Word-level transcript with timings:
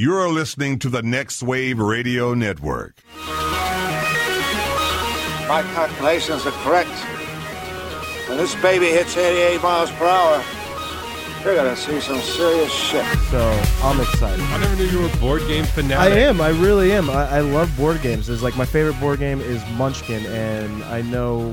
You're 0.00 0.28
listening 0.28 0.78
to 0.78 0.88
the 0.88 1.02
Next 1.02 1.42
Wave 1.42 1.80
Radio 1.80 2.32
Network. 2.32 2.94
My 5.48 5.64
calculations 5.74 6.46
are 6.46 6.52
correct. 6.62 6.88
When 8.28 8.38
this 8.38 8.54
baby 8.62 8.86
hits 8.86 9.16
88 9.16 9.60
miles 9.60 9.90
per 9.90 10.06
hour, 10.06 10.44
you're 11.42 11.56
gonna 11.56 11.74
see 11.74 12.00
some 12.00 12.20
serious 12.20 12.72
shit. 12.72 13.04
So 13.32 13.40
I'm 13.82 14.00
excited. 14.00 14.38
I 14.38 14.58
never 14.60 14.76
knew 14.76 14.84
you 14.84 15.00
were 15.00 15.12
a 15.12 15.16
board 15.16 15.44
game 15.48 15.64
fanatic. 15.64 16.12
I 16.12 16.16
am. 16.20 16.40
I 16.40 16.50
really 16.50 16.92
am. 16.92 17.10
I, 17.10 17.38
I 17.38 17.40
love 17.40 17.76
board 17.76 18.00
games. 18.00 18.28
It's 18.28 18.40
like 18.40 18.56
my 18.56 18.66
favorite 18.66 19.00
board 19.00 19.18
game 19.18 19.40
is 19.40 19.60
Munchkin, 19.70 20.24
and 20.26 20.84
I 20.84 21.02
know 21.02 21.50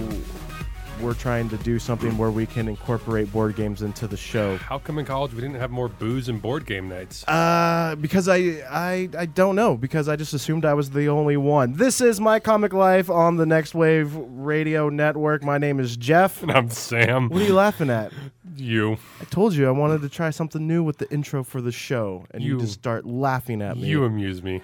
we're 1.01 1.13
trying 1.13 1.49
to 1.49 1.57
do 1.57 1.77
something 1.79 2.17
where 2.17 2.31
we 2.31 2.45
can 2.45 2.67
incorporate 2.67 3.31
board 3.31 3.55
games 3.55 3.81
into 3.81 4.07
the 4.07 4.17
show. 4.17 4.57
How 4.57 4.79
come 4.79 4.97
in 4.97 5.05
college 5.05 5.33
we 5.33 5.41
didn't 5.41 5.59
have 5.59 5.71
more 5.71 5.87
booze 5.89 6.29
and 6.29 6.41
board 6.41 6.65
game 6.65 6.87
nights? 6.89 7.23
Uh, 7.27 7.95
because 7.99 8.27
I, 8.27 8.37
I 8.69 9.09
I 9.17 9.25
don't 9.25 9.55
know 9.55 9.75
because 9.77 10.07
I 10.07 10.15
just 10.15 10.33
assumed 10.33 10.65
I 10.65 10.73
was 10.73 10.89
the 10.91 11.07
only 11.09 11.37
one. 11.37 11.73
This 11.73 12.01
is 12.01 12.19
my 12.21 12.39
comic 12.39 12.73
life 12.73 13.09
on 13.09 13.35
the 13.37 13.45
Next 13.45 13.75
Wave 13.75 14.13
Radio 14.15 14.89
Network. 14.89 15.43
My 15.43 15.57
name 15.57 15.79
is 15.79 15.97
Jeff. 15.97 16.41
And 16.41 16.51
I'm 16.51 16.69
Sam. 16.69 17.29
What 17.29 17.41
are 17.41 17.45
you 17.45 17.53
laughing 17.53 17.89
at? 17.89 18.11
You. 18.55 18.97
I 19.19 19.25
told 19.25 19.53
you 19.53 19.67
I 19.67 19.71
wanted 19.71 20.01
to 20.01 20.09
try 20.09 20.29
something 20.29 20.65
new 20.65 20.81
with 20.83 20.97
the 20.97 21.11
intro 21.11 21.43
for 21.43 21.61
the 21.61 21.71
show, 21.71 22.25
and 22.31 22.41
you, 22.43 22.53
You- 22.53 22.59
just 22.61 22.73
start 22.73 23.05
laughing 23.05 23.61
at 23.61 23.75
me. 23.77 23.87
You 23.87 24.05
amuse 24.05 24.41
me. 24.41 24.61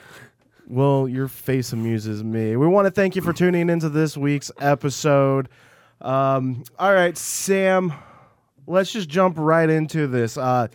Well, 0.68 1.10
your 1.10 1.28
face 1.28 1.74
amuses 1.74 2.24
me. 2.24 2.56
We 2.56 2.66
want 2.68 2.86
to 2.86 2.92
thank 2.92 3.18
you 3.18 3.22
for 3.22 3.34
tuning 3.34 3.70
into 3.70 3.90
this 3.90 4.16
week's 4.16 4.50
episode. 4.62 5.50
Um, 6.02 6.64
all 6.80 6.94
right, 6.94 7.18
Sam, 7.18 7.94
let's 8.68 8.92
just 8.92 9.08
jump 9.08 9.38
right 9.38 9.70
into 9.70 10.08
this. 10.08 10.38
Uh, 10.38 10.68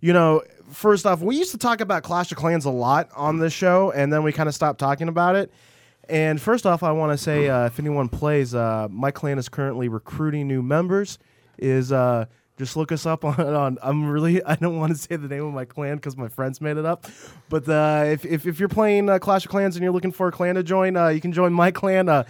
you 0.00 0.12
know, 0.12 0.42
first 0.70 1.06
off, 1.06 1.20
we 1.20 1.36
used 1.36 1.52
to 1.52 1.58
talk 1.58 1.80
about 1.80 2.02
Clash 2.02 2.32
of 2.32 2.38
Clans 2.38 2.64
a 2.64 2.70
lot 2.70 3.08
on 3.14 3.38
this 3.38 3.52
show, 3.52 3.92
and 3.92 4.12
then 4.12 4.22
we 4.22 4.32
kind 4.32 4.48
of 4.48 4.54
stopped 4.54 4.80
talking 4.80 5.08
about 5.08 5.36
it. 5.36 5.52
And 6.08 6.40
first 6.40 6.66
off, 6.66 6.82
I 6.82 6.90
want 6.92 7.12
to 7.12 7.18
say 7.18 7.48
uh, 7.48 7.66
if 7.66 7.78
anyone 7.78 8.08
plays, 8.08 8.54
uh, 8.54 8.88
my 8.90 9.12
clan 9.12 9.38
is 9.38 9.48
currently 9.48 9.88
recruiting 9.88 10.48
new 10.48 10.62
members. 10.62 11.18
Is 11.58 11.92
uh, 11.92 12.24
just 12.58 12.76
look 12.76 12.92
us 12.92 13.06
up 13.06 13.24
on, 13.24 13.40
on 13.40 13.78
I'm 13.82 14.08
really 14.08 14.42
I 14.42 14.56
don't 14.56 14.78
want 14.78 14.92
to 14.92 14.98
say 14.98 15.16
the 15.16 15.28
name 15.28 15.44
of 15.44 15.52
my 15.52 15.64
clan 15.64 15.96
because 15.96 16.16
my 16.16 16.28
friends 16.28 16.60
made 16.60 16.76
it 16.76 16.84
up. 16.84 17.06
But 17.48 17.68
uh, 17.68 18.04
if, 18.06 18.24
if 18.24 18.46
if 18.46 18.60
you're 18.60 18.68
playing 18.68 19.08
uh, 19.08 19.18
Clash 19.18 19.44
of 19.44 19.50
Clans 19.50 19.76
and 19.76 19.82
you're 19.82 19.92
looking 19.92 20.12
for 20.12 20.28
a 20.28 20.32
clan 20.32 20.54
to 20.56 20.62
join, 20.62 20.96
uh, 20.96 21.08
you 21.08 21.20
can 21.20 21.32
join 21.32 21.52
my 21.52 21.70
clan. 21.70 22.08
Uh, 22.08 22.24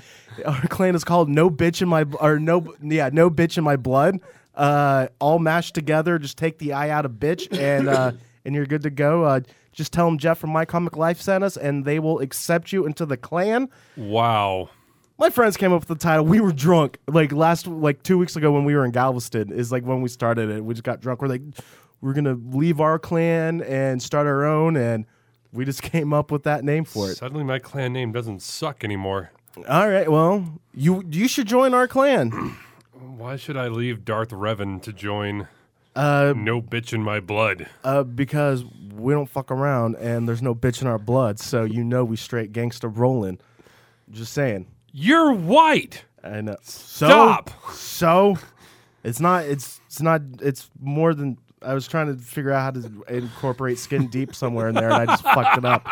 our 0.45 0.67
clan 0.69 0.95
is 0.95 1.05
called 1.05 1.29
No 1.29 1.51
Bitch 1.51 1.83
in 1.83 1.89
My 1.89 2.05
or 2.21 2.39
No 2.39 2.75
yeah 2.81 3.11
No 3.13 3.31
Bitch 3.31 3.59
in 3.59 3.65
My 3.65 3.77
Blood. 3.77 4.21
Uh, 4.55 5.09
all 5.19 5.39
mashed 5.39 5.75
together. 5.75 6.19
Just 6.19 6.37
take 6.37 6.59
the 6.59 6.75
I 6.75 6.91
out 6.91 7.07
of 7.07 7.13
bitch 7.13 7.57
and 7.57 7.89
uh, 7.89 8.13
and 8.45 8.55
you're 8.55 8.67
good 8.67 8.83
to 8.83 8.91
go. 8.91 9.25
Uh, 9.25 9.41
just 9.73 9.93
tell 9.93 10.05
them 10.05 10.19
Jeff 10.19 10.39
from 10.39 10.51
My 10.51 10.67
Comic 10.67 10.97
Life 10.97 11.21
sent 11.21 11.43
us, 11.43 11.57
and 11.57 11.85
they 11.85 11.99
will 11.99 12.21
accept 12.21 12.73
you 12.73 12.85
into 12.85 13.07
the 13.07 13.17
clan. 13.17 13.71
Wow. 13.97 14.69
My 15.19 15.31
friends 15.31 15.57
came 15.57 15.73
up 15.73 15.81
with 15.83 15.89
the 15.89 15.95
title. 15.95 16.25
We 16.25 16.41
were 16.41 16.53
drunk 16.53 16.99
like 17.07 17.33
last 17.33 17.67
like 17.67 18.03
two 18.03 18.19
weeks 18.19 18.35
ago 18.35 18.51
when 18.53 18.65
we 18.65 18.75
were 18.75 18.85
in 18.85 18.91
Galveston. 18.91 19.53
Is 19.53 19.71
like 19.71 19.85
when 19.85 20.03
we 20.03 20.09
started 20.09 20.51
it. 20.51 20.65
We 20.65 20.75
just 20.75 20.85
got 20.85 21.01
drunk. 21.01 21.23
We're 21.23 21.29
like, 21.29 21.43
we're 22.01 22.13
gonna 22.15 22.39
leave 22.51 22.81
our 22.81 22.99
clan 22.99 23.63
and 23.63 24.03
start 24.03 24.27
our 24.27 24.45
own, 24.45 24.77
and 24.77 25.05
we 25.53 25.65
just 25.65 25.83
came 25.93 26.13
up 26.13 26.31
with 26.31 26.43
that 26.45 26.65
name 26.65 26.85
for 26.85 27.11
it. 27.11 27.17
Suddenly 27.17 27.45
my 27.45 27.59
clan 27.59 27.93
name 27.93 28.11
doesn't 28.13 28.43
suck 28.43 28.83
anymore. 28.85 29.31
All 29.69 29.89
right, 29.89 30.11
well, 30.11 30.61
you 30.75 31.05
you 31.11 31.29
should 31.29 31.47
join 31.47 31.75
our 31.75 31.87
clan. 31.87 32.31
Why 32.93 33.37
should 33.37 33.57
I 33.57 33.69
leave 33.69 34.05
Darth 34.05 34.31
Revan 34.31 34.81
to 34.83 34.93
join 34.93 35.47
Uh, 35.95 36.33
No 36.37 36.63
Bitch 36.63 36.93
in 36.93 37.03
My 37.03 37.21
Blood? 37.21 37.69
uh, 37.85 38.03
because 38.03 38.65
we 38.95 39.13
don't 39.13 39.29
fuck 39.29 39.51
around, 39.51 39.97
and 39.97 40.27
there's 40.29 40.43
no 40.43 40.55
bitch 40.55 40.81
in 40.83 40.89
our 40.89 40.99
blood, 40.99 41.39
so 41.39 41.65
you 41.65 41.85
know 41.85 42.03
we 42.05 42.17
straight 42.17 42.53
gangster 42.53 42.89
rolling. 42.89 43.39
Just 44.11 44.33
saying. 44.33 44.67
You're 44.93 45.33
white. 45.33 46.05
I 46.23 46.41
know. 46.41 46.57
So, 46.63 47.07
Stop. 47.07 47.51
So, 47.73 48.39
it's 49.03 49.21
not. 49.21 49.45
It's 49.45 49.81
it's 49.87 50.01
not. 50.03 50.23
It's 50.41 50.71
more 50.81 51.15
than. 51.15 51.39
I 51.63 51.75
was 51.75 51.87
trying 51.87 52.09
to 52.09 52.21
figure 52.21 52.51
out 52.51 52.75
how 52.75 52.81
to 52.81 53.05
incorporate 53.09 53.79
skin 53.79 54.09
deep 54.09 54.35
somewhere 54.35 54.69
in 54.69 54.75
there, 54.75 54.91
and 54.91 54.95
I 54.95 55.07
just 55.07 55.23
fucked 55.23 55.59
it 55.59 55.65
up. 55.65 55.87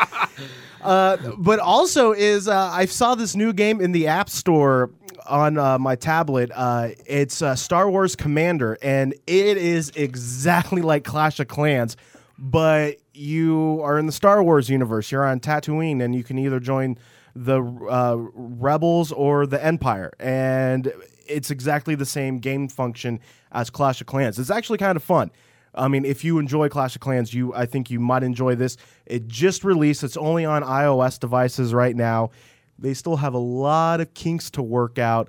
Uh, 0.82 1.16
but 1.38 1.60
also 1.60 2.12
is 2.12 2.48
uh, 2.48 2.70
I 2.72 2.86
saw 2.86 3.14
this 3.14 3.36
new 3.36 3.52
game 3.52 3.80
in 3.80 3.92
the 3.92 4.06
App 4.08 4.28
Store 4.30 4.90
on 5.28 5.58
uh, 5.58 5.78
my 5.78 5.94
tablet. 5.94 6.50
Uh, 6.54 6.88
it's 7.06 7.42
uh, 7.42 7.54
Star 7.54 7.90
Wars 7.90 8.16
Commander, 8.16 8.78
and 8.82 9.12
it 9.26 9.56
is 9.56 9.92
exactly 9.94 10.82
like 10.82 11.04
Clash 11.04 11.38
of 11.38 11.48
Clans, 11.48 11.96
but 12.38 12.96
you 13.12 13.80
are 13.84 13.98
in 13.98 14.06
the 14.06 14.12
Star 14.12 14.42
Wars 14.42 14.68
universe. 14.70 15.12
You're 15.12 15.26
on 15.26 15.38
Tatooine, 15.40 16.02
and 16.02 16.14
you 16.14 16.24
can 16.24 16.38
either 16.38 16.58
join 16.58 16.98
the 17.34 17.62
uh, 17.62 18.16
Rebels 18.34 19.12
or 19.12 19.46
the 19.46 19.62
Empire, 19.64 20.12
and 20.18 20.92
it's 21.26 21.50
exactly 21.50 21.94
the 21.94 22.06
same 22.06 22.38
game 22.38 22.68
function 22.68 23.20
as 23.52 23.70
Clash 23.70 24.00
of 24.00 24.06
Clans. 24.06 24.38
It's 24.38 24.50
actually 24.50 24.78
kind 24.78 24.96
of 24.96 25.02
fun. 25.02 25.30
I 25.74 25.88
mean, 25.88 26.04
if 26.04 26.24
you 26.24 26.38
enjoy 26.38 26.68
Clash 26.68 26.96
of 26.96 27.00
Clans, 27.00 27.32
you 27.32 27.54
I 27.54 27.66
think 27.66 27.90
you 27.90 28.00
might 28.00 28.22
enjoy 28.22 28.54
this. 28.56 28.76
It 29.06 29.28
just 29.28 29.64
released. 29.64 30.02
It's 30.02 30.16
only 30.16 30.44
on 30.44 30.62
iOS 30.62 31.18
devices 31.18 31.72
right 31.72 31.94
now. 31.94 32.30
They 32.78 32.94
still 32.94 33.16
have 33.16 33.34
a 33.34 33.38
lot 33.38 34.00
of 34.00 34.12
kinks 34.14 34.50
to 34.52 34.62
work 34.62 34.98
out, 34.98 35.28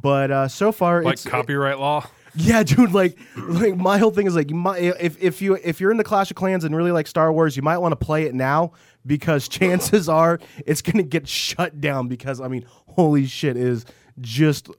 but 0.00 0.30
uh, 0.30 0.48
so 0.48 0.72
far 0.72 1.02
Like 1.02 1.14
it's 1.14 1.24
copyright 1.24 1.78
law? 1.78 2.06
yeah, 2.34 2.62
dude. 2.62 2.92
Like, 2.92 3.18
like 3.36 3.76
my 3.76 3.98
whole 3.98 4.10
thing 4.10 4.26
is 4.26 4.34
like, 4.34 4.48
you 4.50 4.56
might, 4.56 4.82
if 4.82 5.22
if 5.22 5.42
you 5.42 5.58
if 5.62 5.80
you're 5.80 5.90
into 5.90 6.04
Clash 6.04 6.30
of 6.30 6.36
Clans 6.36 6.64
and 6.64 6.74
really 6.74 6.92
like 6.92 7.06
Star 7.06 7.32
Wars, 7.32 7.56
you 7.56 7.62
might 7.62 7.78
want 7.78 7.92
to 7.92 7.96
play 7.96 8.24
it 8.24 8.34
now 8.34 8.72
because 9.04 9.48
chances 9.60 10.08
are 10.08 10.40
it's 10.64 10.80
gonna 10.82 11.02
get 11.02 11.28
shut 11.28 11.80
down 11.80 12.08
because 12.08 12.40
I 12.40 12.48
mean, 12.48 12.64
holy 12.88 13.26
shit, 13.26 13.56
is 13.56 13.84
just 14.20 14.70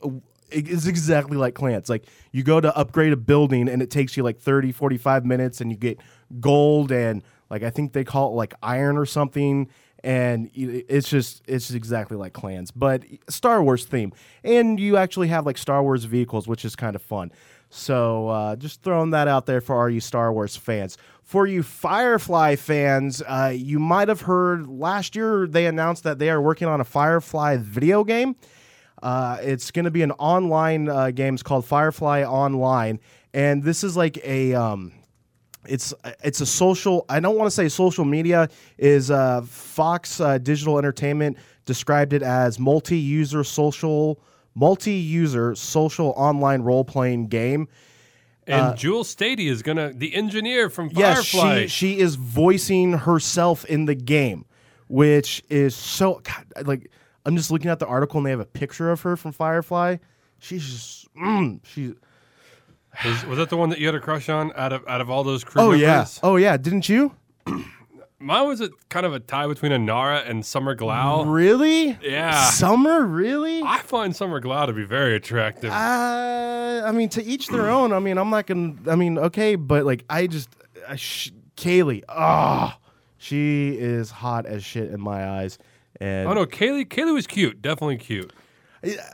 it's 0.50 0.85
exactly 0.88 1.38
like 1.38 1.56
clans. 1.56 1.90
Like 1.90 2.06
you 2.31 2.44
go 2.44 2.59
to 2.62 2.75
upgrade 2.78 3.13
a 3.13 3.18
building 3.18 3.68
and 3.69 3.81
it 3.81 3.90
takes 3.90 4.16
you 4.16 4.23
like 4.23 4.40
30, 4.40 4.72
45 4.72 5.25
minutes 5.25 5.62
and 5.62 5.72
you 5.72 5.78
get 5.78 6.00
gold 6.40 6.91
and 6.91 7.23
like 7.50 7.63
I 7.63 7.69
think 7.69 7.94
they 7.94 8.03
call 8.03 8.31
it 8.31 8.35
like 8.35 8.53
iron 8.62 8.97
or 8.97 9.06
something 9.06 9.68
and 10.03 10.50
it's 10.53 11.09
just 11.09 11.41
it's 11.47 11.68
just 11.68 11.75
exactly 11.75 12.18
like 12.18 12.34
clans 12.34 12.72
but 12.72 13.03
star 13.30 13.64
wars 13.64 13.86
theme. 13.86 14.12
And 14.44 14.80
you 14.80 14.97
actually 14.97 15.30
have 15.30 15.46
like 15.46 15.58
star 15.58 15.81
wars 15.81 16.03
vehicles 16.03 16.47
which 16.47 16.66
is 16.66 16.75
kind 16.75 16.96
of 16.96 17.02
fun. 17.02 17.31
So 17.69 18.28
uh, 18.30 18.56
just 18.56 18.84
throwing 18.84 19.12
that 19.12 19.28
out 19.28 19.46
there 19.46 19.62
for 19.62 19.81
all 19.81 19.90
you 19.90 20.00
star 20.02 20.31
wars 20.31 20.56
fans. 20.56 20.97
For 21.24 21.47
you 21.47 21.64
firefly 21.64 22.58
fans 22.58 23.22
uh, 23.22 23.53
you 23.56 23.80
might 23.80 24.09
have 24.09 24.22
heard 24.22 24.68
last 24.68 25.16
year 25.16 25.47
they 25.47 25.66
announced 25.66 26.03
that 26.03 26.20
they 26.20 26.30
are 26.30 26.41
working 26.41 26.68
on 26.68 26.81
a 26.81 26.85
firefly 26.85 27.58
video 27.58 28.03
game. 28.03 28.35
Uh, 29.02 29.38
it's 29.41 29.72
going 29.72 29.85
to 29.85 29.91
be 29.91 30.02
an 30.02 30.12
online 30.12 30.88
uh, 30.88 31.12
game. 31.12 31.34
It's 31.34 31.44
called 31.44 31.66
Firefly 31.66 32.24
Online, 32.24 33.02
and 33.34 33.62
this 33.62 33.84
is 33.84 33.97
like 33.97 34.18
a 34.24 34.53
um, 34.53 34.94
it's 35.68 35.94
it's 36.24 36.41
a 36.41 36.46
social. 36.46 37.06
I 37.09 37.19
don't 37.19 37.38
want 37.38 37.47
to 37.47 37.51
say 37.51 37.69
social 37.69 38.06
media 38.06 38.50
is 38.78 39.12
uh, 39.12 39.41
Fox 39.41 40.19
uh, 40.19 40.38
Digital 40.38 40.78
Entertainment 40.78 41.38
described 41.66 42.13
it 42.13 42.22
as 42.24 42.59
multi-user 42.59 43.44
social 43.44 44.19
multi-user 44.56 45.56
social 45.56 46.13
online 46.16 46.62
role-playing 46.62 47.28
game. 47.28 47.68
And 48.46 48.78
Jewel 48.78 49.03
Staite 49.03 49.40
is 49.40 49.62
gonna 49.62 49.94
the 49.94 50.13
engineer 50.13 50.69
from 50.69 50.90
Yes, 50.94 51.31
Firefly. 51.31 51.62
she 51.62 51.68
she 51.68 52.00
is 52.00 52.16
voicing 52.16 52.94
herself 52.94 53.63
in 53.66 53.85
the 53.85 53.96
game, 53.96 54.46
which 54.88 55.44
is 55.50 55.75
so 55.75 56.22
God, 56.23 56.68
like 56.68 56.91
I'm 57.25 57.38
just 57.38 57.52
looking 57.52 57.72
at 57.72 57.79
the 57.79 57.88
article 57.88 58.18
and 58.18 58.25
they 58.25 58.31
have 58.31 58.41
a 58.41 58.46
picture 58.46 58.91
of 58.91 59.02
her 59.02 59.16
from 59.16 59.31
Firefly. 59.31 59.97
She's 60.40 60.66
just 60.66 61.16
mm, 61.16 61.62
she's 61.63 61.94
was, 63.05 63.25
was 63.25 63.37
that 63.37 63.49
the 63.49 63.57
one 63.57 63.69
that 63.69 63.79
you 63.79 63.85
had 63.87 63.95
a 63.95 63.99
crush 63.99 64.29
on 64.29 64.51
out 64.55 64.71
of 64.73 64.87
out 64.87 65.01
of 65.01 65.09
all 65.09 65.23
those 65.23 65.43
crew 65.43 65.61
oh 65.61 65.65
members? 65.71 65.81
yeah 65.81 66.05
oh 66.23 66.35
yeah 66.35 66.57
didn't 66.57 66.87
you 66.89 67.13
Mine 68.19 68.47
was 68.47 68.61
a 68.61 68.69
kind 68.87 69.05
of 69.05 69.13
a 69.13 69.19
tie 69.19 69.47
between 69.47 69.73
Inara 69.73 70.25
and 70.29 70.45
Summer 70.45 70.78
Glau. 70.78 71.25
really 71.29 71.97
Yeah. 72.01 72.40
summer 72.51 73.05
really 73.05 73.61
I 73.61 73.79
find 73.79 74.16
Summer 74.16 74.40
Glau 74.40 74.66
to 74.67 74.72
be 74.73 74.85
very 74.85 75.16
attractive. 75.16 75.72
uh, 75.72 76.84
I 76.85 76.91
mean 76.93 77.09
to 77.09 77.23
each 77.23 77.47
their 77.49 77.69
own 77.69 77.91
I 77.91 77.99
mean 77.99 78.17
I'm 78.17 78.29
not 78.29 78.47
gonna 78.47 78.75
I 78.87 78.96
mean 78.96 79.17
okay 79.17 79.55
but 79.55 79.84
like 79.85 80.05
I 80.09 80.28
just 80.28 80.49
I 80.87 80.96
sh- 80.96 81.31
Kaylee 81.57 82.03
ah 82.07 82.78
she 83.17 83.75
is 83.78 84.09
hot 84.11 84.46
as 84.46 84.63
shit 84.63 84.89
in 84.91 85.01
my 85.01 85.28
eyes 85.39 85.57
and 85.99 86.28
oh 86.29 86.34
no, 86.34 86.46
Kaylee 86.46 86.85
Kaylee 86.87 87.13
was 87.13 87.28
cute, 87.28 87.61
definitely 87.61 87.97
cute. 87.97 88.34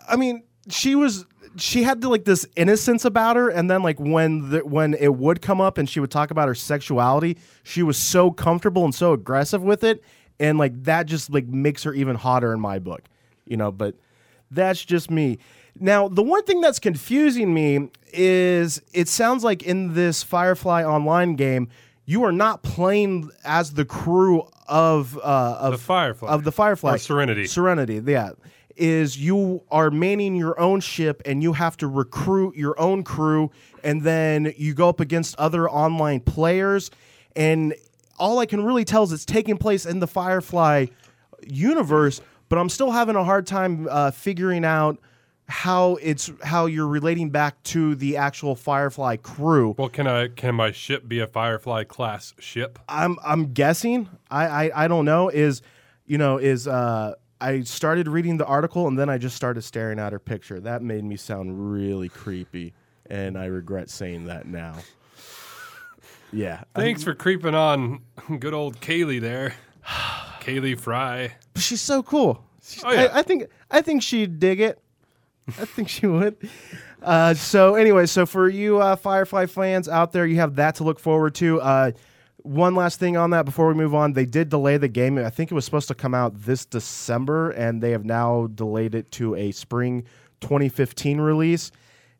I 0.07 0.15
mean, 0.15 0.43
she 0.69 0.95
was 0.95 1.25
she 1.59 1.83
had 1.83 2.03
like 2.03 2.25
this 2.25 2.45
innocence 2.55 3.05
about 3.05 3.35
her, 3.35 3.49
and 3.49 3.69
then 3.69 3.83
like 3.83 3.99
when 3.99 4.49
the, 4.49 4.59
when 4.65 4.93
it 4.93 5.15
would 5.15 5.41
come 5.41 5.59
up 5.61 5.77
and 5.77 5.89
she 5.89 5.99
would 5.99 6.11
talk 6.11 6.31
about 6.31 6.47
her 6.47 6.55
sexuality, 6.55 7.37
she 7.63 7.83
was 7.83 7.97
so 7.97 8.31
comfortable 8.31 8.85
and 8.85 8.93
so 8.95 9.13
aggressive 9.13 9.61
with 9.61 9.83
it, 9.83 10.03
and 10.39 10.57
like 10.57 10.83
that 10.83 11.05
just 11.05 11.29
like 11.31 11.47
makes 11.47 11.83
her 11.83 11.93
even 11.93 12.15
hotter 12.15 12.53
in 12.53 12.59
my 12.59 12.79
book, 12.79 13.03
you 13.45 13.57
know. 13.57 13.71
But 13.71 13.95
that's 14.51 14.83
just 14.83 15.11
me. 15.11 15.37
Now, 15.79 16.07
the 16.07 16.23
one 16.23 16.43
thing 16.43 16.61
that's 16.61 16.79
confusing 16.79 17.53
me 17.53 17.89
is 18.11 18.81
it 18.93 19.07
sounds 19.07 19.43
like 19.43 19.63
in 19.63 19.93
this 19.93 20.23
Firefly 20.23 20.83
Online 20.83 21.35
game, 21.35 21.69
you 22.05 22.23
are 22.23 22.31
not 22.31 22.63
playing 22.63 23.29
as 23.45 23.73
the 23.73 23.85
crew 23.85 24.47
of 24.67 25.17
uh, 25.17 25.57
of 25.59 25.71
The 25.73 25.77
Firefly. 25.77 26.29
of 26.29 26.43
the 26.43 26.51
Firefly 26.51 26.95
Or 26.95 26.97
Serenity. 26.97 27.45
Serenity, 27.45 28.01
yeah, 28.05 28.31
is 28.79 29.17
you 29.17 29.61
are 29.69 29.91
manning 29.91 30.35
your 30.35 30.59
own 30.59 30.79
ship 30.79 31.21
and 31.25 31.43
you 31.43 31.53
have 31.53 31.77
to 31.77 31.87
recruit 31.87 32.55
your 32.55 32.79
own 32.79 33.03
crew, 33.03 33.51
and 33.83 34.01
then 34.01 34.53
you 34.57 34.73
go 34.73 34.89
up 34.89 34.99
against 34.99 35.35
other 35.37 35.69
online 35.69 36.21
players, 36.21 36.89
and 37.35 37.75
all 38.17 38.39
I 38.39 38.45
can 38.45 38.63
really 38.63 38.85
tell 38.85 39.03
is 39.03 39.13
it's 39.13 39.25
taking 39.25 39.57
place 39.57 39.85
in 39.85 39.99
the 39.99 40.07
Firefly 40.07 40.87
universe, 41.47 42.21
but 42.49 42.57
I'm 42.57 42.69
still 42.69 42.91
having 42.91 43.15
a 43.15 43.23
hard 43.23 43.47
time 43.47 43.87
uh, 43.89 44.11
figuring 44.11 44.65
out 44.65 44.99
how 45.47 45.95
it's 45.95 46.31
how 46.43 46.67
you're 46.67 46.87
relating 46.87 47.31
back 47.31 47.61
to 47.63 47.95
the 47.95 48.17
actual 48.17 48.55
Firefly 48.55 49.17
crew. 49.17 49.73
Well, 49.77 49.89
can 49.89 50.05
I 50.05 50.27
can 50.27 50.53
my 50.55 50.71
ship 50.71 51.07
be 51.07 51.19
a 51.19 51.27
Firefly 51.27 51.85
class 51.85 52.33
ship? 52.37 52.77
I'm 52.87 53.17
I'm 53.23 53.53
guessing. 53.53 54.09
I, 54.29 54.45
I 54.45 54.85
I 54.85 54.87
don't 54.87 55.05
know. 55.05 55.29
Is 55.29 55.63
you 56.05 56.19
know 56.19 56.37
is 56.37 56.67
uh 56.67 57.15
I 57.41 57.61
started 57.61 58.07
reading 58.07 58.37
the 58.37 58.45
article 58.45 58.87
and 58.87 58.97
then 58.99 59.09
I 59.09 59.17
just 59.17 59.35
started 59.35 59.61
staring 59.61 59.99
at 59.99 60.11
her 60.11 60.19
picture. 60.19 60.59
That 60.59 60.81
made 60.81 61.03
me 61.03 61.15
sound 61.15 61.71
really 61.71 62.09
creepy, 62.09 62.73
and 63.09 63.37
I 63.37 63.45
regret 63.45 63.89
saying 63.89 64.25
that 64.25 64.45
now. 64.45 64.75
Yeah, 66.31 66.63
Thanks 66.75 67.03
for 67.03 67.15
creeping 67.15 67.55
on 67.55 68.01
good 68.39 68.53
old 68.53 68.79
Kaylee 68.81 69.21
there. 69.21 69.55
Kaylee 70.41 70.79
Frye. 70.79 71.31
She's 71.55 71.81
so 71.81 72.03
cool. 72.03 72.43
Oh, 72.83 72.91
yeah. 72.91 73.09
I, 73.13 73.19
I 73.19 73.23
think 73.23 73.45
I 73.71 73.81
think 73.81 74.03
she'd 74.03 74.39
dig 74.39 74.59
it. 74.59 74.79
I 75.47 75.65
think 75.65 75.89
she 75.89 76.05
would. 76.05 76.35
Uh, 77.01 77.33
so 77.33 77.75
anyway, 77.75 78.05
so 78.05 78.25
for 78.25 78.47
you 78.47 78.79
uh, 78.79 78.95
Firefly 78.95 79.47
fans 79.47 79.89
out 79.89 80.11
there, 80.11 80.25
you 80.25 80.35
have 80.35 80.55
that 80.57 80.75
to 80.75 80.83
look 80.83 80.99
forward 80.99 81.33
to. 81.35 81.59
Uh, 81.61 81.91
one 82.49 82.73
last 82.73 82.99
thing 82.99 83.15
on 83.15 83.29
that 83.29 83.45
before 83.45 83.67
we 83.67 83.75
move 83.75 83.93
on, 83.93 84.13
they 84.13 84.25
did 84.25 84.49
delay 84.49 84.77
the 84.77 84.87
game. 84.87 85.19
I 85.19 85.29
think 85.29 85.51
it 85.51 85.53
was 85.53 85.65
supposed 85.65 85.87
to 85.89 85.93
come 85.93 86.15
out 86.15 86.33
this 86.33 86.65
December, 86.65 87.51
and 87.51 87.79
they 87.79 87.91
have 87.91 88.05
now 88.05 88.47
delayed 88.47 88.95
it 88.95 89.11
to 89.13 89.35
a 89.35 89.51
spring 89.51 90.03
2015 90.41 91.21
release. 91.21 91.71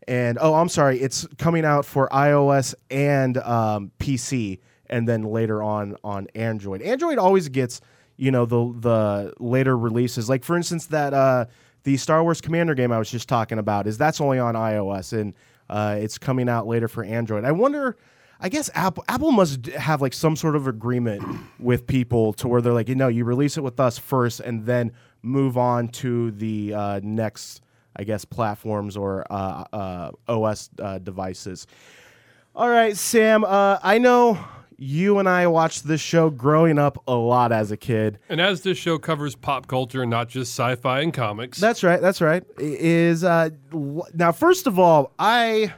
And 0.08 0.38
oh, 0.40 0.54
I'm 0.54 0.70
sorry, 0.70 1.00
it's 1.00 1.26
coming 1.40 1.66
out 1.66 1.84
for 1.84 2.08
iOS 2.10 2.76
and 2.92 3.40
um, 3.40 3.92
PC, 3.98 4.60
and 4.88 5.08
then 5.08 5.24
later 5.24 5.64
on 5.64 5.96
on 6.04 6.28
Android. 6.36 6.84
Android 6.84 7.18
always 7.18 7.50
gets 7.50 7.82
you 8.16 8.30
know 8.30 8.46
the 8.46 8.72
the 8.80 9.34
later 9.40 9.76
releases. 9.76 10.30
Like 10.30 10.44
for 10.44 10.56
instance, 10.56 10.86
that 10.88 11.12
uh, 11.12 11.46
the 11.84 11.98
Star 11.98 12.22
Wars 12.22 12.40
Commander 12.40 12.76
game 12.76 12.92
I 12.92 13.00
was 13.00 13.10
just 13.10 13.28
talking 13.28 13.58
about 13.58 13.88
is 13.88 13.98
that's 13.98 14.22
only 14.22 14.38
on 14.38 14.54
iOS 14.54 15.12
and 15.12 15.34
uh, 15.72 15.98
it's 16.00 16.20
coming 16.20 16.48
out 16.50 16.68
later 16.68 16.88
for 16.88 17.04
Android. 17.04 17.46
I 17.46 17.52
wonder. 17.52 17.98
I 18.40 18.50
guess 18.50 18.70
Apple 18.74 19.04
Apple 19.10 19.32
must 19.32 19.66
have 19.68 20.02
like 20.02 20.14
some 20.14 20.36
sort 20.36 20.56
of 20.56 20.68
agreement 20.68 21.24
with 21.60 21.86
people 21.88 22.34
to 22.34 22.48
where 22.48 22.62
they're 22.62 22.74
like, 22.74 22.88
you 22.90 22.96
know, 22.96 23.08
you 23.10 23.26
release 23.26 23.58
it 23.58 23.62
with 23.62 23.80
us 23.80 23.98
first 23.98 24.40
and 24.40 24.66
then 24.66 24.92
move 25.22 25.58
on 25.58 25.90
to 25.90 26.32
the 26.32 26.74
uh, 26.74 27.00
next, 27.04 27.62
I 27.96 28.04
guess, 28.04 28.24
platforms 28.24 28.96
or 28.96 29.26
uh, 29.30 29.66
uh, 29.74 30.12
OS 30.28 30.70
uh, 30.80 31.00
devices. 31.00 31.68
All 32.56 32.70
right, 32.70 32.96
Sam. 32.96 33.44
Uh, 33.44 33.80
I 33.84 33.98
know 33.98 34.40
you 34.78 35.20
and 35.20 35.28
I 35.28 35.46
watched 35.48 35.86
this 35.86 36.00
show 36.00 36.30
growing 36.30 36.80
up 36.80 37.04
a 37.06 37.14
lot 37.14 37.52
as 37.52 37.72
a 37.72 37.78
kid. 37.78 38.18
And 38.30 38.40
as 38.40 38.62
this 38.62 38.78
show 38.78 38.98
covers 38.98 39.36
pop 39.36 39.68
culture 39.68 40.02
and 40.02 40.10
not 40.10 40.30
just 40.30 40.54
sci-fi 40.54 41.02
and 41.02 41.14
comics, 41.14 41.60
That's 41.60 41.84
right. 41.84 42.00
That's 42.00 42.22
right. 42.22 42.44
Is 42.58 43.26
uh, 43.26 43.50
now 44.14 44.32
first 44.32 44.68
of 44.68 44.80
all, 44.80 45.14
I, 45.20 45.74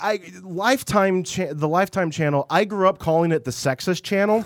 I 0.00 0.20
Lifetime 0.42 1.22
cha- 1.24 1.52
the 1.52 1.68
Lifetime 1.68 2.10
channel. 2.10 2.46
I 2.50 2.64
grew 2.64 2.88
up 2.88 2.98
calling 2.98 3.32
it 3.32 3.44
the 3.44 3.50
sexist 3.50 4.02
channel. 4.02 4.44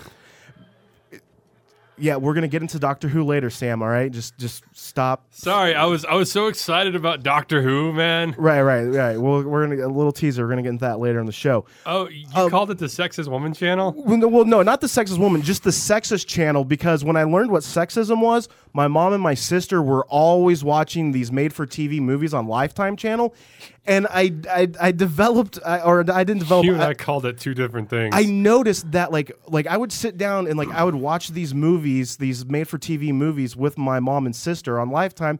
Yeah, 1.95 2.15
we're 2.15 2.33
gonna 2.33 2.47
get 2.47 2.63
into 2.63 2.79
Doctor 2.79 3.07
Who 3.07 3.23
later, 3.23 3.51
Sam. 3.51 3.83
All 3.83 3.87
right, 3.87 4.11
just 4.11 4.35
just 4.39 4.63
stop. 4.73 5.27
sorry, 5.29 5.75
I 5.75 5.85
was 5.85 6.03
I 6.05 6.15
was 6.15 6.31
so 6.31 6.47
excited 6.47 6.95
about 6.95 7.21
Doctor 7.21 7.61
Who, 7.61 7.93
man. 7.93 8.33
Right, 8.35 8.63
right, 8.63 8.85
right. 8.85 9.15
Well, 9.17 9.43
we're 9.43 9.67
gonna 9.67 9.85
a 9.85 9.87
little 9.87 10.11
teaser. 10.11 10.43
We're 10.43 10.49
gonna 10.49 10.63
get 10.63 10.69
into 10.69 10.85
that 10.85 10.97
later 10.99 11.19
in 11.19 11.27
the 11.27 11.31
show. 11.31 11.65
Oh, 11.85 12.09
you 12.09 12.25
Um, 12.33 12.49
called 12.49 12.71
it 12.71 12.79
the 12.79 12.87
sexist 12.87 13.27
woman 13.27 13.53
channel? 13.53 13.93
Well, 13.95 14.17
no, 14.17 14.27
well, 14.27 14.43
no, 14.43 14.63
not 14.63 14.81
the 14.81 14.87
sexist 14.87 15.19
woman, 15.19 15.43
just 15.43 15.63
the 15.63 15.69
sexist 15.69 16.25
channel. 16.25 16.65
Because 16.65 17.03
when 17.03 17.15
I 17.15 17.25
learned 17.25 17.51
what 17.51 17.61
sexism 17.61 18.21
was, 18.21 18.49
my 18.73 18.87
mom 18.87 19.13
and 19.13 19.21
my 19.21 19.35
sister 19.35 19.79
were 19.79 20.03
always 20.05 20.63
watching 20.63 21.11
these 21.11 21.31
made-for-TV 21.31 21.99
movies 21.99 22.33
on 22.33 22.47
Lifetime 22.47 22.95
channel, 22.95 23.35
and 23.85 24.07
I, 24.09 24.33
I, 24.49 24.69
I 24.79 24.91
developed, 24.91 25.59
I, 25.65 25.79
or 25.81 25.99
I 26.11 26.23
didn't 26.23 26.39
develop. 26.39 26.65
You 26.65 26.73
and 26.73 26.81
I, 26.83 26.89
I 26.89 26.93
called 26.93 27.25
it 27.25 27.37
two 27.37 27.53
different 27.53 27.89
things. 27.89 28.13
I 28.15 28.23
noticed 28.23 28.91
that 28.93 29.11
like 29.11 29.31
like 29.47 29.67
I 29.67 29.75
would 29.77 29.91
sit 29.91 30.17
down 30.17 30.47
and 30.47 30.57
like 30.57 30.69
I 30.71 30.83
would 30.83 30.95
watch 30.95 31.29
these 31.29 31.53
movies, 31.53 32.17
these 32.17 32.45
made 32.45 32.67
for 32.67 32.77
TV 32.77 33.13
movies 33.13 33.55
with 33.55 33.77
my 33.77 33.99
mom 33.99 34.25
and 34.25 34.35
sister 34.35 34.79
on 34.79 34.89
Lifetime, 34.89 35.39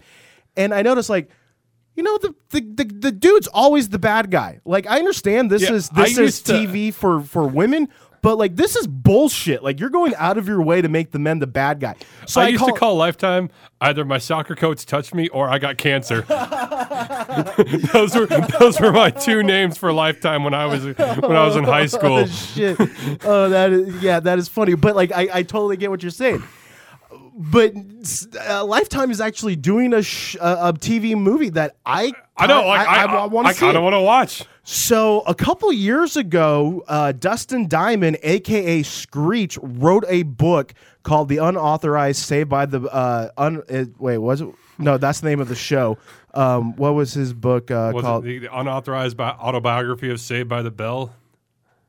and 0.58 0.74
I 0.74 0.82
noticed 0.82 1.10
like 1.10 1.30
you 1.96 2.04
know 2.04 2.18
the 2.18 2.34
the, 2.50 2.62
the, 2.62 2.84
the 2.86 3.12
dude's 3.12 3.48
always 3.48 3.90
the 3.90 4.00
bad 4.00 4.30
guy. 4.32 4.60
Like 4.66 4.88
I 4.88 4.98
understand 5.00 5.50
this 5.52 5.62
Yeah, 5.62 5.74
is 5.74 5.90
this 5.90 6.18
is 6.18 6.42
to- 6.44 6.54
TV 6.54 6.94
for 6.94 7.22
for 7.22 7.48
women. 7.48 7.88
But 8.24 8.38
like 8.38 8.56
this 8.56 8.78
is 8.78 8.88
bullshit. 8.88 9.64
Like 9.64 9.82
you're 9.82 9.90
going 9.90 10.16
out 10.16 10.38
of 10.38 10.48
your 10.48 10.62
way 10.62 10.82
to 10.82 10.88
make 10.88 11.12
the 11.12 11.20
men 11.20 11.40
the 11.40 11.46
bad 11.46 11.82
guy. 11.82 11.96
So 12.26 12.40
I, 12.40 12.48
used 12.48 12.66
to 12.66 12.72
call 12.72 12.96
Lifetime 12.96 13.50
either 13.82 14.06
my 14.06 14.18
soccer 14.18 14.56
coach 14.56 14.86
touched 14.86 15.14
me 15.14 15.28
or 15.28 15.50
I 15.50 15.60
got 15.60 15.78
cancer. 15.78 16.22
those 17.92 18.16
were 18.16 18.28
those 18.60 18.80
were 18.80 18.94
my 18.94 19.10
two 19.10 19.44
names 19.44 19.78
for 19.78 19.92
Lifetime 19.92 20.46
when 20.46 20.54
I 20.54 20.66
was 20.66 20.86
when 20.86 21.36
I 21.36 21.46
was 21.46 21.58
in 21.58 21.66
high 21.66 21.86
school. 21.86 22.20
Oh, 22.20 22.26
shit. 22.28 22.78
oh, 23.26 23.50
that 23.50 23.74
is 23.74 24.02
yeah, 24.02 24.22
that 24.22 24.40
is 24.40 24.48
funny. 24.48 24.76
But 24.76 24.96
like, 24.96 25.12
I, 25.12 25.28
I 25.34 25.44
totally 25.44 25.76
get 25.76 25.92
what 25.92 26.02
you're 26.02 26.10
saying. 26.10 26.42
But 27.36 27.74
uh, 28.48 28.64
Lifetime 28.66 29.10
is 29.10 29.20
actually 29.20 29.56
doing 29.56 29.94
a 29.94 30.04
sh- 30.04 30.36
a, 30.36 30.70
a 30.70 30.74
TV 30.74 31.18
movie 31.18 31.50
that 31.50 31.76
I 31.86 32.14
I 32.38 32.48
know, 32.48 32.68
like 32.68 32.88
I, 32.88 33.06
I, 33.06 33.26
want 33.26 33.48
to 33.48 33.54
see. 33.54 33.60
kind 33.60 33.78
of 33.78 33.84
want 33.84 33.94
to 33.94 34.02
watch. 34.02 34.44
So 34.64 35.22
a 35.22 35.34
couple 35.36 35.72
years 35.74 36.16
ago, 36.16 36.84
uh, 36.88 37.12
Dustin 37.12 37.68
Diamond, 37.68 38.18
aka 38.24 38.84
Screech, 38.84 39.58
wrote 39.62 40.06
a 40.08 40.24
book 40.24 40.74
called 41.02 41.30
"The 41.30 41.38
Unauthorized 41.38 42.22
Saved 42.22 42.50
by 42.50 42.66
the." 42.66 42.82
Uh, 42.82 43.30
un- 43.38 43.64
it, 43.68 43.90
wait, 44.00 44.20
was 44.20 44.42
it? 44.42 44.50
No, 44.78 44.98
that's 44.98 45.20
the 45.22 45.30
name 45.30 45.40
of 45.40 45.48
the 45.48 45.56
show. 45.56 45.98
Um, 46.34 46.76
what 46.76 46.94
was 46.96 47.14
his 47.14 47.34
book 47.34 47.70
uh, 47.72 47.92
Was 47.94 48.04
called? 48.04 48.26
it 48.26 48.28
the, 48.28 48.48
the 48.48 48.60
unauthorized 48.60 49.18
bi- 49.18 49.30
autobiography 49.30 50.10
of 50.10 50.20
Saved 50.20 50.50
by 50.50 50.62
the 50.62 50.72
Bell? 50.72 51.14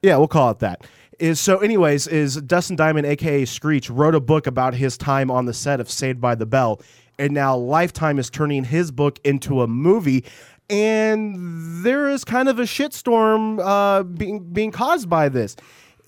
Yeah, 0.03 0.19
we'll 0.19 0.29
call 0.29 0.51
it 0.51 0.59
that. 0.59 0.87
Is 1.19 1.39
so, 1.41 1.59
anyways, 1.59 2.07
is 2.07 2.37
Dustin 2.37 2.77
Diamond, 2.77 3.07
aka 3.07 3.45
Screech, 3.45 3.89
wrote 3.91 4.15
a 4.15 4.21
book 4.21 4.47
about 4.47 4.75
his 4.75 4.97
time 4.99 5.31
on 5.31 5.47
the 5.47 5.55
set 5.55 5.81
of 5.81 5.91
Saved 5.91 6.21
by 6.21 6.35
the 6.35 6.47
Bell, 6.47 6.81
and 7.19 7.33
now 7.33 7.57
Lifetime 7.57 8.19
is 8.19 8.31
turning 8.31 8.65
his 8.65 8.91
book 8.91 9.21
into 9.25 9.63
a 9.63 9.67
movie, 9.69 10.25
and 10.69 11.85
there 11.85 12.09
is 12.09 12.25
kind 12.25 12.49
of 12.49 12.59
a 12.59 12.63
shitstorm 12.63 13.61
uh, 13.63 14.03
being 14.03 14.53
being 14.53 14.71
caused 14.73 15.09
by 15.09 15.29
this. 15.29 15.57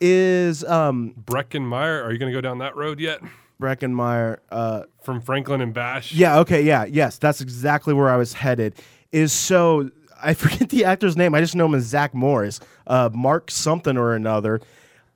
Is 0.00 0.64
um, 0.64 1.14
Breckin 1.24 1.62
Meyer, 1.62 2.02
are 2.02 2.12
you 2.12 2.18
going 2.18 2.32
to 2.32 2.36
go 2.36 2.40
down 2.40 2.58
that 2.58 2.76
road 2.76 3.00
yet? 3.00 3.20
Breckin 3.60 3.92
Meyer? 3.92 4.42
Uh, 4.50 4.82
From 5.02 5.20
Franklin 5.20 5.60
and 5.60 5.72
Bash? 5.72 6.12
yeah, 6.12 6.38
okay, 6.40 6.62
yeah, 6.62 6.84
yes, 6.84 7.16
that's 7.18 7.40
exactly 7.40 7.94
where 7.94 8.10
I 8.10 8.16
was 8.16 8.32
headed. 8.34 8.74
Is 9.12 9.32
so 9.32 9.90
I 10.22 10.34
forget 10.42 10.68
the 10.70 10.84
actor's 10.84 11.16
name. 11.16 11.34
I 11.34 11.40
just 11.40 11.54
know 11.54 11.66
him 11.66 11.74
as 11.74 11.84
Zach 11.84 12.12
Morris, 12.14 12.60
uh, 12.86 13.08
Mark 13.12 13.50
something 13.50 13.96
or 13.96 14.14
another. 14.14 14.60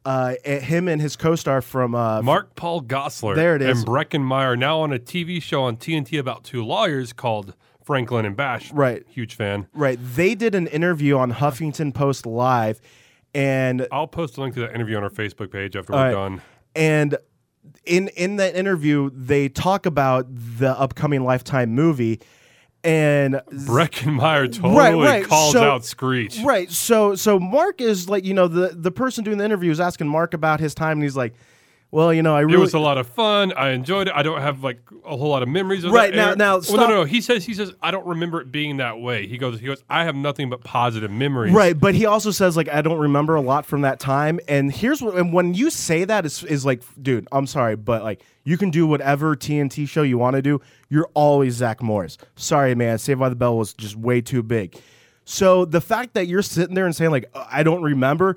Uh, 0.05 0.35
eh, 0.45 0.61
him 0.61 0.89
and 0.89 1.01
his 1.01 1.15
co-star 1.15 1.61
from 1.61 1.95
uh, 1.95 2.23
Mark 2.23 2.55
Paul 2.55 2.83
Gosselaar. 2.83 3.35
There 3.35 3.55
it 3.55 3.63
is. 3.63 3.81
And 3.81 3.87
Breckin 3.89 4.23
Meyer 4.23 4.57
now 4.57 4.81
on 4.81 4.93
a 4.93 4.99
TV 4.99 5.43
show 5.43 5.63
on 5.65 5.77
TNT 5.77 6.19
about 6.19 6.43
two 6.43 6.65
lawyers 6.65 7.13
called 7.13 7.55
Franklin 7.85 8.25
and 8.25 8.37
Bash. 8.37 8.73
Right. 8.73 9.05
Huge 9.09 9.35
fan. 9.35 9.67
Right. 9.75 9.99
They 10.01 10.35
did 10.35 10.55
an 10.55 10.69
interview 10.69 11.19
on 11.19 11.33
Huffington 11.33 11.93
Post 11.93 12.25
Live, 12.25 12.81
and 13.35 13.87
I'll 13.93 14.07
post 14.07 14.39
a 14.39 14.41
link 14.41 14.55
to 14.55 14.61
that 14.61 14.75
interview 14.75 14.97
on 14.97 15.03
our 15.03 15.11
Facebook 15.11 15.51
page 15.51 15.77
after 15.77 15.93
we're 15.93 16.05
right. 16.05 16.13
done. 16.13 16.43
and 16.75 17.17
in 17.85 18.09
in 18.09 18.37
that 18.37 18.55
interview 18.55 19.11
they 19.13 19.49
talk 19.49 19.87
about 19.87 20.27
the 20.31 20.79
upcoming 20.79 21.25
Lifetime 21.25 21.71
movie, 21.71 22.21
and 22.85 23.35
Breckin 23.53 24.15
Meyer 24.15 24.47
totally 24.49 24.75
Right, 24.77 24.95
right. 24.95 25.25
calls 25.25 25.53
So- 25.53 25.63
out 25.63 25.85
Screech. 25.85 26.39
right. 26.45 26.71
So 26.71 27.15
so 27.15 27.39
Mark 27.39 27.81
is 27.81 28.09
like 28.09 28.25
you 28.25 28.35
know 28.35 28.49
the 28.49 28.69
the 28.75 28.91
person 28.91 29.25
doing 29.25 29.39
the 29.39 29.45
interview 29.45 29.71
is 29.71 29.81
asking 29.81 30.09
Mark 30.09 30.35
about 30.35 30.61
his 30.61 30.75
time, 30.75 30.93
and 30.93 31.03
he's 31.03 31.17
like, 31.17 31.35
well, 31.93 32.15
you 32.15 32.23
know, 32.23 32.37
I 32.37 32.43
It 32.43 32.57
was 32.59 32.75
a 32.75 32.79
lot 32.79 32.99
of 32.99 33.09
fun. 33.09 33.53
I 33.53 33.71
enjoyed 33.71 34.07
it. 34.07 34.15
I 34.15 34.23
don't 34.23 34.41
have 34.41 34.63
like 34.63 34.79
a 35.05 35.17
whole 35.17 35.29
lot 35.31 35.43
of 35.43 35.49
memories 35.49 35.83
of 35.83 35.93
Right, 35.93 36.15
that 36.15 36.39
now- 36.39 36.57
now, 36.57 36.63
well, 36.69 36.77
no, 36.77 36.87
no, 36.87 36.95
no. 37.01 37.05
He 37.05 37.21
says 37.21 37.45
he 37.45 37.53
says 37.55 37.73
I 37.83 37.91
don't 37.91 38.07
remember 38.07 38.41
it 38.41 38.53
being 38.53 38.77
that 38.77 39.01
way. 39.01 39.27
He 39.27 39.39
goes, 39.39 39.59
he 39.59 39.67
goes. 39.67 39.83
I 39.91 40.05
have 40.05 40.15
nothing 40.15 40.51
but 40.51 40.63
positive 40.63 41.11
memories. 41.11 41.53
Right, 41.53 41.79
but 41.79 41.95
he 41.97 42.07
also 42.07 42.31
says 42.31 42.57
like 42.57 42.69
I 42.69 42.81
don't 42.83 42.99
remember 42.99 43.35
a 43.35 43.41
lot 43.41 43.67
from 43.67 43.81
that 43.81 43.99
time. 43.99 44.39
And 44.47 44.73
here's 44.73 45.03
what 45.03 45.17
and 45.17 45.33
when 45.33 45.55
you 45.55 45.69
say 45.71 46.05
that 46.05 46.25
is 46.25 46.45
is 46.45 46.65
like, 46.65 46.83
dude, 47.03 47.27
I'm 47.33 47.47
sorry, 47.49 47.75
but 47.75 48.05
like 48.05 48.23
you 48.45 48.57
can 48.57 48.71
do 48.71 48.87
whatever 48.87 49.35
TNT 49.35 49.89
show 49.89 50.03
you 50.03 50.17
want 50.17 50.37
to 50.37 50.43
do. 50.43 50.61
You're 50.89 51.11
always 51.15 51.55
Zach 51.55 51.83
Morris. 51.83 52.19
Sorry, 52.37 52.75
man. 52.75 52.99
Saved 52.99 53.19
by 53.21 53.29
the 53.29 53.37
Bell 53.37 53.57
was 53.59 53.75
just 53.75 53.97
way 53.97 54.21
too 54.21 54.43
big. 54.43 54.77
So 55.25 55.65
the 55.65 55.81
fact 55.81 56.15
that 56.15 56.27
you're 56.27 56.43
sitting 56.43 56.75
there 56.75 56.87
and 56.87 56.95
saying 56.95 57.11
like 57.11 57.31
I 57.35 57.65
don't 57.65 57.83
remember, 57.83 58.37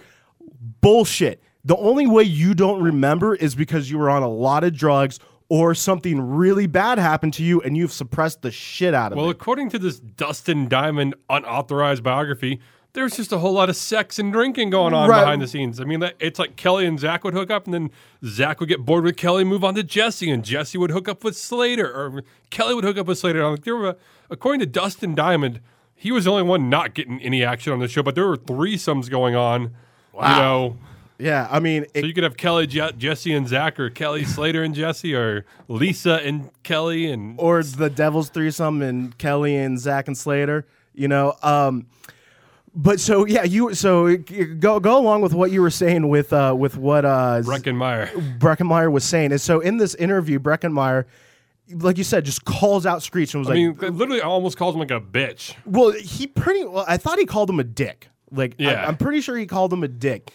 bullshit. 0.82 1.42
The 1.66 1.78
only 1.78 2.08
way 2.08 2.24
you 2.24 2.54
don't 2.54 2.82
remember 2.82 3.36
is 3.36 3.56
because 3.56 3.90
you 3.90 3.98
were 3.98 4.10
on 4.10 4.22
a 4.24 4.30
lot 4.30 4.64
of 4.64 4.76
drugs 4.76 5.20
or 5.50 5.74
something 5.76 6.20
really 6.22 6.68
bad 6.68 6.98
happened 6.98 7.34
to 7.36 7.44
you 7.44 7.62
and 7.62 7.78
you've 7.78 7.92
suppressed 7.94 8.42
the 8.42 8.52
shit 8.52 8.94
out 8.94 9.12
of 9.12 9.18
Well, 9.18 9.26
it. 9.26 9.28
Well, 9.28 9.32
according 9.32 9.70
to 9.72 9.80
this 9.80 10.00
Dustin 10.00 10.68
Diamond 10.68 11.16
unauthorized 11.30 12.04
biography, 12.04 12.60
there's 12.94 13.16
just 13.16 13.32
a 13.32 13.38
whole 13.40 13.54
lot 13.54 13.70
of 13.70 13.76
sex 13.76 14.20
and 14.20 14.32
drinking 14.32 14.70
going 14.72 14.94
on 14.94 15.10
Right. 15.10 15.22
behind 15.22 15.42
the 15.42 15.48
scenes. 15.48 15.80
I 15.80 15.84
mean, 15.86 16.04
it's 16.20 16.38
like 16.38 16.56
Kelly 16.56 16.86
and 16.86 17.00
Zach 17.00 17.24
would 17.24 17.34
hook 17.34 17.50
up, 17.50 17.66
and 17.66 17.74
then 17.74 17.90
Zach 18.26 18.60
would 18.60 18.70
get 18.70 18.86
bored 18.86 19.04
with 19.04 19.18
Kelly, 19.18 19.44
move 19.44 19.64
on 19.64 19.74
to 19.76 19.84
Jesse, 19.84 20.30
and 20.30 20.44
Jesse 20.44 20.78
would 20.78 20.92
hook 20.92 21.08
up 21.10 21.24
with 21.24 21.36
Slater, 21.36 21.88
or 21.88 22.24
Kelly 22.52 22.76
would 22.76 22.84
hook 22.84 22.98
up 22.98 23.08
with 23.08 23.18
Slater. 23.18 23.50
Like, 23.50 23.64
there 23.64 23.76
were, 23.76 23.96
according 24.30 24.60
to 24.60 24.68
Dustin 24.68 25.16
Diamond, 25.16 25.60
he 25.96 26.12
was 26.12 26.26
the 26.26 26.32
only 26.32 26.44
one 26.44 26.70
not 26.70 26.94
getting 26.94 27.20
any 27.22 27.44
action 27.44 27.74
on 27.74 27.80
the 27.80 27.88
show, 27.88 28.04
but 28.04 28.14
there 28.16 28.28
were 28.28 28.38
threesomes 28.38 29.10
going 29.10 29.36
on. 29.36 29.72
You 30.14 30.22
know, 30.22 30.78
Yeah, 31.24 31.48
I 31.50 31.60
mean, 31.60 31.86
it, 31.94 32.02
so 32.02 32.06
you 32.06 32.14
could 32.14 32.26
have 32.26 32.36
Kelly, 32.36 32.68
Je- 32.68 32.92
Jesse, 32.98 33.34
and 33.34 33.48
Zach, 33.48 33.80
or 33.80 33.90
Kelly, 33.90 34.26
Slater, 34.26 34.62
and 34.62 34.76
Jesse, 34.76 35.16
or 35.16 35.46
Lisa 35.68 36.16
and 36.16 36.50
Kelly, 36.64 37.10
and 37.10 37.40
or 37.40 37.64
the 37.64 37.90
Devil's 37.90 38.30
threesome 38.30 38.82
and 38.82 39.18
Kelly 39.18 39.56
and 39.56 39.80
Zach 39.80 40.08
and 40.08 40.18
Slater. 40.18 40.68
You 40.94 41.08
know, 41.08 41.34
um, 41.42 41.88
but 42.76 43.00
so 43.00 43.26
yeah, 43.26 43.44
you 43.44 43.74
so 43.74 44.18
go 44.18 44.80
go 44.80 44.98
along 44.98 45.22
with 45.22 45.34
what 45.34 45.50
you 45.52 45.62
were 45.62 45.70
saying 45.70 46.10
with 46.10 46.34
uh, 46.34 46.54
with 46.58 46.76
what 46.76 47.06
uh, 47.06 47.42
Breckin 47.44 47.76
Meyer. 47.76 48.08
Breckenmeyer 48.08 48.92
was 48.92 49.04
saying. 49.04 49.32
And 49.32 49.40
so 49.42 49.60
in 49.60 49.78
this 49.78 49.96
interview, 49.96 50.40
Breckin 50.40 50.74
Meyer, 50.74 51.08
like 51.70 51.98
you 51.98 52.04
said, 52.04 52.26
just 52.26 52.44
calls 52.46 52.86
out 52.86 53.02
Screech 53.02 53.34
and 53.34 53.42
was 53.42 53.48
I 53.50 53.54
like, 53.54 53.82
mean, 53.82 53.98
literally, 53.98 54.22
almost 54.22 54.58
calls 54.58 54.76
him 54.76 54.80
like 54.80 54.92
a 54.92 55.00
bitch. 55.02 55.56
Well, 55.66 55.92
he 55.92 56.28
pretty 56.28 56.66
well. 56.66 56.86
I 56.88 56.98
thought 56.98 57.18
he 57.18 57.26
called 57.26 57.50
him 57.50 57.60
a 57.60 57.64
dick. 57.64 58.10
Like, 58.32 58.56
Yeah. 58.58 58.84
I, 58.84 58.88
am 58.88 58.98
pretty 58.98 59.22
sure 59.22 59.38
he 59.38 59.46
called 59.46 59.72
him 59.72 59.84
a 59.84 59.88
dick. 59.88 60.32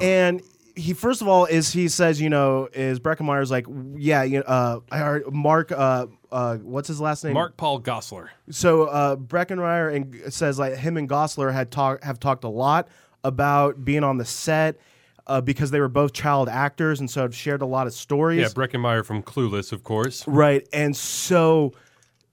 And 0.00 0.42
he 0.74 0.94
first 0.94 1.20
of 1.20 1.28
all 1.28 1.44
is 1.44 1.72
he 1.72 1.88
says, 1.88 2.20
you 2.20 2.30
know, 2.30 2.68
is 2.72 2.98
Breckin 2.98 3.26
Meyer's 3.26 3.50
like, 3.50 3.66
yeah, 3.96 4.22
you 4.22 4.38
know, 4.38 4.44
uh, 4.44 4.80
I 4.90 4.98
heard 4.98 5.32
Mark, 5.32 5.70
uh, 5.72 6.06
uh, 6.30 6.56
what's 6.58 6.88
his 6.88 7.00
last 7.00 7.24
name? 7.24 7.34
Mark 7.34 7.56
Paul 7.56 7.80
Gosselaar. 7.80 8.28
So 8.50 8.84
uh, 8.84 9.16
Breckin 9.16 9.58
Meyer 9.58 9.90
and 9.90 10.32
says 10.32 10.58
like 10.58 10.76
him 10.76 10.96
and 10.96 11.08
Gosselaar 11.08 11.52
had 11.52 11.70
talk 11.70 12.02
have 12.02 12.18
talked 12.20 12.44
a 12.44 12.48
lot 12.48 12.88
about 13.24 13.84
being 13.84 14.04
on 14.04 14.18
the 14.18 14.24
set. 14.24 14.78
Uh, 15.24 15.40
because 15.40 15.70
they 15.70 15.78
were 15.78 15.88
both 15.88 16.12
child 16.12 16.48
actors 16.48 16.98
and 16.98 17.08
so 17.08 17.22
have 17.22 17.32
shared 17.32 17.62
a 17.62 17.66
lot 17.66 17.86
of 17.86 17.92
stories. 17.92 18.40
Yeah, 18.40 18.48
Breckin 18.48 18.80
Meyer 18.80 19.04
from 19.04 19.22
Clueless, 19.22 19.70
of 19.70 19.84
course. 19.84 20.26
Right. 20.26 20.66
And 20.72 20.96
so, 20.96 21.74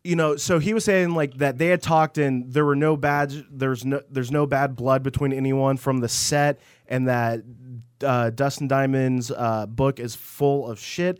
you 0.10 0.16
know, 0.16 0.36
so 0.36 0.58
he 0.58 0.74
was 0.74 0.84
saying 0.84 1.14
like 1.14 1.36
that 1.36 1.60
they 1.60 1.68
had 1.68 1.82
talked 1.84 2.18
and 2.18 2.52
there 2.52 2.66
were 2.66 2.76
no 2.76 2.98
bad 2.98 3.32
there's 3.52 3.86
no 3.86 4.02
there's 4.10 4.32
no 4.32 4.48
bad 4.48 4.76
blood 4.76 5.04
between 5.04 5.32
anyone 5.32 5.78
from 5.78 6.00
the 6.00 6.10
set 6.10 6.60
and 6.88 7.08
that 7.08 7.42
uh, 8.04 8.32
Dustin 8.32 8.68
Diamond's 8.68 9.30
uh, 9.32 9.68
book 9.68 10.00
is 10.00 10.16
full 10.16 10.68
of 10.68 10.80
shit. 10.80 11.20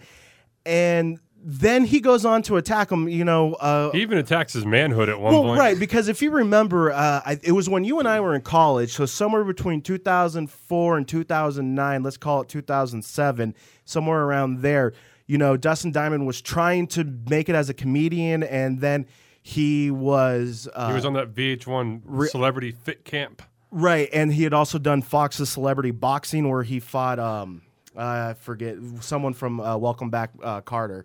And 0.66 1.20
then 1.42 1.86
he 1.86 2.00
goes 2.00 2.26
on 2.26 2.42
to 2.44 2.58
attack 2.58 2.92
him, 2.92 3.08
you 3.08 3.24
know, 3.24 3.54
uh, 3.54 3.92
He 3.92 4.02
even 4.02 4.18
attacks 4.18 4.54
his 4.54 4.66
manhood 4.66 5.08
at 5.08 5.20
one 5.20 5.34
well, 5.34 5.44
point. 5.44 5.60
right, 5.60 5.80
because 5.80 6.10
if 6.10 6.22
you 6.22 6.32
remember, 6.32 6.92
uh, 6.92 7.22
I, 7.26 7.40
it 7.42 7.54
was 7.54 7.70
when 7.70 7.86
you 7.86 8.00
and 8.00 8.08
I 8.08 8.20
were 8.20 8.36
in 8.36 8.42
college, 8.42 8.92
so 8.94 9.06
somewhere 9.06 9.46
between 9.46 9.82
2004 9.82 10.98
and 10.98 11.08
2009, 11.08 12.04
let's 12.04 12.18
call 12.18 12.42
it 12.42 12.50
2007, 12.50 13.56
somewhere 13.86 14.22
around 14.24 14.62
there, 14.62 14.94
you 15.30 15.38
know, 15.38 15.56
Dustin 15.56 15.92
Diamond 15.92 16.26
was 16.26 16.42
trying 16.42 16.88
to 16.88 17.04
make 17.04 17.50
it 17.50 17.56
as 17.56 17.70
a 17.70 17.74
comedian, 17.76 18.42
and 18.42 18.82
then 18.82 19.06
he 19.44 19.92
was. 19.92 20.68
Uh, 20.74 20.88
He 20.88 20.96
was 20.96 21.06
on 21.06 21.14
that 21.14 21.36
VH1 21.36 22.30
Celebrity 22.30 22.72
Fit 22.72 23.06
Camp. 23.06 23.44
Right, 23.70 24.10
and 24.12 24.34
he 24.34 24.42
had 24.42 24.56
also 24.56 24.80
done 24.80 25.04
Fox's 25.04 25.48
Celebrity 25.50 25.92
Boxing, 25.92 26.50
where 26.50 26.64
he 26.64 26.80
fought 26.80 27.20
um, 27.20 27.62
I 27.96 28.34
forget 28.34 28.78
someone 29.02 29.36
from 29.36 29.60
uh, 29.60 29.78
Welcome 29.78 30.10
Back, 30.10 30.32
uh, 30.42 30.62
Kotter, 30.62 31.04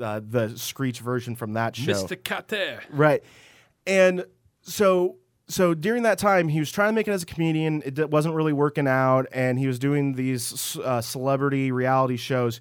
uh, 0.00 0.20
the 0.24 0.56
Screech 0.56 1.00
version 1.00 1.34
from 1.34 1.54
that 1.54 1.74
show. 1.74 1.90
Mr. 1.90 2.16
Kate. 2.22 2.78
Right. 2.90 3.24
And 3.88 4.24
so 4.62 5.16
so 5.48 5.74
during 5.74 6.04
that 6.04 6.18
time, 6.18 6.46
he 6.46 6.60
was 6.60 6.70
trying 6.70 6.90
to 6.90 6.94
make 6.94 7.08
it 7.08 7.10
as 7.10 7.24
a 7.24 7.26
comedian. 7.26 7.82
It 7.84 8.08
wasn't 8.08 8.36
really 8.36 8.52
working 8.52 8.86
out, 8.86 9.26
and 9.32 9.58
he 9.58 9.66
was 9.66 9.80
doing 9.80 10.12
these 10.14 10.78
uh, 10.78 11.00
celebrity 11.00 11.72
reality 11.72 12.16
shows. 12.16 12.60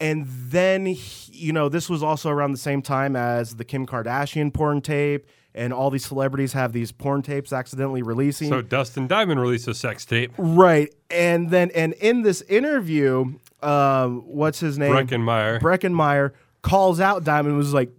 And 0.00 0.26
then, 0.26 0.86
he- 0.86 1.32
you 1.32 1.52
know, 1.52 1.68
this 1.68 1.88
was 1.90 2.02
also 2.02 2.30
around 2.30 2.52
the 2.52 2.58
same 2.58 2.80
time 2.82 3.14
as 3.16 3.56
the 3.56 3.64
Kim 3.64 3.86
Kardashian 3.86 4.52
porn 4.52 4.80
tape, 4.80 5.26
and 5.54 5.72
all 5.72 5.90
these 5.90 6.06
celebrities 6.06 6.52
have 6.54 6.72
these 6.72 6.90
porn 6.92 7.22
tapes 7.22 7.52
accidentally 7.52 8.02
releasing. 8.02 8.48
So 8.48 8.62
Dustin 8.62 9.06
Diamond 9.06 9.40
released 9.40 9.68
a 9.68 9.74
sex 9.74 10.04
tape. 10.06 10.32
right. 10.38 10.92
And 11.10 11.50
then, 11.50 11.70
and 11.74 11.92
in 11.94 12.22
this 12.22 12.40
interview, 12.42 13.34
um, 13.62 14.22
what's 14.26 14.60
his 14.60 14.78
name? 14.78 14.92
Breckin 14.92 15.22
Meyer. 15.22 15.58
Breckenmeyer 15.60 16.32
calls 16.62 17.00
out 17.00 17.24
Diamond 17.24 17.48
and 17.50 17.58
was 17.58 17.74
like, 17.74 17.90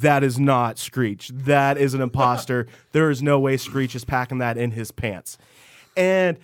that 0.00 0.22
is 0.22 0.38
not 0.38 0.78
Screech. 0.78 1.28
That 1.34 1.76
is 1.76 1.92
an 1.94 2.00
imposter. 2.00 2.68
there 2.92 3.10
is 3.10 3.20
no 3.22 3.40
way 3.40 3.56
Screech 3.56 3.96
is 3.96 4.04
packing 4.04 4.38
that 4.38 4.56
in 4.56 4.70
his 4.72 4.92
pants. 4.92 5.38
And 5.96 6.36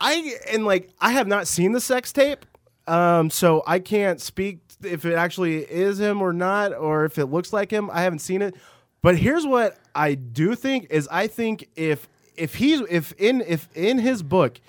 I 0.00 0.36
and 0.50 0.64
like 0.64 0.90
I 1.00 1.10
have 1.12 1.26
not 1.26 1.48
seen 1.48 1.72
the 1.72 1.80
sex 1.80 2.12
tape. 2.12 2.44
Um, 2.86 3.30
so 3.30 3.62
I 3.66 3.78
can't 3.78 4.20
speak 4.20 4.58
if 4.82 5.04
it 5.04 5.14
actually 5.14 5.58
is 5.58 6.00
him 6.00 6.20
or 6.20 6.32
not, 6.32 6.74
or 6.74 7.04
if 7.04 7.18
it 7.18 7.26
looks 7.26 7.52
like 7.52 7.70
him. 7.70 7.90
I 7.92 8.02
haven't 8.02 8.20
seen 8.20 8.42
it. 8.42 8.54
But 9.02 9.18
here's 9.18 9.46
what 9.46 9.78
I 9.94 10.14
do 10.14 10.54
think 10.54 10.86
is 10.90 11.08
I 11.10 11.26
think 11.26 11.68
if 11.76 12.08
if 12.36 12.54
he's 12.54 12.80
if 12.88 13.12
in 13.18 13.42
if 13.42 13.68
in 13.74 13.98
his 13.98 14.22
book, 14.22 14.60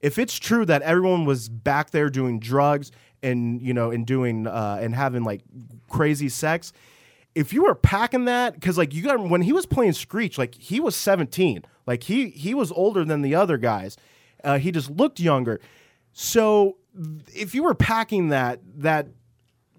if 0.00 0.18
it's 0.18 0.38
true 0.38 0.64
that 0.66 0.82
everyone 0.82 1.24
was 1.24 1.48
back 1.48 1.90
there 1.90 2.10
doing 2.10 2.40
drugs 2.40 2.90
and 3.22 3.60
you 3.60 3.74
know 3.74 3.90
and 3.90 4.06
doing 4.06 4.46
uh, 4.46 4.78
and 4.80 4.94
having 4.94 5.24
like 5.24 5.42
crazy 5.88 6.28
sex, 6.28 6.72
if 7.34 7.52
you 7.52 7.64
were 7.64 7.74
packing 7.74 8.24
that 8.26 8.54
because 8.54 8.78
like 8.78 8.94
you 8.94 9.02
got 9.02 9.20
when 9.20 9.42
he 9.42 9.52
was 9.52 9.66
playing 9.66 9.92
Screech, 9.92 10.38
like 10.38 10.54
he 10.54 10.80
was 10.80 10.96
17, 10.96 11.64
like 11.86 12.04
he 12.04 12.30
he 12.30 12.54
was 12.54 12.72
older 12.72 13.04
than 13.04 13.22
the 13.22 13.34
other 13.34 13.58
guys. 13.58 13.96
Uh, 14.42 14.58
he 14.58 14.72
just 14.72 14.90
looked 14.90 15.20
younger. 15.20 15.60
So 16.12 16.76
if 17.34 17.54
you 17.54 17.62
were 17.62 17.74
packing 17.74 18.28
that 18.28 18.60
that 18.76 19.08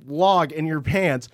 log 0.06 0.52
in 0.52 0.66
your 0.66 0.82
pants, 0.82 1.30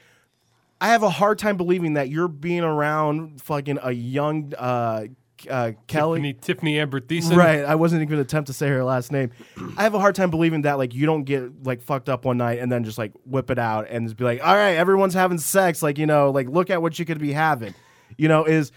I 0.81 0.89
have 0.89 1.03
a 1.03 1.09
hard 1.09 1.39
time 1.39 1.57
believing 1.57 1.93
that 1.93 2.09
you're 2.09 2.27
being 2.27 2.62
around 2.62 3.41
fucking 3.41 3.79
a 3.81 3.91
young 3.91 4.53
uh, 4.57 5.05
uh, 5.50 5.71
Kelly. 5.88 6.19
Tiffany, 6.19 6.33
Tiffany 6.33 6.79
Amber 6.79 7.00
Thiessen. 7.00 7.36
Right, 7.36 7.63
I 7.63 7.75
wasn't 7.75 8.01
even 8.01 8.19
attempt 8.19 8.48
to 8.48 8.53
say 8.53 8.67
her 8.67 8.83
last 8.83 9.12
name. 9.12 9.31
I 9.77 9.83
have 9.83 9.93
a 9.93 10.00
hard 10.00 10.15
time 10.15 10.29
believing 10.29 10.63
that 10.63 10.77
like 10.77 10.93
you 10.93 11.05
don't 11.05 11.24
get 11.24 11.63
like 11.63 11.81
fucked 11.81 12.09
up 12.09 12.25
one 12.25 12.38
night 12.38 12.59
and 12.59 12.71
then 12.71 12.83
just 12.83 12.98
like 12.98 13.12
whip 13.25 13.50
it 13.50 13.59
out 13.59 13.88
and 13.89 14.07
just 14.07 14.17
be 14.17 14.24
like, 14.24 14.45
all 14.45 14.55
right, 14.55 14.75
everyone's 14.75 15.13
having 15.13 15.38
sex. 15.38 15.81
Like 15.81 15.98
you 15.98 16.05
know, 16.05 16.31
like 16.31 16.50
look 16.50 16.69
at 16.69 16.81
what 16.81 17.00
you 17.00 17.05
could 17.05 17.19
be 17.19 17.33
having. 17.33 17.74
You 18.17 18.27
know, 18.27 18.45
is 18.45 18.71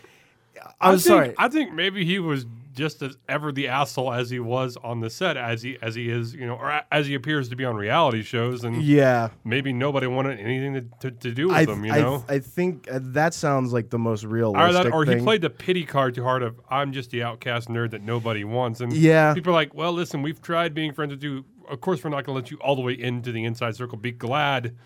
I'm 0.81 0.91
I 0.91 0.91
think, 0.93 1.01
sorry. 1.03 1.35
I 1.39 1.49
think 1.49 1.73
maybe 1.73 2.05
he 2.05 2.19
was 2.19 2.47
just 2.73 3.03
as 3.03 3.17
ever 3.29 3.53
the 3.53 3.69
asshole 3.69 4.13
as 4.13 4.31
he 4.31 4.41
was 4.41 4.77
on 4.83 5.01
the 5.01 5.11
set, 5.11 5.37
as 5.37 5.63
he 5.63 5.79
as 5.83 5.95
he 5.95 6.09
is, 6.09 6.35
you 6.35 6.47
know, 6.47 6.55
or 6.55 6.83
as 6.91 7.07
he 7.07 7.15
appears 7.15 7.49
to 7.51 7.57
be 7.57 7.65
on 7.65 7.77
reality 7.77 8.23
shows, 8.23 8.65
and 8.65 8.83
yeah, 8.83 9.29
maybe 9.45 9.73
nobody 9.73 10.07
wanted 10.07 10.41
anything 10.41 10.75
to, 10.75 10.81
to, 11.01 11.11
to 11.11 11.33
do 11.33 11.49
with 11.49 11.57
I, 11.57 11.65
him, 11.65 11.85
you 11.85 11.93
I, 11.93 12.01
know. 12.01 12.25
I 12.29 12.39
think 12.39 12.89
uh, 12.91 12.99
that 13.03 13.35
sounds 13.35 13.73
like 13.73 13.91
the 13.91 13.99
most 13.99 14.25
or 14.25 14.29
realistic. 14.29 14.85
that, 14.85 14.93
or 14.93 15.05
he 15.05 15.17
played 15.17 15.43
the 15.43 15.51
pity 15.51 15.85
card 15.85 16.15
too 16.15 16.23
hard 16.23 16.43
of 16.43 16.61
I'm 16.71 16.93
just 16.93 17.11
the 17.11 17.23
outcast 17.23 17.69
nerd 17.69 17.91
that 17.91 18.03
nobody 18.03 18.45
wants, 18.45 18.81
and 18.81 18.93
Yeah. 18.93 19.35
people 19.35 19.53
are 19.53 19.55
like, 19.55 19.75
well, 19.75 19.93
listen, 19.93 20.23
we've 20.23 20.41
tried 20.41 20.75
being 20.75 20.93
friends 20.93 21.13
with 21.13 21.23
you. 21.23 21.45
Of 21.69 21.81
course, 21.81 22.03
we're 22.03 22.11
not 22.11 22.25
going 22.25 22.37
to 22.37 22.43
let 22.43 22.51
you 22.51 22.57
all 22.59 22.75
the 22.75 22.83
way 22.83 22.93
into 22.93 23.33
the 23.33 23.45
inside 23.45 23.77
circle. 23.77 23.97
Be 23.97 24.13
glad 24.13 24.77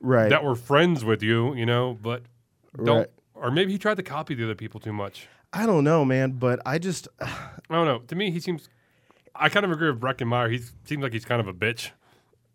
right. 0.00 0.30
that 0.30 0.42
we're 0.42 0.54
friends 0.54 1.04
with 1.04 1.22
you, 1.22 1.54
you 1.54 1.66
know, 1.66 1.98
but 2.00 2.22
don't. 2.82 2.98
Right. 2.98 3.10
Or 3.44 3.50
maybe 3.50 3.72
he 3.72 3.78
tried 3.78 3.98
to 3.98 4.02
copy 4.02 4.34
the 4.34 4.42
other 4.44 4.54
people 4.54 4.80
too 4.80 4.94
much. 4.94 5.28
I 5.52 5.66
don't 5.66 5.84
know, 5.84 6.02
man, 6.04 6.32
but 6.32 6.60
I 6.64 6.78
just 6.78 7.08
I 7.20 7.28
don't 7.70 7.86
know. 7.86 7.98
To 7.98 8.14
me, 8.14 8.30
he 8.30 8.40
seems. 8.40 8.68
I 9.36 9.50
kind 9.50 9.66
of 9.66 9.70
agree 9.70 9.90
with 9.90 10.00
Breckin 10.00 10.26
Meyer. 10.26 10.48
He 10.48 10.60
seems 10.84 11.02
like 11.02 11.12
he's 11.12 11.26
kind 11.26 11.40
of 11.40 11.48
a 11.48 11.52
bitch, 11.52 11.90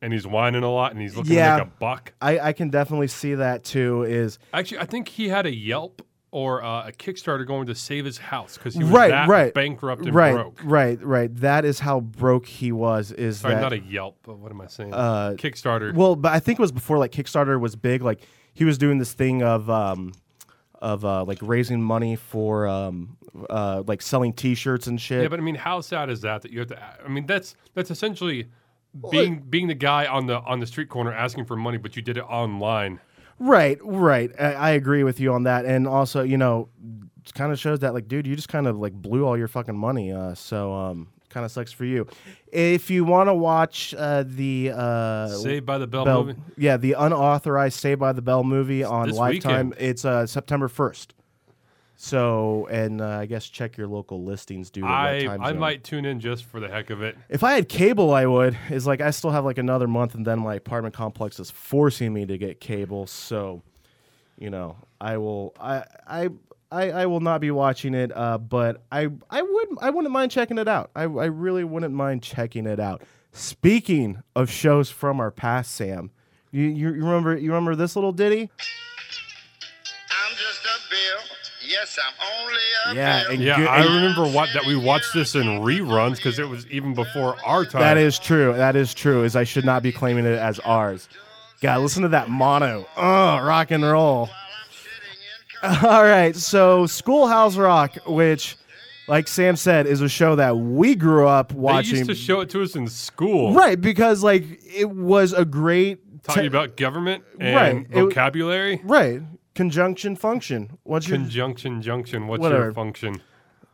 and 0.02 0.12
he's 0.12 0.26
whining 0.26 0.64
a 0.64 0.72
lot, 0.72 0.92
and 0.92 1.00
he's 1.00 1.16
looking 1.16 1.34
Yeah. 1.34 1.58
make 1.58 1.68
a 1.68 1.70
buck. 1.80 2.14
I, 2.22 2.40
I 2.40 2.54
can 2.54 2.70
definitely 2.70 3.08
see 3.08 3.36
that 3.36 3.64
too. 3.64 4.04
Is 4.04 4.40
Actually, 4.52 4.80
I 4.80 4.86
think 4.86 5.10
he 5.10 5.30
had 5.30 5.46
a 5.46 5.54
Yelp 5.54 6.02
or 6.32 6.64
uh, 6.64 6.88
a 6.88 6.92
Kickstarter 6.92 7.46
going 7.46 7.68
to 7.68 7.76
save 7.76 8.06
his 8.06 8.18
house 8.18 8.58
because 8.58 8.74
he 8.74 8.84
was 8.84 8.92
right, 8.92 9.10
that 9.10 9.28
right, 9.28 9.54
bankrupt 9.54 10.06
and 10.06 10.16
right, 10.16 10.34
broke. 10.34 10.60
right, 10.64 11.04
right. 11.04 11.36
That 11.38 11.66
is 11.66 11.80
how 11.80 12.00
broke 12.00 12.46
he 12.48 12.72
was. 12.72 13.12
Is 13.12 13.42
Sorry, 13.42 13.56
that 13.56 13.62
not 13.62 13.74
a 13.74 13.80
Yelp. 13.80 14.18
But 14.24 14.40
what 14.40 14.52
am 14.52 14.62
I 14.62 14.68
saying? 14.68 14.94
Uh, 14.94 15.36
Kickstarter. 15.38 15.94
Well, 15.94 16.16
but 16.16 16.32
I 16.34 16.40
think 16.40 16.58
it 16.58 16.62
was 16.62 16.72
before 16.72 16.98
like 16.98 17.12
Kickstarter 17.12 17.60
was 17.60 17.76
big. 17.76 18.02
Like 18.02 18.22
he 18.54 18.64
was 18.66 18.78
doing 18.80 18.98
this 18.98 19.14
thing 19.14 19.44
of 19.44 19.70
um 19.70 20.14
of 20.80 21.04
uh 21.06 21.24
like 21.26 21.38
raising 21.42 21.82
money 21.82 22.16
for 22.16 22.68
um 22.68 23.18
uh 23.50 23.84
like 23.86 24.02
selling 24.02 24.34
T-shirts 24.34 24.88
and 24.88 25.00
shit. 25.00 25.22
yeah, 25.22 25.28
but 25.28 25.40
I 25.40 25.44
mean, 25.44 25.56
how 25.56 25.82
sad 25.82 26.10
is 26.10 26.22
that? 26.22 26.42
That 26.42 26.52
you 26.52 26.60
have 26.60 26.70
to. 26.70 26.82
I 27.06 27.08
mean, 27.08 27.26
that's 27.26 27.56
that's 27.74 27.92
essentially 27.92 28.48
being 29.12 29.42
being 29.50 29.68
the 29.68 29.76
guy 29.76 30.06
on 30.08 30.26
the 30.26 30.40
on 30.42 30.60
the 30.60 30.66
street 30.66 30.90
corner 30.90 31.14
asking 31.14 31.46
for 31.46 31.56
money, 31.56 31.78
but 31.78 31.96
you 31.96 32.02
did 32.02 32.18
it 32.18 32.24
online. 32.24 33.00
right, 33.38 33.78
right. 33.84 34.32
I, 34.40 34.54
I 34.54 34.70
agree 34.72 35.04
with 35.04 35.20
you 35.20 35.34
on 35.34 35.44
that. 35.44 35.66
And 35.66 35.88
also, 35.88 36.24
you 36.24 36.38
know, 36.38 36.70
it 37.24 37.34
kind 37.36 37.52
of 37.52 37.60
shows 37.60 37.80
that 37.80 37.94
like, 37.94 38.08
dude, 38.08 38.26
you 38.26 38.36
just 38.36 38.50
kind 38.50 38.68
of 38.68 38.78
like 38.78 38.94
blew 38.94 39.26
all 39.26 39.38
your 39.38 39.48
fucking 39.48 39.78
money. 39.78 40.12
Uh, 40.12 40.34
so 40.34 40.74
um, 40.74 41.08
kind 41.30 41.46
of 41.46 41.52
sucks 41.52 41.72
for 41.72 41.86
you. 41.86 42.08
If 42.52 42.90
you 42.90 43.06
want 43.06 43.30
to 43.30 43.34
watch 43.34 43.94
uh, 43.98 44.24
the 44.26 44.72
uh, 44.76 45.28
Saved 45.30 45.66
by 45.66 45.78
the 45.78 45.88
Bell, 45.88 46.06
Bell, 46.06 46.24
movie. 46.26 46.40
yeah, 46.58 46.78
the 46.78 46.94
unauthorized 46.94 47.80
Saved 47.80 48.00
by 48.00 48.14
the 48.14 48.22
Bell 48.22 48.44
movie 48.44 48.84
on 48.84 49.08
this 49.10 49.18
Lifetime, 49.18 49.70
weekend. 49.70 49.90
it's 49.90 50.06
uh, 50.06 50.26
September 50.26 50.68
first. 50.68 51.14
So, 52.02 52.66
and 52.72 53.02
uh, 53.02 53.08
I 53.08 53.26
guess 53.26 53.46
check 53.50 53.76
your 53.76 53.88
local 53.88 54.24
listings 54.24 54.72
what 54.74 54.86
I 54.86 55.28
I 55.28 55.52
might 55.52 55.84
tune 55.84 56.06
in 56.06 56.22
just 56.22 56.46
for 56.46 56.62
the 56.62 56.70
heck 56.70 56.92
of 56.92 57.02
it. 57.02 57.18
If 57.28 57.44
I 57.44 57.52
had 57.52 57.68
cable, 57.68 58.14
I 58.14 58.26
would. 58.26 58.58
Is 58.70 58.88
like 58.88 59.02
I 59.02 59.12
still 59.12 59.32
have 59.32 59.44
like 59.44 59.58
another 59.58 59.86
month, 59.86 60.16
and 60.16 60.26
then 60.26 60.40
my 60.40 60.56
apartment 60.56 60.96
complex 60.96 61.42
is 61.42 61.52
forcing 61.52 62.14
me 62.14 62.26
to 62.26 62.38
get 62.38 62.62
cable. 62.62 63.06
So, 63.06 63.64
you 64.38 64.50
know, 64.50 64.78
I 65.02 65.18
will. 65.18 65.54
I 65.60 65.84
I. 66.08 66.30
I, 66.72 66.92
I 66.92 67.06
will 67.08 67.20
not 67.20 67.42
be 67.42 67.50
watching 67.52 67.94
it, 67.96 68.16
uh, 68.16 68.38
but 68.38 68.84
I 68.92 69.10
I 69.30 69.42
would 69.42 69.68
I 69.82 69.90
wouldn't 69.90 70.12
mind 70.14 70.32
checking 70.32 70.58
it 70.60 70.68
out. 70.68 70.92
I, 70.96 71.04
I 71.04 71.26
really 71.26 71.64
wouldn't 71.64 71.94
mind 71.94 72.22
checking 72.22 72.66
it 72.68 72.80
out. 72.80 73.02
Speaking 73.32 74.22
of 74.36 74.50
shows 74.52 74.90
from 74.92 75.20
our 75.20 75.32
past, 75.32 75.72
Sam, 75.76 76.12
you, 76.52 76.64
you 76.64 76.94
you 76.94 77.04
remember 77.06 77.36
you 77.38 77.50
remember 77.52 77.76
this 77.76 77.96
little 77.96 78.12
ditty? 78.12 78.50
I'm 80.12 80.32
just 80.36 80.64
a 80.66 80.90
bill. 80.90 81.36
Yes, 81.68 81.98
I'm 82.04 82.14
only 82.42 82.54
a 82.88 82.96
Yeah, 82.96 83.24
bill. 83.24 83.32
and 83.34 83.42
Yeah, 83.44 83.58
good- 83.58 83.68
I 83.68 83.84
remember 83.84 84.24
what 84.28 84.50
that 84.54 84.66
we 84.66 84.76
watched 84.76 85.14
this 85.14 85.34
in 85.36 85.44
reruns 85.44 86.16
because 86.18 86.38
it 86.40 86.48
was 86.50 86.68
even 86.68 86.94
before 86.94 87.36
our 87.46 87.66
time. 87.66 87.82
That 87.82 87.98
is 87.98 88.20
true. 88.20 88.54
That 88.54 88.76
is 88.76 88.94
true. 88.94 89.24
Is 89.24 89.36
I 89.36 89.44
should 89.44 89.66
not 89.66 89.82
be 89.84 89.92
claiming 89.92 90.26
it 90.26 90.38
as 90.38 90.60
ours. 90.60 91.10
God, 91.62 91.82
listen 91.82 92.04
to 92.04 92.10
that 92.10 92.30
mono. 92.30 92.86
Oh, 92.96 93.40
rock 93.42 93.72
and 93.72 93.84
roll. 93.84 94.30
All 95.84 96.04
right, 96.04 96.36
so 96.36 96.86
Schoolhouse 96.86 97.56
Rock, 97.58 97.96
which, 98.08 98.56
like 99.08 99.28
Sam 99.28 99.56
said, 99.56 99.88
is 99.88 100.02
a 100.02 100.10
show 100.10 100.36
that 100.36 100.58
we 100.58 100.96
grew 100.96 101.28
up 101.28 101.52
watching. 101.54 101.94
They 101.94 101.98
used 102.00 102.10
to 102.10 102.16
show 102.16 102.40
it 102.42 102.50
to 102.52 102.62
us 102.64 102.76
in 102.76 102.88
school, 102.88 103.54
right, 103.54 103.80
because 103.80 104.24
like 104.24 104.44
it 104.64 104.90
was 104.90 105.34
a 105.34 105.44
great 105.46 106.24
talking 106.24 106.44
te- 106.44 106.48
about 106.48 106.78
government 106.78 107.24
and 107.40 107.56
Right, 107.56 107.76
it- 107.90 107.92
vocabulary. 107.92 108.80
right 108.84 109.22
conjunction 109.56 110.16
function. 110.16 110.78
What's 110.84 111.08
your? 111.10 111.18
Conjunction 111.18 111.82
junction. 111.82 112.28
What's 112.28 112.42
Whatever. 112.42 112.66
your 112.66 112.74
function? 112.74 113.22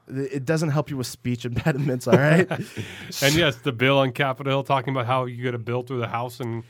it 0.07 0.45
doesn't 0.45 0.69
help 0.69 0.91
you 0.91 0.97
with 0.97 1.07
speech 1.07 1.45
impediments. 1.45 2.07
All 2.07 2.15
right. 2.17 2.47
And 3.23 3.33
yes, 3.33 3.55
the 3.57 3.71
bill 3.71 3.97
on 3.97 4.11
Capitol 4.11 4.51
Hill 4.51 4.63
talking 4.63 4.93
about 4.93 5.07
how 5.07 5.25
you 5.25 5.41
get 5.41 5.55
a 5.55 5.57
bill 5.59 5.81
through 5.81 5.97
the 5.99 6.07
house 6.07 6.39
and 6.39 6.63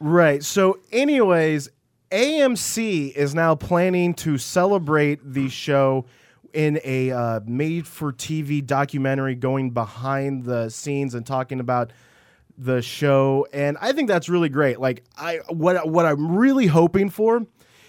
Right. 0.00 0.44
So, 0.44 0.78
anyways, 0.92 1.68
AMC 2.10 3.12
is 3.12 3.34
now 3.34 3.54
planning 3.54 4.14
to 4.14 4.38
celebrate 4.38 5.20
the 5.22 5.48
show 5.48 6.06
in 6.52 6.80
a 6.84 7.10
uh, 7.10 7.40
made-for-TV 7.44 8.64
documentary, 8.64 9.34
going 9.34 9.70
behind 9.70 10.44
the 10.44 10.70
scenes 10.70 11.14
and 11.14 11.26
talking 11.26 11.60
about 11.60 11.92
the 12.56 12.80
show. 12.80 13.46
And 13.52 13.76
I 13.80 13.92
think 13.92 14.08
that's 14.08 14.28
really 14.28 14.48
great. 14.48 14.80
Like, 14.80 15.04
I 15.16 15.40
what 15.48 15.88
what 15.88 16.06
I'm 16.06 16.36
really 16.36 16.66
hoping 16.66 17.10
for 17.10 17.46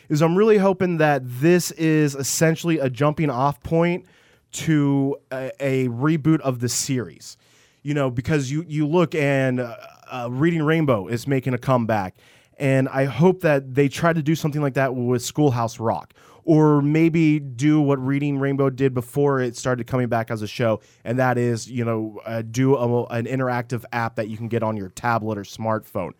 is 0.09 0.21
I'm 0.21 0.35
really 0.35 0.57
hoping 0.57 0.97
that 0.97 1.21
this 1.23 1.71
is 1.71 2.15
essentially 2.15 2.79
a 2.79 2.89
jumping-off 2.89 3.61
point 3.63 4.05
to 4.51 5.15
a, 5.31 5.51
a 5.59 5.87
reboot 5.87 6.41
of 6.41 6.59
the 6.59 6.69
series 6.69 7.37
you 7.83 7.93
know, 7.93 8.09
because 8.09 8.51
you 8.51 8.65
you 8.67 8.87
look 8.87 9.15
and 9.15 9.59
uh, 9.59 9.75
uh, 10.11 10.27
Reading 10.31 10.63
Rainbow 10.63 11.07
is 11.07 11.27
making 11.27 11.53
a 11.53 11.57
comeback, 11.57 12.15
and 12.59 12.89
I 12.89 13.05
hope 13.05 13.41
that 13.41 13.73
they 13.73 13.87
try 13.87 14.13
to 14.13 14.21
do 14.21 14.35
something 14.35 14.61
like 14.61 14.73
that 14.73 14.93
with 14.93 15.21
Schoolhouse 15.21 15.79
Rock, 15.79 16.13
or 16.43 16.81
maybe 16.81 17.39
do 17.39 17.81
what 17.81 18.05
Reading 18.05 18.37
Rainbow 18.37 18.69
did 18.69 18.93
before 18.93 19.39
it 19.39 19.55
started 19.55 19.87
coming 19.87 20.09
back 20.09 20.29
as 20.29 20.41
a 20.41 20.47
show, 20.47 20.81
and 21.03 21.17
that 21.17 21.37
is 21.37 21.69
you 21.71 21.85
know 21.85 22.19
uh, 22.25 22.41
do 22.41 22.75
a, 22.75 23.05
an 23.05 23.25
interactive 23.25 23.85
app 23.91 24.17
that 24.17 24.27
you 24.27 24.37
can 24.37 24.49
get 24.49 24.61
on 24.61 24.75
your 24.77 24.89
tablet 24.89 25.37
or 25.37 25.43
smartphone. 25.43 26.11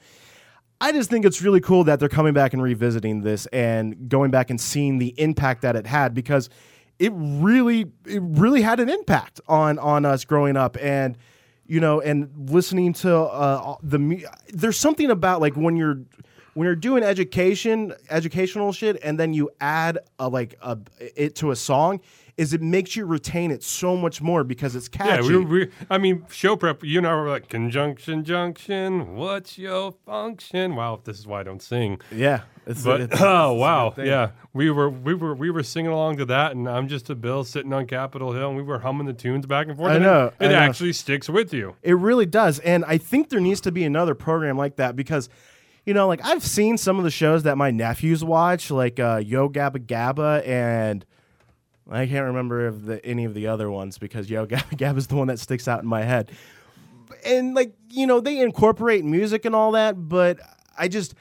I 0.82 0.94
just 0.94 1.10
think 1.10 1.26
it's 1.26 1.42
really 1.42 1.60
cool 1.60 1.84
that 1.84 2.00
they're 2.00 2.08
coming 2.08 2.34
back 2.34 2.54
and 2.54 2.62
revisiting 2.64 3.22
this 3.22 3.48
and 3.48 4.08
going 4.08 4.32
back 4.32 4.50
and 4.50 4.60
seeing 4.60 4.98
the 4.98 5.14
impact 5.20 5.62
that 5.64 5.76
it 5.76 5.86
had 5.86 6.14
because 6.14 6.50
it 7.00 7.12
really 7.16 7.92
it 8.06 8.22
really 8.24 8.62
had 8.62 8.80
an 8.80 8.90
impact 8.90 9.42
on 9.48 9.78
on 9.80 10.06
us 10.06 10.24
growing 10.24 10.56
up 10.56 10.78
and 10.80 11.18
you 11.66 11.80
know 11.80 12.00
and 12.00 12.30
listening 12.50 12.94
to 12.94 13.14
uh, 13.14 13.76
the 13.84 14.26
there's 14.54 14.78
something 14.78 15.10
about 15.12 15.42
like 15.42 15.56
when 15.56 15.76
you're 15.76 16.02
when 16.54 16.66
you're 16.66 16.76
doing 16.76 17.04
education 17.04 17.94
educational 18.10 18.72
shit 18.72 18.98
and 19.04 19.20
then 19.20 19.34
you 19.34 19.50
add 19.62 20.00
a 20.20 20.28
like 20.28 20.56
a 20.62 20.78
it 21.16 21.36
to 21.36 21.52
a 21.52 21.56
song 21.56 22.00
is 22.38 22.54
it 22.54 22.62
makes 22.62 22.96
you 22.96 23.06
retain 23.06 23.52
it 23.52 23.62
so 23.62 23.98
much 23.98 24.22
more 24.22 24.46
because 24.46 24.74
it's 24.74 24.90
yeah, 24.94 25.18
catchy. 25.18 25.36
we, 25.36 25.44
we 25.46 25.70
I 25.90 25.98
mean, 25.98 26.26
show 26.32 26.56
prep. 26.56 26.82
You 26.86 27.00
and 27.00 27.06
I 27.08 27.14
were 27.14 27.28
like 27.28 27.50
conjunction 27.50 28.24
junction. 28.24 29.16
What's 29.16 29.58
your 29.58 29.92
function? 30.06 30.78
Wow, 30.78 31.02
this 31.04 31.20
is 31.20 31.28
why 31.28 31.42
I 31.42 31.44
don't 31.44 31.62
sing. 31.62 32.00
yeah, 32.14 32.44
it's, 32.66 32.82
But 32.86 33.02
it's- 33.02 33.20
oh 33.22 33.52
it's 33.56 33.60
wow, 33.60 33.94
yeah, 33.98 34.30
we 34.54 34.72
were 34.72 34.90
we 34.90 35.14
were 35.16 35.36
we 35.36 35.50
were 35.50 35.64
singing 35.64 35.92
along 35.92 36.16
to 36.18 36.26
that, 36.28 36.54
and 36.56 36.70
I'm 36.70 36.88
just 36.88 37.10
a 37.10 37.16
bill 37.16 37.44
sitting 37.44 37.74
on 37.74 37.88
Capitol 37.88 38.32
Hill, 38.32 38.48
and 38.48 38.56
we 38.58 38.64
were 38.64 38.80
humming 38.80 39.06
the 39.06 39.12
tunes 39.14 39.46
back 39.46 39.68
and 39.68 39.76
forth. 39.76 39.92
I 39.92 39.98
know, 39.98 40.28
it, 40.40 40.46
it 40.46 40.46
I 40.46 40.50
know. 40.52 40.56
actually 40.60 40.94
sticks 40.94 41.28
with 41.28 41.54
you. 41.54 41.76
It 41.84 41.98
really 41.98 42.26
does. 42.26 42.60
And 42.60 42.86
I 42.86 42.98
think 42.98 43.28
there 43.28 43.42
needs 43.42 43.60
to 43.62 43.72
be 43.74 43.84
another 43.84 44.16
program 44.16 44.58
like 44.58 44.78
that 44.78 44.96
because, 44.96 45.28
you 45.90 45.96
know, 45.96 46.08
like 46.08 46.24
I've 46.24 46.44
seen 46.44 46.78
some 46.78 47.00
of 47.00 47.04
the 47.04 47.10
shows 47.10 47.42
that 47.44 47.58
my 47.58 47.72
nephews 47.72 48.24
watch, 48.24 48.70
like 48.70 49.00
uh, 49.00 49.24
Yo 49.26 49.50
Gabba 49.50 49.88
Gabba, 49.88 50.48
and 50.48 51.04
I 51.90 52.06
can't 52.06 52.28
remember 52.28 52.68
if 52.68 52.86
the, 52.86 53.04
any 53.04 53.26
of 53.26 53.34
the 53.34 53.48
other 53.48 53.72
ones 53.72 53.98
because 53.98 54.30
Yo 54.30 54.46
Gabba 54.46 54.78
Gabba 54.78 54.98
is 54.98 55.08
the 55.08 55.16
one 55.16 55.30
that 55.30 55.40
sticks 55.40 55.68
out 55.68 55.82
in 55.82 55.90
my 55.90 56.04
head. 56.04 56.32
And, 57.26 57.56
like, 57.56 57.74
you 57.90 58.06
know, 58.06 58.20
they 58.20 58.40
incorporate 58.40 59.04
music 59.04 59.46
and 59.46 59.56
all 59.56 59.72
that, 59.72 59.96
but 60.08 60.38
I 60.78 60.90
just, 60.90 61.16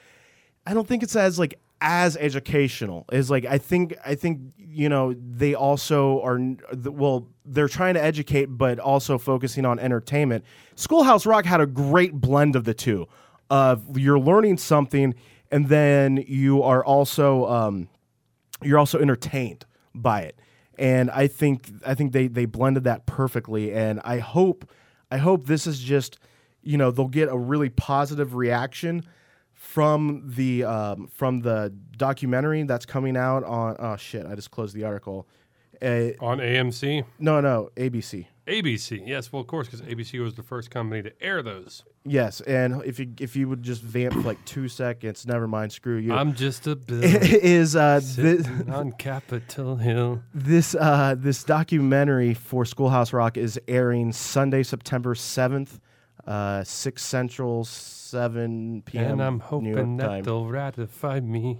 I 0.67 0.75
don't 0.75 0.87
think 0.87 1.01
it's 1.01 1.15
as, 1.15 1.39
like, 1.39 1.57
as 1.81 2.15
educational 2.17 3.05
is 3.09 3.31
like 3.31 3.45
I 3.45 3.57
think 3.57 3.95
I 4.05 4.13
think 4.13 4.41
you 4.57 4.89
know 4.89 5.13
they 5.13 5.55
also 5.55 6.21
are 6.23 6.37
well 6.75 7.29
they're 7.45 7.69
trying 7.69 7.93
to 7.93 8.03
educate 8.03 8.47
but 8.47 8.79
also 8.79 9.17
focusing 9.17 9.65
on 9.65 9.79
entertainment. 9.79 10.43
Schoolhouse 10.75 11.25
Rock 11.25 11.45
had 11.45 11.61
a 11.61 11.65
great 11.65 12.13
blend 12.13 12.57
of 12.57 12.65
the 12.65 12.73
two. 12.73 13.07
Of 13.49 13.97
you're 13.97 14.19
learning 14.19 14.57
something 14.57 15.15
and 15.51 15.67
then 15.67 16.23
you 16.27 16.63
are 16.63 16.83
also 16.83 17.45
um, 17.47 17.89
you're 18.61 18.79
also 18.79 18.99
entertained 18.99 19.65
by 19.93 20.21
it. 20.21 20.39
And 20.77 21.11
I 21.11 21.27
think 21.27 21.69
I 21.85 21.93
think 21.95 22.13
they 22.13 22.27
they 22.27 22.45
blended 22.45 22.85
that 22.85 23.05
perfectly. 23.05 23.73
And 23.73 23.99
I 24.03 24.19
hope 24.19 24.69
I 25.11 25.17
hope 25.17 25.45
this 25.45 25.67
is 25.67 25.79
just 25.79 26.19
you 26.61 26.77
know 26.77 26.91
they'll 26.91 27.07
get 27.07 27.29
a 27.29 27.37
really 27.37 27.69
positive 27.69 28.35
reaction 28.35 29.03
from 29.53 30.23
the 30.25 30.63
um, 30.63 31.07
from 31.07 31.41
the 31.41 31.73
documentary 31.97 32.63
that's 32.63 32.85
coming 32.85 33.17
out 33.17 33.43
on 33.43 33.75
oh 33.79 33.97
shit 33.97 34.25
I 34.25 34.35
just 34.35 34.51
closed 34.51 34.75
the 34.75 34.85
article. 34.85 35.27
Uh, 35.81 36.11
On 36.19 36.39
AMC, 36.39 37.05
no 37.19 37.41
no 37.41 37.69
ABC 37.75 38.27
ABC, 38.49 39.01
yes, 39.05 39.31
well, 39.31 39.41
of 39.41 39.47
course, 39.47 39.67
because 39.67 39.81
ABC 39.81 40.21
was 40.21 40.33
the 40.33 40.43
first 40.43 40.71
company 40.71 41.01
to 41.03 41.11
air 41.23 41.41
those. 41.43 41.83
yes 42.05 42.41
and 42.41 42.81
if 42.85 42.97
you 42.99 43.13
if 43.19 43.35
you 43.35 43.47
would 43.49 43.61
just 43.61 43.81
vamp 43.81 44.13
for 44.13 44.21
like 44.21 44.43
two 44.45 44.67
seconds 44.69 45.27
never 45.27 45.47
mind 45.47 45.71
screw 45.71 45.97
you 45.97 46.13
I'm 46.13 46.33
just 46.33 46.65
a 46.65 46.75
bill 46.87 47.03
is 47.03 47.75
uh 47.75 47.99
thi- 48.01 48.41
sitting 48.41 48.69
on 48.79 48.93
Capitol 48.93 49.75
Hill. 49.75 50.23
this 50.33 50.73
uh 50.75 51.15
this 51.17 51.43
documentary 51.43 52.33
for 52.33 52.65
Schoolhouse 52.65 53.11
Rock 53.13 53.37
is 53.37 53.59
airing 53.67 54.13
Sunday 54.13 54.63
September 54.63 55.13
seventh 55.13 55.79
uh 56.25 56.63
six 56.63 57.03
central 57.03 57.65
seven 57.65 58.81
p.m. 58.85 59.11
And 59.11 59.21
I'm 59.23 59.39
hoping 59.39 59.97
that 59.97 60.07
time. 60.07 60.23
they'll 60.23 60.45
ratify 60.45 61.19
me. 61.19 61.59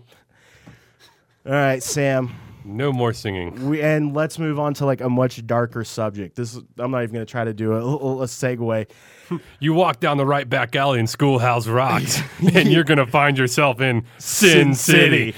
all 1.46 1.52
right 1.52 1.84
Sam 1.84 2.30
No 2.66 2.92
more 2.92 3.14
singing. 3.14 3.70
We 3.70 3.82
and 3.82 4.14
let's 4.14 4.38
move 4.38 4.60
on 4.60 4.74
to 4.76 4.86
like 4.86 5.02
a 5.02 5.10
much 5.10 5.46
darker 5.48 5.84
subject. 5.84 6.36
This 6.36 6.60
I'm 6.78 6.92
not 6.92 7.04
even 7.04 7.14
going 7.16 7.26
to 7.26 7.32
try 7.32 7.44
to 7.44 7.54
do 7.54 7.74
a, 7.74 7.78
a 7.78 8.26
segue. 8.26 8.88
You 9.60 9.76
walk 9.76 10.00
down 10.00 10.18
the 10.18 10.26
right 10.26 10.50
back 10.50 10.76
alley 10.76 11.00
in 11.00 11.06
Schoolhouse 11.06 11.68
Rocks, 11.68 12.20
and 12.56 12.68
you're 12.72 12.84
gonna 12.84 13.06
find 13.06 13.38
yourself 13.38 13.80
in 13.80 14.04
Sin, 14.18 14.74
City. 14.74 15.36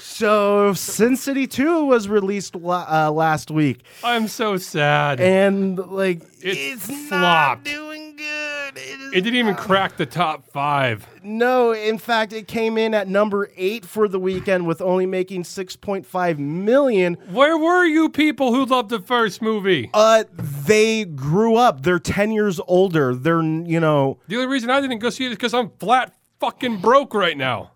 So, 0.00 0.72
Sin 0.74 1.16
City 1.16 1.46
2 1.46 1.84
was 1.84 2.08
released 2.08 2.56
la- 2.56 2.86
uh, 3.06 3.10
last 3.12 3.52
week, 3.52 3.82
I'm 4.02 4.26
so 4.26 4.56
sad. 4.56 5.20
and 5.20 5.78
like 5.78 6.22
It 6.42 6.56
it's 6.58 6.88
not 6.88 7.08
flopped. 7.08 7.64
doing 7.66 8.16
good. 8.16 8.57
It 8.76 9.00
is 9.00 9.12
it 9.12 9.20
didn't 9.22 9.36
even 9.38 9.54
crack 9.54 9.96
the 9.96 10.06
top 10.06 10.44
five. 10.50 11.06
no. 11.22 11.72
In 11.72 11.98
fact, 11.98 12.32
it 12.32 12.46
came 12.48 12.76
in 12.76 12.92
at 12.94 13.08
number 13.08 13.50
eight 13.56 13.84
for 13.86 14.08
the 14.08 14.18
weekend 14.18 14.66
with 14.66 14.80
only 14.80 15.06
making 15.06 15.44
6.5 15.44 16.38
million. 16.38 17.14
Where 17.30 17.56
were 17.56 17.84
you 17.84 18.08
people 18.10 18.52
who 18.54 18.64
loved 18.66 18.90
the 18.90 19.00
first 19.00 19.40
movie? 19.40 19.90
Uh, 19.94 20.24
they 20.36 21.04
grew 21.04 21.56
up. 21.56 21.82
They're 21.82 21.98
10 21.98 22.30
years 22.32 22.60
older. 22.66 23.14
They're 23.14 23.42
you 23.42 23.80
know 23.80 24.18
The 24.28 24.36
only 24.36 24.48
reason 24.48 24.68
I 24.70 24.80
didn't 24.80 24.98
go 24.98 25.10
see 25.10 25.24
it 25.24 25.28
is 25.32 25.36
because 25.36 25.54
I'm 25.54 25.70
flat 25.78 26.14
fucking 26.38 26.78
broke 26.78 27.14
right 27.14 27.36
now. 27.36 27.70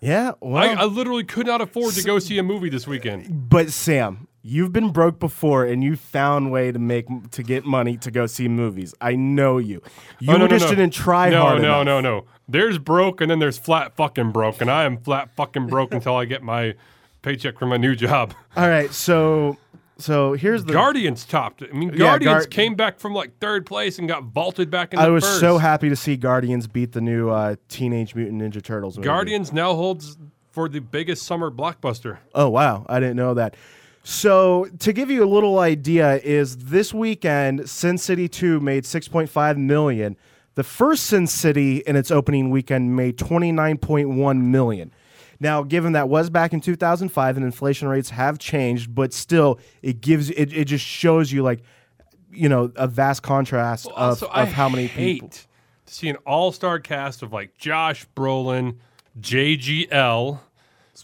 yeah. 0.00 0.32
Well, 0.40 0.62
I, 0.62 0.82
I 0.82 0.84
literally 0.84 1.24
could 1.24 1.46
not 1.46 1.60
afford 1.60 1.94
to 1.94 2.02
go 2.02 2.18
see 2.20 2.38
a 2.38 2.42
movie 2.42 2.68
this 2.68 2.86
weekend. 2.86 3.48
But 3.50 3.70
Sam, 3.70 4.27
You've 4.42 4.72
been 4.72 4.90
broke 4.90 5.18
before, 5.18 5.64
and 5.64 5.82
you 5.82 5.96
found 5.96 6.52
way 6.52 6.70
to 6.72 6.78
make 6.78 7.06
to 7.32 7.42
get 7.42 7.64
money 7.64 7.96
to 7.98 8.10
go 8.10 8.26
see 8.26 8.48
movies. 8.48 8.94
I 9.00 9.14
know 9.16 9.58
you. 9.58 9.82
You 10.20 10.32
Oh, 10.32 10.36
no, 10.36 10.46
no, 10.46 10.48
just 10.48 10.64
no. 10.66 10.70
didn't 10.70 10.92
try 10.92 11.28
no, 11.30 11.42
hard 11.42 11.60
No, 11.62 11.80
enough. 11.80 11.86
no, 11.86 12.00
no, 12.00 12.24
There's 12.48 12.78
broke, 12.78 13.20
and 13.20 13.30
then 13.30 13.40
there's 13.40 13.58
flat 13.58 13.96
fucking 13.96 14.30
broke, 14.32 14.60
and 14.60 14.70
I 14.70 14.84
am 14.84 14.96
flat 14.98 15.30
fucking 15.36 15.66
broke 15.66 15.92
until 15.92 16.16
I 16.16 16.24
get 16.24 16.42
my 16.42 16.74
paycheck 17.22 17.58
from 17.58 17.68
my 17.70 17.76
new 17.76 17.94
job. 17.96 18.32
All 18.56 18.68
right, 18.68 18.92
so 18.92 19.56
so 19.98 20.34
here's 20.34 20.64
the. 20.64 20.72
Guardians 20.72 21.24
topped. 21.26 21.62
I 21.64 21.74
mean, 21.76 21.88
Yeah, 21.90 21.98
Guardians 21.98 22.46
came 22.46 22.76
back 22.76 23.00
from 23.00 23.12
like 23.14 23.38
third 23.40 23.66
place 23.66 23.98
and 23.98 24.06
got 24.08 24.22
vaulted 24.22 24.70
back 24.70 24.92
into 24.94 25.04
I 25.04 25.08
was 25.08 25.24
first. 25.24 25.40
so 25.40 25.58
happy 25.58 25.88
to 25.88 25.96
see 25.96 26.16
Guardians 26.16 26.68
beat 26.68 26.92
the 26.92 27.00
new 27.00 27.28
uh, 27.28 27.56
Teenage 27.68 28.14
Mutant 28.14 28.40
Ninja 28.40 28.62
Turtles. 28.62 28.96
Movie. 28.96 29.06
Guardians 29.06 29.52
now 29.52 29.74
holds 29.74 30.16
for 30.52 30.68
the 30.68 30.78
biggest 30.78 31.24
summer 31.26 31.50
blockbuster. 31.50 32.18
Oh 32.36 32.48
wow, 32.48 32.86
I 32.88 33.00
didn't 33.00 33.16
know 33.16 33.34
that. 33.34 33.56
So 34.10 34.64
to 34.78 34.94
give 34.94 35.10
you 35.10 35.22
a 35.22 35.28
little 35.28 35.58
idea, 35.58 36.16
is 36.16 36.56
this 36.56 36.94
weekend 36.94 37.68
Sin 37.68 37.98
City 37.98 38.26
Two 38.26 38.58
made 38.58 38.86
six 38.86 39.06
point 39.06 39.28
five 39.28 39.58
million. 39.58 40.16
The 40.54 40.64
first 40.64 41.04
Sin 41.04 41.26
City 41.26 41.82
in 41.86 41.94
its 41.94 42.10
opening 42.10 42.48
weekend 42.48 42.96
made 42.96 43.18
twenty 43.18 43.52
nine 43.52 43.76
point 43.76 44.08
one 44.08 44.50
million. 44.50 44.94
Now, 45.40 45.62
given 45.62 45.92
that 45.92 46.08
was 46.08 46.30
back 46.30 46.54
in 46.54 46.62
2005 46.62 47.36
and 47.36 47.44
inflation 47.44 47.86
rates 47.86 48.08
have 48.08 48.38
changed, 48.38 48.94
but 48.94 49.12
still, 49.12 49.60
it 49.82 50.00
gives 50.00 50.30
it, 50.30 50.54
it 50.54 50.64
just 50.64 50.86
shows 50.86 51.30
you 51.30 51.42
like, 51.42 51.60
you 52.32 52.48
know, 52.48 52.72
a 52.76 52.88
vast 52.88 53.22
contrast 53.22 53.88
of, 53.94 54.22
of 54.22 54.30
I 54.32 54.46
how 54.46 54.70
many 54.70 54.88
people. 54.88 55.28
to 55.28 55.94
see 55.94 56.08
an 56.08 56.16
all-star 56.26 56.80
cast 56.80 57.22
of 57.22 57.34
like 57.34 57.58
Josh 57.58 58.06
Brolin, 58.16 58.78
JGL, 59.20 60.40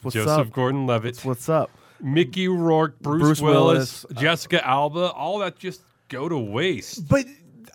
Joseph? 0.09 0.51
Gordon-Levitt, 0.53 1.23
What's 1.23 1.51
up? 1.51 1.71
Mickey 2.05 2.49
Rourke, 2.49 3.01
Bruce, 3.01 3.23
Bruce 3.23 3.41
Willis, 3.41 4.05
Willis, 4.05 4.07
uh, 4.11 4.21
Jessica 4.21 4.67
Alba, 4.67 5.11
all 5.13 5.39
that 5.39 5.59
just 5.59 5.81
go 6.09 6.29
to 6.29 6.39
waste. 6.39 7.09
But 7.09 7.27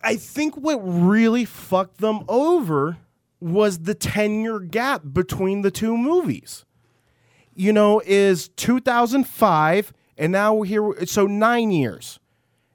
I 0.03 0.15
think 0.15 0.55
what 0.55 0.77
really 0.77 1.45
fucked 1.45 1.97
them 1.97 2.23
over 2.27 2.97
was 3.39 3.79
the 3.79 3.95
10 3.95 4.41
year 4.41 4.59
gap 4.59 5.01
between 5.11 5.61
the 5.61 5.71
two 5.71 5.97
movies. 5.97 6.65
You 7.55 7.73
know, 7.73 8.01
is 8.05 8.49
2005, 8.49 9.93
and 10.17 10.31
now 10.31 10.53
we're 10.53 10.65
here. 10.65 11.05
So 11.05 11.25
nine 11.25 11.71
years. 11.71 12.19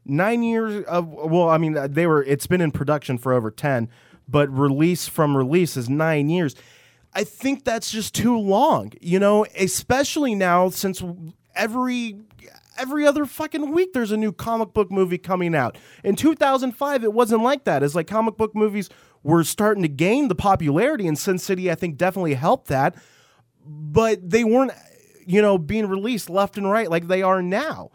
Nine 0.04 0.42
years 0.42 0.84
of, 0.84 1.08
well, 1.08 1.48
I 1.48 1.56
mean, 1.56 1.78
they 1.90 2.06
were, 2.06 2.22
it's 2.22 2.46
been 2.46 2.60
in 2.60 2.72
production 2.72 3.16
for 3.16 3.32
over 3.32 3.50
10, 3.50 3.88
but 4.28 4.50
release 4.50 5.08
from 5.08 5.34
release 5.34 5.78
is 5.78 5.88
nine 5.88 6.28
years. 6.28 6.54
I 7.14 7.24
think 7.24 7.64
that's 7.64 7.90
just 7.90 8.14
too 8.14 8.36
long, 8.36 8.92
you 9.00 9.18
know, 9.18 9.46
especially 9.58 10.34
now 10.34 10.68
since 10.68 11.02
every 11.56 12.20
every 12.76 13.06
other 13.06 13.24
fucking 13.24 13.70
week 13.72 13.92
there's 13.92 14.10
a 14.10 14.16
new 14.16 14.32
comic 14.32 14.72
book 14.72 14.90
movie 14.90 15.18
coming 15.18 15.54
out. 15.54 15.78
In 16.02 16.16
2005 16.16 17.04
it 17.04 17.12
wasn't 17.12 17.42
like 17.42 17.64
that. 17.64 17.82
It's 17.82 17.94
like 17.94 18.06
comic 18.06 18.36
book 18.36 18.54
movies 18.54 18.90
were 19.22 19.44
starting 19.44 19.82
to 19.82 19.88
gain 19.88 20.28
the 20.28 20.34
popularity 20.34 21.06
and 21.06 21.18
Sin 21.18 21.38
City 21.38 21.70
I 21.70 21.74
think 21.74 21.96
definitely 21.96 22.34
helped 22.34 22.68
that, 22.68 22.96
but 23.64 24.28
they 24.28 24.44
weren't 24.44 24.72
you 25.26 25.40
know 25.40 25.58
being 25.58 25.86
released 25.86 26.28
left 26.28 26.58
and 26.58 26.70
right 26.70 26.90
like 26.90 27.08
they 27.08 27.22
are 27.22 27.42
now. 27.42 27.90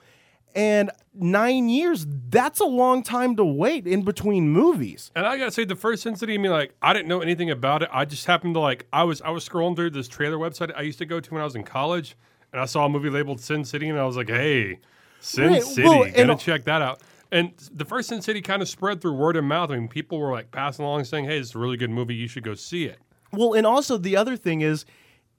And 0.56 0.90
9 1.14 1.70
years, 1.70 2.06
that's 2.30 2.60
a 2.60 2.66
long 2.66 3.04
time 3.04 3.36
to 3.36 3.46
wait 3.46 3.86
in 3.86 4.04
between 4.04 4.50
movies. 4.50 5.12
And 5.16 5.26
I 5.26 5.38
gotta 5.38 5.52
say, 5.52 5.64
the 5.64 5.76
first 5.76 6.04
Sin 6.04 6.16
City, 6.16 6.34
I 6.34 6.38
mean, 6.38 6.52
like, 6.52 6.74
I 6.82 6.94
didn't 6.94 7.08
know 7.08 7.22
anything 7.22 7.52
about 7.52 7.84
it. 7.84 7.90
I 7.92 8.06
just 8.06 8.26
happened 8.26 8.56
to 8.56 8.60
like, 8.60 8.88
I 8.92 9.04
was 9.04 9.22
I 9.22 9.30
was 9.30 9.48
scrolling 9.48 9.76
through 9.76 9.92
this 9.92 10.08
trailer 10.08 10.38
website 10.38 10.72
I 10.76 10.82
used 10.82 10.98
to 11.00 11.06
go 11.06 11.20
to 11.20 11.34
when 11.34 11.42
I 11.42 11.46
was 11.46 11.56
in 11.56 11.64
college, 11.64 12.16
and 12.52 12.62
I 12.62 12.66
saw 12.66 12.86
a 12.86 12.90
movie 12.90 13.10
labeled 13.10 13.40
Sin 13.40 13.64
City, 13.66 13.90
and 13.90 14.00
I 14.00 14.06
was 14.06 14.18
like, 14.18 14.30
hey, 14.30 14.80
Sin 15.20 15.52
Right, 15.52 15.64
City, 15.64 15.88
well, 15.88 16.04
and- 16.04 16.40
check 16.40 16.66
that 16.66 16.82
out. 16.82 17.02
And 17.32 17.52
the 17.72 17.86
first 17.86 18.10
Sin 18.10 18.24
City 18.24 18.42
kind 18.42 18.62
of 18.62 18.68
spread 18.68 19.02
through 19.02 19.14
word 19.14 19.36
of 19.36 19.44
mouth. 19.44 19.70
I 19.70 19.76
mean, 19.76 19.88
people 19.88 20.18
were 20.18 20.32
like 20.32 20.50
passing 20.50 20.84
along 20.84 21.04
saying, 21.04 21.26
hey, 21.26 21.38
it's 21.38 21.54
a 21.54 21.60
really 21.60 21.78
good 21.78 21.92
movie. 21.92 22.16
You 22.16 22.28
should 22.28 22.44
go 22.44 22.56
see 22.56 22.86
it. 22.86 22.98
Well, 23.32 23.54
and 23.54 23.68
also 23.68 23.98
the 23.98 24.18
other 24.18 24.36
thing 24.36 24.62
is 24.62 24.84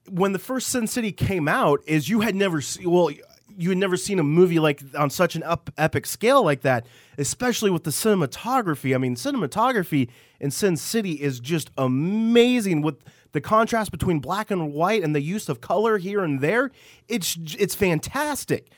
when 0.09 0.31
the 0.31 0.39
first 0.39 0.69
Sin 0.69 0.87
City 0.87 1.11
came 1.11 1.49
out, 1.49 1.81
is 1.85 2.07
you 2.07 2.21
had 2.21 2.33
never 2.33 2.61
seen 2.61 2.89
well, 2.89 3.09
you 3.57 3.69
had 3.69 3.77
never 3.77 3.97
seen 3.97 4.19
a 4.19 4.23
movie 4.23 4.59
like 4.59 4.81
on 4.97 5.09
such 5.09 5.35
an 5.35 5.43
up, 5.43 5.69
epic 5.77 6.05
scale 6.05 6.43
like 6.43 6.61
that, 6.61 6.85
especially 7.17 7.69
with 7.69 7.83
the 7.83 7.91
cinematography. 7.91 8.95
I 8.95 8.97
mean, 8.97 9.15
cinematography 9.15 10.07
in 10.39 10.49
Sin 10.51 10.77
City 10.77 11.21
is 11.21 11.41
just 11.41 11.71
amazing 11.77 12.81
with 12.81 13.03
the 13.31 13.41
contrast 13.41 13.91
between 13.91 14.19
black 14.19 14.51
and 14.51 14.73
white 14.73 15.03
and 15.03 15.15
the 15.15 15.21
use 15.21 15.49
of 15.49 15.61
color 15.61 15.97
here 15.97 16.23
and 16.23 16.41
there. 16.41 16.71
It's 17.07 17.37
it's 17.57 17.75
fantastic. 17.75 18.71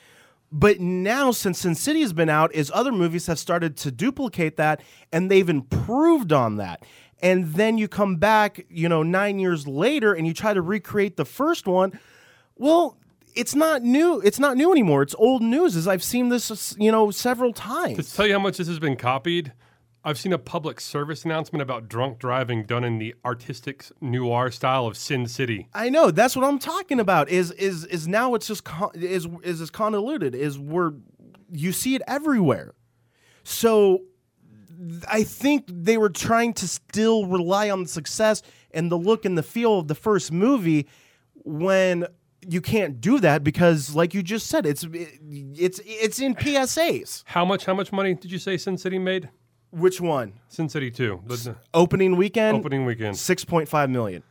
But 0.52 0.78
now, 0.78 1.32
since 1.32 1.60
Sin 1.60 1.74
City 1.74 2.00
has 2.02 2.12
been 2.12 2.28
out, 2.28 2.54
is 2.54 2.70
other 2.72 2.92
movies 2.92 3.26
have 3.26 3.40
started 3.40 3.76
to 3.78 3.90
duplicate 3.90 4.56
that, 4.56 4.80
and 5.12 5.28
they've 5.28 5.48
improved 5.48 6.32
on 6.32 6.56
that. 6.56 6.84
And 7.20 7.54
then 7.54 7.76
you 7.76 7.88
come 7.88 8.16
back, 8.16 8.64
you 8.68 8.88
know, 8.88 9.02
nine 9.02 9.40
years 9.40 9.66
later, 9.66 10.14
and 10.14 10.26
you 10.28 10.32
try 10.32 10.54
to 10.54 10.62
recreate 10.62 11.16
the 11.16 11.24
first 11.24 11.66
one. 11.66 11.98
Well, 12.56 12.98
it's 13.34 13.56
not 13.56 13.82
new. 13.82 14.20
It's 14.20 14.38
not 14.38 14.56
new 14.56 14.70
anymore. 14.70 15.02
It's 15.02 15.14
old 15.18 15.42
news. 15.42 15.74
As 15.74 15.88
I've 15.88 16.04
seen 16.04 16.28
this, 16.28 16.76
you 16.78 16.92
know, 16.92 17.10
several 17.10 17.52
times. 17.52 17.96
To 17.96 18.02
times. 18.02 18.14
tell 18.14 18.26
you 18.26 18.34
how 18.34 18.38
much 18.38 18.58
this 18.58 18.68
has 18.68 18.78
been 18.78 18.96
copied, 18.96 19.52
I've 20.06 20.18
seen 20.18 20.34
a 20.34 20.38
public 20.38 20.80
service 20.80 21.24
announcement 21.24 21.62
about 21.62 21.88
drunk 21.88 22.18
driving 22.18 22.64
done 22.64 22.84
in 22.84 22.98
the 22.98 23.14
artistic 23.24 23.86
noir 24.02 24.50
style 24.50 24.86
of 24.86 24.98
Sin 24.98 25.26
City. 25.26 25.68
I 25.72 25.88
know 25.88 26.10
that's 26.10 26.36
what 26.36 26.44
I'm 26.44 26.58
talking 26.58 27.00
about. 27.00 27.30
Is 27.30 27.50
is 27.52 27.86
is 27.86 28.06
now 28.06 28.34
it's 28.34 28.46
just 28.46 28.64
con- 28.64 28.90
is 28.94 29.26
is 29.42 29.70
convoluted. 29.70 30.34
Is 30.34 30.58
where 30.58 30.92
you 31.50 31.72
see 31.72 31.94
it 31.94 32.02
everywhere. 32.06 32.74
So 33.44 34.00
I 35.08 35.22
think 35.22 35.64
they 35.68 35.96
were 35.96 36.10
trying 36.10 36.52
to 36.54 36.68
still 36.68 37.26
rely 37.26 37.70
on 37.70 37.84
the 37.84 37.88
success 37.88 38.42
and 38.72 38.92
the 38.92 38.98
look 38.98 39.24
and 39.24 39.38
the 39.38 39.42
feel 39.42 39.78
of 39.78 39.88
the 39.88 39.94
first 39.94 40.30
movie 40.30 40.86
when 41.34 42.06
you 42.46 42.60
can't 42.60 43.00
do 43.00 43.20
that 43.20 43.42
because 43.42 43.94
like 43.94 44.12
you 44.12 44.22
just 44.22 44.48
said 44.48 44.66
it's 44.66 44.86
it's 44.92 45.80
it's 45.86 46.18
in 46.18 46.34
PSAs. 46.34 47.22
How 47.24 47.46
much? 47.46 47.64
How 47.64 47.72
much 47.72 47.90
money 47.90 48.12
did 48.12 48.30
you 48.30 48.38
say 48.38 48.58
Sin 48.58 48.76
City 48.76 48.98
made? 48.98 49.30
Which 49.74 50.00
one? 50.00 50.34
Sin 50.48 50.68
City 50.68 50.90
Two, 50.90 51.22
the, 51.26 51.56
Opening 51.72 52.16
weekend 52.16 52.58
opening 52.58 52.84
weekend. 52.86 53.16
6.5 53.16 53.90
million. 53.90 54.22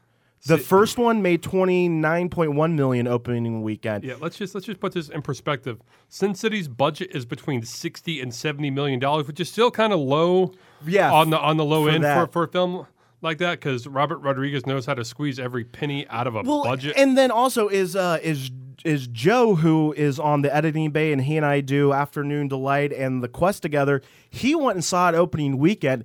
The 0.46 0.58
first 0.58 0.98
one 0.98 1.22
made 1.22 1.42
29.1 1.42 2.74
million 2.74 3.08
opening 3.08 3.62
weekend. 3.62 4.04
Yeah, 4.04 4.16
let's 4.20 4.38
just 4.38 4.54
let's 4.54 4.66
just 4.66 4.80
put 4.80 4.94
this 4.94 5.08
in 5.08 5.22
perspective. 5.22 5.82
Sin 6.10 6.36
City's 6.36 6.68
budget 6.68 7.12
is 7.14 7.26
between 7.26 7.64
sixty 7.64 8.20
and 8.20 8.34
seventy 8.34 8.70
million 8.70 9.00
dollars, 9.00 9.26
which 9.28 9.40
is 9.40 9.50
still 9.50 9.72
kind 9.72 9.94
of 9.94 10.00
low. 10.00 10.54
Yeah, 10.86 11.14
on 11.14 11.30
the 11.30 11.40
on 11.40 11.56
the 11.56 11.64
low 11.64 11.88
end 11.88 12.04
for, 12.04 12.28
for 12.28 12.44
a 12.44 12.48
film 12.50 12.86
like 13.24 13.38
that 13.40 13.60
because 13.60 13.88
Robert 13.88 14.18
Rodriguez 14.18 14.66
knows 14.66 14.86
how 14.86 14.94
to 14.94 15.06
squeeze 15.06 15.40
every 15.40 15.64
penny 15.64 16.08
out 16.10 16.28
of 16.28 16.36
a 16.36 16.42
well, 16.42 16.64
budget. 16.64 16.94
And 16.98 17.18
then 17.18 17.32
also 17.32 17.68
is 17.68 17.96
uh, 17.96 18.20
is 18.22 18.52
is 18.84 19.08
Joe 19.08 19.56
who 19.56 19.94
is 19.94 20.20
on 20.20 20.42
the 20.42 20.54
editing 20.54 20.92
bay 20.92 21.12
and 21.14 21.22
he 21.22 21.38
and 21.38 21.46
I 21.46 21.62
do 21.62 21.94
Afternoon 21.94 22.50
Delight 22.50 22.92
and 22.92 23.24
the 23.24 23.30
Quest 23.30 23.62
together. 23.62 24.02
He 24.30 24.56
went 24.56 24.76
and 24.76 24.84
saw 24.84 25.10
it 25.10 25.16
opening 25.16 25.58
weekend. 25.58 26.04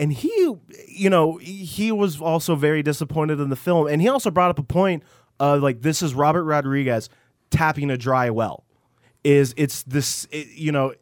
And 0.00 0.12
he, 0.12 0.54
you 0.86 1.10
know, 1.10 1.38
he 1.38 1.90
was 1.90 2.20
also 2.20 2.54
very 2.54 2.84
disappointed 2.84 3.40
in 3.40 3.48
the 3.48 3.56
film. 3.56 3.88
And 3.88 4.00
he 4.00 4.08
also 4.08 4.30
brought 4.30 4.50
up 4.50 4.58
a 4.60 4.62
point 4.62 5.02
of 5.40 5.60
like, 5.60 5.82
this 5.82 6.02
is 6.02 6.14
Robert 6.14 6.44
Rodriguez 6.44 7.08
tapping 7.50 7.90
a 7.90 7.96
dry 7.96 8.30
well. 8.30 8.64
Is 9.24 9.54
it's 9.56 9.82
this, 9.82 10.28
it, 10.30 10.48
you 10.50 10.70
know, 10.70 10.94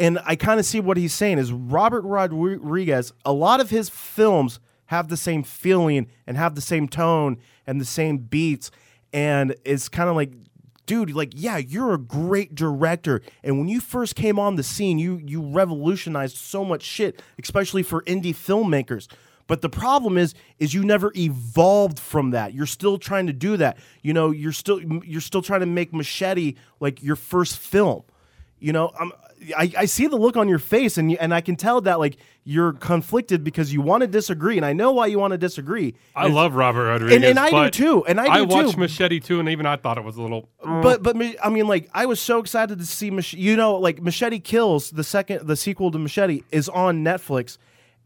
and 0.00 0.18
I 0.24 0.34
kind 0.34 0.58
of 0.58 0.66
see 0.66 0.80
what 0.80 0.96
he's 0.96 1.14
saying 1.14 1.38
is 1.38 1.52
Robert 1.52 2.02
Rodriguez, 2.02 3.12
a 3.24 3.32
lot 3.32 3.60
of 3.60 3.70
his 3.70 3.88
films 3.88 4.58
have 4.90 5.06
the 5.06 5.16
same 5.16 5.44
feeling 5.44 6.08
and 6.26 6.36
have 6.36 6.56
the 6.56 6.60
same 6.60 6.88
tone 6.88 7.38
and 7.64 7.80
the 7.80 7.84
same 7.84 8.18
beats. 8.18 8.72
And 9.12 9.54
it's 9.64 9.88
kind 9.88 10.10
of 10.10 10.16
like, 10.16 10.32
dude, 10.84 11.12
like, 11.12 11.30
yeah, 11.32 11.58
you're 11.58 11.94
a 11.94 11.98
great 11.98 12.56
director. 12.56 13.22
And 13.44 13.60
when 13.60 13.68
you 13.68 13.78
first 13.78 14.16
came 14.16 14.36
on 14.36 14.56
the 14.56 14.64
scene, 14.64 14.98
you 14.98 15.20
you 15.24 15.42
revolutionized 15.42 16.36
so 16.36 16.64
much 16.64 16.82
shit, 16.82 17.22
especially 17.40 17.84
for 17.84 18.02
indie 18.02 18.34
filmmakers. 18.34 19.06
But 19.46 19.60
the 19.60 19.68
problem 19.68 20.18
is, 20.18 20.34
is 20.58 20.74
you 20.74 20.82
never 20.82 21.12
evolved 21.14 22.00
from 22.00 22.32
that. 22.32 22.52
You're 22.52 22.66
still 22.66 22.98
trying 22.98 23.28
to 23.28 23.32
do 23.32 23.56
that. 23.58 23.78
You 24.02 24.12
know, 24.12 24.32
you're 24.32 24.50
still 24.50 24.80
you're 24.80 25.20
still 25.20 25.42
trying 25.42 25.60
to 25.60 25.66
make 25.66 25.92
Machete 25.92 26.56
like 26.80 27.00
your 27.00 27.16
first 27.16 27.58
film. 27.58 28.02
You 28.58 28.72
know, 28.72 28.90
I'm, 28.98 29.12
I, 29.56 29.72
I 29.78 29.84
see 29.86 30.06
the 30.06 30.16
look 30.16 30.36
on 30.36 30.48
your 30.48 30.58
face, 30.58 30.98
and 30.98 31.10
you, 31.10 31.16
and 31.20 31.32
I 31.32 31.40
can 31.40 31.56
tell 31.56 31.80
that 31.82 31.98
like 31.98 32.16
you're 32.44 32.72
conflicted 32.74 33.42
because 33.42 33.72
you 33.72 33.80
want 33.80 34.02
to 34.02 34.06
disagree, 34.06 34.56
and 34.56 34.66
I 34.66 34.72
know 34.72 34.92
why 34.92 35.06
you 35.06 35.18
want 35.18 35.32
to 35.32 35.38
disagree. 35.38 35.94
I 36.14 36.26
love 36.26 36.54
Robert 36.54 36.84
Rodriguez, 36.84 37.22
and 37.24 37.38
I 37.38 37.64
do 37.64 37.70
too, 37.70 38.04
and 38.06 38.20
I 38.20 38.24
do 38.24 38.30
I 38.30 38.40
watched 38.42 38.74
too. 38.74 38.80
Machete 38.80 39.20
too, 39.20 39.40
and 39.40 39.48
even 39.48 39.64
I 39.66 39.76
thought 39.76 39.96
it 39.98 40.04
was 40.04 40.16
a 40.16 40.22
little. 40.22 40.48
But 40.62 41.02
but 41.02 41.16
ma- 41.16 41.32
I 41.42 41.48
mean, 41.48 41.66
like 41.66 41.88
I 41.94 42.06
was 42.06 42.20
so 42.20 42.38
excited 42.38 42.78
to 42.78 42.86
see 42.86 43.10
Mach- 43.10 43.32
you 43.32 43.56
know 43.56 43.76
like 43.76 44.02
Machete 44.02 44.40
Kills 44.40 44.90
the 44.90 45.04
second 45.04 45.46
the 45.46 45.56
sequel 45.56 45.90
to 45.90 45.98
Machete 45.98 46.42
is 46.50 46.68
on 46.68 47.02
Netflix. 47.04 47.56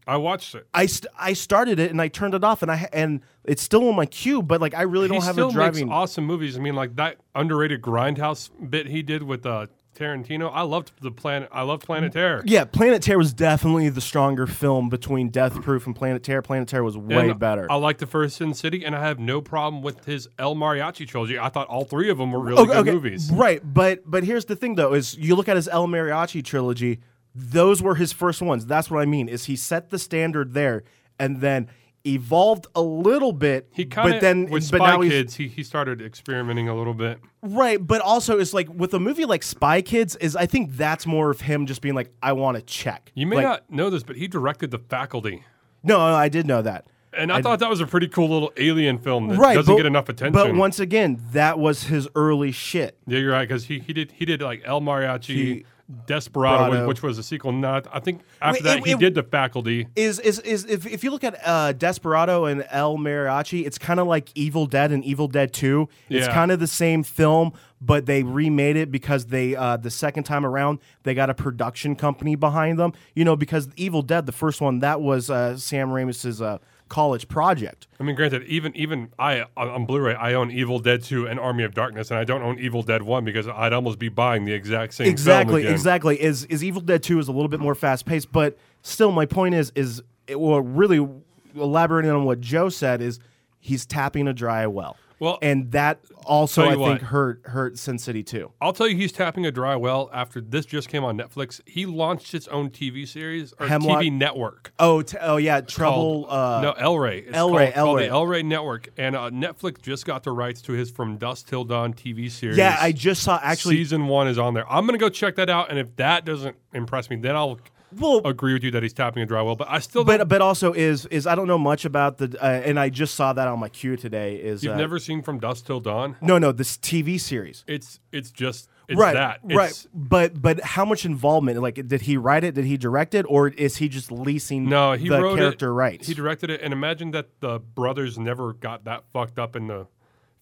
I 0.07 0.17
watched 0.17 0.53
it. 0.53 0.67
I 0.73 0.85
st- 0.85 1.11
I 1.19 1.33
started 1.33 1.79
it 1.79 1.89
and 1.89 1.99
I 1.99 2.07
turned 2.09 2.35
it 2.35 2.43
off 2.43 2.61
and 2.61 2.71
I 2.71 2.87
and 2.93 3.21
it's 3.43 3.63
still 3.63 3.89
on 3.89 3.95
my 3.95 4.05
queue, 4.05 4.43
but 4.43 4.61
like 4.61 4.75
I 4.75 4.83
really 4.83 5.07
He 5.07 5.13
don't 5.15 5.23
have 5.23 5.33
still 5.33 5.49
a 5.49 5.53
driving. 5.53 5.87
makes 5.87 5.93
awesome 5.95 6.25
movies. 6.25 6.55
I 6.55 6.59
mean, 6.61 6.75
like 6.75 6.95
that 6.97 7.17
underrated 7.33 7.81
Grindhouse 7.81 8.51
bit 8.69 8.87
he 8.87 9.01
did 9.01 9.23
with 9.23 9.45
uh, 9.47 9.65
Tarantino. 9.95 10.51
I 10.53 10.61
loved 10.61 10.91
the 11.01 11.11
planet. 11.11 11.49
I 11.51 11.63
love 11.63 11.79
Planet 11.79 12.13
Terror. 12.13 12.43
Yeah, 12.45 12.65
Planet 12.65 13.01
Terror 13.01 13.17
was 13.17 13.33
definitely 13.33 13.89
the 13.89 14.01
stronger 14.01 14.45
film 14.45 14.89
between 14.89 15.29
Death 15.29 15.61
Proof 15.61 15.87
and 15.87 15.95
Planet 15.95 16.23
Terror. 16.23 16.41
Planet 16.41 16.67
Terror 16.67 16.83
was 16.83 16.97
way 16.97 17.29
And 17.29 17.39
better. 17.39 17.71
I 17.71 17.75
like 17.75 17.97
the 17.97 18.05
first 18.05 18.37
Sin 18.37 18.53
City, 18.53 18.85
and 18.85 18.95
I 18.95 19.05
have 19.05 19.19
no 19.19 19.41
problem 19.41 19.81
with 19.81 20.05
his 20.05 20.27
El 20.37 20.55
Mariachi 20.55 21.07
trilogy. 21.07 21.39
I 21.39 21.49
thought 21.49 21.67
all 21.67 21.85
three 21.85 22.09
of 22.09 22.17
them 22.17 22.31
were 22.31 22.39
really 22.39 22.65
good 22.65 22.85
movies. 22.85 23.31
Right, 23.31 23.61
but 23.63 24.03
but 24.05 24.23
here's 24.23 24.45
the 24.45 24.55
thing 24.55 24.75
though: 24.75 24.93
is 24.93 25.17
you 25.17 25.35
look 25.35 25.49
at 25.49 25.55
his 25.55 25.67
El 25.67 25.87
Mariachi 25.87 26.43
trilogy; 26.43 26.99
those 27.33 27.81
were 27.81 27.95
his 27.95 28.13
first 28.13 28.41
ones. 28.41 28.65
That's 28.65 28.91
what 28.91 29.01
I 29.01 29.05
mean. 29.05 29.27
Is 29.29 29.45
he 29.45 29.55
set 29.55 29.89
the 29.89 29.99
standard 29.99 30.53
there, 30.53 30.83
and 31.17 31.41
then 31.41 31.69
evolved 32.05 32.67
a 32.75 32.81
little 32.81 33.33
bit. 33.33 33.67
He 33.73 33.85
kind 33.85 34.11
but 34.11 34.21
then 34.21 34.49
with 34.49 34.69
but 34.71 34.77
Spy 34.77 34.87
now 34.95 35.01
Kids, 35.01 35.35
he, 35.35 35.47
he 35.47 35.63
started 35.63 36.01
experimenting 36.01 36.69
a 36.69 36.75
little 36.75 36.93
bit. 36.93 37.19
right. 37.41 37.85
But 37.85 38.01
also, 38.01 38.39
it's 38.39 38.53
like 38.53 38.69
with 38.73 38.93
a 38.93 38.99
movie 38.99 39.25
like 39.25 39.43
Spy 39.43 39.81
Kids, 39.81 40.15
is 40.17 40.35
I 40.35 40.45
think 40.45 40.71
that's 40.77 41.05
more 41.05 41.29
of 41.29 41.41
him 41.41 41.65
just 41.65 41.81
being 41.81 41.95
like, 41.95 42.11
I 42.21 42.33
want 42.33 42.57
to 42.57 42.61
check. 42.63 43.11
You 43.15 43.27
may 43.27 43.37
Like, 43.37 43.45
not 43.45 43.71
know 43.71 43.89
this, 43.89 44.03
but 44.03 44.15
he 44.15 44.27
directed 44.27 44.71
The 44.71 44.79
Faculty, 44.79 45.43
No, 45.83 45.97
no, 45.97 46.15
I 46.15 46.29
did 46.29 46.45
know 46.47 46.61
that. 46.61 46.85
and 47.17 47.31
I, 47.31 47.41
thought 47.41 47.59
that 47.59 47.69
was 47.69 47.79
a 47.81 47.87
pretty 47.87 48.07
cool 48.09 48.27
little 48.29 48.51
alien 48.57 48.97
film 48.97 49.29
that 49.29 49.37
Right, 49.37 49.55
doesn't 49.55 49.73
but- 49.73 49.77
get 49.77 49.85
enough 49.85 50.09
attention. 50.09 50.33
But 50.33 50.53
once 50.55 50.79
again, 50.79 51.21
that 51.31 51.57
was 51.59 51.83
his 51.85 52.07
early 52.15 52.51
shit. 52.51 52.97
yeah, 53.07 53.19
you're 53.19 53.31
right 53.31 53.47
because 53.47 53.65
he, 53.65 53.79
he 53.79 53.93
did 53.93 54.11
he 54.11 54.25
did 54.25 54.41
like 54.41 54.61
El 54.65 54.81
Mariachi, 54.81 55.23
He- 55.35 55.65
Desperado, 56.07 56.63
Desperado. 56.65 56.87
which 56.87 57.03
was 57.03 57.17
a 57.19 57.23
sequel. 57.23 57.51
Not 57.51 57.85
I 57.93 57.99
think 57.99 58.21
after 58.41 58.57
Wait, 58.57 58.63
that 58.63 58.77
it- 58.79 58.85
he 58.85 58.91
it- 58.93 58.99
did 58.99 59.13
The 59.15 59.21
Faculty. 59.23 59.87
is 59.95 60.19
is 60.19 60.39
is 60.39 60.65
if, 60.65 60.85
if 60.87 61.03
you 61.03 61.11
look 61.11 61.23
at 61.23 61.39
uh, 61.45 61.73
Desperado 61.73 62.45
and 62.45 62.65
El 62.71 62.97
Mariachi, 62.97 63.65
it's 63.67 63.77
kind 63.77 63.99
of 63.99 64.07
like 64.07 64.29
Evil 64.33 64.65
Dead 64.65 64.91
and 64.91 65.03
Evil 65.05 65.27
Dead 65.27 65.53
Two. 65.53 65.87
It's 66.09 66.25
Yeah. 66.27 66.33
kind 66.33 66.51
of 66.51 66.59
the 66.59 66.65
same 66.67 67.03
film, 67.03 67.53
but 67.79 68.07
they 68.07 68.23
remade 68.23 68.77
it 68.77 68.89
because 68.91 69.27
they 69.27 69.55
uh, 69.55 69.77
the 69.77 69.91
second 69.91 70.23
time 70.23 70.43
around 70.43 70.79
they 71.03 71.13
got 71.13 71.29
a 71.29 71.35
production 71.35 71.95
company 71.95 72.35
behind 72.35 72.79
them. 72.79 72.93
You 73.13 73.23
know, 73.23 73.35
because 73.35 73.69
Evil 73.75 74.01
Dead, 74.01 74.25
the 74.25 74.31
first 74.31 74.61
one, 74.61 74.79
that 74.79 75.01
was 75.01 75.29
uh, 75.29 75.55
Sam 75.55 75.89
Raimi's 75.89 76.41
uh, 76.41 76.57
college 76.89 77.27
project. 77.27 77.87
I 77.99 78.03
mean, 78.03 78.15
granted, 78.15 78.43
even 78.43 78.75
even 78.75 79.09
I 79.17 79.45
on 79.57 79.85
Blu-ray, 79.85 80.15
I 80.15 80.33
own 80.33 80.51
Evil 80.51 80.79
Dead 80.79 81.03
2 81.03 81.27
and 81.27 81.39
Army 81.39 81.63
of 81.63 81.73
Darkness, 81.73 82.11
and 82.11 82.19
I 82.19 82.23
don't 82.23 82.41
own 82.41 82.59
Evil 82.59 82.83
Dead 82.83 83.01
1 83.03 83.25
because 83.25 83.47
I'd 83.47 83.73
almost 83.73 83.99
be 83.99 84.09
buying 84.09 84.45
the 84.45 84.53
exact 84.53 84.93
same 84.93 85.07
exactly 85.07 85.61
again. 85.61 85.73
exactly 85.73 86.21
is 86.21 86.45
is 86.45 86.63
evil 86.63 86.81
dead 86.81 87.03
2 87.03 87.19
is 87.19 87.27
a 87.27 87.31
little 87.31 87.47
bit 87.47 87.59
more 87.59 87.75
fast 87.75 88.05
paced 88.05 88.31
but 88.31 88.57
still 88.81 89.11
my 89.11 89.25
point 89.25 89.55
is 89.55 89.71
is 89.75 90.01
it, 90.27 90.39
well 90.39 90.61
really 90.61 91.07
elaborating 91.55 92.11
on 92.11 92.25
what 92.25 92.39
joe 92.39 92.69
said 92.69 93.01
is 93.01 93.19
he's 93.59 93.85
tapping 93.85 94.27
a 94.27 94.33
dry 94.33 94.65
well 94.67 94.97
Well, 95.19 95.37
and 95.41 95.71
that 95.71 95.99
also 96.25 96.63
i 96.63 96.71
you 96.71 96.77
think 96.77 96.79
what. 96.79 97.01
hurt 97.03 97.41
hurt 97.45 97.77
sin 97.77 97.97
city 97.99 98.23
too 98.23 98.51
I'll 98.59 98.73
tell 98.73 98.87
you, 98.87 98.95
he's 98.97 99.11
tapping 99.11 99.45
a 99.45 99.51
dry 99.51 99.75
well 99.75 100.09
after 100.13 100.41
this 100.41 100.65
just 100.65 100.89
came 100.89 101.03
on 101.03 101.17
Netflix. 101.17 101.61
He 101.67 101.85
launched 101.85 102.33
its 102.33 102.47
own 102.47 102.69
TV 102.71 103.07
series 103.07 103.53
or 103.59 103.67
Hemlock- 103.67 104.01
TV 104.03 104.11
network. 104.11 104.73
oh 104.79 105.01
t- 105.03 105.17
oh 105.21 105.37
yeah 105.37 105.61
trouble 105.61 106.25
called, 106.25 106.31
uh 106.31 106.61
no 106.61 106.71
El 106.73 106.97
Rey. 106.99 107.19
It's 107.19 107.35
El 107.37 107.53
Rey, 107.53 107.71
called, 107.71 107.85
called 107.85 107.99
the 107.99 108.07
El 108.07 108.15
El 108.17 108.27
Rey 108.27 108.43
Network, 108.43 108.89
and 108.97 109.15
uh, 109.15 109.29
Netflix 109.29 109.81
just 109.81 110.05
got 110.05 110.23
the 110.23 110.31
rights 110.31 110.61
to 110.63 110.73
his 110.73 110.89
From 110.91 111.17
Dusk 111.17 111.47
Till 111.47 111.63
Dawn 111.63 111.93
TV 111.93 112.29
series. 112.29 112.57
yeah 112.57 112.77
i 112.79 112.91
just 112.91 113.21
saw 113.23 113.39
actually 113.43 113.75
season 113.77 114.07
one 114.07 114.27
is 114.27 114.37
on 114.37 114.53
there. 114.53 114.69
I'm 114.71 114.85
gonna 114.85 114.97
go 114.97 115.09
check 115.09 115.35
that 115.35 115.49
out, 115.49 115.69
and 115.69 115.77
if 115.79 115.95
that 115.97 116.25
doesn't 116.25 116.55
impress 116.73 117.09
me, 117.09 117.15
then 117.17 117.35
I'll 117.35 117.59
well 117.99 118.21
agree 118.25 118.53
with 118.53 118.63
you 118.63 118.71
that 118.71 118.83
he's 118.83 118.93
tapping 118.93 119.23
a 119.23 119.25
dry 119.25 119.41
well. 119.41 119.55
But 119.55 119.69
I 119.69 119.79
still 119.79 120.03
but 120.03 120.17
don't. 120.17 120.27
but 120.27 120.41
also 120.41 120.73
is 120.73 121.05
is 121.07 121.25
i 121.27 121.35
don't 121.35 121.47
know 121.47 121.57
much 121.57 121.85
about 121.85 122.17
the 122.17 122.37
uh, 122.41 122.45
and 122.47 122.79
i 122.79 122.89
just 122.89 123.15
saw 123.15 123.33
that 123.33 123.47
on 123.47 123.59
my 123.59 123.69
queue 123.69 123.95
today 123.97 124.35
is 124.35 124.63
You've 124.63 124.73
uh, 124.73 124.77
never 124.77 124.99
seen 124.99 125.21
From 125.21 125.39
Dusk 125.39 125.65
Till 125.65 125.79
Dawn? 125.79 126.15
no 126.21 126.37
no 126.37 126.51
this 126.51 126.77
tv 126.77 127.19
series 127.19 127.63
It's 127.67 127.99
it's 128.11 128.31
just 128.31 128.69
it's 128.87 128.99
right, 128.99 129.13
that. 129.15 129.39
right. 129.43 129.71
It's, 129.71 129.87
But 129.95 130.39
but 130.39 130.59
how 130.61 130.85
much 130.85 131.05
involvement? 131.05 131.59
Like, 131.59 131.87
did 131.87 132.01
he 132.01 132.17
write 132.17 132.43
it? 132.43 132.53
Did 132.53 132.65
he 132.65 132.77
direct 132.77 133.15
it, 133.15 133.25
or 133.27 133.47
is 133.47 133.77
he 133.77 133.89
just 133.89 134.11
leasing 134.11 134.69
No, 134.69 134.91
he 134.93 135.09
the 135.09 135.19
wrote 135.23 135.37
character 135.39 135.69
it. 135.69 135.73
rights? 135.73 136.07
He 136.07 136.13
directed 136.13 136.51
it, 136.51 136.61
and 136.61 136.71
imagine 136.71 137.09
that 137.09 137.39
the 137.39 137.57
brothers 137.57 138.19
never 138.19 138.53
got 138.53 138.83
that 138.85 139.03
fucked 139.11 139.39
up 139.39 139.55
in 139.55 139.65
the 139.65 139.87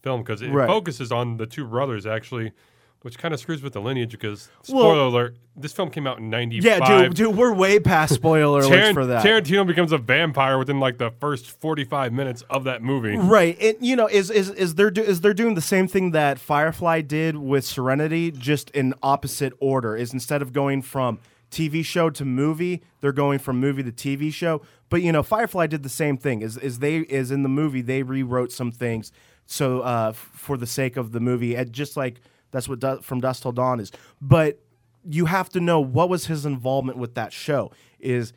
film 0.02 0.24
because 0.24 0.42
it 0.42 0.50
Right. 0.50 0.68
focuses 0.68 1.10
on 1.10 1.38
the 1.38 1.46
two 1.46 1.66
brothers 1.66 2.06
actually, 2.06 2.52
which 3.04 3.18
kind 3.18 3.34
of 3.34 3.40
screws 3.40 3.62
with 3.62 3.74
the 3.74 3.80
lineage. 3.82 4.12
Because 4.12 4.50
Well- 4.68 4.82
spoiler 4.84 5.02
alert, 5.06 5.36
this 5.56 5.72
film 5.72 5.90
came 5.92 6.08
out 6.08 6.18
in 6.18 6.30
'95. 6.30 6.64
yeah, 6.66 6.80
dude, 7.04 7.14
dude, 7.14 7.36
we're 7.38 7.54
way 7.54 7.80
past 7.80 8.16
spoiler 8.16 8.64
alerts 8.64 8.70
Taran- 8.72 8.94
for 8.94 9.06
that. 9.06 9.24
Tarantino 9.24 9.68
becomes 9.68 9.92
a 9.92 9.98
vampire 9.98 10.58
within 10.58 10.80
like 10.80 10.98
the 10.98 11.12
first 11.12 11.52
45 11.62 12.12
minutes 12.12 12.44
of 12.50 12.64
that 12.64 12.82
movie. 12.82 13.16
Right, 13.16 13.56
and 13.62 13.76
you 13.80 13.96
know 13.96 14.08
is 14.08 14.30
is 14.32 14.50
is 14.50 14.76
they're 14.76 14.90
do, 14.92 15.02
is 15.04 15.22
they're 15.22 15.34
doing 15.34 15.54
the 15.54 15.62
same 15.62 15.88
thing 15.88 16.12
that 16.12 16.40
Firefly 16.40 17.02
did 17.02 17.38
with 17.38 17.64
Serenity, 17.64 18.32
just 18.32 18.70
in 18.72 18.94
opposite 19.04 19.54
order. 19.60 19.96
Is 19.96 20.12
instead 20.14 20.42
of 20.42 20.52
going 20.52 20.82
from 20.82 21.20
TV 21.52 21.84
show 21.86 22.10
to 22.10 22.26
movie, 22.26 22.82
they're 23.02 23.12
going 23.12 23.38
from 23.38 23.60
movie 23.60 23.84
to 23.84 23.92
TV 23.92 24.34
show. 24.34 24.62
But 24.90 25.02
you 25.04 25.12
know, 25.12 25.22
Firefly 25.24 25.68
did 25.68 25.84
the 25.84 25.90
same 25.90 26.18
thing. 26.18 26.42
Is 26.42 26.58
is 26.58 26.80
they 26.80 26.98
is 27.00 27.30
in 27.32 27.44
the 27.44 27.50
movie 27.50 27.82
they 27.82 28.02
rewrote 28.02 28.52
some 28.52 28.72
things 28.72 29.12
so 29.46 29.82
uh, 29.82 30.08
f- 30.12 30.30
for 30.34 30.56
the 30.58 30.66
sake 30.66 30.96
of 30.98 31.12
the 31.12 31.20
movie, 31.20 31.54
and 31.56 31.72
just 31.74 31.96
like 31.98 32.22
that's 32.54 32.70
what 32.70 32.80
Du- 32.80 33.02
from 33.02 33.20
Dusk 33.20 33.42
Till 33.42 33.52
Dawn 33.52 33.82
is. 33.82 33.92
But 34.22 34.60
you 35.04 35.26
have 35.26 35.50
to 35.50 35.60
know 35.60 35.82
what 35.82 36.08
was 36.08 36.28
his 36.28 36.46
involvement 36.46 36.98
with 36.98 37.16
that 37.16 37.34
show. 37.34 37.72
Is 38.00 38.32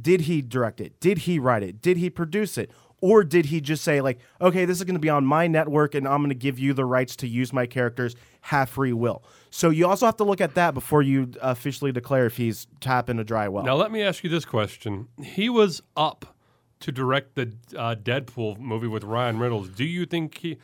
did 0.00 0.22
he 0.22 0.40
direct 0.40 0.80
it? 0.80 1.00
Did 1.00 1.18
he 1.18 1.38
write 1.38 1.62
it? 1.62 1.82
Did 1.82 1.96
he 1.96 2.08
produce 2.08 2.56
it? 2.56 2.70
Or 3.00 3.22
did 3.22 3.46
he 3.46 3.60
just 3.60 3.84
say 3.84 4.00
like, 4.00 4.18
okay, 4.40 4.64
this 4.64 4.78
is 4.78 4.84
going 4.84 4.94
to 4.94 5.00
be 5.00 5.10
on 5.10 5.26
my 5.26 5.46
network, 5.46 5.94
and 5.94 6.08
I'm 6.08 6.20
going 6.20 6.30
to 6.30 6.34
give 6.34 6.58
you 6.58 6.72
the 6.72 6.86
rights 6.86 7.16
to 7.16 7.28
use 7.28 7.52
my 7.52 7.66
characters, 7.66 8.14
have 8.42 8.70
free 8.70 8.94
will. 8.94 9.22
So 9.50 9.68
you 9.68 9.86
also 9.86 10.06
have 10.06 10.16
to 10.16 10.24
look 10.24 10.40
at 10.40 10.54
that 10.54 10.72
before 10.72 11.02
you 11.02 11.32
officially 11.42 11.92
declare 11.92 12.24
if 12.24 12.38
he's 12.38 12.66
tapping 12.80 13.18
a 13.18 13.24
dry 13.24 13.48
well. 13.48 13.62
Now 13.64 13.74
let 13.74 13.92
me 13.92 14.02
ask 14.02 14.24
you 14.24 14.30
this 14.30 14.46
question: 14.46 15.08
He 15.22 15.50
was 15.50 15.82
up 15.96 16.34
to 16.80 16.92
direct 16.92 17.34
the 17.34 17.52
uh, 17.76 17.94
Deadpool 17.94 18.58
movie 18.58 18.88
with 18.88 19.04
Ryan 19.04 19.38
Reynolds. 19.38 19.68
Do 19.68 19.84
you 19.84 20.06
think 20.06 20.38
he, 20.38 20.56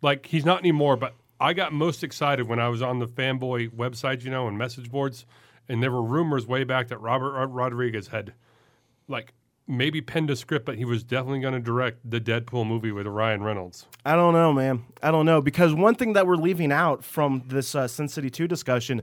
like, 0.00 0.26
he's 0.26 0.44
not 0.44 0.60
anymore? 0.60 0.96
But 0.96 1.14
I 1.44 1.52
got 1.52 1.74
most 1.74 2.02
excited 2.02 2.48
when 2.48 2.58
I 2.58 2.70
was 2.70 2.80
on 2.80 3.00
the 3.00 3.06
fanboy 3.06 3.68
website, 3.68 4.24
you 4.24 4.30
know, 4.30 4.48
and 4.48 4.56
message 4.56 4.90
boards, 4.90 5.26
and 5.68 5.82
there 5.82 5.90
were 5.90 6.02
rumors 6.02 6.46
way 6.46 6.64
back 6.64 6.88
that 6.88 7.02
Robert 7.02 7.48
Rodriguez 7.48 8.08
had, 8.08 8.32
like, 9.08 9.34
maybe 9.66 10.00
penned 10.00 10.30
a 10.30 10.36
script, 10.36 10.64
but 10.64 10.76
he 10.76 10.86
was 10.86 11.04
definitely 11.04 11.40
going 11.40 11.52
to 11.52 11.60
direct 11.60 11.98
the 12.02 12.18
Deadpool 12.18 12.66
movie 12.66 12.92
with 12.92 13.06
Ryan 13.06 13.42
Reynolds. 13.42 13.86
I 14.06 14.16
don't 14.16 14.32
know, 14.32 14.54
man. 14.54 14.86
I 15.02 15.10
don't 15.10 15.26
know 15.26 15.42
because 15.42 15.74
one 15.74 15.96
thing 15.96 16.14
that 16.14 16.26
we're 16.26 16.36
leaving 16.36 16.72
out 16.72 17.04
from 17.04 17.42
this 17.46 17.74
uh, 17.74 17.88
Sin 17.88 18.08
City 18.08 18.30
2 18.30 18.48
discussion 18.48 19.02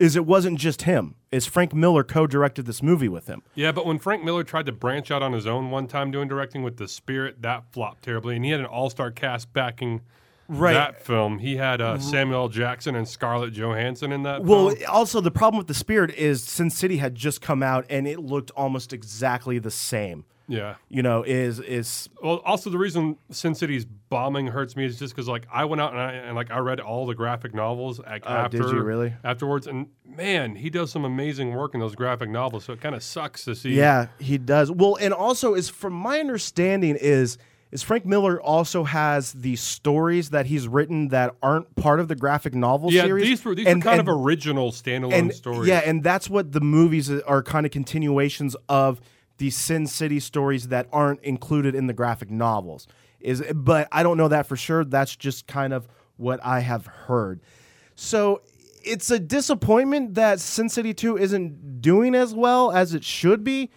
is 0.00 0.16
it 0.16 0.26
wasn't 0.26 0.58
just 0.58 0.82
him. 0.82 1.14
Is 1.30 1.46
Frank 1.46 1.72
Miller 1.72 2.02
co-directed 2.02 2.66
this 2.66 2.82
movie 2.82 3.08
with 3.08 3.28
him? 3.28 3.42
Yeah, 3.54 3.70
but 3.70 3.86
when 3.86 4.00
Frank 4.00 4.24
Miller 4.24 4.42
tried 4.42 4.66
to 4.66 4.72
branch 4.72 5.12
out 5.12 5.22
on 5.22 5.32
his 5.32 5.46
own 5.46 5.70
one 5.70 5.86
time 5.86 6.10
doing 6.10 6.26
directing 6.26 6.64
with 6.64 6.78
The 6.78 6.88
Spirit, 6.88 7.42
that 7.42 7.72
flopped 7.72 8.02
terribly, 8.02 8.34
and 8.34 8.44
he 8.44 8.50
had 8.50 8.58
an 8.58 8.66
all-star 8.66 9.12
cast 9.12 9.52
backing 9.52 10.00
Right. 10.48 10.74
that 10.74 11.04
film. 11.04 11.38
He 11.38 11.56
had 11.56 11.80
uh, 11.80 11.98
Samuel 11.98 12.42
L. 12.42 12.48
Jackson 12.48 12.94
and 12.94 13.08
Scarlett 13.08 13.52
Johansson 13.52 14.12
in 14.12 14.22
that. 14.24 14.42
Well, 14.44 14.70
film. 14.70 14.90
also 14.90 15.20
the 15.20 15.30
problem 15.30 15.58
with 15.58 15.66
the 15.66 15.74
Spirit 15.74 16.14
is 16.14 16.42
Sin 16.44 16.70
City 16.70 16.98
had 16.98 17.14
just 17.14 17.40
come 17.40 17.62
out 17.62 17.84
and 17.90 18.06
it 18.06 18.20
looked 18.20 18.50
almost 18.52 18.92
exactly 18.92 19.58
the 19.58 19.70
same. 19.70 20.24
yeah. 20.48 20.76
You 20.88 21.02
know, 21.02 21.24
is 21.24 21.58
is 21.58 22.08
Well, 22.22 22.36
also 22.44 22.70
the 22.70 22.78
reason 22.78 23.16
Sin 23.30 23.56
City's 23.56 23.84
bombing 23.84 24.46
hurts 24.46 24.76
me 24.76 24.84
is 24.84 24.96
just 24.98 25.12
because 25.16 25.26
like 25.26 25.46
I 25.52 25.64
went 25.64 25.80
out 25.82 25.90
and 25.92 26.00
I 26.00 26.12
and 26.12 26.36
like 26.36 26.52
I 26.52 26.58
read 26.58 26.78
all 26.78 27.06
the 27.06 27.16
graphic 27.16 27.52
novels 27.52 27.98
like, 27.98 28.22
Oh, 28.24 28.30
after 28.32 28.58
did 28.58 28.70
you 28.70 28.80
really? 28.82 29.14
afterwards, 29.24 29.66
and 29.66 29.88
man, 30.04 30.54
he 30.54 30.70
does 30.70 30.92
some 30.92 31.04
amazing 31.04 31.52
work 31.56 31.74
in 31.74 31.80
those 31.80 31.96
graphic 31.96 32.30
novels. 32.30 32.64
So 32.64 32.72
it 32.72 32.80
kind 32.80 32.94
of 32.94 33.02
sucks 33.02 33.44
to 33.46 33.56
see. 33.56 33.70
Yeah, 33.74 34.06
he 34.20 34.38
does. 34.38 34.70
Well, 34.70 34.96
and 35.00 35.12
also 35.12 35.54
is 35.54 35.68
from 35.68 35.92
my 35.94 36.20
understanding 36.20 36.94
is 37.00 37.36
is 37.72 37.82
Frank 37.82 38.06
Miller 38.06 38.40
also 38.40 38.84
has 38.84 39.32
the 39.32 39.56
stories 39.56 40.30
that 40.30 40.46
he's 40.46 40.68
written 40.68 41.08
that 41.08 41.34
aren't 41.42 41.74
part 41.76 42.00
of 42.00 42.08
the 42.08 42.14
graphic 42.14 42.54
novel 42.54 42.92
yeah. 42.92 43.02
series. 43.02 43.24
These 43.24 43.44
were 43.44 43.54
these 43.54 43.66
and, 43.66 43.82
were 43.82 43.90
kind 43.90 44.00
and, 44.00 44.08
of 44.08 44.16
original 44.16 44.70
standalone 44.70 45.12
and 45.12 45.34
stories. 45.34 45.68
yeah, 45.68 45.82
and 45.84 46.02
that's 46.02 46.30
what 46.30 46.52
the 46.52 46.60
movies 46.60 47.10
are 47.10 47.42
kind 47.42 47.66
of 47.66 47.72
continuations 47.72 48.54
of 48.68 49.00
the 49.38 49.50
Sin 49.50 49.86
City 49.86 50.20
stories 50.20 50.68
that 50.68 50.88
aren't 50.92 51.20
included 51.22 51.74
in 51.74 51.86
the 51.86 51.92
graphic 51.92 52.30
novels. 52.30 52.86
Is 53.20 53.42
but 53.54 53.88
I 53.90 54.02
don't 54.02 54.16
know 54.16 54.28
that 54.28 54.46
for 54.46 54.56
sure. 54.56 54.84
That's 54.84 55.16
just 55.16 55.46
kind 55.46 55.72
of 55.72 55.88
what 56.16 56.38
I 56.44 56.60
have 56.60 56.86
heard. 56.86 57.40
So 57.96 58.42
it's 58.84 59.10
a 59.10 59.18
disappointment 59.18 60.14
that 60.14 60.38
Sin 60.38 60.68
City 60.68 60.94
2 60.94 61.18
isn't 61.18 61.80
doing 61.80 62.14
as 62.14 62.34
well 62.34 62.70
as 62.70 62.94
it 62.94 63.02
should 63.02 63.42
be, 63.42 63.70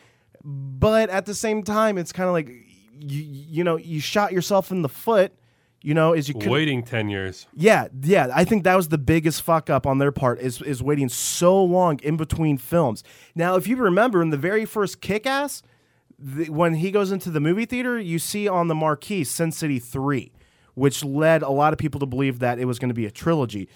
but 0.43 1.09
at 1.09 1.25
the 1.25 1.33
same 1.33 1.63
time, 1.63 1.97
it's 1.97 2.11
kind 2.11 2.27
of 2.27 2.33
like 2.33 2.68
you 2.99 3.21
you 3.21 3.63
know 3.63 3.77
you 3.77 3.99
shot 3.99 4.31
yourself 4.31 4.71
in 4.71 4.81
the 4.81 4.89
foot. 4.89 5.33
You 5.81 5.93
know, 5.93 6.11
as 6.11 6.27
you 6.27 6.33
could 6.33 6.51
waiting 6.51 6.83
ten 6.83 7.07
years. 7.09 7.47
yeah, 7.53 7.87
yeah. 8.01 8.27
I 8.33 8.43
think 8.43 8.65
that 8.65 8.75
was 8.75 8.89
the 8.89 8.97
biggest 8.97 9.41
fuck 9.41 9.69
up 9.69 9.87
on 9.87 9.97
their 9.97 10.11
part 10.11 10.39
is 10.39 10.61
is 10.61 10.83
waiting 10.83 11.07
so 11.07 11.63
long 11.63 11.99
in 12.03 12.17
between 12.17 12.57
films. 12.57 13.01
Now, 13.33 13.55
if 13.55 13.65
you 13.65 13.77
remember 13.77 14.21
in 14.21 14.29
the 14.29 14.37
very 14.37 14.65
first 14.65 14.99
Kick 14.99 15.25
Ass, 15.25 15.63
the, 16.19 16.49
when 16.49 16.75
he 16.75 16.91
goes 16.91 17.11
into 17.11 17.31
the 17.31 17.39
movie 17.39 17.65
theater, 17.65 17.97
you 17.97 18.19
see 18.19 18.47
on 18.47 18.67
the 18.67 18.75
marquee 18.75 19.23
Sin 19.23 19.51
City 19.51 19.79
3, 19.79 20.33
which 20.73 21.03
led 21.03 21.41
a 21.41 21.49
lot 21.49 21.71
of 21.71 21.79
people 21.79 21.99
to 22.01 22.05
believe 22.05 22.39
that 22.39 22.59
it 22.59 22.65
was 22.65 22.77
going 22.77 22.89
to 22.89 22.95
be 22.95 23.05
a 23.05 23.11
trilogy. 23.11 23.69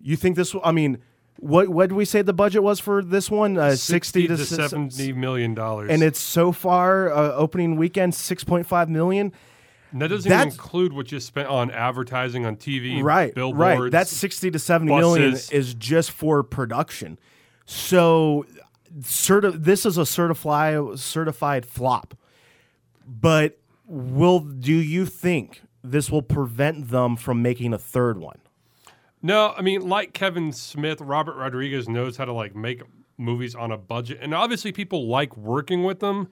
You 0.00 0.16
think 0.16 0.36
this, 0.36 0.54
I 0.64 0.72
mean, 0.72 0.98
What 1.38 1.68
what 1.68 1.88
did 1.90 1.94
we 1.96 2.04
say 2.04 2.22
the 2.22 2.32
budget 2.32 2.62
was 2.62 2.80
for 2.80 3.02
this 3.02 3.30
one? 3.30 3.58
Uh, 3.58 3.76
60, 3.76 4.26
to, 4.28 4.34
s- 4.34 4.40
s- 4.40 4.48
seventy 4.70 5.12
million 5.12 5.54
dollars, 5.54 5.90
and 5.90 6.02
it's 6.02 6.18
so 6.20 6.50
far 6.52 7.12
uh, 7.12 7.32
opening 7.32 7.76
weekend 7.76 8.14
6.5 8.14 8.88
million. 8.88 9.32
And 9.92 10.02
that 10.02 10.08
doesn't 10.08 10.30
even 10.30 10.48
include 10.48 10.92
what 10.92 11.12
you 11.12 11.20
spent 11.20 11.48
on 11.48 11.70
advertising 11.70 12.44
on 12.44 12.56
TV, 12.56 13.02
right 13.02 13.34
billboards. 13.34 13.80
right 13.80 13.92
that's 13.92 14.10
60 14.10 14.50
to 14.50 14.58
70 14.58 14.92
million 14.92 15.30
buses. 15.32 15.50
is 15.50 15.74
just 15.74 16.10
for 16.10 16.42
production 16.42 17.18
so 17.64 18.44
certi- 19.00 19.62
this 19.62 19.86
is 19.86 19.96
a 19.96 20.04
certified 20.04 20.98
certified 20.98 21.64
flop 21.64 22.14
but 23.06 23.58
will 23.86 24.40
do 24.40 24.74
you 24.74 25.06
think 25.06 25.62
this 25.84 26.10
will 26.10 26.22
prevent 26.22 26.90
them 26.90 27.16
from 27.16 27.40
making 27.40 27.72
a 27.72 27.78
third 27.78 28.18
one 28.18 28.38
No, 29.22 29.54
I 29.56 29.62
mean, 29.62 29.88
like 29.88 30.12
Kevin 30.12 30.52
Smith, 30.52 31.00
Robert 31.00 31.36
Rodriguez 31.36 31.88
knows 31.88 32.16
how 32.16 32.24
to 32.24 32.32
like 32.32 32.54
make 32.54 32.82
movies 33.18 33.54
on 33.54 33.72
a 33.72 33.78
budget, 33.78 34.18
and 34.20 34.34
obviously 34.34 34.72
people 34.72 35.08
like 35.08 35.36
working 35.36 35.84
with 35.84 36.00
them 36.00 36.28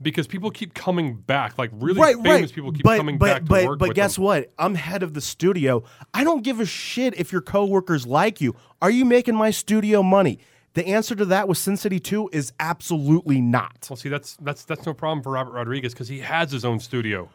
because 0.00 0.26
people 0.26 0.50
keep 0.50 0.74
coming 0.74 1.14
back. 1.14 1.58
Like 1.58 1.70
really 1.74 2.14
famous 2.22 2.52
people 2.52 2.72
keep 2.72 2.84
but, 2.84 2.96
coming 2.96 3.18
but, 3.18 3.26
back 3.26 3.44
but, 3.44 3.60
to 3.60 3.66
work 3.68 3.78
but 3.78 3.94
guess 3.94 4.14
them. 4.14 4.24
what? 4.24 4.52
I'm 4.58 4.74
head 4.74 5.02
of 5.02 5.14
the 5.14 5.20
studio. 5.20 5.82
I 6.14 6.24
don't 6.24 6.42
give 6.42 6.60
a 6.60 6.66
shit 6.66 7.14
if 7.18 7.32
your 7.32 7.42
coworkers 7.42 8.06
like 8.06 8.40
you. 8.40 8.54
Are 8.80 8.90
you 8.90 9.04
making 9.04 9.34
my 9.34 9.50
studio 9.50 10.02
money 10.02 10.38
the 10.74 10.86
answer 10.86 11.14
to 11.14 11.24
that 11.24 11.48
with 11.48 11.58
sin 11.58 11.76
city 11.76 11.98
2 11.98 12.30
is 12.32 12.52
absolutely 12.60 13.40
not 13.40 13.86
Well, 13.90 13.96
see, 13.96 14.08
that's 14.08 14.36
that's 14.40 14.64
that's 14.64 14.86
no 14.86 14.94
problem 14.94 15.22
for 15.22 15.32
Robert 15.32 15.52
Rodriguez 15.52 15.92
because 15.92 16.08
he 16.08 16.20
has 16.20 16.52
his 16.52 16.64
own 16.64 16.78
studio. 16.80 17.28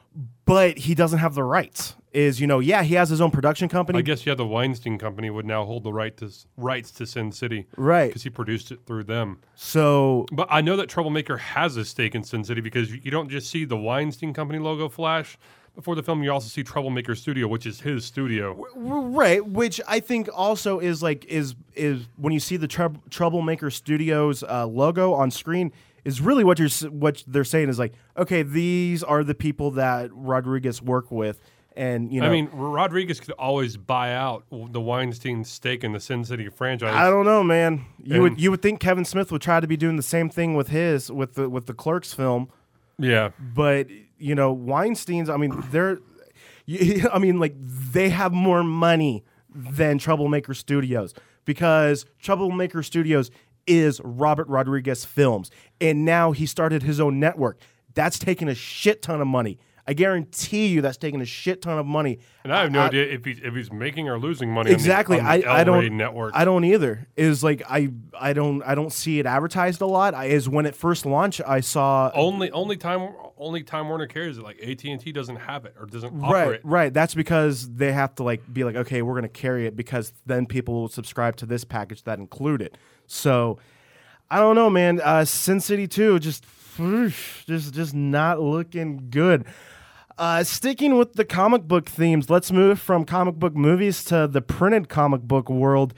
but 0.45 0.77
he 0.77 0.95
doesn't 0.95 1.19
have 1.19 1.35
the 1.35 1.43
rights. 1.43 1.95
Is 2.13 2.39
you 2.39 2.45
know, 2.45 2.59
yeah, 2.59 2.83
he 2.83 2.93
has 2.93 3.09
his 3.09 3.19
own 3.21 3.31
production 3.31 3.67
company. 3.69 3.97
I 3.97 4.03
guess 4.03 4.23
yeah, 4.23 4.35
the 4.35 4.45
Weinstein 4.45 4.99
Company 4.99 5.31
would 5.31 5.47
now 5.47 5.65
hold 5.65 5.83
the 5.83 5.91
right 5.91 6.15
to 6.17 6.29
rights 6.57 6.91
to 6.91 7.07
Sin 7.07 7.31
City, 7.31 7.65
Right. 7.75 8.09
Because 8.09 8.21
he 8.21 8.29
produced 8.29 8.71
it 8.71 8.81
through 8.85 9.05
them. 9.05 9.39
so 9.55 10.27
But 10.31 10.47
I 10.51 10.61
know 10.61 10.75
that 10.77 10.89
Troublemaker 10.89 11.37
has 11.37 11.75
a 11.75 11.83
stake 11.83 12.13
in 12.13 12.23
Sin 12.23 12.43
City 12.43 12.61
because 12.61 12.91
you 12.91 13.01
you 13.03 13.09
don't 13.09 13.29
just 13.29 13.49
see 13.49 13.65
the 13.65 13.77
Weinstein 13.77 14.31
Company 14.31 14.59
logo 14.59 14.89
flash 14.89 15.39
before 15.75 15.95
the 15.95 16.03
film. 16.03 16.23
You 16.23 16.31
also 16.31 16.47
see 16.47 16.63
Troublemaker 16.63 17.15
Studio, 17.15 17.47
which 17.47 17.65
is 17.65 17.81
his 17.81 18.05
studio. 18.05 18.65
right, 18.75 19.45
which 19.45 19.81
I 19.87 19.99
think 19.99 20.29
also 20.33 20.79
is 20.79 21.01
like 21.01 21.25
is 21.25 21.55
is 21.75 22.07
when 22.17 22.33
you 22.33 22.39
see 22.39 22.57
the 22.57 22.67
Trou- 22.67 23.01
Troublemaker 23.09 23.69
Studios 23.69 24.43
uh, 24.43 24.65
logo 24.67 25.13
on 25.13 25.31
screen 25.31 25.71
is 26.05 26.21
really 26.21 26.43
what 26.43 26.59
you're 26.59 26.69
what 26.91 27.23
they're 27.27 27.43
saying 27.43 27.69
is 27.69 27.79
like 27.79 27.93
okay, 28.17 28.43
these 28.43 29.03
are 29.03 29.23
the 29.23 29.35
people 29.35 29.71
that 29.71 30.09
Rodriguez 30.13 30.81
work 30.81 31.11
with, 31.11 31.39
and 31.75 32.11
you 32.13 32.21
know, 32.21 32.27
I 32.27 32.31
mean, 32.31 32.49
Rodriguez 32.53 33.19
could 33.19 33.31
always 33.31 33.77
buy 33.77 34.13
out 34.13 34.43
the 34.51 34.81
Weinstein 34.81 35.43
stake 35.43 35.83
in 35.83 35.91
the 35.93 35.99
Sin 35.99 36.23
City 36.23 36.49
franchise. 36.49 36.93
I 36.93 37.09
don't 37.09 37.25
know, 37.25 37.43
man. 37.43 37.85
You 38.03 38.21
would 38.21 38.39
you 38.39 38.51
would 38.51 38.61
think 38.61 38.79
Kevin 38.79 39.05
Smith 39.05 39.31
would 39.31 39.41
try 39.41 39.59
to 39.59 39.67
be 39.67 39.77
doing 39.77 39.95
the 39.95 40.03
same 40.03 40.29
thing 40.29 40.53
with 40.55 40.69
his 40.69 41.11
with 41.11 41.33
the 41.35 41.49
with 41.49 41.65
the 41.65 41.73
Clerks 41.73 42.13
film. 42.13 42.49
yeah, 42.99 43.29
but 43.39 43.87
you 44.23 44.35
know 44.35 44.53
Weinstein's. 44.53 45.29
I 45.29 45.37
mean, 45.37 45.53
they're. 45.71 45.99
I 47.11 47.19
mean, 47.19 47.39
like 47.39 47.53
they 47.57 48.09
have 48.09 48.31
more 48.31 48.63
money 48.63 49.25
than 49.53 49.97
Troublemaker 49.97 50.53
Studios 50.53 51.13
because 51.45 52.05
Troublemaker 52.19 52.81
Studios 52.83 53.29
is 53.67 53.99
Robert 54.03 54.47
Rodriguez 54.47 55.03
Films, 55.03 55.51
and 55.81 56.05
now 56.05 56.31
he 56.31 56.45
started 56.45 56.83
his 56.83 56.99
own 56.99 57.19
network. 57.19 57.59
That's 57.93 58.17
taking 58.17 58.47
a 58.47 58.55
shit 58.55 59.01
ton 59.01 59.19
of 59.19 59.27
money. 59.27 59.59
I 59.85 59.93
guarantee 59.93 60.67
you, 60.67 60.81
that's 60.81 60.95
taking 60.97 61.19
a 61.19 61.25
shit 61.25 61.61
ton 61.61 61.77
of 61.77 61.85
money. 61.85 62.19
and 62.45 62.53
I 62.53 62.61
have 62.61 62.71
no 62.71 62.79
I- 62.79 62.87
idea 62.87 63.03
if 63.03 63.25
he's 63.25 63.39
if 63.43 63.53
he's 63.53 63.71
making 63.71 64.07
or 64.07 64.17
losing 64.17 64.49
money. 64.49 64.71
Exactly. 64.71 65.19
on 65.19 65.25
the, 65.25 65.31
on 65.31 65.39
the 65.41 65.47
I, 65.47 65.59
I 65.59 65.63
don't. 65.65 65.97
network. 65.97 66.31
I 66.35 66.45
don't 66.45 66.63
either. 66.63 67.07
Is 67.17 67.43
like 67.43 67.61
I 67.69 67.89
I 68.17 68.31
don't 68.33 68.61
I 68.63 68.75
don't 68.75 68.93
see 68.93 69.19
it 69.19 69.25
advertised 69.25 69.81
a 69.81 69.85
lot. 69.85 70.13
I, 70.13 70.25
is 70.25 70.47
when 70.47 70.65
it 70.65 70.75
first 70.75 71.05
launched, 71.05 71.41
I 71.45 71.59
saw 71.59 72.11
only 72.13 72.49
only 72.51 72.77
time 72.77 73.13
only 73.37 73.63
Time 73.63 73.89
Warner 73.89 74.07
carries 74.07 74.37
it. 74.37 74.43
Like 74.43 74.57
AT 74.61 74.85
and 74.85 75.01
T 75.01 75.11
doesn't 75.11 75.35
have 75.35 75.65
it 75.65 75.75
or 75.77 75.85
doesn't 75.85 76.17
right 76.21 76.53
it. 76.53 76.61
right 76.63 76.93
that's 76.93 77.13
because 77.13 77.69
they 77.73 77.91
have 77.91 78.15
to 78.15 78.23
like 78.23 78.41
be 78.53 78.63
like 78.63 78.75
okay 78.77 79.01
we're 79.01 79.13
going 79.13 79.23
to 79.23 79.27
carry 79.29 79.65
it 79.67 79.75
because 79.75 80.13
then 80.25 80.45
people 80.45 80.75
will 80.75 80.87
subscribe 80.87 81.35
to 81.37 81.45
this 81.45 81.65
package 81.65 82.03
that 82.03 82.19
include 82.19 82.61
it 82.61 82.77
so 83.05 83.57
i 84.31 84.37
don't 84.39 84.55
know 84.55 84.69
man 84.69 85.01
uh 85.03 85.25
sin 85.25 85.59
city 85.59 85.87
2 85.87 86.19
just 86.19 86.45
just 86.77 87.73
just 87.73 87.93
not 87.93 88.41
looking 88.41 89.09
good 89.09 89.45
uh, 90.17 90.43
sticking 90.43 90.97
with 90.97 91.13
the 91.13 91.25
comic 91.25 91.63
book 91.67 91.87
themes, 91.87 92.29
let's 92.29 92.51
move 92.51 92.79
from 92.79 93.05
comic 93.05 93.35
book 93.35 93.55
movies 93.55 94.03
to 94.05 94.27
the 94.27 94.41
printed 94.41 94.89
comic 94.89 95.21
book 95.21 95.49
world. 95.49 95.93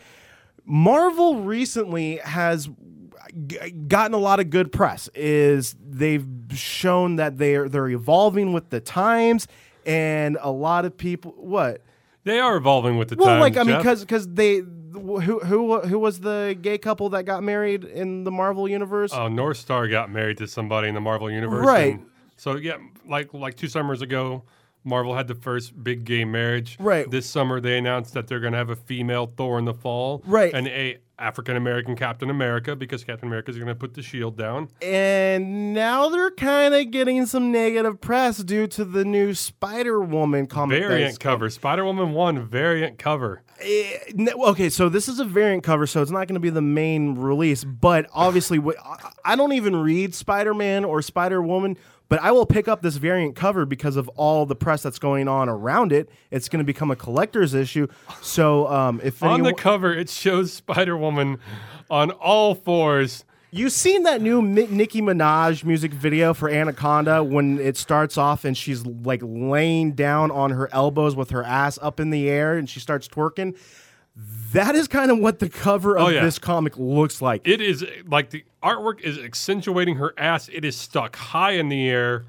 Marvel 0.63 1.41
recently 1.41 2.17
has 2.17 2.69
g- 3.47 3.71
gotten 3.71 4.13
a 4.13 4.17
lot 4.17 4.39
of 4.39 4.49
good 4.49 4.71
press. 4.71 5.09
Is 5.13 5.75
they've 5.85 6.25
shown 6.53 7.17
that 7.17 7.38
they're 7.38 7.67
they're 7.67 7.89
evolving 7.89 8.53
with 8.53 8.69
the 8.69 8.79
times, 8.79 9.47
and 9.85 10.38
a 10.41 10.51
lot 10.51 10.85
of 10.85 10.97
people 10.97 11.33
what? 11.38 11.83
They 12.23 12.39
are 12.39 12.55
evolving 12.55 12.97
with 12.97 13.09
the 13.09 13.17
Well, 13.17 13.27
times. 13.27 13.33
Well, 13.33 13.41
like 13.41 13.57
I 13.57 13.63
mean, 13.63 13.77
because 13.77 14.01
because 14.01 14.27
they 14.27 14.61
who 14.95 15.39
who 15.39 15.79
who 15.81 15.99
was 15.99 16.19
the 16.19 16.58
gay 16.62 16.77
couple 16.77 17.10
that 17.10 17.23
got 17.25 17.43
married 17.43 17.84
in 17.84 18.23
the 18.23 18.31
Marvel 18.31 18.67
universe? 18.67 19.13
uh, 19.13 19.27
North 19.29 19.58
Star 19.58 19.88
got 19.88 20.10
married 20.12 20.38
to 20.39 20.47
somebody 20.47 20.88
in 20.88 20.95
the 20.95 21.01
Marvel 21.01 21.29
universe, 21.31 21.65
Right. 21.65 21.99
so 22.38 22.55
yeah, 22.55 22.77
like 23.08 23.34
like 23.34 23.55
two 23.55 23.67
summers 23.67 24.01
ago, 24.01 24.43
Marvel 24.84 25.15
had 25.15 25.27
the 25.27 25.36
first 25.36 25.84
big 25.84 26.05
gay 26.05 26.25
marriage. 26.25 26.77
Right. 26.79 27.10
This 27.10 27.25
summer, 27.27 27.60
they 27.60 27.77
announced 27.77 28.13
that 28.13 28.27
they're 28.27 28.39
going 28.39 28.53
to 28.53 28.58
have 28.60 28.69
a 28.69 28.75
female 28.75 29.25
Thor 29.27 29.58
in 29.60 29.65
the 29.65 29.73
fall. 29.73 30.21
Right. 30.25 30.53
And 30.53 30.67
a 30.67 30.97
African 31.17 31.56
American 31.56 31.95
Captain 31.95 32.30
America 32.30 32.75
because 32.75 33.04
Captain 33.04 33.28
America 33.28 33.49
is 33.51 33.58
going 33.58 33.67
to 33.67 33.75
put 33.75 33.93
the 33.93 34.01
shield 34.01 34.38
down. 34.38 34.69
and 34.82 35.73
now 35.73 36.10
they're 36.10 36.32
kind 36.32 36.73
of 36.73 36.91
getting 36.91 37.25
some 37.25 37.51
negative 37.51 38.01
press 38.01 38.38
due 38.39 38.67
to 38.67 38.84
the 38.86 39.06
new 39.06 39.34
Spider 39.34 40.01
Woman 40.01 40.45
comic. 40.47 40.80
Variant 40.82 41.19
cover. 41.19 41.49
Spider 41.49 41.86
Woman 41.86 42.13
one 42.13 42.45
variant 42.45 42.97
cover. 42.99 43.41
Eh, 43.62 43.97
okay, 44.38 44.69
so 44.69 44.89
this 44.89 45.08
is 45.08 45.19
a 45.19 45.25
variant 45.25 45.63
cover, 45.63 45.88
so 45.88 46.01
it's 46.01 46.12
not 46.12 46.28
going 46.28 46.34
to 46.36 46.39
be 46.41 46.49
the 46.49 46.62
main 46.62 47.15
release. 47.15 47.63
But 47.63 48.10
obviously, 48.13 48.60
I- 48.60 49.12
I 49.23 49.36
don't 49.36 49.54
even 49.54 49.75
read 49.78 50.13
Spider 50.13 50.54
Man 50.54 50.84
or 50.86 51.01
Spider 51.01 51.41
Woman, 51.41 51.78
but 52.10 52.20
I 52.22 52.32
will 52.32 52.46
pick 52.46 52.68
up 52.68 52.82
this 52.82 52.98
variant 52.98 53.36
cover 53.36 53.65
because 53.65 53.96
of 53.96 54.08
all 54.10 54.46
the 54.46 54.56
press 54.56 54.84
that's 54.84 55.00
going 55.00 55.28
on 55.28 55.50
around 55.50 55.91
it. 55.91 56.10
It's 56.32 56.50
going 56.50 56.60
to 56.60 56.65
become 56.65 56.91
a 56.91 56.96
collector's 56.96 57.54
issue. 57.54 57.88
So 58.22 58.68
um, 58.68 59.02
if 59.04 59.22
On 59.24 59.30
the 59.30 59.34
anyone, 59.50 59.56
cover, 59.56 59.94
it 59.94 60.10
shows 60.10 60.54
Spider 60.54 60.98
Woman 60.98 61.39
on 61.89 62.12
all 62.12 62.56
fours. 62.56 63.26
You've 63.52 63.72
seen 63.72 64.04
that 64.04 64.22
new 64.22 64.41
Nicki 64.41 65.02
Minaj 65.02 65.63
music 65.63 65.94
video 65.94 66.34
for 66.34 66.50
Anaconda 66.50 67.24
when 67.24 67.58
it 67.58 67.78
starts 67.78 68.18
off 68.18 68.44
and 68.44 68.58
she's 68.58 68.86
like 68.86 69.22
laying 69.24 69.94
down 69.94 70.30
on 70.30 70.52
her 70.52 70.68
elbows 70.74 71.15
with 71.15 71.30
her 71.30 71.41
ass 71.41 71.80
up 71.82 72.02
in 72.02 72.10
the 72.10 72.30
air 72.30 72.58
and 72.58 72.70
she 72.70 72.82
starts 72.82 73.08
twerking. 73.08 73.58
That 74.54 74.75
is 74.75 74.88
kind 74.88 75.12
of 75.12 75.19
what 75.19 75.39
the 75.39 75.49
cover 75.49 75.97
of 75.97 76.06
Oh, 76.06 76.08
yeah. 76.10 76.23
this 76.23 76.39
comic 76.39 76.78
looks 76.78 77.21
like. 77.21 77.45
It 77.45 77.60
is 77.60 77.86
like 78.08 78.30
the 78.30 78.45
artwork 78.63 79.01
is 79.01 79.17
accentuating 79.17 79.95
her 79.95 80.13
ass. 80.17 80.49
It 80.54 80.63
is 80.63 80.78
stuck 80.78 81.15
high 81.17 81.51
in 81.51 81.67
the 81.69 81.89
air. 81.89 82.23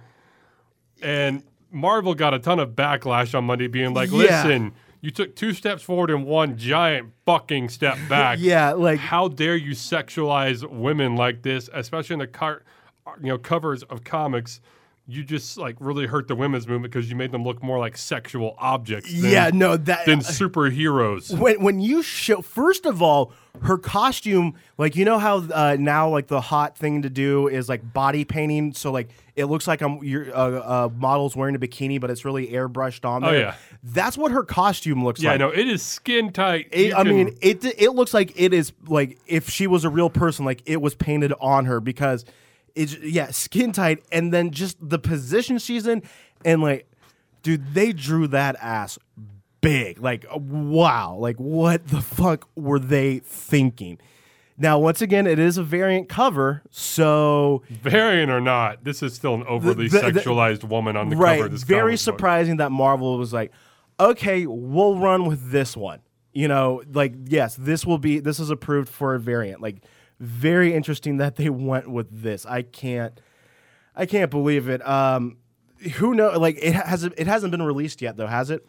And 1.00 1.42
Marvel 1.70 2.14
got 2.14 2.34
a 2.34 2.38
ton 2.38 2.58
of 2.58 2.70
backlash 2.70 3.36
on 3.36 3.44
Monday 3.44 3.68
being 3.68 3.94
like, 3.94 4.10
Yeah. 4.10 4.16
listen, 4.18 4.72
you 5.00 5.10
took 5.10 5.36
two 5.36 5.52
steps 5.52 5.82
forward 5.82 6.10
and 6.10 6.24
one 6.24 6.56
giant 6.56 7.12
fucking 7.24 7.68
step 7.68 7.98
back. 8.08 8.38
yeah, 8.40 8.72
like 8.72 8.98
How 8.98 9.28
dare 9.28 9.56
you 9.56 9.72
sexualize 9.72 10.68
women 10.68 11.14
like 11.16 11.42
this, 11.42 11.68
especially 11.72 12.14
in 12.14 12.20
the 12.20 12.26
car, 12.26 12.62
you 13.20 13.28
know, 13.28 13.38
covers 13.38 13.82
of 13.84 14.02
comics. 14.02 14.60
You 15.08 15.22
just 15.22 15.56
like 15.56 15.76
really 15.78 16.06
hurt 16.06 16.26
the 16.26 16.34
women's 16.34 16.66
movement 16.66 16.92
because 16.92 17.08
you 17.08 17.14
made 17.14 17.30
them 17.30 17.44
look 17.44 17.62
more 17.62 17.78
like 17.78 17.96
sexual 17.96 18.56
objects 18.58 19.12
than, 19.12 19.30
yeah, 19.30 19.50
no 19.54 19.76
that 19.76 20.04
than 20.04 20.18
superheroes. 20.20 21.36
when 21.38 21.62
when 21.62 21.80
you 21.80 22.02
show 22.02 22.40
first 22.42 22.86
of 22.86 23.00
all 23.02 23.32
her 23.62 23.78
costume 23.78 24.54
like 24.78 24.96
you 24.96 25.04
know 25.04 25.18
how 25.18 25.38
uh, 25.38 25.76
now 25.78 26.08
like 26.08 26.26
the 26.26 26.40
hot 26.40 26.76
thing 26.76 27.02
to 27.02 27.08
do 27.10 27.48
is 27.48 27.68
like 27.68 27.92
body 27.92 28.24
painting 28.24 28.72
so 28.72 28.90
like 28.90 29.08
it 29.34 29.44
looks 29.46 29.66
like 29.68 29.80
I'm 29.80 30.02
your 30.02 30.26
uh, 30.36 30.40
uh, 30.86 30.88
model's 30.94 31.36
wearing 31.36 31.54
a 31.54 31.58
bikini 31.58 32.00
but 32.00 32.10
it's 32.10 32.24
really 32.24 32.48
airbrushed 32.48 33.04
on 33.08 33.22
There. 33.22 33.30
Oh, 33.30 33.32
there. 33.32 33.42
yeah. 33.42 33.54
that's 33.84 34.18
what 34.18 34.32
her 34.32 34.42
costume 34.42 35.04
looks 35.04 35.20
like. 35.20 35.24
Yeah, 35.24 35.30
like. 35.46 35.54
no, 35.54 35.60
it 35.60 35.68
is 35.68 35.82
skin 35.82 36.32
tight. 36.32 36.68
It, 36.72 36.92
I 36.94 37.04
can- 37.04 37.14
mean, 37.16 37.38
it 37.40 37.64
it 37.64 37.90
looks 37.92 38.12
like 38.12 38.32
it 38.34 38.52
is 38.52 38.72
like 38.88 39.18
if 39.26 39.48
she 39.48 39.66
was 39.68 39.84
a 39.84 39.88
real 39.88 40.10
person, 40.10 40.44
like 40.44 40.62
it 40.66 40.82
was 40.82 40.94
painted 40.94 41.32
on 41.40 41.64
her 41.66 41.80
because 41.80 42.24
it's 42.76 42.96
yeah, 42.98 43.30
skin 43.32 43.72
tight, 43.72 44.04
and 44.12 44.32
then 44.32 44.52
just 44.52 44.76
the 44.80 44.98
position 45.00 45.58
she's 45.58 45.86
in, 45.86 46.02
and 46.44 46.62
like, 46.62 46.88
dude, 47.42 47.74
they 47.74 47.92
drew 47.92 48.28
that 48.28 48.54
ass 48.60 48.98
big. 49.60 49.98
Like, 50.00 50.26
wow, 50.32 51.16
like 51.18 51.36
what 51.40 51.88
the 51.88 52.00
fuck 52.00 52.48
were 52.54 52.78
they 52.78 53.18
thinking? 53.20 53.98
Now, 54.58 54.78
once 54.78 55.02
again, 55.02 55.26
it 55.26 55.38
is 55.38 55.58
a 55.58 55.62
variant 55.62 56.08
cover, 56.08 56.62
so 56.70 57.62
Variant 57.68 58.30
or 58.30 58.40
not, 58.40 58.84
this 58.84 59.02
is 59.02 59.12
still 59.14 59.34
an 59.34 59.44
overly 59.46 59.88
the- 59.88 59.98
the- 59.98 60.20
sexualized 60.20 60.64
woman 60.64 60.96
on 60.96 61.10
the 61.10 61.16
right, 61.16 61.36
cover 61.36 61.46
of 61.46 61.52
this 61.52 61.62
very 61.64 61.80
comic 61.80 61.92
book. 61.92 62.00
surprising 62.00 62.56
that 62.56 62.72
Marvel 62.72 63.18
was 63.18 63.34
like, 63.34 63.52
okay, 64.00 64.46
we'll 64.46 64.96
run 64.98 65.26
with 65.26 65.50
this 65.50 65.76
one. 65.76 66.00
You 66.32 66.48
know, 66.48 66.82
like 66.92 67.14
yes, 67.26 67.54
this 67.56 67.84
will 67.84 67.98
be 67.98 68.18
this 68.18 68.38
is 68.38 68.48
approved 68.50 68.88
for 68.88 69.14
a 69.14 69.20
variant. 69.20 69.60
Like 69.62 69.82
very 70.20 70.74
interesting 70.74 71.18
that 71.18 71.36
they 71.36 71.50
went 71.50 71.90
with 71.90 72.22
this. 72.22 72.46
I 72.46 72.62
can't 72.62 73.20
I 73.94 74.06
can't 74.06 74.30
believe 74.30 74.68
it. 74.68 74.86
Um 74.86 75.38
who 75.96 76.14
know 76.14 76.38
like 76.38 76.58
it 76.60 76.74
hasn't 76.74 77.14
it 77.16 77.26
hasn't 77.26 77.50
been 77.50 77.62
released 77.62 78.00
yet 78.02 78.16
though, 78.16 78.26
has 78.26 78.50
it? 78.50 78.66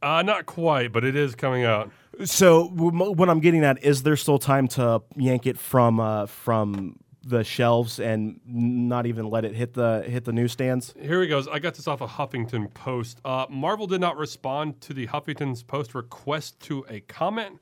Uh, 0.00 0.22
not 0.22 0.46
quite, 0.46 0.92
but 0.92 1.02
it 1.02 1.16
is 1.16 1.34
coming 1.34 1.64
out. 1.64 1.90
So 2.24 2.68
w- 2.70 3.10
what 3.12 3.28
I'm 3.28 3.40
getting 3.40 3.64
at 3.64 3.82
is 3.82 4.04
there 4.04 4.14
still 4.16 4.38
time 4.38 4.68
to 4.68 5.02
yank 5.16 5.44
it 5.46 5.58
from 5.58 5.98
uh, 5.98 6.26
from 6.26 7.00
the 7.24 7.42
shelves 7.42 7.98
and 7.98 8.40
not 8.46 9.06
even 9.06 9.28
let 9.28 9.44
it 9.44 9.54
hit 9.56 9.74
the 9.74 10.04
hit 10.06 10.24
the 10.24 10.32
newsstands? 10.32 10.94
Here 11.00 11.20
he 11.20 11.26
goes. 11.26 11.48
I 11.48 11.58
got 11.58 11.74
this 11.74 11.88
off 11.88 12.00
a 12.00 12.06
Huffington 12.06 12.72
Post. 12.74 13.20
Uh, 13.24 13.46
Marvel 13.50 13.88
did 13.88 14.00
not 14.00 14.16
respond 14.16 14.80
to 14.82 14.94
the 14.94 15.08
Huffington's 15.08 15.64
Post 15.64 15.94
request 15.96 16.60
to 16.60 16.86
a 16.88 17.00
comment, 17.00 17.58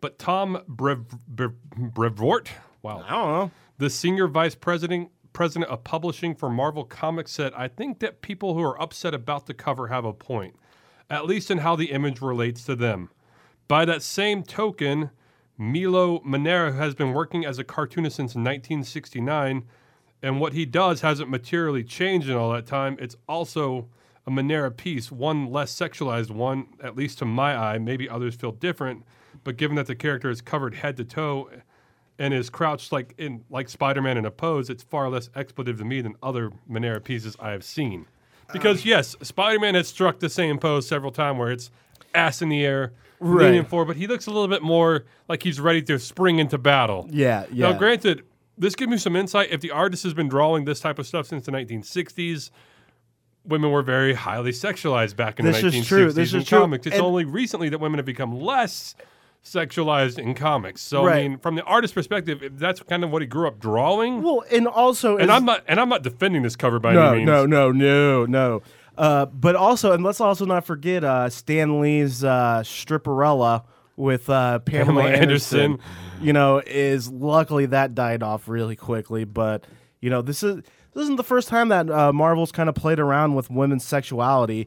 but 0.00 0.18
Tom 0.18 0.62
Brev- 0.68 1.18
Brev- 1.28 1.54
Brevoort, 1.76 2.48
wow, 2.82 3.02
I 3.06 3.10
don't 3.10 3.28
know. 3.32 3.50
the 3.78 3.90
senior 3.90 4.28
vice 4.28 4.54
president 4.54 5.10
president 5.32 5.70
of 5.70 5.84
publishing 5.84 6.34
for 6.34 6.48
Marvel 6.50 6.84
Comics 6.84 7.30
said, 7.32 7.52
"I 7.54 7.68
think 7.68 8.00
that 8.00 8.22
people 8.22 8.54
who 8.54 8.62
are 8.62 8.80
upset 8.80 9.14
about 9.14 9.46
the 9.46 9.54
cover 9.54 9.88
have 9.88 10.04
a 10.04 10.12
point, 10.12 10.56
at 11.08 11.26
least 11.26 11.50
in 11.50 11.58
how 11.58 11.76
the 11.76 11.92
image 11.92 12.20
relates 12.20 12.64
to 12.64 12.74
them." 12.74 13.10
By 13.68 13.84
that 13.84 14.02
same 14.02 14.42
token, 14.42 15.10
Milo 15.56 16.20
Manara 16.24 16.72
has 16.72 16.94
been 16.94 17.12
working 17.12 17.44
as 17.44 17.58
a 17.58 17.64
cartoonist 17.64 18.16
since 18.16 18.34
1969, 18.34 19.64
and 20.22 20.40
what 20.40 20.52
he 20.52 20.64
does 20.64 21.02
hasn't 21.02 21.28
materially 21.30 21.84
changed 21.84 22.28
in 22.28 22.36
all 22.36 22.52
that 22.52 22.66
time. 22.66 22.96
It's 23.00 23.16
also 23.28 23.88
a 24.26 24.30
Manara 24.30 24.70
piece, 24.70 25.10
one 25.12 25.46
less 25.50 25.72
sexualized 25.74 26.30
one, 26.30 26.68
at 26.82 26.96
least 26.96 27.18
to 27.18 27.24
my 27.24 27.56
eye. 27.56 27.78
Maybe 27.78 28.08
others 28.08 28.34
feel 28.34 28.52
different, 28.52 29.04
but 29.48 29.56
given 29.56 29.76
that 29.76 29.86
the 29.86 29.94
character 29.94 30.28
is 30.28 30.42
covered 30.42 30.74
head 30.74 30.94
to 30.98 31.04
toe 31.04 31.48
and 32.18 32.34
is 32.34 32.50
crouched 32.50 32.92
like 32.92 33.14
in 33.16 33.42
like 33.48 33.66
Spider-Man 33.70 34.18
in 34.18 34.26
a 34.26 34.30
pose, 34.30 34.68
it's 34.68 34.82
far 34.82 35.08
less 35.08 35.30
expletive 35.34 35.78
to 35.78 35.86
me 35.86 36.02
than 36.02 36.16
other 36.22 36.50
Manara 36.66 37.00
pieces 37.00 37.34
I 37.40 37.52
have 37.52 37.64
seen. 37.64 38.04
Because 38.52 38.82
um, 38.82 38.88
yes, 38.88 39.16
Spider-Man 39.22 39.74
has 39.74 39.88
struck 39.88 40.18
the 40.18 40.28
same 40.28 40.58
pose 40.58 40.86
several 40.86 41.10
times 41.10 41.38
where 41.38 41.50
it's 41.50 41.70
ass 42.14 42.42
in 42.42 42.50
the 42.50 42.62
air, 42.62 42.92
leaning 43.20 43.60
Right. 43.62 43.66
forward, 43.70 43.86
but 43.86 43.96
he 43.96 44.06
looks 44.06 44.26
a 44.26 44.30
little 44.30 44.48
bit 44.48 44.60
more 44.62 45.06
like 45.30 45.42
he's 45.44 45.58
ready 45.60 45.80
to 45.80 45.98
spring 45.98 46.38
into 46.40 46.58
battle. 46.58 47.08
Yeah, 47.10 47.46
yeah. 47.50 47.70
Now, 47.70 47.78
granted, 47.78 48.24
this 48.58 48.74
gives 48.74 48.90
me 48.90 48.98
some 48.98 49.16
insight. 49.16 49.48
If 49.50 49.62
the 49.62 49.70
artist 49.70 50.02
has 50.02 50.12
been 50.12 50.28
drawing 50.28 50.66
this 50.66 50.80
type 50.80 50.98
of 50.98 51.06
stuff 51.06 51.26
since 51.26 51.46
the 51.46 51.52
1960s, 51.52 52.50
women 53.46 53.70
were 53.70 53.82
very 53.82 54.12
highly 54.12 54.50
sexualized 54.52 55.16
back 55.16 55.38
in 55.40 55.46
This 55.46 55.62
the 55.62 55.68
is 55.68 55.74
1960s 55.74 55.86
true, 55.86 56.12
this 56.12 56.34
in 56.34 56.40
is 56.40 56.46
true. 56.46 56.58
comics. 56.58 56.86
It's 56.86 56.96
And- 56.96 57.02
only 57.06 57.24
recently 57.24 57.70
that 57.70 57.78
women 57.78 57.96
have 57.98 58.04
become 58.04 58.38
less 58.38 58.94
sexualized 59.44 60.18
in 60.18 60.34
comics. 60.34 60.82
So, 60.82 61.08
I 61.08 61.28
mean, 61.28 61.38
from 61.38 61.54
the 61.54 61.62
artist's 61.64 61.94
perspective, 61.94 62.58
that's 62.58 62.82
kind 62.82 63.04
of 63.04 63.10
what 63.10 63.22
he 63.22 63.26
grew 63.26 63.48
up 63.48 63.58
drawing. 63.58 64.22
Well, 64.22 64.44
and 64.50 64.66
also 64.66 65.16
and 65.16 65.30
I'm 65.30 65.44
not, 65.44 65.64
and 65.66 65.80
I'm 65.80 65.88
not 65.88 66.02
defending 66.02 66.42
this 66.42 66.56
cover 66.56 66.78
by 66.78 66.92
no, 66.92 67.08
any 67.08 67.18
means. 67.18 67.26
no, 67.26 67.46
no, 67.46 67.72
no, 67.72 68.26
no. 68.26 68.62
Uh, 68.96 69.26
but 69.26 69.54
also, 69.54 69.92
and 69.92 70.02
let's 70.02 70.20
also 70.20 70.44
not 70.44 70.64
forget 70.64 71.04
uh, 71.04 71.30
Stan 71.30 71.80
Lee's 71.80 72.24
uh, 72.24 72.62
Stripperella 72.64 73.64
with 73.96 74.28
uh, 74.28 74.58
Pamela, 74.60 74.86
Pamela 74.86 75.10
Anderson. 75.10 75.60
Anderson. 75.60 75.88
You 76.20 76.32
know, 76.32 76.60
is 76.66 77.08
luckily 77.08 77.66
that 77.66 77.94
died 77.94 78.24
off 78.24 78.48
really 78.48 78.74
quickly. 78.74 79.24
But 79.24 79.64
you 80.00 80.10
know, 80.10 80.20
this 80.20 80.42
is 80.42 80.56
this 80.94 81.02
isn't 81.04 81.16
the 81.16 81.24
first 81.24 81.48
time 81.48 81.68
that 81.68 81.88
uh, 81.88 82.12
Marvel's 82.12 82.50
kind 82.50 82.68
of 82.68 82.74
played 82.74 82.98
around 82.98 83.34
with 83.34 83.50
women's 83.50 83.84
sexuality. 83.84 84.66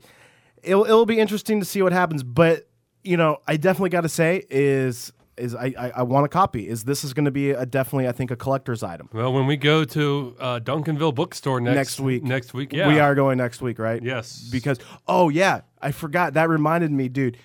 It'll 0.63 0.85
it'll 0.85 1.05
be 1.05 1.19
interesting 1.19 1.59
to 1.59 1.65
see 1.65 1.81
what 1.81 1.91
happens. 1.91 2.23
But 2.23 2.69
you 3.03 3.17
know, 3.17 3.37
I 3.47 3.57
definitely 3.57 3.89
got 3.89 4.01
to 4.01 4.09
say 4.09 4.43
is 4.49 5.11
is 5.37 5.55
I 5.55 5.73
I, 5.77 5.91
I 5.97 6.03
want 6.03 6.25
a 6.25 6.29
copy. 6.29 6.67
Is 6.67 6.83
this 6.83 7.03
is 7.03 7.13
going 7.13 7.25
to 7.25 7.31
be 7.31 7.51
a 7.51 7.65
definitely 7.65 8.07
I 8.07 8.11
think 8.11 8.31
a 8.31 8.35
collector's 8.35 8.83
item. 8.83 9.09
Well, 9.13 9.33
when 9.33 9.47
we 9.47 9.57
go 9.57 9.83
to 9.85 10.35
uh, 10.39 10.59
Duncanville 10.59 11.15
Bookstore 11.15 11.59
next, 11.61 11.75
Next 11.75 11.99
week. 11.99 12.23
next 12.23 12.53
week, 12.53 12.73
yeah, 12.73 12.87
We 12.87 12.99
are 12.99 13.15
going 13.15 13.37
next 13.37 13.61
week, 13.61 13.79
right? 13.79 14.01
Yes. 14.03 14.47
Because 14.51 14.79
oh 15.07 15.29
yeah, 15.29 15.61
I 15.81 15.91
forgot. 15.91 16.33
That 16.33 16.49
reminded 16.49 16.91
me, 16.91 17.07
dude. 17.09 17.37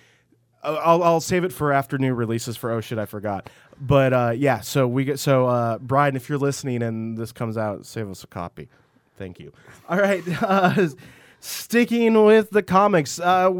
Uh, 0.63 0.79
I'll, 0.83 1.03
I'll 1.03 1.21
save 1.21 1.43
it 1.43 1.53
for 1.53 1.71
after 1.71 1.97
new 1.97 2.13
releases 2.13 2.57
for 2.57 2.71
oh 2.71 2.81
shit 2.81 2.97
I 2.99 3.05
forgot. 3.05 3.49
But 3.79 4.13
uh, 4.13 4.33
yeah, 4.35 4.59
so 4.61 4.87
we 4.87 5.05
get 5.05 5.19
so 5.19 5.47
uh, 5.47 5.77
Brian, 5.79 6.15
if 6.15 6.29
you're 6.29 6.37
listening 6.39 6.81
and 6.83 7.17
this 7.17 7.31
comes 7.31 7.57
out, 7.57 7.85
save 7.85 8.09
us 8.09 8.23
a 8.23 8.27
copy. 8.27 8.69
Thank 9.17 9.39
you. 9.39 9.51
All 9.89 9.97
right. 9.97 10.23
Sticking 11.39 12.25
with 12.25 12.49
the 12.49 12.63
comics, 12.63 13.19
uh, 13.19 13.51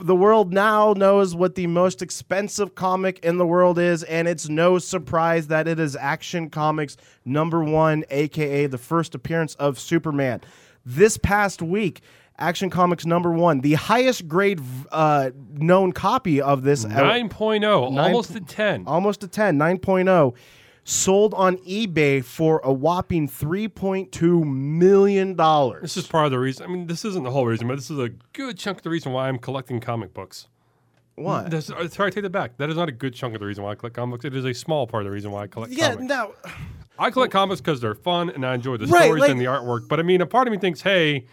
the 0.00 0.14
world 0.14 0.52
now 0.52 0.92
knows 0.92 1.34
what 1.34 1.56
the 1.56 1.66
most 1.66 2.00
expensive 2.00 2.74
comic 2.76 3.18
in 3.24 3.38
the 3.38 3.46
world 3.46 3.78
is, 3.78 4.04
and 4.04 4.28
it's 4.28 4.48
no 4.48 4.78
surprise 4.78 5.48
that 5.48 5.66
it 5.66 5.80
is 5.80 5.96
Action 5.96 6.48
Comics 6.48 6.96
number 7.24 7.64
one, 7.64 8.04
aka 8.10 8.66
the 8.66 8.78
first 8.78 9.14
appearance 9.16 9.56
of 9.56 9.80
Superman. 9.80 10.42
This 10.86 11.18
past 11.18 11.60
week, 11.60 12.02
Action 12.38 12.70
Comics 12.70 13.04
number 13.04 13.32
one, 13.32 13.60
the 13.60 13.74
highest 13.74 14.28
grade 14.28 14.60
uh, 14.92 15.30
known 15.54 15.92
copy 15.92 16.40
of 16.40 16.62
this, 16.62 16.84
uh, 16.84 16.88
9.0, 16.88 17.98
almost 17.98 18.34
a 18.34 18.40
10. 18.40 18.84
almost 18.86 19.24
a 19.24 19.28
10, 19.28 19.58
9.0, 19.58 20.34
sold 20.84 21.32
on 21.34 21.56
eBay 21.58 22.22
for 22.22 22.60
a 22.62 22.72
whopping 22.72 23.26
$3.2 23.28 24.44
million. 24.44 25.36
This 25.80 25.96
is 25.96 26.06
part 26.06 26.26
of 26.26 26.30
the 26.30 26.38
reason. 26.38 26.64
I 26.64 26.68
mean, 26.68 26.86
this 26.86 27.04
isn't 27.04 27.22
the 27.24 27.30
whole 27.30 27.46
reason, 27.46 27.66
but 27.68 27.76
this 27.76 27.90
is 27.90 27.98
a 27.98 28.10
good 28.32 28.58
chunk 28.58 28.78
of 28.78 28.82
the 28.84 28.90
reason 28.90 29.12
why 29.12 29.28
I'm 29.28 29.38
collecting 29.38 29.80
comic 29.80 30.12
books. 30.12 30.48
What? 31.16 31.50
That's, 31.50 31.70
uh, 31.70 31.88
sorry, 31.88 32.08
I 32.08 32.10
take 32.10 32.24
that 32.24 32.30
back. 32.30 32.56
That 32.58 32.70
is 32.70 32.76
not 32.76 32.88
a 32.88 32.92
good 32.92 33.14
chunk 33.14 33.34
of 33.34 33.40
the 33.40 33.46
reason 33.46 33.64
why 33.64 33.70
I 33.72 33.74
collect 33.76 33.96
comic 33.96 34.14
books. 34.14 34.24
It 34.24 34.36
is 34.36 34.44
a 34.44 34.52
small 34.52 34.86
part 34.86 35.02
of 35.02 35.04
the 35.06 35.12
reason 35.12 35.30
why 35.30 35.44
I 35.44 35.46
collect 35.46 35.72
Yeah, 35.72 35.90
comics. 35.94 36.08
no. 36.08 36.34
I 36.98 37.10
collect 37.10 37.32
comics 37.32 37.60
because 37.60 37.80
they're 37.80 37.94
fun 37.94 38.30
and 38.30 38.44
I 38.44 38.54
enjoy 38.54 38.76
the 38.76 38.86
Right, 38.86 39.04
stories 39.04 39.20
like- 39.22 39.30
and 39.30 39.40
the 39.40 39.44
artwork. 39.46 39.88
But 39.88 40.00
I 40.00 40.02
mean, 40.02 40.20
a 40.20 40.26
part 40.26 40.48
of 40.48 40.52
me 40.52 40.58
thinks, 40.58 40.82
hey, 40.82 41.24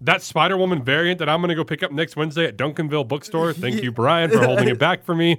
that 0.00 0.22
Spider 0.22 0.56
Woman 0.56 0.82
variant 0.82 1.18
that 1.18 1.28
I'm 1.28 1.40
going 1.40 1.48
to 1.48 1.54
go 1.54 1.64
pick 1.64 1.82
up 1.82 1.90
next 1.90 2.16
Wednesday 2.16 2.44
at 2.46 2.56
Duncanville 2.56 3.08
Bookstore. 3.08 3.52
Thank 3.52 3.82
you, 3.82 3.90
Brian, 3.90 4.30
for 4.30 4.44
holding 4.44 4.68
it 4.68 4.78
back 4.78 5.04
for 5.04 5.14
me. 5.14 5.38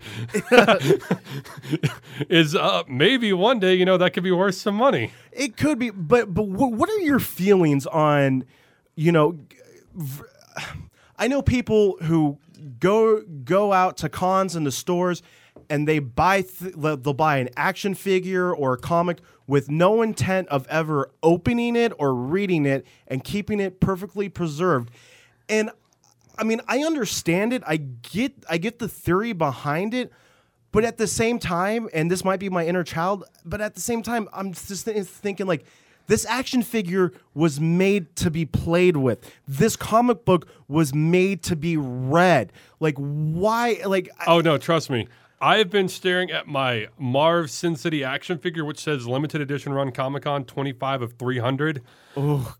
is 2.30 2.55
uh, 2.55 2.84
maybe 2.88 3.32
one 3.32 3.60
day, 3.60 3.76
you 3.76 3.86
know, 3.86 3.97
that 3.97 4.12
could 4.12 4.24
be 4.24 4.32
worth 4.32 4.55
some 4.55 4.76
money. 4.76 5.12
It 5.32 5.55
could 5.55 5.80
be, 5.80 5.91
but 5.91 6.34
but 6.34 6.43
wh- 6.43 6.72
what 6.72 6.89
are 6.89 6.99
your 6.99 7.20
feelings 7.20 7.86
on, 7.88 8.43
you 8.95 9.12
know, 9.12 9.39
I 11.18 11.28
know 11.28 11.41
people 11.41 11.97
who 12.01 12.38
go 12.80 13.22
go 13.43 13.72
out 13.72 13.97
to 13.97 14.10
cons 14.10 14.55
and 14.55 14.66
the 14.66 14.72
stores 14.72 15.22
and 15.70 15.88
they 15.88 15.99
buy 15.99 16.41
th- 16.41 16.74
they'll 16.76 17.14
buy 17.14 17.38
an 17.38 17.49
action 17.55 17.93
figure 17.93 18.53
or 18.53 18.74
a 18.74 18.78
comic 18.78 19.20
with 19.49 19.67
no 19.67 20.03
intent 20.03 20.47
of 20.49 20.67
ever 20.67 21.09
opening 21.23 21.75
it 21.75 21.91
or 21.97 22.13
reading 22.13 22.67
it 22.67 22.85
and 23.07 23.23
keeping 23.23 23.59
it 23.59 23.79
perfectly 23.79 24.29
preserved. 24.29 24.91
And 25.49 25.71
I 26.37 26.43
mean, 26.43 26.61
I 26.67 26.83
understand 26.83 27.51
it. 27.51 27.63
I 27.65 27.77
get 27.77 28.31
I 28.47 28.59
get 28.59 28.77
the 28.77 28.87
theory 28.87 29.33
behind 29.33 29.95
it, 29.95 30.13
but 30.71 30.85
at 30.85 30.99
the 30.99 31.07
same 31.07 31.39
time, 31.39 31.89
and 31.95 32.11
this 32.11 32.23
might 32.23 32.39
be 32.39 32.47
my 32.47 32.63
inner 32.67 32.83
child, 32.83 33.23
but 33.43 33.59
at 33.59 33.73
the 33.73 33.81
same 33.81 34.03
time, 34.03 34.29
I'm 34.31 34.53
just 34.53 34.85
thinking 34.85 35.47
like 35.47 35.65
this 36.05 36.27
action 36.27 36.61
figure 36.61 37.11
was 37.33 37.59
made 37.59 38.15
to 38.17 38.29
be 38.29 38.45
played 38.45 38.97
with. 38.97 39.33
This 39.47 39.75
comic 39.75 40.25
book 40.25 40.47
was 40.67 40.93
made 40.93 41.41
to 41.43 41.55
be 41.55 41.75
read. 41.75 42.53
Like 42.79 42.97
why 42.97 43.81
like 43.83 44.09
I- 44.19 44.25
Oh, 44.27 44.41
no, 44.41 44.59
trust 44.59 44.91
me. 44.91 45.07
I 45.41 45.57
have 45.59 45.69
been 45.69 45.87
staring 45.87 46.31
at 46.31 46.47
my 46.47 46.87
Marv 46.97 47.49
Sin 47.49 47.75
City 47.77 48.03
action 48.03 48.37
figure, 48.37 48.65
which 48.65 48.79
says 48.79 49.07
limited 49.07 49.39
edition 49.39 49.71
run 49.71 49.91
Comic 49.91 50.23
Con 50.23 50.43
25 50.43 51.01
of 51.01 51.13
300. 51.13 51.81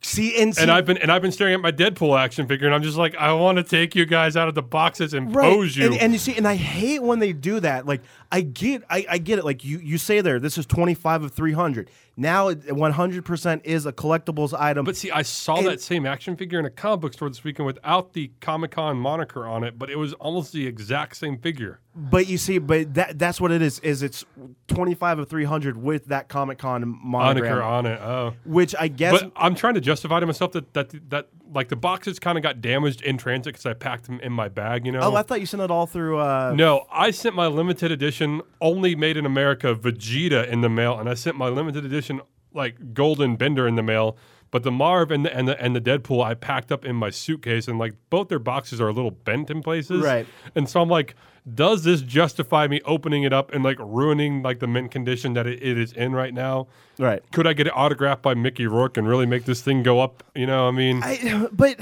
see 0.02 0.42
and 0.42 0.56
see, 0.56 0.62
And 0.62 0.72
I've 0.72 0.86
been 0.86 0.98
and 0.98 1.12
I've 1.12 1.22
been 1.22 1.34
staring 1.34 1.54
at 1.56 1.60
my 1.60 1.74
Deadpool 1.74 2.18
action 2.18 2.48
figure, 2.48 2.68
and 2.68 2.74
I'm 2.74 2.82
just 2.84 2.96
like, 2.98 3.16
I 3.18 3.34
want 3.34 3.58
to 3.58 3.64
take 3.64 3.96
you 3.96 4.06
guys 4.06 4.38
out 4.38 4.48
of 4.48 4.56
the 4.56 4.62
boxes 4.62 5.14
and 5.14 5.34
pose 5.34 5.76
you. 5.76 5.88
And, 5.88 5.98
and 5.98 6.14
you 6.14 6.20
see, 6.20 6.38
and 6.38 6.48
I 6.48 6.56
hate 6.56 7.04
when 7.04 7.20
they 7.20 7.34
do 7.34 7.60
that. 7.60 7.86
Like, 7.86 8.02
I 8.32 8.42
get, 8.42 8.84
I, 8.90 9.06
I 9.10 9.18
get 9.18 9.40
it. 9.40 9.44
Like 9.46 9.66
you, 9.66 9.80
you 9.80 9.98
say 9.98 10.22
there, 10.22 10.40
this 10.40 10.58
is 10.58 10.66
twenty 10.66 10.94
five 10.94 11.22
of 11.24 11.34
three 11.34 11.52
hundred. 11.54 11.90
Now, 12.16 12.52
one 12.52 12.92
hundred 12.94 13.26
percent 13.26 13.62
is 13.66 13.86
a 13.86 13.92
collectibles 13.92 14.58
item. 14.58 14.86
but 14.86 14.96
see, 14.96 15.12
I 15.12 15.24
saw 15.24 15.58
And- 15.58 15.68
that 15.68 15.82
same 15.82 16.06
action 16.06 16.38
figure 16.38 16.60
in 16.60 16.66
a 16.66 16.70
comic 16.70 17.02
book 17.02 17.14
store 17.14 17.28
this 17.30 17.44
weekend 17.44 17.66
without 17.66 18.14
the 18.14 18.32
Comic 18.40 18.72
Con 18.72 18.98
moniker 18.98 19.46
on 19.48 19.64
it, 19.66 19.78
but 19.78 19.90
it 19.90 19.98
was 19.98 20.14
almost 20.14 20.54
the 20.54 20.66
exact 20.68 21.18
same 21.18 21.38
figure. 21.38 21.80
But 22.00 22.28
you 22.28 22.38
see, 22.38 22.60
but 22.60 22.94
that 22.94 23.20
that's 23.20 23.42
what 23.42 23.52
it 23.52 23.62
is. 23.62 23.80
Is 23.80 24.04
it's 24.04 24.26
twenty 24.68 24.94
five 24.96 25.20
of 25.20 25.30
three 25.30 25.44
hundred 25.44 25.76
with 25.76 26.06
that 26.06 26.30
Comic 26.30 26.58
Con 26.60 26.82
monogram, 27.04 27.58
Moniker 27.58 27.62
on 27.62 27.86
it. 27.86 28.00
Oh. 28.00 28.34
which 28.46 28.74
I 28.80 28.88
guess. 28.88 29.22
But 29.22 29.32
I'm 29.36 29.54
trying 29.54 29.74
to 29.74 29.82
justify 29.82 30.20
to 30.20 30.26
myself 30.26 30.54
that 30.54 30.74
that 30.74 31.10
that 31.10 31.28
like 31.54 31.68
the 31.68 31.76
boxes 31.76 32.20
kind 32.20 32.38
of 32.38 32.44
got 32.44 32.62
damaged 32.62 33.02
in 33.02 33.18
transit 33.18 33.54
because 33.54 33.66
I 33.66 33.74
packed 33.74 34.06
them 34.06 34.20
in 34.22 34.32
my 34.32 34.48
bag. 34.48 34.86
You 34.86 34.94
know. 34.94 35.00
oh, 35.02 35.16
I 35.16 35.24
thought 35.24 35.42
you 35.42 35.46
sent 35.46 35.62
it 35.62 35.72
all 35.72 35.88
through. 35.88 36.20
Uh, 36.20 36.54
No, 36.56 36.86
I 36.92 37.12
sent 37.12 37.36
my 37.36 37.48
limited 37.48 37.92
edition 37.92 38.42
only 38.62 38.96
made 38.96 39.18
in 39.18 39.26
America 39.26 39.76
Vegeta 39.76 40.48
in 40.48 40.62
the 40.62 40.70
mail, 40.70 40.98
and 40.98 41.10
I 41.10 41.16
sent 41.16 41.36
my 41.36 41.50
limited 41.50 41.84
edition 41.86 42.22
like 42.54 42.94
Golden 42.94 43.36
Bender 43.36 43.68
in 43.68 43.76
the 43.76 43.84
mail 43.84 44.18
But 44.52 44.64
the 44.64 44.72
Marv 44.72 45.12
and 45.12 45.24
the, 45.26 45.36
and 45.36 45.48
the 45.48 45.62
and 45.62 45.76
the 45.76 45.82
Deadpool 45.82 46.24
I 46.24 46.34
packed 46.34 46.72
up 46.72 46.84
in 46.84 46.96
my 46.96 47.12
suitcase, 47.12 47.68
and 47.68 47.78
like 47.78 47.94
both 48.10 48.30
their 48.30 48.40
boxes 48.40 48.82
are 48.82 48.88
a 48.88 48.92
little 48.94 49.12
bent 49.12 49.52
in 49.52 49.62
places. 49.62 50.02
Right. 50.04 50.26
And 50.56 50.68
so 50.68 50.82
I'm 50.82 50.90
like, 50.90 51.16
does 51.54 51.84
this 51.84 52.02
justify 52.02 52.68
me 52.68 52.82
opening 52.84 53.24
it 53.24 53.32
up 53.32 53.54
and 53.54 53.64
like 53.64 53.78
ruining 53.80 54.42
like 54.42 54.58
the 54.60 54.66
mint 54.68 54.90
condition 54.90 55.34
that 55.34 55.46
it, 55.46 55.62
it 55.62 55.78
is 55.78 55.94
in 55.94 56.14
right 56.14 56.34
now? 56.34 56.68
Right. 56.98 57.22
Could 57.32 57.46
I 57.46 57.54
get 57.54 57.68
it 57.68 57.74
autographed 57.76 58.24
by 58.24 58.34
Mickey 58.34 58.66
Rourke 58.66 58.98
and 58.98 59.08
really 59.08 59.28
make 59.28 59.46
this 59.46 59.62
thing 59.62 59.84
go 59.84 60.00
up? 60.00 60.24
You 60.34 60.48
know, 60.48 60.68
I 60.68 60.72
mean, 60.72 61.02
I, 61.04 61.48
but 61.52 61.80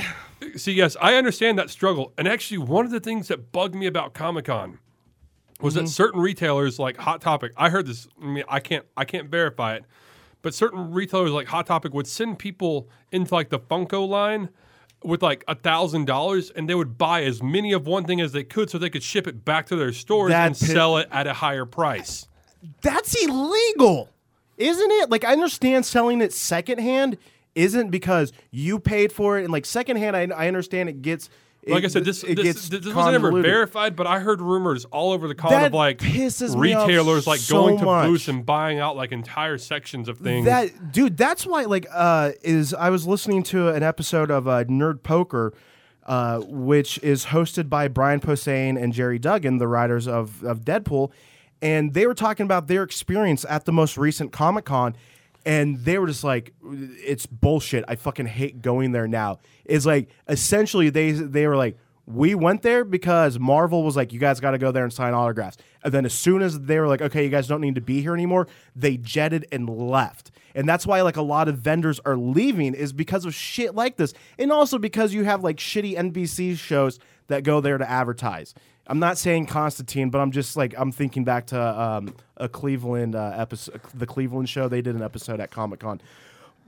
see, 0.58 0.74
yes, 0.74 0.98
I 1.02 1.16
understand 1.16 1.58
that 1.60 1.70
struggle. 1.70 2.12
And 2.18 2.28
actually, 2.28 2.58
one 2.58 2.84
of 2.86 2.92
the 2.92 3.00
things 3.00 3.30
that 3.30 3.54
bugged 3.54 3.76
me 3.76 3.86
about 3.88 4.14
Comic 4.14 4.46
Con 4.46 4.80
was 5.62 5.74
Mm-hmm. 5.74 5.86
that 5.86 5.90
certain 5.90 6.20
retailers 6.22 6.78
like 6.80 6.98
Hot 6.98 7.20
Topic, 7.22 7.52
I 7.58 7.70
heard 7.70 7.88
this. 7.88 8.08
I 8.22 8.26
mean, 8.26 8.44
I 8.50 8.60
can't, 8.60 8.86
I 8.96 9.06
can't 9.06 9.30
verify 9.30 9.76
it, 9.76 9.86
but 10.48 10.54
certain 10.54 10.94
retailers 10.94 11.32
like 11.32 11.46
Hot 11.48 11.68
Topic 11.68 11.94
would 11.94 12.08
send 12.08 12.40
people 12.40 12.88
into 13.12 13.34
like 13.36 13.50
the 13.50 13.60
Funko 13.60 14.08
line 14.08 14.48
with 15.04 15.22
like 15.22 15.44
a 15.50 15.56
thousand 15.56 16.06
dollars, 16.06 16.52
and 16.52 16.70
they 16.70 16.74
would 16.74 16.98
buy 16.98 17.24
as 17.24 17.44
many 17.44 17.74
of 17.74 17.86
one 17.86 18.06
thing 18.06 18.22
as 18.22 18.32
they 18.32 18.46
could, 18.46 18.70
so 18.70 18.78
they 18.78 18.90
could 18.90 19.04
ship 19.04 19.28
it 19.28 19.44
back 19.44 19.66
to 19.66 19.76
their 19.76 19.92
stores 19.92 20.30
That 20.30 20.48
and 20.48 20.58
pi- 20.58 20.66
sell 20.68 20.96
it 21.00 21.10
at 21.12 21.28
a 21.28 21.34
higher 21.34 21.66
price. 21.66 22.30
that's 22.82 23.14
illegal, 23.22 24.08
isn't 24.58 24.92
it? 24.92 25.10
Like 25.10 25.26
I 25.26 25.34
understand 25.34 25.86
selling 25.86 26.22
it 26.22 26.32
secondhand 26.32 27.18
isn't 27.54 27.90
because 27.92 28.32
you 28.50 28.80
paid 28.80 29.12
for 29.12 29.38
it, 29.38 29.44
and 29.44 29.52
like 29.52 29.66
secondhand, 29.66 30.16
I, 30.16 30.30
I 30.34 30.48
understand 30.48 30.88
it 30.88 31.02
gets. 31.02 31.30
Like 31.66 31.84
it- 31.84 31.86
I 31.86 31.90
said, 31.90 32.06
this 32.06 32.22
this, 32.22 32.36
gets 32.36 32.70
this 32.70 32.94
wasn't 32.94 33.16
ever 33.16 33.42
verified, 33.42 33.96
but 33.96 34.08
I 34.08 34.20
heard 34.20 34.42
rumors 34.42 34.86
all 34.86 35.12
over 35.12 35.28
the 35.28 35.36
con 35.36 35.52
That 35.52 35.68
of 35.68 35.74
like 35.74 35.98
pisses 36.00 36.56
me 36.60 36.74
off 36.74 36.88
retailers 36.88 37.28
like 37.28 37.40
so 37.40 37.62
going 37.62 37.80
to 37.80 37.86
much. 37.86 38.08
booths 38.08 38.28
and 38.28 38.46
buying 38.46 38.80
out 38.80 38.96
like 38.96 39.12
entire 39.12 39.58
sections 39.58 40.08
of 40.08 40.18
things. 40.18 40.46
That 40.46 40.92
dude, 40.94 41.18
that's 41.18 41.46
why 41.46 41.64
like 41.64 41.86
uh 41.94 42.32
is 42.42 42.74
I 42.74 42.90
was 42.90 43.06
listening 43.06 43.44
to 43.44 43.70
an 43.70 43.84
episode 43.84 44.32
of 44.32 44.48
uh, 44.48 44.64
Nerd 44.66 45.04
Poker, 45.04 45.54
uh, 46.06 46.40
which 46.48 47.00
is 47.04 47.26
hosted 47.28 47.68
by 47.70 47.88
Brian 47.90 48.20
Posehn 48.22 48.82
and 48.82 48.94
Gerry 48.94 49.20
Duggan, 49.20 49.58
the 49.58 49.68
writers 49.68 50.08
of 50.08 50.44
of 50.46 50.62
Deadpool, 50.62 51.12
and 51.62 51.94
they 51.94 52.08
were 52.08 52.14
talking 52.14 52.46
about 52.46 52.68
their 52.68 52.84
experience 52.84 53.46
at 53.50 53.66
the 53.66 53.74
most 53.74 53.98
recent 53.98 54.32
Comic 54.32 54.64
Con. 54.66 54.96
And 55.48 55.80
they 55.80 55.98
were 55.98 56.08
just 56.08 56.24
like, 56.24 56.54
"It's 56.64 57.26
bullshit. 57.26 57.86
I 57.88 57.96
fucking 57.96 58.28
hate 58.28 58.62
going 58.62 58.92
there 58.92 59.08
now." 59.08 59.40
It's 59.66 59.86
like 59.86 60.10
essentially 60.28 60.90
they 60.90 61.14
they 61.14 61.48
were 61.48 61.56
like, 61.56 61.78
we 62.08 62.36
went 62.36 62.62
there 62.62 62.86
because 62.86 63.38
Marvel 63.38 63.84
was 63.84 63.98
like, 63.98 64.14
you 64.14 64.20
guys 64.20 64.40
got 64.40 64.52
to 64.52 64.58
go 64.58 64.72
there 64.72 64.86
and 64.86 64.94
sign 64.94 65.14
autographs. 65.14 65.58
And 65.84 65.94
then 65.94 66.06
as 66.06 66.14
soon 66.14 66.42
as 66.42 66.58
they 66.62 66.80
were 66.80 66.88
like, 66.88 67.02
okay, 67.02 67.24
you 67.26 67.30
guys 67.30 67.48
don't 67.48 67.60
need 67.60 67.76
to 67.76 67.82
be 67.82 68.02
here 68.02 68.14
anymore, 68.14 68.48
they 68.76 68.96
jetted 68.96 69.46
and 69.52 69.70
left. 69.70 70.32
And 70.56 70.68
that's 70.68 70.88
why 70.88 71.02
like 71.02 71.18
a 71.18 71.22
lot 71.22 71.50
of 71.50 71.58
vendors 71.58 72.00
are 72.06 72.16
leaving 72.16 72.74
is 72.74 72.94
because 72.94 73.26
of 73.26 73.36
shit 73.36 73.76
like 73.76 73.98
this. 73.98 74.14
And 74.40 74.54
also 74.54 74.80
because 74.80 75.14
you 75.14 75.26
have 75.26 75.44
like 75.44 75.58
shitty 75.58 75.96
NBC 75.98 76.58
shows 76.58 76.98
that 77.28 77.44
go 77.44 77.60
there 77.60 77.78
to 77.78 77.90
advertise. 77.90 78.56
I'm 78.88 79.00
not 79.00 79.18
saying 79.18 79.48
Constantine, 79.48 80.10
but 80.10 80.20
I'm 80.20 80.32
just 80.32 80.56
like 80.56 80.74
I'm 80.78 80.92
thinking 80.92 81.24
back 81.24 81.48
to 81.48 81.60
um, 81.60 82.16
a 82.38 82.48
Cleveland 82.48 83.16
uh, 83.16 83.34
episode, 83.36 83.82
the 83.94 84.06
Cleveland 84.06 84.50
show. 84.50 84.68
They 84.68 84.82
did 84.82 84.96
an 84.96 85.02
episode 85.02 85.40
at 85.40 85.52
Comic 85.52 85.82
Con, 85.82 86.02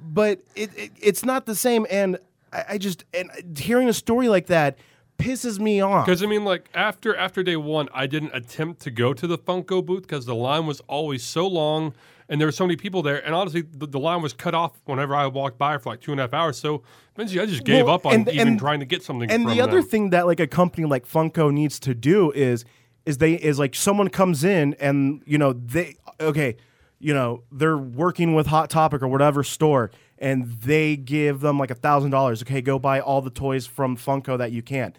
but 0.01 0.41
it, 0.55 0.69
it 0.77 0.91
it's 1.01 1.23
not 1.23 1.45
the 1.45 1.55
same. 1.55 1.87
And 1.89 2.19
I, 2.51 2.65
I 2.69 2.77
just 2.77 3.05
and 3.13 3.29
hearing 3.57 3.87
a 3.87 3.93
story 3.93 4.27
like 4.27 4.47
that 4.47 4.77
pisses 5.17 5.59
me 5.59 5.81
off. 5.81 6.05
Because 6.05 6.23
I 6.23 6.25
mean, 6.25 6.45
like 6.45 6.69
after 6.73 7.15
after 7.15 7.43
day 7.43 7.55
one, 7.55 7.87
I 7.93 8.07
didn't 8.07 8.31
attempt 8.33 8.81
to 8.81 8.91
go 8.91 9.13
to 9.13 9.27
the 9.27 9.37
Funko 9.37 9.85
booth 9.85 10.03
because 10.03 10.25
the 10.25 10.35
line 10.35 10.65
was 10.65 10.81
always 10.81 11.23
so 11.23 11.47
long, 11.47 11.93
and 12.29 12.39
there 12.39 12.47
were 12.47 12.51
so 12.53 12.65
many 12.65 12.75
people 12.77 13.01
there. 13.01 13.25
And 13.25 13.33
honestly, 13.35 13.61
the, 13.61 13.87
the 13.87 13.99
line 13.99 14.21
was 14.21 14.33
cut 14.33 14.53
off 14.53 14.73
whenever 14.85 15.15
I 15.15 15.25
walked 15.27 15.57
by 15.57 15.77
for 15.79 15.89
like 15.89 15.99
two 16.01 16.11
and 16.11 16.19
a 16.19 16.23
half 16.23 16.33
hours. 16.33 16.57
So 16.57 16.83
eventually, 17.15 17.41
I 17.41 17.45
just 17.47 17.63
gave 17.65 17.85
Well, 17.85 17.95
up 17.95 18.05
on 18.05 18.13
and- 18.13 18.29
even 18.29 18.47
and- 18.49 18.59
trying 18.59 18.79
to 18.79 18.85
get 18.85 19.03
something. 19.03 19.29
And 19.29 19.49
the 19.49 19.59
other 19.61 19.81
them. 19.81 19.89
thing 19.89 20.09
that 20.11 20.25
like 20.27 20.39
a 20.39 20.47
company 20.47 20.87
like 20.87 21.07
Funko 21.07 21.51
needs 21.51 21.79
to 21.81 21.93
do 21.93 22.31
is 22.31 22.63
is 23.05 23.17
they 23.17 23.33
is 23.33 23.57
like 23.59 23.73
someone 23.75 24.07
comes 24.09 24.43
in 24.43 24.75
and 24.79 25.23
you 25.25 25.37
know 25.37 25.53
they 25.53 25.95
okay, 26.21 26.55
you 26.99 27.13
know 27.13 27.43
they're 27.51 27.77
working 27.77 28.35
with 28.35 28.47
Hot 28.47 28.69
Topic 28.69 29.01
or 29.01 29.07
whatever 29.07 29.43
store 29.43 29.89
and 30.21 30.51
they 30.61 30.97
give 30.97 31.39
them 31.39 31.57
like 31.57 31.71
a 31.71 31.75
thousand 31.75 32.11
dollars. 32.11 32.43
Okay, 32.43 32.61
go 32.61 32.77
buy 32.77 32.99
all 32.99 33.21
the 33.21 33.29
toys 33.29 33.65
from 33.65 33.97
Funko 33.97 34.37
that 34.37 34.51
you 34.51 34.61
can. 34.61 34.93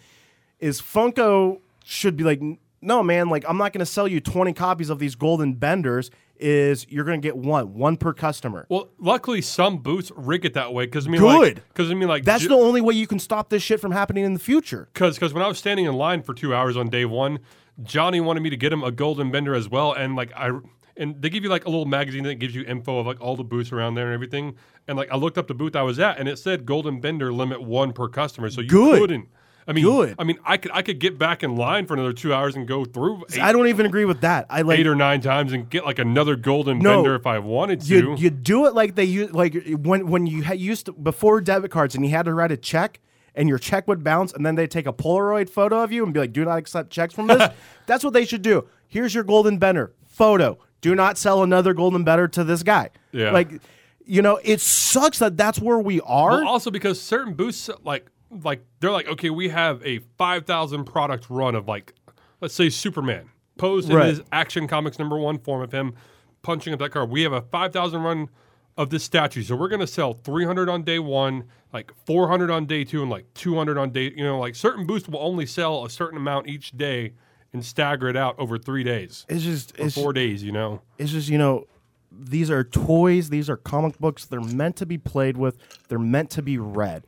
Is 0.59 0.81
Funko 0.81 1.59
should 1.85 2.17
be 2.17 2.23
like 2.23 2.41
no 2.81 3.01
man 3.03 3.29
like 3.29 3.45
I'm 3.47 3.57
not 3.57 3.71
going 3.71 3.79
to 3.79 3.85
sell 3.85 4.07
you 4.07 4.19
20 4.19 4.53
copies 4.53 4.89
of 4.89 4.99
these 4.99 5.15
golden 5.15 5.53
benders. 5.53 6.09
Is 6.41 6.87
you're 6.89 7.05
going 7.05 7.21
to 7.21 7.25
get 7.25 7.37
one 7.37 7.73
one 7.73 7.97
per 7.97 8.13
customer. 8.13 8.65
Well, 8.67 8.89
luckily, 8.97 9.41
some 9.41 9.77
booths 9.77 10.11
rig 10.15 10.43
it 10.43 10.53
that 10.55 10.73
way. 10.73 10.85
Because 10.85 11.05
I 11.07 11.11
mean, 11.11 11.21
Good. 11.21 11.61
Because 11.69 11.91
I 11.91 11.93
mean, 11.93 12.07
like 12.09 12.25
That's 12.25 12.43
ju- 12.43 12.49
the 12.49 12.55
only 12.55 12.81
way 12.81 12.95
you 12.95 13.05
can 13.07 13.19
stop 13.19 13.49
this 13.49 13.61
shit 13.61 13.79
from 13.79 13.91
happening 13.91 14.23
in 14.25 14.33
the 14.33 14.39
future. 14.39 14.89
because 14.93 15.15
because 15.15 15.33
when 15.33 15.43
I 15.43 15.47
was 15.47 15.57
standing 15.59 15.85
in 15.85 15.93
line 15.93 16.23
for 16.23 16.33
two 16.33 16.55
hours 16.55 16.75
on 16.75 16.89
day 16.89 17.05
one, 17.05 17.39
Johnny 17.83 18.19
wanted 18.19 18.41
me 18.41 18.49
to 18.49 18.57
get 18.57 18.73
him 18.73 18.83
a 18.83 18.91
golden 18.91 19.31
bender 19.31 19.53
as 19.53 19.69
well, 19.69 19.93
and 19.93 20.15
like 20.15 20.31
I 20.35 20.51
and 20.97 21.21
they 21.21 21.29
give 21.29 21.43
you 21.43 21.49
like 21.49 21.65
a 21.65 21.69
little 21.69 21.85
magazine 21.85 22.23
that 22.23 22.35
gives 22.35 22.53
you 22.53 22.63
info 22.63 22.99
of 22.99 23.05
like 23.05 23.21
all 23.21 23.35
the 23.35 23.43
booths 23.43 23.71
around 23.71 23.95
there 23.95 24.07
and 24.07 24.13
everything, 24.13 24.55
and 24.87 24.97
like 24.97 25.11
I 25.11 25.15
looked 25.17 25.37
up 25.37 25.47
the 25.47 25.53
booth 25.53 25.75
I 25.75 25.83
was 25.83 25.99
at, 25.99 26.17
and 26.19 26.27
it 26.27 26.37
said 26.39 26.65
golden 26.65 26.99
bender 26.99 27.31
limit 27.31 27.61
one 27.61 27.93
per 27.93 28.07
customer, 28.07 28.49
so 28.49 28.61
you 28.61 28.67
Good. 28.67 28.99
couldn't. 28.99 29.29
I 29.67 29.73
mean, 29.73 29.85
Good. 29.85 30.15
I 30.17 30.23
mean, 30.23 30.39
I 30.43 30.57
could 30.57 30.71
I 30.73 30.81
could 30.81 30.99
get 30.99 31.17
back 31.17 31.43
in 31.43 31.55
line 31.55 31.85
for 31.85 31.93
another 31.93 32.13
two 32.13 32.33
hours 32.33 32.55
and 32.55 32.67
go 32.67 32.83
through 32.83 33.23
eight, 33.31 33.39
I 33.39 33.51
don't 33.51 33.67
even 33.67 33.85
agree 33.85 34.05
with 34.05 34.21
that. 34.21 34.47
I 34.49 34.61
like 34.63 34.79
eight 34.79 34.87
or 34.87 34.95
nine 34.95 35.21
times 35.21 35.53
and 35.53 35.69
get 35.69 35.85
like 35.85 35.99
another 35.99 36.35
golden 36.35 36.79
No. 36.79 36.97
bender 36.97 37.15
if 37.15 37.27
I 37.27 37.39
wanted 37.39 37.81
to. 37.81 37.87
you, 37.95 38.15
you 38.17 38.29
do 38.31 38.65
it 38.65 38.73
like 38.73 38.95
they 38.95 39.03
use 39.05 39.31
like 39.31 39.55
when 39.67 40.07
when 40.07 40.25
you 40.27 40.41
had 40.43 40.59
used 40.59 40.87
to, 40.87 40.93
before 40.93 41.41
debit 41.41 41.69
cards 41.71 41.93
and 41.95 42.03
you 42.03 42.11
had 42.11 42.25
to 42.25 42.33
write 42.33 42.51
a 42.51 42.57
check 42.57 42.99
and 43.35 43.47
your 43.47 43.59
check 43.59 43.87
would 43.87 44.03
bounce 44.03 44.33
and 44.33 44.45
then 44.45 44.55
they'd 44.55 44.71
take 44.71 44.87
a 44.87 44.93
Polaroid 44.93 45.49
photo 45.49 45.83
of 45.83 45.91
you 45.91 46.03
and 46.03 46.13
be 46.13 46.19
like, 46.19 46.33
"Do 46.33 46.43
not 46.43 46.57
accept 46.57 46.89
checks 46.89 47.13
from 47.13 47.27
this." 47.27 47.49
That's 47.85 48.03
what 48.03 48.13
they 48.13 48.25
should 48.25 48.41
do. 48.41 48.67
Here's 48.87 49.13
your 49.13 49.23
golden 49.23 49.57
bender 49.57 49.93
photo. 50.07 50.57
Do 50.81 50.95
not 50.95 51.17
sell 51.17 51.43
another 51.43 51.73
golden 51.75 52.03
bender 52.03 52.27
to 52.29 52.43
this 52.43 52.63
guy. 52.63 52.89
Yeah. 53.11 53.31
like 53.31 53.49
you 54.03 54.23
know, 54.23 54.39
it 54.43 54.59
sucks 54.59 55.19
that 55.19 55.37
that's 55.37 55.59
where 55.59 55.77
we 55.77 56.01
are. 56.01 56.31
Well, 56.31 56.47
also 56.47 56.71
because 56.71 56.99
certain 56.99 57.35
booths 57.35 57.69
like 57.83 58.07
like 58.43 58.63
they're 58.79 58.91
like 58.91 59.07
okay, 59.07 59.29
we 59.29 59.49
have 59.49 59.85
a 59.85 59.99
five 60.17 60.45
thousand 60.45 60.85
product 60.85 61.27
run 61.29 61.55
of 61.55 61.67
like 61.67 61.93
let's 62.39 62.53
say 62.53 62.69
Superman 62.69 63.29
posed 63.57 63.89
in 63.89 63.99
his 63.99 64.21
Action 64.31 64.67
Comics 64.67 64.97
number 64.97 65.17
one 65.17 65.37
form 65.39 65.61
of 65.61 65.71
him 65.71 65.93
punching 66.41 66.73
up 66.73 66.79
that 66.79 66.91
card. 66.91 67.09
We 67.09 67.23
have 67.23 67.33
a 67.33 67.41
five 67.41 67.73
thousand 67.73 68.01
run 68.01 68.29
of 68.77 68.89
this 68.89 69.03
statue, 69.03 69.43
so 69.43 69.55
we're 69.55 69.69
gonna 69.69 69.87
sell 69.87 70.13
three 70.13 70.45
hundred 70.45 70.69
on 70.69 70.83
day 70.83 70.99
one, 70.99 71.43
like 71.73 71.91
four 72.05 72.27
hundred 72.27 72.49
on 72.49 72.65
day 72.65 72.83
two, 72.83 73.01
and 73.01 73.11
like 73.11 73.31
two 73.33 73.55
hundred 73.55 73.77
on 73.77 73.91
day. 73.91 74.11
You 74.15 74.23
know, 74.23 74.39
like 74.39 74.55
certain 74.55 74.85
boosts 74.85 75.09
will 75.09 75.19
only 75.19 75.45
sell 75.45 75.85
a 75.85 75.89
certain 75.89 76.17
amount 76.17 76.47
each 76.47 76.71
day 76.71 77.13
and 77.53 77.65
stagger 77.65 78.07
it 78.07 78.15
out 78.15 78.35
over 78.39 78.57
three 78.57 78.83
days 78.83 79.25
it's 79.27 79.43
just 79.43 79.77
or 79.79 79.85
it's, 79.87 79.95
four 79.95 80.13
days. 80.13 80.43
You 80.43 80.51
know. 80.51 80.81
it's 80.97 81.11
just 81.11 81.29
you 81.29 81.37
know 81.37 81.65
these 82.11 82.51
are 82.51 82.63
toys 82.63 83.29
these 83.29 83.49
are 83.49 83.57
comic 83.57 83.97
books 83.99 84.25
they're 84.25 84.41
meant 84.41 84.75
to 84.75 84.85
be 84.85 84.97
played 84.97 85.37
with 85.37 85.57
they're 85.87 85.97
meant 85.97 86.29
to 86.29 86.41
be 86.41 86.57
read 86.57 87.05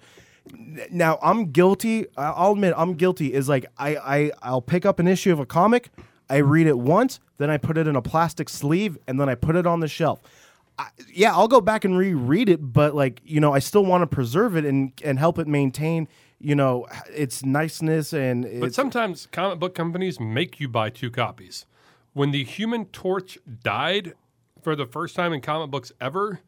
now 0.92 1.18
i'm 1.22 1.52
guilty 1.52 2.06
i'll 2.18 2.52
admit 2.54 2.74
i'm 2.76 2.94
guilty 2.94 3.34
is 3.34 3.48
like 3.48 3.66
I, 3.78 3.96
I 3.96 4.32
i'll 4.42 4.62
pick 4.62 4.86
up 4.86 5.00
an 5.00 5.08
issue 5.08 5.32
of 5.32 5.40
a 5.40 5.46
comic 5.46 5.90
i 6.30 6.38
read 6.38 6.68
it 6.68 6.78
once 6.78 7.20
then 7.38 7.50
i 7.50 7.58
put 7.58 7.78
it 7.78 7.88
in 7.88 7.96
a 7.96 8.02
plastic 8.02 8.50
sleeve 8.50 8.98
and 9.08 9.20
then 9.20 9.30
i 9.30 9.36
put 9.36 9.56
it 9.56 9.66
on 9.66 9.80
the 9.80 9.88
shelf 9.88 10.22
I, 10.78 10.90
yeah 11.14 11.34
i'll 11.34 11.48
go 11.48 11.62
back 11.62 11.86
and 11.86 11.98
reread 11.98 12.50
it 12.50 12.60
but 12.74 12.94
like 12.94 13.22
you 13.24 13.40
know 13.40 13.54
i 13.54 13.60
still 13.60 13.86
want 13.86 14.02
to 14.02 14.08
preserve 14.08 14.58
it 14.58 14.66
and 14.66 14.92
and 15.04 15.18
help 15.18 15.40
it 15.40 15.48
maintain 15.48 16.08
you 16.44 16.56
know 16.56 16.86
its 17.10 17.44
niceness 17.44 18.14
and 18.14 18.60
But 18.60 18.74
sometimes 18.74 19.28
comic 19.32 19.60
book 19.60 19.74
companies 19.74 20.20
make 20.20 20.60
you 20.60 20.68
buy 20.68 20.90
two 20.90 21.10
copies. 21.10 21.66
When 22.12 22.32
the 22.32 22.44
Human 22.44 22.86
Torch 22.88 23.40
died 23.64 24.14
for 24.62 24.76
the 24.76 24.86
first 24.86 25.16
time 25.16 25.34
in 25.34 25.42
comic 25.42 25.72
books 25.72 25.92
ever, 26.00 26.42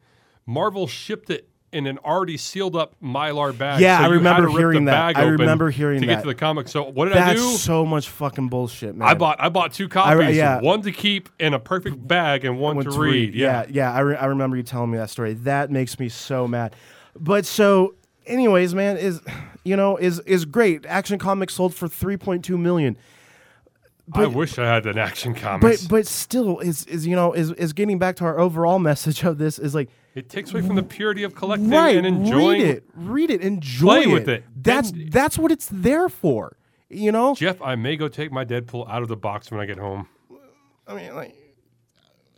Marvel 0.44 0.86
shipped 0.86 1.30
it 1.30 1.48
in 1.76 1.86
an 1.86 1.98
already 1.98 2.38
sealed 2.38 2.74
up 2.74 2.94
mylar 3.02 3.56
bag. 3.56 3.80
Yeah, 3.80 3.98
so 3.98 4.04
I 4.04 4.08
remember 4.08 4.48
hearing 4.48 4.86
that. 4.86 5.16
I 5.16 5.24
remember 5.24 5.68
hearing 5.68 6.00
to 6.00 6.06
that. 6.06 6.12
To 6.12 6.16
get 6.16 6.22
to 6.22 6.28
the 6.28 6.34
comic. 6.34 6.68
So 6.68 6.84
what 6.84 7.04
did 7.04 7.16
I 7.18 7.34
that's 7.34 7.40
do? 7.42 7.56
so 7.58 7.84
much 7.84 8.08
fucking 8.08 8.48
bullshit 8.48 8.96
man 8.96 9.06
I 9.06 9.12
bought 9.14 9.36
I 9.38 9.50
bought 9.50 9.74
two 9.74 9.88
copies, 9.88 10.34
yeah. 10.36 10.60
one 10.60 10.80
to 10.82 10.92
keep 10.92 11.28
in 11.38 11.52
a 11.52 11.58
perfect 11.58 12.06
bag 12.08 12.46
and 12.46 12.58
one, 12.58 12.76
One 12.76 12.86
to 12.86 12.90
to 12.92 12.98
read. 12.98 13.34
Yeah. 13.34 13.64
yeah, 13.64 13.66
yeah. 13.70 13.92
I, 13.92 14.00
re- 14.00 14.16
I 14.16 14.26
remember 14.26 14.56
you 14.56 14.62
telling 14.62 14.90
me 14.90 14.96
that 14.96 15.10
story. 15.10 15.34
That 15.34 15.70
makes 15.70 15.98
me 15.98 16.08
so 16.08 16.48
mad. 16.48 16.74
But 17.14 17.44
so, 17.44 17.94
anyways, 18.26 18.74
man, 18.74 18.96
is 18.96 19.20
you 19.64 19.76
know 19.76 19.98
is 19.98 20.20
is 20.20 20.46
great. 20.46 20.86
Action 20.86 21.18
Comics 21.18 21.54
sold 21.54 21.74
for 21.74 21.88
three 21.88 22.16
point 22.16 22.44
two 22.44 22.56
million. 22.56 22.96
I 24.12 24.26
wish 24.26 24.58
I 24.58 24.64
had 24.64 24.86
an 24.86 24.98
Action 24.98 25.34
Comics. 25.34 25.82
But 25.82 25.90
but 25.90 26.06
still, 26.06 26.58
is 26.60 26.86
is 26.86 27.06
you 27.06 27.16
know 27.16 27.32
is 27.32 27.52
is 27.52 27.72
getting 27.72 27.98
back 27.98 28.16
to 28.16 28.24
our 28.24 28.38
overall 28.38 28.78
message 28.90 29.24
of 29.24 29.36
this 29.38 29.58
is 29.58 29.74
like 29.74 29.90
it 30.16 30.28
takes 30.28 30.50
away 30.52 30.62
from 30.62 30.74
the 30.76 30.82
purity 30.82 31.22
of 31.22 31.34
collecting 31.34 31.70
right. 31.70 31.96
and 31.96 32.06
enjoying 32.06 32.62
read 32.62 32.70
it, 32.70 32.84
read 32.94 33.30
it, 33.30 33.40
enjoy 33.42 33.86
Play 33.86 34.02
it. 34.02 34.08
with 34.12 34.28
it. 34.28 34.44
That's 34.56 34.90
And- 34.90 35.12
that's 35.12 35.38
what 35.38 35.52
it's 35.52 35.68
there 35.70 36.08
for. 36.08 36.56
You 36.88 37.12
know. 37.12 37.34
Jeff, 37.34 37.60
I 37.62 37.74
may 37.76 37.96
go 37.96 38.08
take 38.08 38.30
my 38.32 38.44
Deadpool 38.44 38.88
out 38.88 39.02
of 39.02 39.08
the 39.08 39.16
box 39.16 39.50
when 39.50 39.60
I 39.60 39.66
get 39.66 39.76
home. 39.78 40.08
I 40.86 40.94
mean, 40.94 41.14
like, 41.16 41.34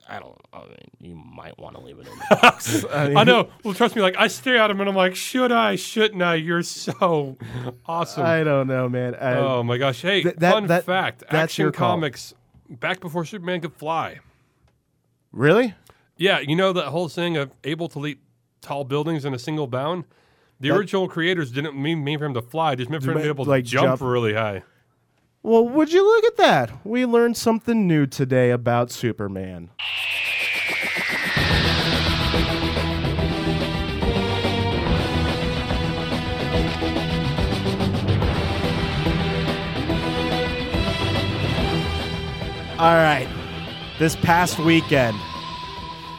I 0.09 0.19
don't. 0.21 0.39
I 0.55 0.61
mean, 0.61 0.77
you 1.01 1.15
might 1.17 1.59
want 1.59 1.77
to 1.77 1.83
leave 1.83 1.99
it 1.99 2.07
in 2.09 2.13
the 2.31 2.37
box. 2.43 2.83
I 2.91 3.25
know. 3.25 3.51
Well, 3.63 3.75
trust 3.75 3.95
me. 3.95 4.01
Like 4.01 4.17
I 4.17 4.27
stare 4.29 4.57
at 4.57 4.71
him 4.71 4.81
and 4.81 4.89
I'm 4.89 4.97
like, 4.97 5.15
should 5.15 5.53
I? 5.53 5.77
Shouldn't 5.77 6.23
I? 6.23 6.37
You're 6.37 6.63
so 6.63 7.37
awesome. 7.87 8.25
I 8.25 8.43
don't 8.43 8.67
know, 8.69 8.89
man. 8.89 9.15
I, 9.17 9.35
oh 9.35 9.63
my 9.63 9.77
gosh! 9.77 10.01
Hey, 10.01 10.23
Th- 10.23 10.35
that- 10.37 10.53
fun 10.55 10.67
that- 10.69 10.85
fact: 10.85 11.21
that's 11.31 11.35
Action 11.35 11.63
your 11.65 11.73
call. 11.73 11.91
Comics, 11.91 12.33
back 12.71 13.01
before 13.01 13.27
Superman 13.27 13.61
could 13.61 13.75
fly. 13.75 14.21
really? 15.31 15.75
Yeah, 16.19 16.41
you 16.41 16.57
know 16.57 16.73
that 16.73 16.87
whole 16.87 17.09
thing 17.09 17.37
of 17.37 17.53
able 17.65 17.89
to 17.91 17.99
leap 18.01 18.21
tall 18.61 18.85
buildings 18.85 19.25
in 19.25 19.33
a 19.33 19.39
single 19.39 19.69
bound. 19.69 20.05
The 20.61 20.69
That- 20.69 20.77
original 20.77 21.09
creators 21.09 21.53
didn't 21.53 21.81
mean, 21.81 22.03
mean 22.03 22.19
for 22.19 22.25
him 22.27 22.35
to 22.35 22.43
fly; 22.43 22.75
just 22.75 22.91
meant 22.91 23.05
for 23.05 23.13
him 23.13 23.19
to 23.19 23.23
be 23.23 23.29
able 23.29 23.45
to 23.45 23.63
jump, 23.63 23.87
jump. 23.87 24.01
really 24.03 24.35
high. 24.35 24.65
Well, 25.45 25.67
would 25.69 25.93
you 25.93 26.05
look 26.05 26.25
at 26.25 26.37
that? 26.39 26.85
We 26.85 27.07
learned 27.07 27.37
something 27.37 27.87
new 27.87 28.07
today 28.07 28.51
about 28.51 28.91
Superman. 28.91 29.71
All 42.79 42.95
right. 42.95 43.29
This 43.99 44.15
past 44.15 44.61
weekend. 44.61 45.19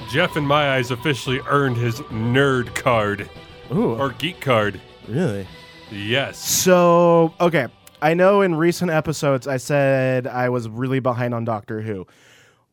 Jeff, 0.10 0.36
in 0.38 0.46
my 0.46 0.76
eyes, 0.76 0.90
officially 0.92 1.40
earned 1.48 1.78
his 1.78 2.00
nerd 2.02 2.74
card 2.74 3.30
Ooh, 3.72 3.94
or 3.94 4.10
geek 4.14 4.42
card. 4.42 4.82
really? 5.08 5.48
Yes. 5.92 6.38
So, 6.38 7.34
okay. 7.40 7.68
I 8.02 8.14
know 8.14 8.42
in 8.42 8.56
recent 8.56 8.90
episodes 8.92 9.46
I 9.48 9.58
said 9.58 10.26
I 10.26 10.50
was 10.50 10.70
really 10.70 11.00
behind 11.00 11.34
on 11.34 11.46
Doctor 11.46 11.82
Who. 11.82 12.08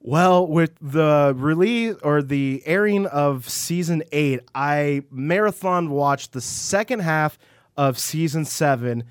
Well, 0.01 0.47
with 0.47 0.73
the 0.81 1.35
release 1.37 1.97
or 2.03 2.23
the 2.23 2.63
airing 2.65 3.07
of 3.07 3.49
season 3.49 4.03
eight, 4.13 4.41
I 4.55 5.03
marathon 5.11 5.91
watched 5.91 6.33
the 6.33 6.41
second 6.41 7.01
half 7.01 7.39
of 7.77 7.99
season 7.99 8.45
seven 8.45 9.05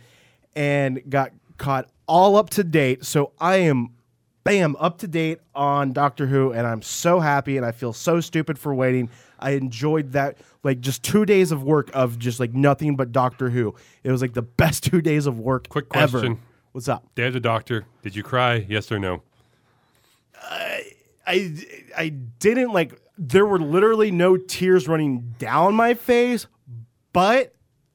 and 0.55 1.01
got 1.09 1.32
caught 1.57 1.89
all 2.07 2.38
up 2.38 2.49
to 2.51 2.63
date. 2.63 3.03
So 3.03 3.34
I 3.39 3.57
am, 3.57 3.89
bam, 4.45 4.77
up 4.79 4.99
to 4.99 5.07
date 5.07 5.39
on 5.53 5.91
Doctor 5.91 6.27
Who, 6.27 6.53
and 6.53 6.65
I'm 6.65 6.81
so 6.81 7.19
happy 7.19 7.57
and 7.57 7.65
I 7.65 7.73
feel 7.73 7.91
so 7.91 8.21
stupid 8.21 8.57
for 8.57 8.73
waiting. 8.73 9.09
I 9.39 9.51
enjoyed 9.51 10.13
that, 10.13 10.37
like 10.63 10.79
just 10.79 11.03
two 11.03 11.25
days 11.25 11.51
of 11.51 11.63
work 11.63 11.89
of 11.93 12.17
just 12.17 12.39
like 12.39 12.53
nothing 12.53 12.95
but 12.95 13.11
Doctor 13.11 13.49
Who. 13.49 13.75
It 14.03 14.11
was 14.11 14.21
like 14.21 14.33
the 14.33 14.41
best 14.61 14.83
two 14.85 15.01
days 15.01 15.25
of 15.25 15.37
work 15.39 15.67
Quick 15.67 15.87
ever. 15.93 16.19
question. 16.19 16.39
What's 16.71 16.87
up? 16.87 17.03
Dad, 17.15 17.33
the 17.33 17.39
doctor, 17.41 17.85
did 18.01 18.15
you 18.15 18.23
cry? 18.23 18.65
Yes 18.69 18.89
or 18.91 18.99
no? 18.99 19.21
I 21.27 21.53
I 21.97 22.09
didn't 22.09 22.71
like 22.71 22.99
there 23.17 23.45
were 23.45 23.59
literally 23.59 24.11
no 24.11 24.37
tears 24.37 24.87
running 24.87 25.33
down 25.39 25.73
my 25.73 25.93
face, 25.93 26.47
but 27.13 27.53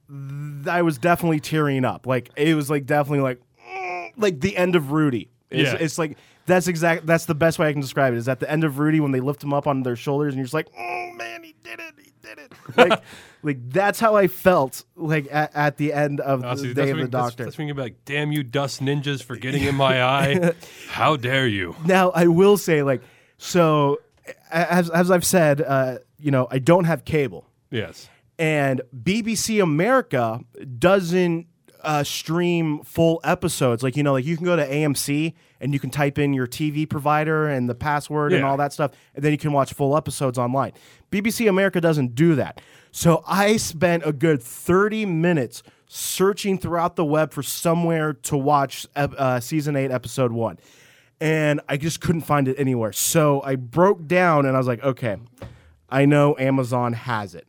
th- 0.08 0.66
I 0.66 0.82
was 0.82 0.98
definitely 0.98 1.40
tearing 1.40 1.84
up. 1.84 2.06
Like 2.06 2.30
it 2.36 2.54
was 2.54 2.70
like 2.70 2.86
definitely 2.86 3.20
like 3.20 3.40
mm, 3.70 4.10
like 4.16 4.40
the 4.40 4.56
end 4.56 4.74
of 4.76 4.90
Rudy. 4.92 5.30
It's, 5.50 5.70
Yeah. 5.72 5.78
it's 5.78 5.98
like 5.98 6.16
that's 6.50 6.66
exact 6.68 7.06
that's 7.06 7.24
the 7.24 7.34
best 7.34 7.58
way 7.58 7.68
I 7.68 7.72
can 7.72 7.80
describe 7.80 8.12
it. 8.14 8.16
Is 8.18 8.28
at 8.28 8.40
the 8.40 8.50
end 8.50 8.64
of 8.64 8.78
Rudy 8.78 9.00
when 9.00 9.12
they 9.12 9.20
lift 9.20 9.42
him 9.42 9.52
up 9.54 9.66
on 9.66 9.82
their 9.82 9.96
shoulders 9.96 10.32
and 10.34 10.38
you're 10.38 10.44
just 10.44 10.54
like, 10.54 10.68
oh 10.78 11.10
man, 11.14 11.42
he 11.42 11.54
did 11.62 11.80
it, 11.80 11.94
he 12.02 12.12
did 12.22 12.38
it. 12.38 12.52
Like 12.76 13.02
like 13.42 13.70
that's 13.70 13.98
how 13.98 14.16
I 14.16 14.26
felt 14.28 14.84
like 14.96 15.26
at, 15.32 15.50
at 15.56 15.76
the 15.78 15.92
end 15.92 16.20
of 16.20 16.44
Honestly, 16.44 16.68
the 16.68 16.74
that's 16.74 16.86
day 16.86 16.90
of 16.92 16.96
the 16.98 17.06
that's- 17.06 17.30
doctor. 17.30 17.44
That's 17.44 17.56
when 17.58 17.66
you're 17.68 17.76
like, 17.76 18.04
damn 18.04 18.30
you, 18.32 18.42
dust 18.42 18.82
ninjas, 18.82 19.22
for 19.22 19.36
getting 19.36 19.62
in 19.64 19.74
my 19.74 20.02
eye. 20.02 20.52
How 20.88 21.16
dare 21.16 21.46
you? 21.46 21.74
Now 21.86 22.10
I 22.10 22.26
will 22.26 22.56
say, 22.58 22.82
like, 22.82 23.00
so 23.38 24.00
as 24.50 24.90
as 24.90 25.10
I've 25.10 25.24
said, 25.24 25.62
uh, 25.62 25.98
you 26.18 26.30
know, 26.30 26.46
I 26.50 26.58
don't 26.58 26.84
have 26.84 27.04
cable, 27.04 27.46
Yes. 27.70 28.08
and 28.38 28.82
BBC 28.94 29.62
America 29.62 30.40
doesn't 30.78 31.46
uh, 31.82 32.04
stream 32.04 32.82
full 32.84 33.20
episodes. 33.24 33.82
Like, 33.82 33.96
you 33.96 34.02
know, 34.02 34.12
like 34.12 34.26
you 34.26 34.36
can 34.36 34.44
go 34.44 34.54
to 34.56 34.68
AMC 34.68 35.32
and 35.60 35.72
you 35.72 35.80
can 35.80 35.90
type 35.90 36.18
in 36.18 36.32
your 36.32 36.46
TV 36.46 36.88
provider 36.88 37.48
and 37.48 37.68
the 37.68 37.74
password 37.74 38.32
and 38.32 38.44
all 38.44 38.56
that 38.56 38.72
stuff, 38.72 38.92
and 39.14 39.24
then 39.24 39.32
you 39.32 39.38
can 39.38 39.52
watch 39.52 39.72
full 39.72 39.96
episodes 39.96 40.38
online. 40.38 40.72
BBC 41.10 41.48
America 41.48 41.80
doesn't 41.80 42.14
do 42.14 42.34
that. 42.36 42.60
So 42.92 43.22
I 43.26 43.56
spent 43.56 44.04
a 44.06 44.12
good 44.12 44.42
30 44.42 45.06
minutes 45.06 45.62
searching 45.86 46.58
throughout 46.58 46.96
the 46.96 47.04
web 47.04 47.32
for 47.32 47.42
somewhere 47.42 48.12
to 48.12 48.36
watch 48.36 48.86
uh, 48.96 49.40
season 49.40 49.76
8, 49.76 49.90
episode 49.90 50.32
1. 50.32 50.58
And 51.20 51.60
I 51.68 51.76
just 51.76 52.00
couldn't 52.00 52.22
find 52.22 52.48
it 52.48 52.56
anywhere. 52.58 52.92
So 52.92 53.42
I 53.42 53.56
broke 53.56 54.06
down 54.06 54.46
and 54.46 54.56
I 54.56 54.58
was 54.58 54.66
like, 54.66 54.82
okay, 54.82 55.16
I 55.90 56.06
know 56.06 56.36
Amazon 56.38 56.94
has 56.94 57.34
it 57.34 57.46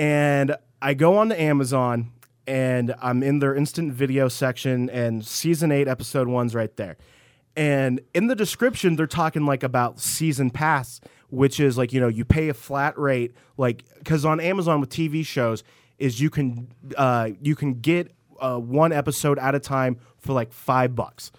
and 0.00 0.56
I 0.80 0.94
go 0.94 1.18
on 1.18 1.28
to 1.28 1.38
Amazon 1.38 2.12
and 2.46 2.94
I'm 3.02 3.22
in 3.22 3.38
their 3.40 3.54
instant 3.54 3.92
video 3.92 4.28
section 4.28 4.88
and 4.88 5.24
season 5.26 5.70
8 5.70 5.86
episode 5.88 6.26
1's 6.26 6.54
right 6.54 6.74
there. 6.78 6.96
And 7.60 8.00
in 8.14 8.26
the 8.26 8.34
description 8.34 8.96
they're 8.96 9.06
talking 9.06 9.44
like 9.44 9.62
about 9.62 10.00
season 10.00 10.50
pass 10.50 11.00
which 11.28 11.60
is 11.60 11.78
like 11.78 11.92
you 11.92 12.00
know 12.00 12.08
you 12.08 12.24
pay 12.24 12.48
a 12.48 12.54
flat 12.54 12.98
rate 12.98 13.32
like 13.56 13.84
cuz 14.04 14.24
on 14.24 14.40
Amazon 14.40 14.80
with 14.80 14.88
TV 14.90 15.24
shows 15.24 15.62
is 15.98 16.20
you 16.20 16.30
can 16.30 16.68
uh, 16.96 17.28
you 17.42 17.54
can 17.54 17.74
get 17.74 18.12
uh, 18.40 18.58
one 18.58 18.90
episode 18.92 19.38
at 19.38 19.54
a 19.54 19.60
time 19.60 19.98
for 20.18 20.32
like 20.32 20.52
5 20.52 20.94
bucks 20.96 21.30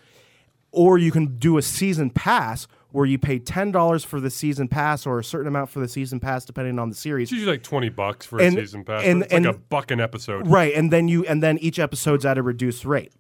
or 0.72 0.98
you 0.98 1.12
can 1.12 1.38
do 1.40 1.58
a 1.58 1.62
season 1.62 2.10
pass 2.12 2.68
where 2.92 3.06
you 3.06 3.18
pay 3.18 3.40
$10 3.40 4.06
for 4.06 4.20
the 4.20 4.30
season 4.30 4.68
pass 4.68 5.06
or 5.06 5.18
a 5.20 5.24
certain 5.24 5.48
amount 5.48 5.70
for 5.70 5.80
the 5.80 5.88
season 5.88 6.20
pass 6.20 6.46
depending 6.46 6.78
on 6.78 6.90
the 6.90 6.96
series 6.96 7.26
It's 7.30 7.32
usually 7.34 7.54
like 7.54 7.64
20 7.64 7.90
bucks 7.90 8.26
for 8.26 8.40
a 8.40 8.52
season 8.52 8.84
pass. 8.86 9.04
and- 9.04 9.24
it's 9.24 9.34
like 9.34 9.46
a 9.46 9.54
buck 9.58 9.92
an 9.92 10.00
episode. 10.00 10.48
Right, 10.48 10.74
and 10.76 10.92
then 10.94 11.08
you 11.08 11.26
and 11.26 11.42
then 11.42 11.58
each 11.58 11.80
episode's 11.80 12.26
at 12.26 12.38
a 12.38 12.44
reduced 12.44 12.86
rate. 12.86 13.12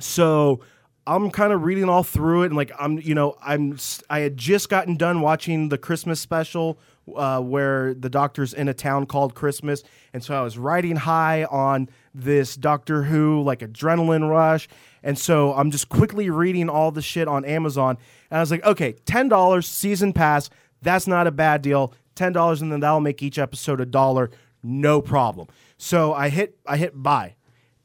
So 0.00 0.60
I'm 1.06 1.30
kind 1.30 1.52
of 1.52 1.62
reading 1.62 1.88
all 1.88 2.02
through 2.02 2.42
it, 2.42 2.46
and 2.46 2.56
like 2.56 2.72
I'm, 2.78 2.98
you 2.98 3.14
know, 3.14 3.36
I'm 3.40 3.78
I 4.10 4.20
had 4.20 4.36
just 4.36 4.68
gotten 4.68 4.96
done 4.96 5.20
watching 5.20 5.68
the 5.68 5.78
Christmas 5.78 6.20
special 6.20 6.78
uh, 7.14 7.40
where 7.40 7.94
the 7.94 8.10
doctor's 8.10 8.52
in 8.52 8.68
a 8.68 8.74
town 8.74 9.06
called 9.06 9.34
Christmas, 9.34 9.84
and 10.12 10.24
so 10.24 10.34
I 10.34 10.42
was 10.42 10.58
riding 10.58 10.96
high 10.96 11.44
on 11.44 11.88
this 12.12 12.56
Doctor 12.56 13.04
Who 13.04 13.42
like 13.42 13.60
adrenaline 13.60 14.28
rush, 14.28 14.68
and 15.02 15.16
so 15.16 15.52
I'm 15.54 15.70
just 15.70 15.88
quickly 15.88 16.28
reading 16.28 16.68
all 16.68 16.90
the 16.90 17.02
shit 17.02 17.28
on 17.28 17.44
Amazon, 17.44 17.98
and 18.30 18.38
I 18.38 18.40
was 18.40 18.50
like, 18.50 18.64
okay, 18.64 18.92
ten 19.04 19.28
dollars 19.28 19.66
season 19.68 20.12
pass, 20.12 20.50
that's 20.82 21.06
not 21.06 21.28
a 21.28 21.32
bad 21.32 21.62
deal. 21.62 21.94
Ten 22.16 22.32
dollars, 22.32 22.62
and 22.62 22.72
then 22.72 22.80
that'll 22.80 23.00
make 23.00 23.22
each 23.22 23.38
episode 23.38 23.80
a 23.80 23.86
dollar, 23.86 24.30
no 24.62 25.00
problem. 25.00 25.46
So 25.78 26.14
I 26.14 26.30
hit 26.30 26.58
I 26.66 26.78
hit 26.78 27.00
buy, 27.00 27.36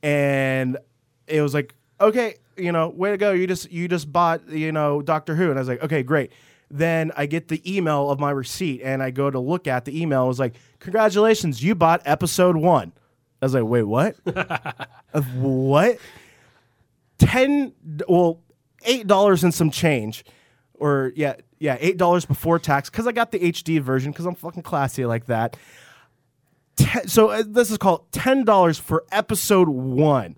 and 0.02 0.78
it 1.28 1.42
was 1.42 1.54
like, 1.54 1.76
okay, 2.00 2.36
you 2.62 2.72
know, 2.72 2.90
way 2.90 3.12
to 3.12 3.18
go. 3.18 3.32
You 3.32 3.48
just 3.48 3.72
you 3.72 3.88
just 3.88 4.12
bought, 4.12 4.48
you 4.50 4.72
know, 4.72 5.02
Doctor 5.02 5.36
Who. 5.36 5.50
And 5.50 5.58
I 5.58 5.62
was 5.62 5.68
like, 5.68 5.84
okay, 5.84 6.04
great. 6.04 6.32
Then 6.70 7.12
I 7.18 7.26
get 7.26 7.50
the 7.50 7.62
email 7.70 8.10
of 8.10 8.20
my 8.20 8.32
receipt 8.32 8.82
and 8.82 9.04
I 9.04 9.12
go 9.12 9.30
to 9.30 9.40
look 9.40 9.68
at 9.68 9.86
the 9.86 10.02
email. 10.02 10.26
It 10.26 10.30
was 10.30 10.40
like, 10.40 10.56
congratulations, 10.80 11.62
you 11.62 11.76
bought 11.76 12.02
episode 12.06 12.56
one. 12.56 12.94
I 13.42 13.46
was 13.46 13.54
like, 13.54 13.64
wait, 13.64 13.84
what? 13.84 14.16
what? 15.36 15.98
Ten 17.18 17.74
well, 18.08 18.40
eight 18.84 19.08
dollars 19.08 19.44
and 19.44 19.54
some 19.54 19.72
change. 19.72 20.24
Or 20.76 21.12
yeah, 21.16 21.36
yeah, 21.60 21.78
eight 21.80 21.98
dollars 21.98 22.26
before 22.26 22.58
tax 22.58 22.90
because 22.90 23.06
I 23.06 23.12
got 23.12 23.32
the 23.32 23.40
HD 23.40 23.80
version 23.82 24.12
because 24.12 24.26
I'm 24.26 24.36
fucking 24.36 24.64
classy 24.64 25.06
like 25.06 25.26
that. 25.26 25.58
Ten, 26.78 27.08
so 27.08 27.30
uh, 27.30 27.44
this 27.46 27.70
is 27.70 27.78
called 27.78 28.12
ten 28.12 28.46
dollars 28.46 28.80
for 28.80 29.04
episode 29.12 29.70
one 29.70 30.38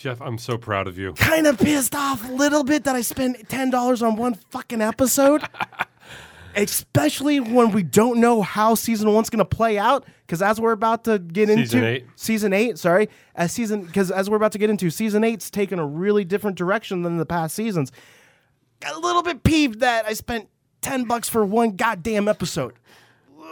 Jeff, 0.00 0.22
I'm 0.22 0.38
so 0.38 0.56
proud 0.56 0.88
of 0.88 0.96
you. 0.96 1.12
kind 1.12 1.46
of 1.46 1.58
pissed 1.58 1.94
off 1.94 2.26
a 2.26 2.32
little 2.32 2.64
bit 2.64 2.84
that 2.84 2.96
I 2.96 3.02
spent 3.02 3.50
ten 3.50 3.68
dollars 3.68 4.00
on 4.02 4.16
one 4.16 4.32
fucking 4.32 4.80
episode. 4.80 5.42
Especially 6.56 7.38
when 7.38 7.70
we 7.70 7.82
don't 7.82 8.18
know 8.18 8.40
how 8.40 8.74
season 8.74 9.12
one's 9.12 9.28
gonna 9.28 9.44
play 9.44 9.76
out, 9.78 10.06
because 10.26 10.40
as 10.40 10.58
we're 10.58 10.72
about 10.72 11.04
to 11.04 11.18
get 11.18 11.48
Season 11.48 11.78
into 11.78 11.86
eight. 11.86 12.06
season 12.16 12.52
eight, 12.54 12.78
sorry, 12.78 13.10
as 13.36 13.52
season 13.52 13.84
because 13.84 14.10
as 14.10 14.30
we're 14.30 14.36
about 14.38 14.52
to 14.52 14.58
get 14.58 14.70
into 14.70 14.88
season 14.88 15.22
eight's 15.22 15.50
taken 15.50 15.78
a 15.78 15.86
really 15.86 16.24
different 16.24 16.56
direction 16.56 17.02
than 17.02 17.18
the 17.18 17.26
past 17.26 17.54
seasons. 17.54 17.92
Got 18.80 18.96
a 18.96 18.98
little 18.98 19.22
bit 19.22 19.42
peeved 19.42 19.80
that 19.80 20.06
I 20.06 20.14
spent 20.14 20.48
ten 20.80 21.04
bucks 21.04 21.28
for 21.28 21.44
one 21.44 21.76
goddamn 21.76 22.26
episode. 22.26 22.72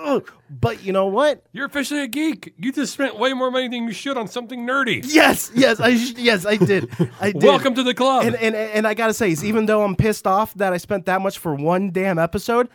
Ugh. 0.05 0.33
But 0.51 0.85
you 0.85 0.93
know 0.93 1.07
what? 1.07 1.45
You're 1.53 1.67
officially 1.67 2.03
a 2.03 2.07
geek. 2.07 2.55
You 2.57 2.73
just 2.73 2.93
spent 2.93 3.19
way 3.19 3.33
more 3.33 3.51
money 3.51 3.69
than 3.69 3.85
you 3.85 3.93
should 3.93 4.17
on 4.17 4.29
something 4.29 4.67
nerdy. 4.67 5.05
Yes, 5.07 5.51
yes, 5.55 5.81
I 5.81 5.97
sh- 5.97 6.15
yes 6.17 6.47
I 6.47 6.57
did. 6.57 6.91
I 7.21 7.33
did. 7.33 7.43
Welcome 7.43 7.75
to 7.75 7.83
the 7.83 7.95
club. 7.95 8.25
And, 8.25 8.37
and 8.37 8.55
and 8.55 8.87
I 8.87 8.95
gotta 8.95 9.15
say, 9.15 9.31
even 9.31 9.67
though 9.67 9.83
I'm 9.83 9.97
pissed 9.97 10.27
off 10.27 10.55
that 10.55 10.73
I 10.73 10.77
spent 10.77 11.07
that 11.07 11.21
much 11.21 11.39
for 11.39 11.55
one 11.55 11.91
damn 11.91 12.19
episode, 12.19 12.69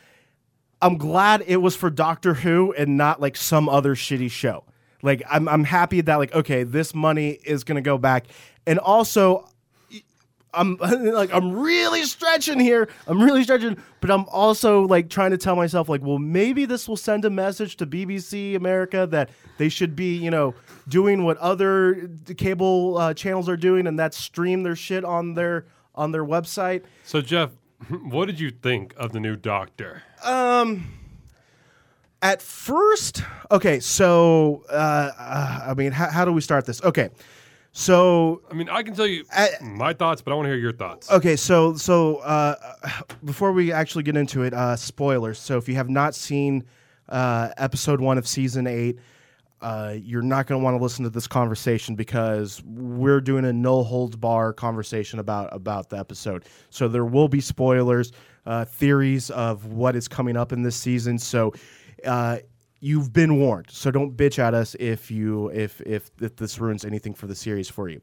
I'm 0.82 0.98
glad 0.98 1.44
it 1.48 1.58
was 1.58 1.76
for 1.76 1.90
Doctor 1.90 2.34
Who 2.34 2.74
and 2.74 2.98
not 2.98 3.22
like 3.22 3.38
some 3.38 3.70
other 3.70 3.96
shitty 3.96 4.30
show. 4.30 4.66
Like 5.02 5.24
I'm 5.30 5.48
I'm 5.48 5.64
happy 5.64 6.02
that 6.02 6.16
like 6.16 6.34
okay, 6.36 6.64
this 6.64 6.94
money 6.94 7.40
is 7.44 7.64
gonna 7.64 7.82
go 7.82 7.98
back, 7.98 8.26
and 8.68 8.80
also 8.80 9.48
I'm 10.54 10.78
like 10.80 11.34
I'm 11.34 11.54
really 11.60 12.04
stretching 12.04 12.60
here. 12.60 12.90
I'm 13.08 13.22
really 13.22 13.44
stretching, 13.44 13.78
but 14.02 14.12
I'm 14.12 14.26
also 14.26 14.82
like 14.88 15.10
trying 15.10 15.32
to 15.32 15.38
tell 15.38 15.56
myself 15.56 15.90
like, 15.90 16.02
well, 16.02 16.20
maybe 16.20 16.66
this 16.66 16.88
will 16.88 16.98
send 16.98 17.26
a 17.26 17.30
message 17.30 17.78
to 17.78 17.88
BBC 17.88 18.56
America 18.56 19.08
that 19.12 19.30
they 19.58 19.70
should 19.70 19.96
be, 19.96 20.16
you 20.16 20.32
know, 20.32 20.54
doing 20.88 21.24
what 21.24 21.38
other 21.38 22.10
cable 22.38 22.98
uh, 22.98 23.14
channels 23.14 23.50
are 23.50 23.58
doing, 23.58 23.88
and 23.88 23.98
that 24.00 24.14
stream 24.14 24.64
their 24.64 24.76
shit 24.76 25.04
on 25.04 25.34
their 25.34 25.66
on 25.96 26.12
their 26.12 26.26
website. 26.26 26.84
So 27.04 27.22
Jeff, 27.22 27.52
what 27.90 28.26
did 28.26 28.40
you 28.40 28.50
think 28.52 28.94
of 28.98 29.12
the 29.12 29.20
new 29.20 29.36
Doctor? 29.36 30.04
Um 30.24 30.86
At 32.22 32.42
first, 32.42 33.22
okay, 33.52 33.82
so 33.82 34.64
uh, 34.70 35.12
uh, 35.20 35.60
I 35.68 35.74
mean, 35.74 35.92
how, 35.92 36.10
how 36.10 36.24
do 36.24 36.32
we 36.32 36.40
start 36.40 36.66
this? 36.66 36.82
Okay, 36.82 37.10
so 37.76 38.42
I 38.50 38.54
mean, 38.54 38.70
I 38.70 38.84
can 38.84 38.94
tell 38.94 39.08
you 39.08 39.26
I- 39.32 39.50
my 39.62 39.94
thoughts, 39.94 40.22
but 40.22 40.32
I 40.32 40.36
want 40.36 40.46
to 40.46 40.50
hear 40.52 40.60
your 40.60 40.72
thoughts. 40.74 41.12
Okay, 41.12 41.36
so 41.36 41.76
so 41.76 42.18
uh, 42.18 42.56
before 43.26 43.52
we 43.52 43.72
actually 43.72 44.04
get 44.04 44.16
into 44.16 44.44
it, 44.44 44.54
uh, 44.54 44.76
spoilers. 44.76 45.40
So 45.40 45.58
if 45.58 45.68
you 45.68 45.76
have 45.76 45.90
not 45.90 46.14
seen 46.16 46.64
uh, 47.10 47.50
episode 47.58 48.00
one 48.00 48.18
of 48.20 48.28
season 48.28 48.68
eight, 48.68 49.00
uh, 49.62 49.96
you're 50.00 50.22
not 50.22 50.46
going 50.46 50.62
to 50.62 50.64
want 50.64 50.78
to 50.78 50.84
listen 50.84 51.04
to 51.04 51.10
this 51.10 51.26
conversation 51.26 51.96
because 51.96 52.62
we're 52.64 53.22
doing 53.22 53.44
a 53.44 53.52
no 53.52 53.84
holds 53.84 54.16
bar 54.16 54.54
conversation 54.54 55.18
about 55.18 55.50
about 55.52 55.90
the 55.90 55.98
episode. 55.98 56.46
So 56.70 56.88
there 56.88 57.06
will 57.06 57.28
be 57.28 57.42
spoilers, 57.42 58.12
uh, 58.46 58.66
theories 58.66 59.32
of 59.32 59.66
what 59.66 59.96
is 59.96 60.08
coming 60.08 60.38
up 60.38 60.52
in 60.54 60.62
this 60.62 60.76
season. 60.76 61.18
So. 61.18 61.54
You've 62.84 63.14
been 63.14 63.40
warned, 63.40 63.68
so 63.70 63.92
don't 63.92 64.18
bitch 64.18 64.40
at 64.40 64.54
us 64.54 64.76
if 64.78 65.10
you 65.10 65.48
if 65.52 65.80
if, 65.82 66.12
if 66.20 66.36
this 66.36 66.60
ruins 66.60 66.84
anything 66.84 67.14
for 67.14 67.28
the 67.28 67.36
series 67.36 67.70
for 67.70 67.88
you. 67.88 68.02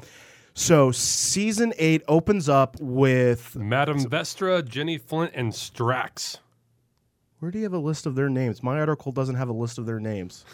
So 0.54 0.90
season 0.90 1.74
eight 1.76 2.02
opens 2.08 2.48
up 2.48 2.78
with 2.80 3.54
Madam 3.56 3.98
Vastra, 4.06 4.66
Jenny 4.66 4.96
Flint, 4.96 5.32
and 5.34 5.52
Strax. 5.52 6.38
Where 7.40 7.50
do 7.50 7.58
you 7.58 7.64
have 7.64 7.74
a 7.74 7.78
list 7.78 8.06
of 8.06 8.14
their 8.14 8.30
names? 8.30 8.62
My 8.62 8.78
article 8.80 9.12
doesn't 9.12 9.34
have 9.34 9.50
a 9.50 9.52
list 9.52 9.76
of 9.76 9.84
their 9.84 10.00
names. 10.00 10.46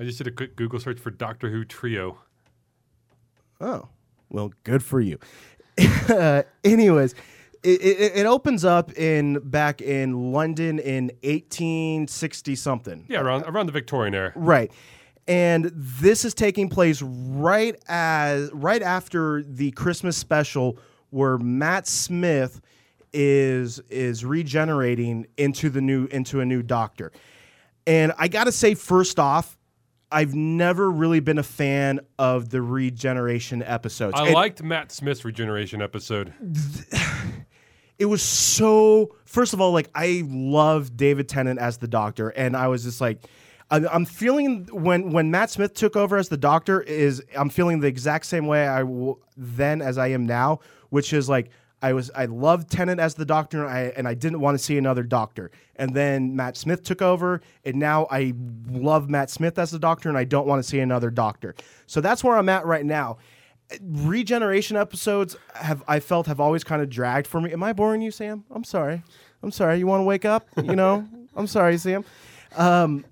I 0.00 0.04
just 0.04 0.16
did 0.16 0.26
a 0.26 0.30
quick 0.30 0.56
Google 0.56 0.80
search 0.80 0.98
for 0.98 1.10
Doctor 1.10 1.50
Who 1.50 1.66
trio. 1.66 2.16
Oh, 3.60 3.88
well, 4.30 4.54
good 4.64 4.82
for 4.82 5.02
you. 5.02 5.18
uh, 6.08 6.44
Anyways, 6.64 7.14
it, 7.64 7.80
it, 7.80 8.12
it 8.18 8.26
opens 8.26 8.64
up 8.64 8.92
in 8.98 9.38
back 9.48 9.80
in 9.80 10.32
London 10.32 10.78
in 10.78 11.06
1860 11.22 12.54
something. 12.56 13.06
Yeah, 13.08 13.20
around 13.20 13.42
around 13.44 13.66
the 13.66 13.72
Victorian 13.72 14.14
era. 14.14 14.32
Right. 14.36 14.70
And 15.26 15.70
this 15.74 16.24
is 16.24 16.34
taking 16.34 16.68
place 16.68 17.00
right 17.02 17.76
as 17.88 18.50
right 18.52 18.82
after 18.82 19.42
the 19.42 19.70
Christmas 19.72 20.16
special 20.16 20.78
where 21.10 21.38
Matt 21.38 21.86
Smith 21.86 22.60
is 23.12 23.78
is 23.88 24.24
regenerating 24.24 25.26
into 25.38 25.70
the 25.70 25.80
new 25.80 26.06
into 26.06 26.40
a 26.40 26.44
new 26.44 26.62
doctor. 26.62 27.10
And 27.86 28.12
I 28.18 28.28
got 28.28 28.44
to 28.44 28.52
say 28.52 28.74
first 28.74 29.18
off, 29.18 29.56
I've 30.10 30.34
never 30.34 30.90
really 30.90 31.20
been 31.20 31.38
a 31.38 31.42
fan 31.42 32.00
of 32.18 32.50
the 32.50 32.60
regeneration 32.60 33.62
episodes. 33.62 34.14
I 34.18 34.26
And- 34.26 34.34
liked 34.34 34.62
Matt 34.62 34.92
Smith's 34.92 35.24
regeneration 35.24 35.80
episode. 35.80 36.32
It 37.98 38.06
was 38.06 38.22
so 38.22 39.14
first 39.24 39.52
of 39.52 39.60
all 39.60 39.72
like 39.72 39.90
i 39.94 40.22
love 40.28 40.96
david 40.96 41.28
tennant 41.28 41.58
as 41.58 41.78
the 41.78 41.88
doctor 41.88 42.30
and 42.30 42.56
i 42.56 42.68
was 42.68 42.84
just 42.84 43.00
like 43.00 43.18
i'm 43.70 44.04
feeling 44.04 44.66
when 44.72 45.12
when 45.12 45.30
matt 45.30 45.50
smith 45.50 45.74
took 45.74 45.96
over 45.96 46.16
as 46.16 46.28
the 46.28 46.36
doctor 46.36 46.80
is 46.82 47.22
i'm 47.36 47.48
feeling 47.48 47.80
the 47.80 47.88
exact 47.88 48.26
same 48.26 48.46
way 48.46 48.66
i 48.66 48.80
w- 48.80 49.16
then 49.36 49.80
as 49.80 49.98
i 49.98 50.08
am 50.08 50.26
now 50.26 50.60
which 50.90 51.12
is 51.12 51.28
like 51.28 51.50
i 51.82 51.92
was 51.92 52.10
i 52.14 52.24
loved 52.26 52.70
tennant 52.70 53.00
as 53.00 53.14
the 53.14 53.24
doctor 53.24 53.64
and 53.64 53.72
i, 53.72 53.80
and 53.96 54.08
I 54.08 54.14
didn't 54.14 54.40
want 54.40 54.56
to 54.56 54.62
see 54.62 54.78
another 54.78 55.02
doctor. 55.02 55.50
And 55.76 55.94
then 55.94 56.36
matt 56.36 56.56
smith 56.56 56.82
took 56.82 57.02
over 57.02 57.40
and 57.64 57.76
now 57.76 58.06
i 58.10 58.32
love 58.68 59.10
matt 59.10 59.30
smith 59.30 59.58
as 59.58 59.70
the 59.70 59.78
doctor 59.78 60.08
and 60.08 60.16
i 60.16 60.24
don't 60.24 60.46
want 60.46 60.62
to 60.62 60.68
see 60.68 60.80
another 60.80 61.10
doctor. 61.10 61.54
So 61.86 62.00
that's 62.00 62.22
where 62.22 62.36
i'm 62.36 62.48
at 62.48 62.64
right 62.64 62.86
now 62.86 63.18
regeneration 63.82 64.76
episodes 64.76 65.36
have 65.54 65.82
I 65.88 66.00
felt 66.00 66.26
have 66.26 66.40
always 66.40 66.64
kind 66.64 66.82
of 66.82 66.90
dragged 66.90 67.26
for 67.26 67.40
me. 67.40 67.52
Am 67.52 67.62
I 67.62 67.72
boring 67.72 68.02
you, 68.02 68.10
Sam? 68.10 68.44
I'm 68.50 68.64
sorry. 68.64 69.02
I'm 69.42 69.50
sorry. 69.50 69.78
You 69.78 69.86
want 69.86 70.00
to 70.00 70.04
wake 70.04 70.24
up? 70.24 70.46
You 70.56 70.76
know? 70.76 71.06
I'm 71.36 71.46
sorry, 71.46 71.76
Sam. 71.78 72.04
Um, 72.56 73.04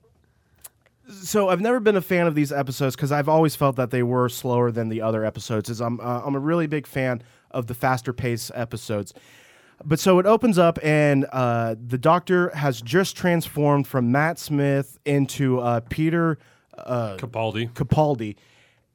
so 1.10 1.48
I've 1.48 1.60
never 1.60 1.80
been 1.80 1.96
a 1.96 2.02
fan 2.02 2.26
of 2.26 2.34
these 2.34 2.52
episodes 2.52 2.96
because 2.96 3.12
I've 3.12 3.28
always 3.28 3.54
felt 3.54 3.76
that 3.76 3.90
they 3.90 4.02
were 4.02 4.28
slower 4.28 4.70
than 4.70 4.88
the 4.88 5.02
other 5.02 5.24
episodes. 5.24 5.68
Is 5.68 5.80
I'm 5.80 6.00
uh, 6.00 6.22
I'm 6.24 6.34
a 6.34 6.40
really 6.40 6.66
big 6.66 6.86
fan 6.86 7.22
of 7.50 7.66
the 7.66 7.74
faster 7.74 8.12
pace 8.12 8.50
episodes. 8.54 9.12
But 9.84 9.98
so 9.98 10.18
it 10.18 10.26
opens 10.26 10.58
up, 10.58 10.78
and 10.82 11.26
uh, 11.32 11.74
the 11.84 11.98
Doctor 11.98 12.50
has 12.50 12.80
just 12.80 13.16
transformed 13.16 13.86
from 13.86 14.12
Matt 14.12 14.38
Smith 14.38 14.98
into 15.04 15.58
uh, 15.58 15.80
Peter 15.90 16.38
uh, 16.78 17.16
Capaldi. 17.16 17.72
Capaldi. 17.72 18.36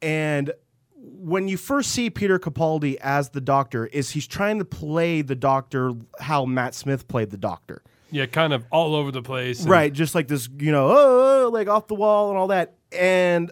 And 0.01 0.53
when 1.19 1.47
you 1.47 1.57
first 1.57 1.91
see 1.91 2.09
Peter 2.09 2.39
Capaldi 2.39 2.95
as 2.97 3.29
the 3.29 3.41
Doctor, 3.41 3.87
is 3.87 4.11
he's 4.11 4.27
trying 4.27 4.59
to 4.59 4.65
play 4.65 5.21
the 5.21 5.35
Doctor 5.35 5.93
how 6.19 6.45
Matt 6.45 6.75
Smith 6.75 7.07
played 7.07 7.31
the 7.31 7.37
Doctor. 7.37 7.81
Yeah, 8.11 8.25
kind 8.25 8.53
of 8.53 8.65
all 8.71 8.95
over 8.95 9.11
the 9.11 9.21
place. 9.21 9.65
Right, 9.65 9.91
just 9.91 10.15
like 10.15 10.27
this, 10.27 10.47
you 10.59 10.71
know, 10.71 10.87
oh, 10.89 11.49
like 11.51 11.67
off 11.67 11.87
the 11.87 11.95
wall 11.95 12.29
and 12.29 12.37
all 12.37 12.47
that. 12.47 12.75
And 12.91 13.51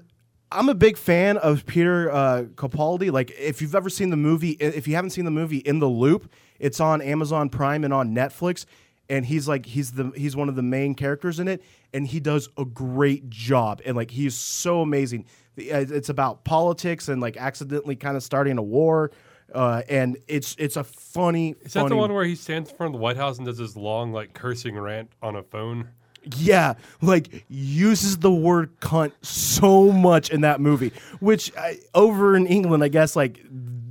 I'm 0.52 0.70
a 0.70 0.76
big 0.76 0.98
fan 0.98 1.38
of 1.38 1.66
Peter 1.66 2.10
uh, 2.10 2.44
Capaldi. 2.56 3.12
Like, 3.12 3.32
if 3.38 3.62
you've 3.62 3.76
ever 3.76 3.90
seen 3.90 4.12
the 4.12 4.18
movie, 4.18 4.52
if 4.52 4.88
you 4.88 4.96
haven't 4.96 5.10
seen 5.10 5.26
the 5.26 5.32
movie 5.32 5.58
In 5.58 5.80
the 5.80 5.88
Loop, 5.90 6.32
it's 6.60 6.80
on 6.80 7.02
Amazon 7.02 7.50
Prime 7.50 7.84
and 7.84 7.94
on 7.94 8.16
Netflix. 8.16 8.66
And 9.10 9.26
he's 9.26 9.48
like, 9.48 9.66
he's 9.66 9.92
the 9.92 10.12
he's 10.16 10.36
one 10.36 10.50
of 10.50 10.56
the 10.56 10.64
main 10.64 10.96
characters 10.96 11.40
in 11.40 11.48
it, 11.48 11.62
and 11.94 12.08
he 12.08 12.20
does 12.20 12.50
a 12.58 12.66
great 12.66 13.30
job. 13.30 13.82
And 13.86 13.96
like, 13.96 14.10
he's 14.10 14.36
so 14.36 14.82
amazing. 14.82 15.26
Uh, 15.58 15.86
It's 15.90 16.10
about 16.10 16.44
politics 16.44 17.08
and 17.08 17.22
like 17.22 17.38
accidentally 17.38 17.96
kind 17.96 18.18
of 18.18 18.24
starting 18.24 18.58
a 18.58 18.64
war. 18.64 19.12
Uh, 19.54 19.84
and 19.88 20.18
it's 20.28 20.56
it's 20.58 20.76
a 20.76 20.84
funny. 20.84 21.56
Is 21.62 21.74
that 21.74 21.88
the 21.88 21.96
one 21.96 22.14
where 22.14 22.26
he 22.26 22.36
stands 22.36 22.72
in 22.72 22.76
front 22.76 22.94
of 22.96 23.00
the 23.00 23.04
White 23.04 23.16
House 23.16 23.38
and 23.38 23.46
does 23.46 23.60
this 23.60 23.76
long, 23.76 24.12
like, 24.12 24.34
cursing 24.34 24.78
rant 24.78 25.12
on 25.22 25.36
a 25.36 25.44
phone? 25.44 25.90
Yeah, 26.38 26.74
like 27.02 27.46
uses 27.48 28.18
the 28.18 28.32
word 28.32 28.80
cunt 28.80 29.12
so 29.22 29.92
much 29.92 30.32
in 30.32 30.42
that 30.42 30.60
movie, 30.60 30.92
which 31.20 31.56
I, 31.56 31.78
over 31.94 32.36
in 32.36 32.48
England, 32.48 32.84
I 32.84 32.88
guess 32.88 33.16
like 33.16 33.42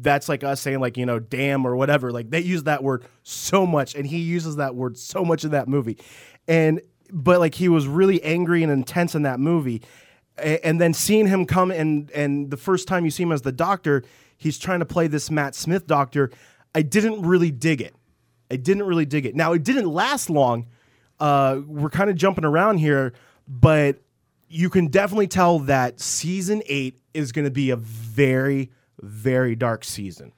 that's 0.00 0.28
like 0.28 0.42
us 0.42 0.60
saying 0.60 0.80
like 0.80 0.96
you 0.96 1.06
know 1.06 1.20
damn 1.20 1.64
or 1.64 1.76
whatever. 1.76 2.10
Like 2.10 2.30
they 2.30 2.40
use 2.40 2.64
that 2.64 2.82
word 2.82 3.04
so 3.22 3.64
much, 3.64 3.94
and 3.94 4.04
he 4.04 4.18
uses 4.18 4.56
that 4.56 4.74
word 4.74 4.98
so 4.98 5.24
much 5.24 5.44
in 5.44 5.52
that 5.52 5.68
movie, 5.68 5.96
and 6.48 6.80
but 7.12 7.38
like 7.38 7.54
he 7.54 7.68
was 7.68 7.86
really 7.86 8.20
angry 8.24 8.64
and 8.64 8.72
intense 8.72 9.14
in 9.14 9.22
that 9.22 9.38
movie, 9.38 9.82
and 10.38 10.80
then 10.80 10.92
seeing 10.94 11.26
him 11.26 11.46
come 11.46 11.70
and 11.70 12.10
and 12.12 12.50
the 12.50 12.56
first 12.56 12.88
time 12.88 13.04
you 13.04 13.10
see 13.10 13.22
him 13.22 13.32
as 13.32 13.42
the 13.42 13.52
Doctor, 13.52 14.02
he's 14.36 14.58
trying 14.58 14.80
to 14.80 14.86
play 14.86 15.06
this 15.06 15.30
Matt 15.30 15.54
Smith 15.54 15.86
Doctor. 15.86 16.30
I 16.74 16.82
didn't 16.82 17.22
really 17.22 17.50
dig 17.50 17.80
it. 17.80 17.94
I 18.50 18.56
didn't 18.56 18.82
really 18.84 19.06
dig 19.06 19.26
it. 19.26 19.34
Now 19.34 19.52
it 19.52 19.62
didn't 19.62 19.88
last 19.88 20.28
long 20.30 20.66
uh, 21.20 21.60
we're 21.66 21.90
kind 21.90 22.10
of 22.10 22.16
jumping 22.16 22.44
around 22.44 22.78
here, 22.78 23.12
but 23.46 24.00
you 24.48 24.68
can 24.68 24.88
definitely 24.88 25.28
tell 25.28 25.60
that 25.60 26.00
season 26.00 26.62
eight 26.66 26.98
is 27.14 27.32
going 27.32 27.44
to 27.44 27.50
be 27.50 27.70
a 27.70 27.76
very, 27.76 28.70
very 29.00 29.54
dark 29.54 29.84
season. 29.84 30.32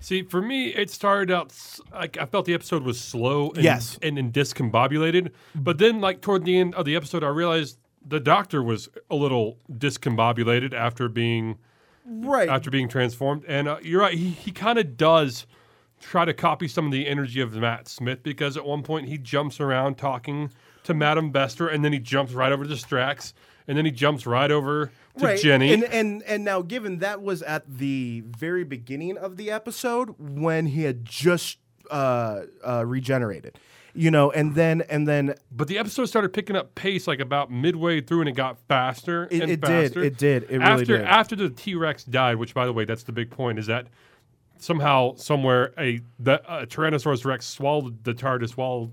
See, 0.00 0.22
for 0.22 0.42
me, 0.42 0.68
it 0.68 0.90
started 0.90 1.30
out 1.30 1.52
like 1.92 2.18
I 2.18 2.26
felt 2.26 2.46
the 2.46 2.54
episode 2.54 2.82
was 2.82 3.00
slow 3.00 3.50
and, 3.50 3.62
Yes. 3.64 3.98
and, 4.02 4.18
and 4.18 4.32
discombobulated. 4.32 5.30
But 5.54 5.78
then, 5.78 6.00
like 6.00 6.20
toward 6.20 6.44
the 6.44 6.58
end 6.58 6.74
of 6.74 6.84
the 6.84 6.96
episode, 6.96 7.22
I 7.24 7.28
realized 7.28 7.78
the 8.06 8.20
Doctor 8.20 8.62
was 8.62 8.88
a 9.10 9.14
little 9.14 9.58
discombobulated 9.72 10.72
after 10.74 11.08
being 11.08 11.58
Right. 12.06 12.48
after 12.50 12.70
being 12.70 12.88
transformed. 12.88 13.44
And 13.48 13.66
uh, 13.66 13.78
you're 13.82 14.00
right; 14.02 14.16
he 14.16 14.28
he 14.28 14.50
kind 14.50 14.78
of 14.78 14.96
does 14.96 15.46
try 16.00 16.26
to 16.26 16.34
copy 16.34 16.68
some 16.68 16.84
of 16.84 16.92
the 16.92 17.06
energy 17.06 17.40
of 17.40 17.54
Matt 17.54 17.88
Smith 17.88 18.22
because 18.22 18.58
at 18.58 18.64
one 18.66 18.82
point 18.82 19.08
he 19.08 19.16
jumps 19.16 19.58
around 19.58 19.96
talking 19.96 20.50
to 20.82 20.92
Madame 20.92 21.32
Vastra, 21.32 21.72
and 21.72 21.82
then 21.82 21.94
he 21.94 21.98
jumps 21.98 22.34
right 22.34 22.52
over 22.52 22.64
to 22.64 22.74
Strax, 22.74 23.32
and 23.66 23.78
then 23.78 23.86
he 23.86 23.90
jumps 23.90 24.26
right 24.26 24.50
over 24.50 24.90
to 25.18 25.36
Jenny. 25.38 25.72
And, 25.72 25.84
and 25.84 26.22
and 26.24 26.44
now, 26.44 26.60
given 26.60 26.98
that 26.98 27.22
was 27.22 27.40
at 27.40 27.64
the 27.78 28.22
very 28.26 28.64
beginning 28.64 29.16
of 29.16 29.38
the 29.38 29.50
episode 29.50 30.14
when 30.18 30.66
he 30.66 30.82
had 30.82 31.06
just 31.06 31.56
uh, 31.90 32.42
uh, 32.62 32.84
regenerated, 32.86 33.58
you 33.94 34.10
know, 34.10 34.30
and 34.32 34.54
then 34.54 34.82
and 34.82 35.06
then 35.06 35.34
But 35.52 35.68
the 35.68 35.78
episode 35.78 36.06
started 36.06 36.32
picking 36.32 36.56
up 36.56 36.74
pace 36.74 37.06
like 37.06 37.20
about 37.20 37.50
midway 37.50 38.00
through, 38.00 38.20
and 38.20 38.28
it 38.28 38.32
got 38.36 38.58
faster 38.68 39.28
It- 39.30 39.42
and 39.42 39.50
it 39.50 39.60
did, 39.60 39.66
faster. 39.92 40.02
it 40.02 40.16
did, 40.18 40.42
it 40.44 40.58
really 40.58 40.64
after 40.64 40.84
did. 40.98 41.02
after 41.06 41.36
the 41.36 41.50
T 41.50 41.74
Rex 41.74 42.04
died, 42.04 42.36
which 42.36 42.54
by 42.54 42.66
the 42.66 42.72
way, 42.72 42.84
that's 42.84 43.04
the 43.04 43.12
big 43.12 43.30
point, 43.30 43.58
is 43.58 43.66
that 43.66 43.86
somehow 44.58 45.14
somewhere 45.16 45.72
a 45.78 46.00
the 46.18 46.40
a 46.52 46.66
Tyrannosaurus 46.66 47.24
Rex 47.24 47.46
swallowed 47.46 48.02
the 48.04 48.14
TARDIS 48.14 48.52
while 48.56 48.90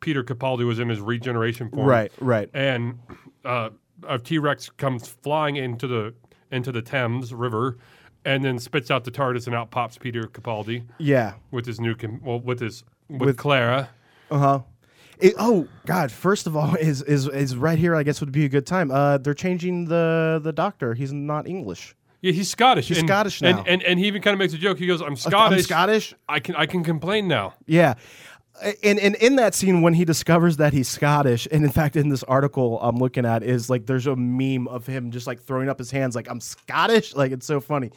Peter 0.00 0.22
Capaldi 0.22 0.66
was 0.66 0.78
in 0.78 0.88
his 0.88 1.00
regeneration 1.00 1.70
form. 1.70 1.86
Right, 1.88 2.12
right. 2.20 2.48
And 2.54 2.98
uh, 3.44 3.70
a 4.06 4.18
T 4.18 4.38
Rex 4.38 4.68
comes 4.70 5.08
flying 5.08 5.56
into 5.56 5.86
the 5.86 6.14
into 6.50 6.70
the 6.72 6.82
Thames 6.82 7.34
River. 7.34 7.76
and 8.24 8.42
then 8.44 8.58
spits 8.58 8.90
out 8.90 9.04
the 9.04 9.10
TARDIS, 9.12 9.46
and 9.46 9.54
out 9.54 9.70
pops 9.70 9.98
Peter 9.98 10.24
Capaldi 10.24 10.82
Yeah. 10.98 11.34
with 11.52 11.64
his 11.64 11.78
new, 11.80 11.94
com- 11.94 12.20
well, 12.24 12.40
with 12.40 12.58
his 12.58 12.82
with, 13.08 13.20
With- 13.20 13.36
Clara. 13.36 13.88
Uh 14.30 14.38
huh. 14.38 14.60
oh 15.38 15.68
God! 15.86 16.10
First 16.12 16.46
of 16.46 16.56
all, 16.56 16.74
is 16.80 17.02
is 17.02 17.28
is 17.28 17.56
right 17.56 17.78
here? 17.78 17.94
I 17.94 18.02
guess 18.02 18.20
would 18.20 18.32
be 18.32 18.44
a 18.44 18.48
good 18.48 18.66
time. 18.66 18.90
Uh, 18.90 19.18
they're 19.18 19.34
changing 19.34 19.86
the 19.86 20.40
the 20.42 20.52
doctor. 20.52 20.94
He's 20.94 21.12
not 21.12 21.46
English. 21.46 21.94
Yeah, 22.22 22.32
he's 22.32 22.50
Scottish. 22.50 22.88
He's 22.88 22.98
and, 22.98 23.08
Scottish 23.08 23.40
and, 23.42 23.58
now. 23.58 23.64
and 23.66 23.82
and 23.82 23.98
he 23.98 24.06
even 24.06 24.22
kind 24.22 24.32
of 24.32 24.38
makes 24.38 24.52
a 24.52 24.58
joke. 24.58 24.78
He 24.78 24.86
goes, 24.86 25.00
"I'm 25.00 25.08
I'm 25.08 25.16
Scottish. 25.16 25.64
Scottish. 25.64 26.14
I 26.28 26.40
can 26.40 26.56
I 26.56 26.66
can 26.66 26.82
complain 26.82 27.28
now." 27.28 27.54
Yeah. 27.66 27.94
And, 28.82 28.98
and 28.98 29.14
in 29.16 29.36
that 29.36 29.54
scene 29.54 29.82
when 29.82 29.92
he 29.92 30.06
discovers 30.06 30.56
that 30.56 30.72
he's 30.72 30.88
Scottish, 30.88 31.46
and 31.52 31.62
in 31.62 31.70
fact 31.70 31.94
in 31.94 32.08
this 32.08 32.22
article 32.22 32.80
I'm 32.80 32.96
looking 32.96 33.26
at 33.26 33.42
is 33.42 33.68
like 33.68 33.84
there's 33.84 34.06
a 34.06 34.16
meme 34.16 34.66
of 34.68 34.86
him 34.86 35.10
just 35.10 35.26
like 35.26 35.42
throwing 35.42 35.68
up 35.68 35.78
his 35.78 35.90
hands 35.90 36.16
like 36.16 36.26
I'm 36.30 36.40
Scottish, 36.40 37.14
like 37.14 37.32
it's 37.32 37.44
so 37.44 37.60
funny. 37.60 37.90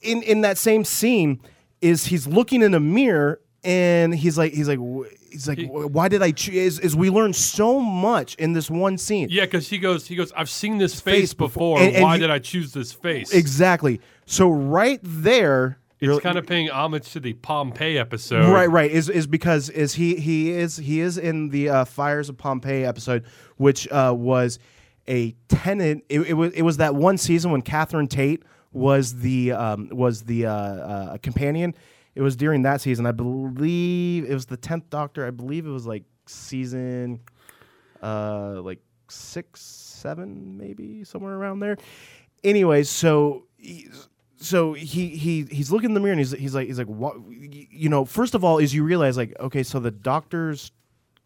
In 0.00 0.22
in 0.22 0.42
that 0.42 0.58
same 0.58 0.84
scene 0.84 1.40
is 1.80 2.06
he's 2.06 2.26
looking 2.26 2.62
in 2.62 2.72
a 2.72 2.78
mirror 2.78 3.40
and 3.68 4.14
he's 4.14 4.38
like 4.38 4.52
he's 4.54 4.66
like 4.68 4.78
he's 5.30 5.46
like 5.46 5.60
"Wh- 5.60 5.92
why 5.94 6.08
did 6.08 6.22
I 6.22 6.30
choose? 6.32 6.54
Is, 6.56 6.78
is 6.80 6.96
we 6.96 7.10
learn 7.10 7.32
so 7.34 7.78
much 7.80 8.34
in 8.36 8.54
this 8.54 8.70
one 8.70 8.96
scene? 8.96 9.28
Yeah, 9.30 9.44
because 9.44 9.68
he 9.68 9.78
goes, 9.78 10.06
he 10.06 10.16
goes, 10.16 10.32
"I've 10.34 10.48
seen 10.50 10.78
this 10.78 10.98
face 11.00 11.20
face 11.20 11.34
before." 11.34 11.78
And- 11.80 11.94
and 11.96 12.02
Why 12.02 12.14
you- 12.14 12.20
did 12.22 12.30
I 12.30 12.38
choose 12.38 12.72
this 12.72 12.92
face?" 12.92 13.32
Exactly. 13.32 14.00
So 14.26 14.48
right 14.50 15.00
there, 15.02 15.78
It's 16.00 16.20
kind 16.20 16.38
of 16.38 16.46
paying 16.46 16.70
homage 16.70 17.10
to 17.12 17.20
the 17.20 17.34
Pompeii 17.34 17.98
episode. 17.98 18.50
Right, 18.52 18.70
right. 18.70 18.90
Is 18.90 19.08
is 19.08 19.26
because 19.26 19.68
is 19.68 19.94
he 19.94 20.16
he 20.16 20.50
is 20.50 20.76
he 20.78 21.00
is 21.00 21.18
in 21.18 21.50
the 21.50 21.68
uh, 21.68 21.84
Fires 21.84 22.28
of 22.28 22.38
Pompeii 22.38 22.84
episode, 22.84 23.24
which 23.56 23.86
uh, 23.90 24.14
was 24.16 24.58
a 25.08 25.34
Tennant. 25.48 26.04
It, 26.08 26.20
it 26.20 26.34
was 26.34 26.52
it 26.52 26.62
was 26.62 26.76
that 26.78 26.94
one 26.94 27.18
season 27.18 27.50
when 27.50 27.62
Catherine 27.62 28.06
Tate 28.08 28.42
was 28.72 29.16
the 29.20 29.52
um, 29.52 29.88
was 29.92 30.22
the 30.22 30.46
uh, 30.46 30.52
uh, 30.52 31.16
companion. 31.18 31.74
It 32.18 32.22
was 32.22 32.34
during 32.34 32.62
that 32.62 32.80
season, 32.80 33.06
I 33.06 33.12
believe 33.12 34.24
it 34.28 34.34
was 34.34 34.46
the 34.46 34.56
tenth 34.56 34.90
Doctor. 34.90 35.24
I 35.24 35.30
believe 35.30 35.66
it 35.66 35.70
was 35.70 35.86
like 35.86 36.02
season, 36.26 37.20
uh, 38.02 38.60
like 38.62 38.80
six, 39.08 39.60
seven, 39.60 40.58
maybe 40.58 41.04
somewhere 41.04 41.34
around 41.34 41.60
there. 41.60 41.76
Anyways, 42.42 42.88
so. 42.90 43.44
he's- 43.56 44.08
so 44.40 44.72
he 44.72 45.08
he 45.08 45.42
he's 45.50 45.72
looking 45.72 45.90
in 45.90 45.94
the 45.94 46.00
mirror 46.00 46.12
and 46.12 46.20
he's 46.20 46.30
he's 46.30 46.54
like 46.54 46.68
he's 46.68 46.78
like 46.78 46.86
what 46.86 47.16
you 47.28 47.88
know 47.88 48.04
first 48.04 48.36
of 48.36 48.44
all 48.44 48.58
is 48.58 48.72
you 48.72 48.84
realize 48.84 49.16
like 49.16 49.34
okay 49.40 49.64
so 49.64 49.80
the 49.80 49.90
doctors 49.90 50.70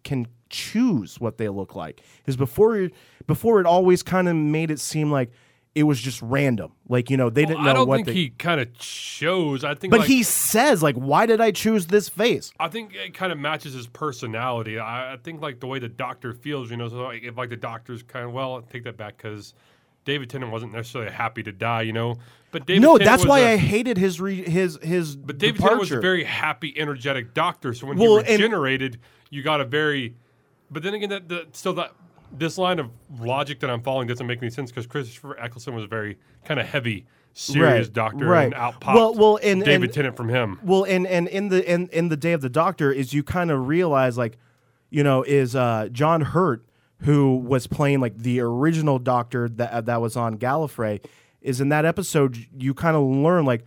can 0.03 0.26
choose 0.49 1.20
what 1.20 1.36
they 1.36 1.51
look 1.51 1.74
like 1.76 2.01
is 2.24 2.38
before 2.38 2.88
before 3.26 3.61
it 3.61 3.66
always 3.66 4.03
kind 4.03 4.30
of 4.30 4.34
made 4.34 4.70
it 4.70 4.80
seem 4.80 5.12
like 5.12 5.30
it 5.75 5.85
was 5.85 6.01
just 6.01 6.20
random 6.20 6.73
like 6.89 7.09
you 7.09 7.16
know 7.16 7.31
they 7.31 7.43
Well, 7.45 7.49
didn't 7.55 7.64
know 7.64 7.70
I 7.70 7.73
don't 7.75 7.89
what 7.89 7.97
think 7.97 8.07
they 8.09 8.12
he 8.14 8.31
kind 8.31 8.61
of 8.61 8.73
chose. 8.79 9.64
I 9.64 9.75
think, 9.75 9.91
but 9.91 10.01
like, 10.01 10.09
he 10.09 10.23
says 10.23 10.83
like 10.83 10.97
why 10.97 11.25
did 11.27 11.41
I 11.41 11.51
choose 11.51 11.87
this 11.87 12.09
face 12.11 12.53
I 12.61 12.68
think 12.68 12.95
it 12.95 13.14
kind 13.14 13.33
of 13.33 13.39
matches 13.39 13.73
his 13.75 13.87
personality. 13.87 14.79
I, 14.79 15.14
I 15.14 15.16
think 15.16 15.41
like 15.41 15.61
the 15.61 15.66
way 15.66 15.79
the 15.79 15.89
doctor 15.89 16.33
feels, 16.35 16.70
you 16.70 16.77
know. 16.77 16.89
So 16.89 16.97
like, 17.05 17.23
if 17.23 17.37
like 17.37 17.49
the 17.51 17.57
doctor's 17.57 18.03
kind 18.03 18.25
of 18.27 18.33
well, 18.33 18.55
I'll 18.55 18.62
take 18.62 18.85
that 18.85 18.97
back 18.99 19.16
because 19.16 19.55
David 20.05 20.29
Tennant 20.31 20.51
wasn't 20.53 20.73
necessarily 20.73 21.11
happy 21.12 21.43
to 21.45 21.53
die, 21.53 21.83
you 21.83 21.93
know. 21.93 22.16
But 22.51 22.66
David 22.66 22.83
no 22.83 22.99
Tennant 22.99 23.05
that's 23.11 23.27
why 23.27 23.39
a- 23.41 23.53
I 23.55 23.57
hated 23.57 23.97
his 23.97 24.20
re, 24.20 24.43
his 24.43 24.79
his 24.83 25.16
But 25.16 25.39
David 25.39 25.55
departure. 25.57 25.68
Tennant 25.70 25.81
was 25.81 25.93
a 25.93 26.01
very 26.01 26.25
happy, 26.25 26.75
energetic 26.79 27.33
doctor. 27.33 27.73
So 27.73 27.87
when 27.87 27.97
Well, 27.99 28.16
he 28.18 28.20
and- 28.35 28.43
regenerated, 28.43 28.99
you 29.31 29.43
got 29.43 29.61
a 29.61 29.64
very. 29.64 30.16
But 30.70 30.83
then 30.83 30.93
again, 30.95 31.09
that 31.11 31.29
the, 31.29 31.47
still 31.53 31.73
that 31.75 31.93
this 32.33 32.59
line 32.59 32.78
of 32.78 32.91
logic 33.20 33.61
that 33.61 33.70
I'm 33.70 33.83
following 33.83 34.09
doesn't 34.09 34.26
make 34.26 34.41
any 34.43 34.51
sense 34.51 34.70
because 34.70 34.87
Christopher 34.87 35.39
Eccleston 35.39 35.74
was 35.74 35.85
a 35.85 35.89
very 35.89 36.18
kind 36.45 36.59
of 36.61 36.66
heavy, 36.66 37.07
serious 37.33 37.87
Right, 37.89 37.93
doctor, 37.95 38.26
right. 38.26 38.45
and 38.47 38.55
out 38.55 38.80
popped 38.80 38.97
Well- 38.97 39.14
well, 39.14 39.39
and- 39.43 39.64
David 39.64 39.85
and- 39.91 39.95
Tennant 39.95 40.16
from 40.16 40.28
him. 40.28 40.59
Well, 40.62 40.85
and 40.85 41.07
and 41.07 41.28
in 41.28 41.49
the 41.49 41.70
in 41.70 41.89
in 41.89 42.09
the 42.09 42.16
day 42.16 42.33
of 42.33 42.41
the 42.41 42.49
doctor 42.49 42.91
is 42.93 43.12
you 43.14 43.22
kind 43.22 43.51
of 43.51 43.68
realize 43.68 44.16
like, 44.18 44.39
you 44.91 45.03
know, 45.03 45.22
is 45.22 45.55
uh, 45.57 45.89
John 45.93 46.20
Hurt 46.22 46.64
who 47.03 47.37
was 47.37 47.66
playing 47.66 48.01
like 48.01 48.16
the 48.16 48.41
original 48.41 48.99
doctor 48.99 49.49
that 49.49 49.72
uh, 49.72 49.80
that 49.83 50.01
was 50.01 50.16
on 50.16 50.39
Gallifrey 50.39 51.05
is 51.41 51.61
in 51.61 51.68
that 51.70 51.85
episode 51.85 52.39
you 52.57 52.72
kind 52.74 52.97
of 52.97 53.03
learn 53.03 53.45
like 53.45 53.64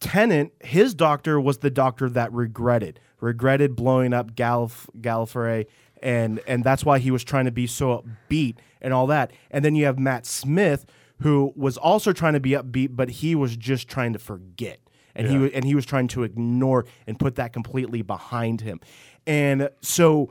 Tennant 0.00 0.52
his 0.60 0.94
doctor 0.94 1.38
was 1.38 1.58
the 1.58 1.68
doctor 1.70 2.08
that 2.08 2.32
regretted 2.32 2.98
regretted 3.20 3.76
blowing 3.76 4.14
up 4.14 4.34
Gallif- 4.34 4.88
Gallifrey 4.98 5.66
and 6.02 6.40
and 6.46 6.64
that's 6.64 6.84
why 6.84 6.98
he 6.98 7.10
was 7.10 7.22
trying 7.24 7.44
to 7.44 7.50
be 7.50 7.66
so 7.66 8.04
upbeat 8.30 8.56
and 8.80 8.92
all 8.94 9.06
that 9.06 9.30
and 9.50 9.64
then 9.64 9.74
you 9.74 9.84
have 9.84 9.98
Matt 9.98 10.26
Smith 10.26 10.86
who 11.20 11.52
was 11.56 11.76
also 11.76 12.12
trying 12.12 12.32
to 12.32 12.40
be 12.40 12.50
upbeat 12.50 12.88
but 12.92 13.10
he 13.10 13.34
was 13.34 13.56
just 13.56 13.88
trying 13.88 14.12
to 14.12 14.18
forget 14.18 14.78
and 15.14 15.26
he 15.26 15.34
Yeah. 15.34 15.40
wa- 15.42 15.50
and 15.54 15.64
he 15.64 15.74
was 15.74 15.84
trying 15.84 16.08
to 16.08 16.22
ignore 16.22 16.86
and 17.06 17.18
put 17.18 17.34
that 17.36 17.52
completely 17.52 18.00
behind 18.02 18.60
him. 18.62 18.80
And 19.26 19.68
so 19.80 20.30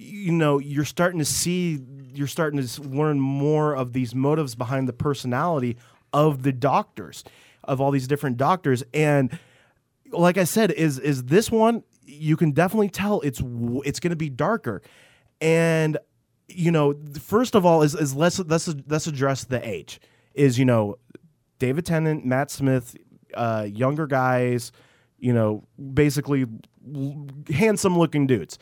you 0.00 0.30
know, 0.30 0.60
you're 0.60 0.84
starting 0.84 1.18
to 1.18 1.24
see 1.24 1.80
you're 2.14 2.28
starting 2.28 2.64
to 2.64 2.82
learn 2.82 3.18
more 3.18 3.74
of 3.74 3.92
these 3.92 4.14
motives 4.14 4.54
behind 4.54 4.86
the 4.88 4.92
personality 4.92 5.76
of 6.12 6.42
the 6.44 6.52
doctors, 6.52 7.24
of 7.64 7.80
all 7.80 7.90
these 7.90 8.06
different 8.06 8.36
doctors 8.36 8.84
and 8.94 9.36
like 10.12 10.38
I 10.38 10.44
said 10.44 10.70
is 10.70 10.98
is 11.00 11.24
this 11.24 11.50
one 11.50 11.82
you 12.06 12.36
can 12.36 12.52
definitely 12.52 12.88
tell 12.88 13.20
it's 13.22 13.42
it's 13.84 13.98
going 14.00 14.10
to 14.10 14.16
be 14.16 14.30
darker. 14.30 14.82
And 15.40 15.98
you 16.48 16.70
know, 16.70 16.94
first 17.20 17.54
of 17.54 17.64
all 17.66 17.82
is 17.82 17.94
is 17.94 18.14
let's 18.14 18.38
let's 18.38 18.74
let's 18.88 19.06
address 19.06 19.44
the 19.44 19.66
age. 19.66 20.00
Is 20.34 20.58
you 20.58 20.64
know, 20.64 20.98
David 21.58 21.86
Tennant, 21.86 22.24
Matt 22.24 22.50
Smith, 22.50 22.96
uh, 23.34 23.66
younger 23.70 24.06
guys, 24.06 24.72
you 25.18 25.32
know, 25.32 25.64
basically 25.92 26.46
handsome 27.52 27.98
looking 27.98 28.26
dudes. 28.26 28.58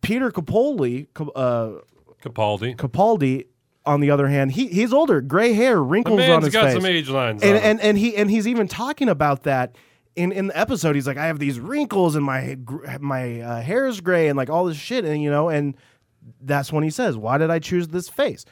Peter 0.00 0.30
Capaldi, 0.30 1.06
uh, 1.34 1.80
Capaldi. 2.22 2.76
Capaldi, 2.76 3.46
on 3.84 4.00
the 4.00 4.10
other 4.10 4.28
hand, 4.28 4.52
he 4.52 4.68
he's 4.68 4.92
older, 4.92 5.20
gray 5.20 5.52
hair, 5.52 5.82
wrinkles 5.82 6.20
on 6.20 6.42
his 6.42 6.52
got 6.52 6.64
face 6.66 6.74
some 6.74 6.86
age 6.86 7.08
lines. 7.08 7.42
and 7.42 7.56
and 7.58 7.80
and 7.80 7.98
he 7.98 8.16
and 8.16 8.30
he's 8.30 8.46
even 8.48 8.68
talking 8.68 9.08
about 9.08 9.44
that 9.44 9.74
in 10.20 10.32
in 10.32 10.46
the 10.48 10.58
episode. 10.58 10.94
He's 10.94 11.06
like, 11.06 11.16
I 11.16 11.26
have 11.26 11.38
these 11.38 11.58
wrinkles 11.58 12.14
and 12.14 12.24
my 12.24 12.56
my 13.00 13.40
uh, 13.40 13.62
hair 13.62 13.86
is 13.86 14.00
gray 14.00 14.28
and 14.28 14.36
like 14.36 14.50
all 14.50 14.66
this 14.66 14.76
shit, 14.76 15.04
and 15.04 15.22
you 15.22 15.30
know, 15.30 15.48
and 15.48 15.76
that's 16.40 16.72
when 16.72 16.84
he 16.84 16.90
says, 16.90 17.16
"Why 17.16 17.38
did 17.38 17.50
I 17.50 17.58
choose 17.58 17.88
this 17.88 18.08
face?" 18.08 18.44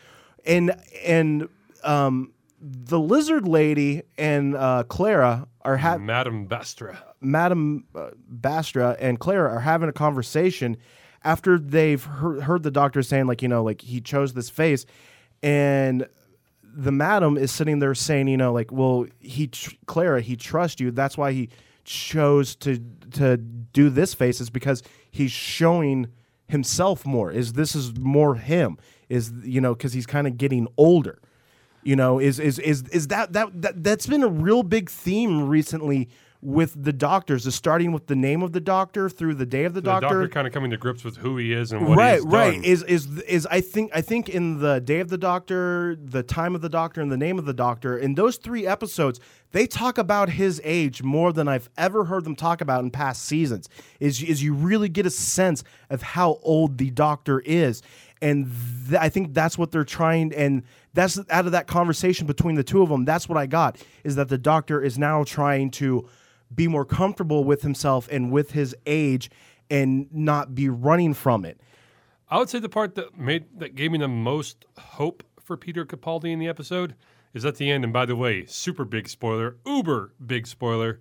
And 0.44 0.74
and 1.04 1.48
um, 1.84 2.32
the 2.60 2.98
lizard 2.98 3.46
lady 3.46 4.02
and 4.16 4.56
uh, 4.56 4.84
Clara 4.88 5.46
are 5.62 5.76
having 5.76 6.06
Madame 6.06 6.48
Vastra. 6.48 6.98
Madame 7.20 7.84
uh, 7.94 8.10
Vastra 8.32 8.96
and 9.00 9.18
Clara 9.18 9.50
are 9.50 9.60
having 9.60 9.88
a 9.88 9.92
conversation 9.92 10.76
after 11.24 11.58
they've 11.58 12.02
heard, 12.02 12.42
heard 12.42 12.62
the 12.62 12.70
doctor 12.70 13.02
saying 13.02 13.26
like 13.26 13.42
you 13.42 13.48
know 13.48 13.62
like 13.62 13.82
he 13.82 14.00
chose 14.00 14.34
this 14.34 14.48
face 14.48 14.86
and 15.42 16.06
the 16.74 16.92
madam 16.92 17.36
is 17.36 17.50
sitting 17.50 17.78
there 17.78 17.94
saying 17.94 18.28
you 18.28 18.36
know 18.36 18.52
like 18.52 18.70
well 18.70 19.06
he 19.20 19.48
tr- 19.48 19.74
Clara 19.86 20.20
he 20.20 20.36
trusts 20.36 20.80
you. 20.80 20.90
That's 20.90 21.16
why 21.16 21.32
he 21.32 21.48
chose 21.84 22.54
to 22.56 22.78
to 23.12 23.36
do 23.36 23.90
this 23.90 24.14
face 24.14 24.40
is 24.40 24.50
because 24.50 24.82
he's 25.10 25.32
showing 25.32 26.08
himself 26.48 27.06
more. 27.06 27.30
Is 27.30 27.54
this 27.54 27.74
is 27.74 27.98
more 27.98 28.34
him? 28.34 28.78
Is 29.08 29.32
you 29.42 29.60
know 29.60 29.74
because 29.74 29.92
he's 29.92 30.06
kind 30.06 30.26
of 30.26 30.36
getting 30.36 30.68
older. 30.76 31.18
You 31.82 31.96
know 31.96 32.18
is 32.18 32.38
is 32.38 32.58
is 32.58 32.82
is 32.88 33.08
that, 33.08 33.32
that 33.32 33.62
that 33.62 33.82
that's 33.84 34.06
been 34.06 34.22
a 34.22 34.28
real 34.28 34.62
big 34.62 34.90
theme 34.90 35.48
recently 35.48 36.08
with 36.40 36.80
the 36.84 36.92
doctors 36.92 37.46
is 37.48 37.54
starting 37.56 37.90
with 37.90 38.06
the 38.06 38.14
name 38.14 38.42
of 38.42 38.52
the 38.52 38.60
doctor 38.60 39.08
through 39.08 39.34
the 39.34 39.44
day 39.46 39.64
of 39.64 39.74
the, 39.74 39.80
The 39.80 39.90
doctor, 39.90 40.08
The 40.08 40.14
doctor, 40.14 40.28
kind 40.28 40.46
of 40.46 40.52
coming 40.52 40.70
to 40.70 40.76
grips 40.76 41.02
with 41.02 41.16
who 41.16 41.36
he 41.36 41.52
is 41.52 41.72
and 41.72 41.84
what 41.86 41.98
right 41.98 42.14
he's 42.20 42.24
right. 42.26 42.54
done. 42.54 42.64
is 42.64 42.82
is 42.84 43.06
is 43.22 43.46
i 43.50 43.60
think 43.60 43.90
i 43.92 44.00
think 44.00 44.28
in 44.28 44.60
the 44.60 44.80
day 44.80 45.00
of 45.00 45.08
the 45.08 45.18
doctor 45.18 45.96
the 46.00 46.22
time 46.22 46.54
of 46.54 46.60
the 46.60 46.68
doctor 46.68 47.00
and 47.00 47.10
the 47.10 47.16
name 47.16 47.40
of 47.40 47.44
the 47.44 47.52
doctor 47.52 47.98
in 47.98 48.14
those 48.14 48.36
three 48.36 48.64
episodes 48.68 49.18
they 49.50 49.66
talk 49.66 49.98
about 49.98 50.30
his 50.30 50.60
age 50.62 51.02
more 51.02 51.32
than 51.32 51.48
i've 51.48 51.68
ever 51.76 52.04
heard 52.04 52.22
them 52.22 52.36
talk 52.36 52.60
about 52.60 52.84
in 52.84 52.90
past 52.92 53.24
seasons. 53.24 53.68
Is 53.98 54.22
is 54.22 54.40
you 54.40 54.54
really 54.54 54.88
get 54.88 55.06
a 55.06 55.10
sense 55.10 55.64
of 55.90 56.02
how 56.02 56.38
old 56.42 56.78
the 56.78 56.90
doctor 56.90 57.40
is. 57.40 57.82
And 58.22 58.50
th- 58.88 59.00
i 59.00 59.08
think 59.08 59.34
that's 59.34 59.56
what 59.58 59.70
they're 59.72 59.84
trying 59.84 60.32
and 60.34 60.62
that's 60.94 61.18
out 61.30 61.46
of 61.46 61.52
that 61.52 61.66
conversation 61.66 62.26
between 62.26 62.54
the 62.56 62.64
two 62.64 62.82
of 62.82 62.88
them 62.88 63.04
that's 63.04 63.28
what 63.28 63.38
i 63.38 63.46
got 63.46 63.76
is 64.04 64.16
that 64.16 64.28
the 64.28 64.38
doctor 64.38 64.82
is 64.82 64.98
now 64.98 65.22
trying 65.24 65.70
to 65.72 66.08
be 66.54 66.66
more 66.68 66.84
comfortable 66.84 67.44
with 67.44 67.62
himself 67.62 68.08
and 68.10 68.30
with 68.32 68.52
his 68.52 68.74
age 68.86 69.30
and 69.70 70.06
not 70.12 70.54
be 70.54 70.68
running 70.68 71.12
from 71.14 71.44
it 71.44 71.60
I 72.30 72.38
would 72.38 72.48
say 72.50 72.58
the 72.58 72.68
part 72.68 72.94
that 72.96 73.18
made 73.18 73.46
that 73.58 73.74
gave 73.74 73.90
me 73.92 73.98
the 73.98 74.06
most 74.08 74.66
hope 74.78 75.22
for 75.42 75.56
Peter 75.56 75.86
Capaldi 75.86 76.30
in 76.30 76.38
the 76.38 76.46
episode 76.48 76.94
is 77.32 77.46
at 77.46 77.56
the 77.56 77.70
end. 77.70 77.84
And 77.84 77.90
by 77.92 78.04
the 78.04 78.14
way, 78.16 78.44
super 78.44 78.84
big 78.84 79.08
spoiler, 79.08 79.56
uber 79.64 80.12
big 80.26 80.46
spoiler. 80.46 81.00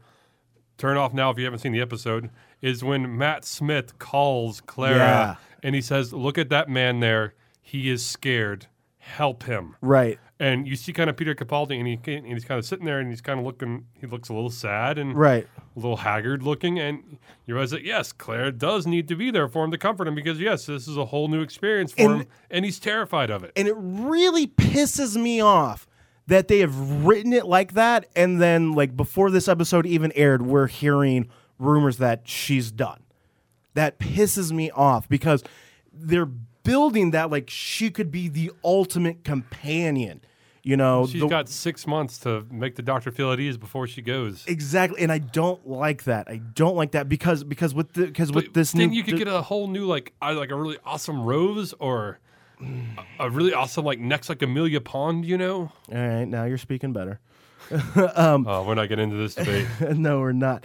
Turn 0.78 0.96
off 0.96 1.14
now 1.14 1.30
if 1.30 1.38
you 1.38 1.44
haven't 1.44 1.60
seen 1.60 1.74
the 1.74 1.82
episode. 1.82 2.30
Is 2.62 2.82
when 2.82 3.18
Matt 3.18 3.44
Smith 3.44 4.00
calls 4.00 4.62
Clara 4.62 4.96
Yeah. 4.98 5.36
and 5.62 5.76
he 5.76 5.82
says, 5.82 6.14
"Look 6.14 6.38
at 6.38 6.48
that 6.48 6.70
man 6.70 7.02
there. 7.02 7.34
He 7.60 7.90
is 7.90 8.06
scared. 8.06 8.68
Help 9.08 9.44
him. 9.44 9.76
Right. 9.82 10.20
And 10.40 10.68
you 10.68 10.76
see 10.76 10.94
kind 10.94 11.10
of 11.10 11.18
Peter 11.18 11.34
Capaldi, 11.34 11.80
and, 11.80 11.88
he, 11.88 12.16
and 12.16 12.28
he's 12.28 12.46
kind 12.46 12.60
of 12.60 12.66
sitting 12.66 12.86
there, 12.86 13.00
and 13.00 13.10
he's 13.10 13.22
kind 13.22 13.40
of 13.40 13.46
looking. 13.46 13.86
He 13.94 14.06
looks 14.06 14.30
a 14.30 14.34
little 14.34 14.50
sad 14.52 14.98
and 15.00 15.16
Right. 15.18 15.48
a 15.76 15.80
little 15.80 15.98
haggard 15.98 16.44
looking, 16.44 16.78
and 16.78 17.18
you 17.46 17.56
realize 17.56 17.72
that 17.72 17.84
yes, 17.84 18.12
Claire 18.12 18.52
does 18.52 18.86
need 18.86 19.08
to 19.08 19.16
be 19.16 19.32
there 19.32 19.48
for 19.48 19.64
him 19.66 19.72
to 19.72 19.78
comfort 19.78 20.08
him 20.08 20.14
because 20.14 20.40
yes, 20.40 20.66
this 20.68 20.88
is 20.88 20.96
a 20.98 21.06
whole 21.06 21.28
new 21.28 21.42
experience 21.42 21.94
for 21.94 22.02
And- 22.02 22.22
him, 22.22 22.28
and 22.52 22.66
he's 22.66 22.80
terrified 22.80 23.30
of 23.32 23.44
it. 23.44 23.52
And 23.56 23.68
it 23.68 23.76
really 23.78 24.46
pisses 24.48 25.16
me 25.20 25.40
off 25.42 25.88
that 26.28 26.50
they 26.50 26.60
have 26.60 27.06
written 27.06 27.34
it 27.34 27.46
like 27.48 27.74
that. 27.74 28.06
And 28.16 28.40
then, 28.40 28.74
like, 28.74 28.96
before 28.96 29.32
this 29.32 29.48
episode 29.48 29.86
even 29.88 30.12
aired, 30.12 30.42
we're 30.46 30.68
hearing 30.68 31.30
rumors 31.58 31.98
that 31.98 32.28
she's 32.28 32.72
done. 32.72 33.02
That 33.74 33.98
pisses 33.98 34.52
me 34.52 34.70
off 34.72 35.08
because 35.10 35.44
they're 35.92 36.30
building 36.68 37.12
that 37.12 37.32
like 37.32 37.50
she 37.50 37.90
could 37.90 38.12
be 38.12 38.28
the 38.28 38.52
ultimate 38.64 39.24
companion. 39.24 40.22
You 40.64 40.76
know, 40.76 41.08
She's 41.08 41.22
the- 41.22 41.28
got 41.30 41.48
six 41.48 41.88
months 41.88 42.18
to 42.20 42.46
make 42.52 42.76
the 42.76 42.82
doctor 42.82 43.10
feel 43.10 43.32
at 43.32 43.40
ease 43.40 43.58
before 43.58 43.88
she 43.88 44.02
goes. 44.02 44.44
exactly, 44.48 45.02
and 45.02 45.12
I 45.12 45.20
don't 45.20 45.66
like 45.66 46.04
that. 46.04 46.28
I 46.28 46.38
don't 46.38 46.76
like 46.76 46.92
that 46.92 47.08
because 47.08 47.46
because 47.46 47.74
with 47.74 47.94
the 47.94 48.06
because 48.08 48.34
with 48.34 48.54
this 48.54 48.74
then 48.74 48.90
new 48.90 48.96
you 48.98 49.04
could 49.04 49.18
get 49.18 49.30
a 49.30 49.42
whole 49.42 49.68
new 49.70 49.86
like 49.86 50.12
I 50.22 50.34
like 50.34 50.52
a 50.52 50.56
really 50.56 50.78
awesome 50.86 51.24
rose 51.24 51.74
or 51.80 52.20
a, 53.20 53.30
really 53.30 53.54
awesome 53.54 53.86
like 53.86 54.00
next 54.00 54.28
like 54.28 54.42
Amelia 54.42 54.82
Pond, 54.82 55.24
you 55.24 55.38
know. 55.38 55.72
all 55.90 55.98
right. 55.98 56.26
Now 56.26 56.44
you're 56.44 56.58
speaking 56.58 56.92
better. 56.92 57.20
Oh, 57.96 58.64
we're 58.68 58.76
not 58.76 58.90
getting 58.90 59.06
into 59.12 59.18
this 59.18 59.36
debate. 59.36 59.68
no, 59.98 60.20
we're 60.20 60.32
not. 60.34 60.64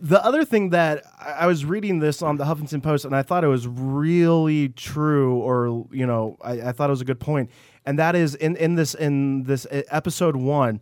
The 0.00 0.24
other 0.24 0.44
thing 0.44 0.70
that 0.70 1.04
I 1.20 1.46
was 1.46 1.64
reading 1.64 1.98
this 1.98 2.22
on 2.22 2.38
the 2.38 2.44
Huffington 2.44 2.82
Post, 2.82 3.04
and 3.04 3.14
I 3.14 3.22
thought 3.22 3.44
it 3.44 3.48
was 3.48 3.66
really 3.66 4.70
true, 4.70 5.36
or 5.36 5.86
you 5.92 6.06
know, 6.06 6.38
I, 6.40 6.68
I 6.68 6.72
thought 6.72 6.88
it 6.88 6.92
was 6.92 7.02
a 7.02 7.06
good 7.06 7.20
point, 7.20 7.50
and 7.84 7.98
that 7.98 8.16
is 8.16 8.34
in 8.34 8.56
in 8.56 8.76
this 8.76 8.94
in 8.94 9.42
this 9.44 9.66
episode 9.70 10.36
one, 10.36 10.80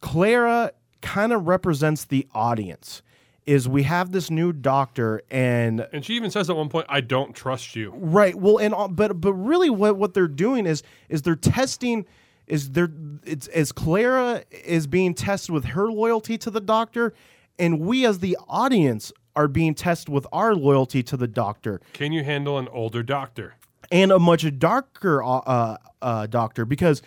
Clara 0.00 0.72
kind 1.02 1.32
of 1.32 1.48
represents 1.48 2.04
the 2.04 2.26
audience. 2.34 3.02
Is 3.46 3.68
we 3.68 3.84
have 3.84 4.10
this 4.10 4.28
new 4.28 4.52
doctor, 4.52 5.22
and 5.30 5.86
and 5.92 6.04
she 6.04 6.14
even 6.14 6.30
says 6.30 6.50
at 6.50 6.56
one 6.56 6.68
point, 6.68 6.86
"I 6.88 7.00
don't 7.00 7.34
trust 7.34 7.76
you." 7.76 7.92
Right. 7.94 8.34
Well, 8.34 8.58
and 8.58 8.74
but 8.96 9.20
but 9.20 9.34
really, 9.34 9.70
what 9.70 9.96
what 9.96 10.14
they're 10.14 10.26
doing 10.26 10.66
is 10.66 10.82
is 11.08 11.22
they're 11.22 11.36
testing. 11.36 12.06
Is 12.48 12.70
there? 12.72 12.90
It's 13.24 13.46
as 13.48 13.70
Clara 13.70 14.42
is 14.50 14.86
being 14.86 15.14
tested 15.14 15.50
with 15.50 15.64
her 15.66 15.90
loyalty 15.90 16.38
to 16.38 16.50
the 16.50 16.60
doctor, 16.60 17.14
and 17.58 17.80
we 17.80 18.06
as 18.06 18.18
the 18.20 18.36
audience 18.48 19.12
are 19.34 19.48
being 19.48 19.74
tested 19.74 20.08
with 20.08 20.26
our 20.32 20.54
loyalty 20.54 21.02
to 21.02 21.16
the 21.16 21.28
doctor. 21.28 21.80
Can 21.92 22.12
you 22.12 22.24
handle 22.24 22.58
an 22.58 22.68
older 22.68 23.02
doctor? 23.02 23.54
and 23.92 24.10
a 24.10 24.18
much 24.18 24.58
darker 24.58 25.22
uh, 25.22 25.76
uh, 26.02 26.26
doctor 26.26 26.64
because 26.64 27.02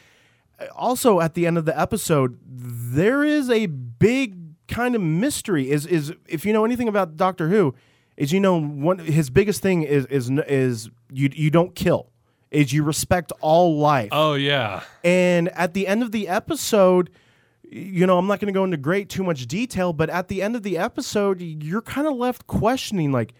also 0.76 1.20
at 1.20 1.34
the 1.34 1.45
end 1.45 1.58
of 1.58 1.66
the 1.66 1.78
episode 1.78 2.39
there 2.45 3.24
is 3.24 3.50
a 3.50 3.66
big 3.66 4.38
kind 4.68 4.95
of 4.95 5.02
mystery. 5.02 5.72
Is 5.72 5.86
is 5.86 6.14
if 6.28 6.45
you 6.45 6.54
know 6.54 6.66
anything 6.66 6.88
about 6.88 7.18
Doctor 7.18 7.50
Who 7.50 7.76
is 8.18 8.32
you 8.32 8.39
know 8.39 8.60
one 8.60 9.00
his 9.00 9.30
biggest 9.30 9.62
thing 9.62 9.84
is 9.84 10.06
is 10.08 10.30
is 10.47 10.89
you 11.12 11.30
you 11.34 11.50
don't 11.50 11.76
kill. 11.76 12.12
Is 12.52 12.74
you 12.74 12.84
respect 12.84 13.32
all 13.41 13.78
life. 13.78 14.10
Oh 14.12 14.34
yeah, 14.34 14.82
and 15.04 15.50
at 15.50 15.74
the 15.74 15.86
end 15.86 16.02
of 16.02 16.12
the 16.12 16.28
episode, 16.28 17.12
you 17.72 18.07
know, 18.07 18.17
I'm 18.17 18.28
not 18.28 18.39
going 18.39 18.51
to 18.51 18.57
go 18.57 18.63
into 18.63 18.78
great 18.78 19.09
too 19.09 19.24
much 19.24 19.45
detail, 19.45 19.93
but 19.93 20.09
at 20.09 20.28
the 20.28 20.41
end 20.41 20.55
of 20.55 20.63
the 20.63 20.78
episode, 20.78 21.39
you're 21.39 21.82
kind 21.82 22.07
of 22.07 22.15
left 22.15 22.47
questioning 22.47 23.11
like 23.11 23.34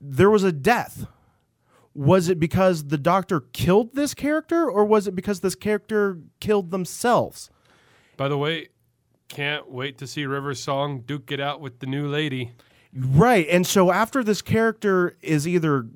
there 0.00 0.30
was 0.30 0.44
a 0.44 0.52
death. 0.52 1.06
Was 1.94 2.28
it 2.28 2.38
because 2.38 2.88
the 2.88 2.98
doctor 2.98 3.40
killed 3.40 3.94
this 3.94 4.14
character 4.14 4.70
or 4.70 4.84
was 4.84 5.08
it 5.08 5.14
because 5.14 5.40
this 5.40 5.54
character 5.54 6.18
killed 6.40 6.70
themselves? 6.70 7.50
By 8.16 8.28
the 8.28 8.38
way, 8.38 8.68
can't 9.28 9.70
wait 9.70 9.98
to 9.98 10.06
see 10.06 10.24
River's 10.26 10.62
song 10.62 11.00
"Duke 11.00 11.32
It 11.32 11.40
Out" 11.40 11.60
with 11.60 11.80
the 11.80 11.86
new 11.86 12.06
lady. 12.06 12.52
Right. 12.94 13.46
And 13.50 13.66
so 13.66 13.90
after 13.90 14.22
this 14.22 14.42
character 14.42 15.16
is 15.22 15.46
either 15.48 15.86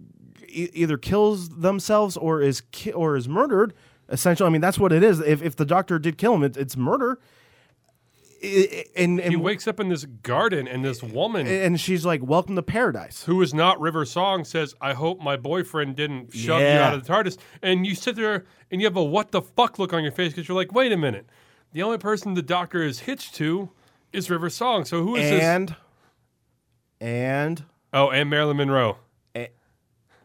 e- 0.48 0.70
either 0.72 0.96
kills 0.96 1.48
themselves 1.48 2.16
or 2.16 2.42
is 2.42 2.62
ki- 2.72 2.92
or 2.92 3.16
is 3.16 3.28
murdered, 3.28 3.72
essentially, 4.08 4.46
I 4.46 4.50
mean 4.50 4.60
that's 4.60 4.78
what 4.78 4.92
it 4.92 5.02
is. 5.02 5.20
If 5.20 5.42
if 5.42 5.56
the 5.56 5.64
doctor 5.64 5.98
did 5.98 6.18
kill 6.18 6.34
him, 6.34 6.42
it, 6.42 6.56
it's 6.56 6.76
murder. 6.76 7.18
I- 8.44 8.68
I- 8.72 8.84
and 8.96 9.20
He 9.20 9.36
wakes 9.36 9.66
up 9.68 9.78
in 9.80 9.88
this 9.88 10.04
garden, 10.04 10.66
and 10.66 10.84
this 10.84 11.02
woman 11.02 11.46
and 11.46 11.80
she's 11.80 12.04
like, 12.04 12.22
"Welcome 12.22 12.56
to 12.56 12.62
paradise." 12.62 13.24
who 13.24 13.40
is 13.42 13.54
not 13.54 13.80
River 13.80 14.04
Song 14.04 14.44
says, 14.44 14.74
"I 14.80 14.94
hope 14.94 15.20
my 15.20 15.36
boyfriend 15.36 15.96
didn't 15.96 16.34
shove 16.34 16.60
you 16.60 16.66
out 16.66 16.94
of 16.94 17.04
the 17.04 17.12
TARDIS." 17.12 17.38
And 17.62 17.86
you 17.86 17.94
sit 17.94 18.16
there 18.16 18.44
and 18.70 18.80
you 18.80 18.86
have 18.86 18.96
a 18.96 19.02
"what 19.04 19.30
the 19.32 19.42
fuck" 19.42 19.78
look 19.78 19.92
on 19.92 20.02
your 20.02 20.12
face 20.12 20.32
because 20.32 20.48
you're 20.48 20.56
like, 20.56 20.72
"Wait 20.72 20.90
a 20.92 20.96
minute, 20.96 21.26
the 21.72 21.82
only 21.82 21.98
person 21.98 22.34
the 22.34 22.42
Doctor 22.42 22.82
is 22.82 23.00
hitched 23.00 23.34
to 23.36 23.70
is 24.12 24.28
River 24.28 24.50
Song. 24.50 24.84
So 24.84 25.02
who 25.02 25.14
is 25.16 25.30
this?" 25.30 25.42
And 25.42 25.76
and 27.00 27.64
Oh, 27.92 28.10
and 28.10 28.28
Marilyn 28.30 28.56
Monroe. 28.56 28.96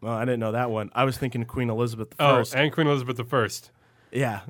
well, 0.02 0.14
I 0.14 0.26
didn't 0.26 0.40
know 0.40 0.52
that 0.54 0.70
one. 0.70 0.90
I 0.96 1.04
was 1.06 1.18
thinking 1.18 1.44
Queen 1.46 1.70
Elizabeth 1.70 2.12
the 2.12 2.16
Oh, 2.24 2.44
and 2.56 2.72
Queen 2.72 2.88
Elizabeth 2.88 3.18
the 3.18 3.24
First. 3.24 3.72
yeah, 4.12 4.42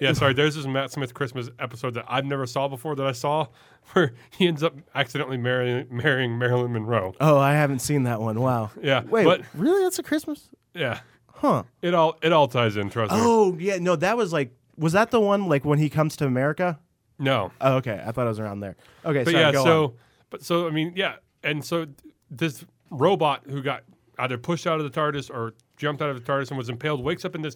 Yeah, 0.00 0.12
sorry. 0.12 0.34
There's 0.34 0.56
this 0.56 0.66
Matt 0.66 0.90
Smith 0.90 1.14
Christmas 1.14 1.50
episode 1.58 1.94
that 1.94 2.04
I've 2.08 2.24
never 2.24 2.46
saw 2.46 2.66
before 2.68 2.96
that 2.96 3.06
I 3.06 3.12
saw, 3.12 3.46
where 3.92 4.12
he 4.30 4.48
ends 4.48 4.62
up 4.62 4.74
accidentally 4.94 5.36
marrying 5.36 5.86
marrying 5.90 6.38
Marilyn 6.38 6.72
Monroe. 6.72 7.14
Oh, 7.20 7.38
I 7.38 7.52
haven't 7.52 7.78
seen 7.80 8.02
that 8.04 8.20
one. 8.20 8.40
Wow. 8.40 8.70
Yeah, 8.82 9.02
Wait, 9.02 9.24
but- 9.24 9.42
really? 9.54 9.82
That's 9.84 9.98
a 9.98 10.02
Christmas? 10.02 10.48
Yeah, 10.74 11.00
Huh. 11.28 11.62
it 11.82 11.94
all 11.94 12.18
it 12.22 12.32
all 12.32 12.48
ties 12.48 12.76
in. 12.76 12.90
Trust 12.90 13.12
me. 13.12 13.18
Oh, 13.20 13.56
yeah. 13.58 13.76
No, 13.78 13.94
that 13.96 14.16
was 14.16 14.32
like, 14.32 14.52
was 14.76 14.92
that 14.94 15.10
the 15.12 15.20
one 15.20 15.46
like 15.48 15.64
when 15.64 15.78
he 15.78 15.88
comes 15.88 16.16
to 16.16 16.26
America? 16.26 16.78
No, 17.18 17.52
Oh, 17.60 17.74
okay. 17.76 18.02
I 18.04 18.10
thought 18.10 18.26
it 18.26 18.30
was 18.30 18.40
around 18.40 18.58
there. 18.60 18.74
Okay, 19.04 19.22
but 19.22 19.30
sorry, 19.32 19.44
yeah. 19.44 19.52
So, 19.62 19.84
on. 19.84 19.92
but 20.30 20.42
so 20.42 20.66
I 20.66 20.70
mean, 20.70 20.94
yeah, 20.96 21.16
and 21.44 21.64
so 21.64 21.86
this 22.30 22.64
robot 22.90 23.42
who 23.48 23.62
got 23.62 23.84
either 24.18 24.36
pushed 24.38 24.66
out 24.66 24.80
of 24.80 24.84
the 24.92 25.00
TARDIS 25.00 25.30
or 25.30 25.54
jumped 25.76 26.02
out 26.02 26.10
of 26.10 26.16
the 26.16 26.32
TARDIS 26.32 26.48
and 26.48 26.58
was 26.58 26.68
impaled 26.68 27.04
wakes 27.04 27.24
up 27.24 27.36
in 27.36 27.42
this 27.42 27.54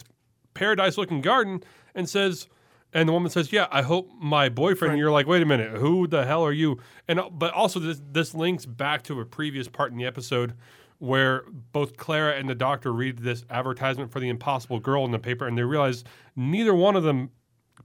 paradise-looking 0.54 1.20
garden 1.20 1.62
and 1.98 2.08
says. 2.08 2.48
And 2.90 3.06
the 3.06 3.12
woman 3.12 3.30
says, 3.30 3.52
"Yeah, 3.52 3.66
I 3.70 3.82
hope 3.82 4.08
my 4.18 4.48
boyfriend." 4.48 4.92
And 4.92 4.98
you're 4.98 5.10
like, 5.10 5.26
"Wait 5.26 5.42
a 5.42 5.44
minute, 5.44 5.76
who 5.76 6.06
the 6.06 6.24
hell 6.24 6.42
are 6.42 6.52
you?" 6.52 6.78
And 7.06 7.20
uh, 7.20 7.28
but 7.28 7.52
also 7.52 7.78
this 7.80 8.00
this 8.12 8.32
links 8.34 8.64
back 8.64 9.02
to 9.02 9.20
a 9.20 9.26
previous 9.26 9.68
part 9.68 9.92
in 9.92 9.98
the 9.98 10.06
episode 10.06 10.54
where 10.98 11.44
both 11.72 11.98
Clara 11.98 12.32
and 12.38 12.48
the 12.48 12.54
doctor 12.54 12.90
read 12.90 13.18
this 13.18 13.44
advertisement 13.50 14.10
for 14.10 14.20
the 14.20 14.30
Impossible 14.30 14.80
Girl 14.80 15.04
in 15.04 15.10
the 15.10 15.18
paper, 15.18 15.46
and 15.46 15.58
they 15.58 15.64
realize 15.64 16.02
neither 16.34 16.72
one 16.74 16.96
of 16.96 17.02
them 17.02 17.28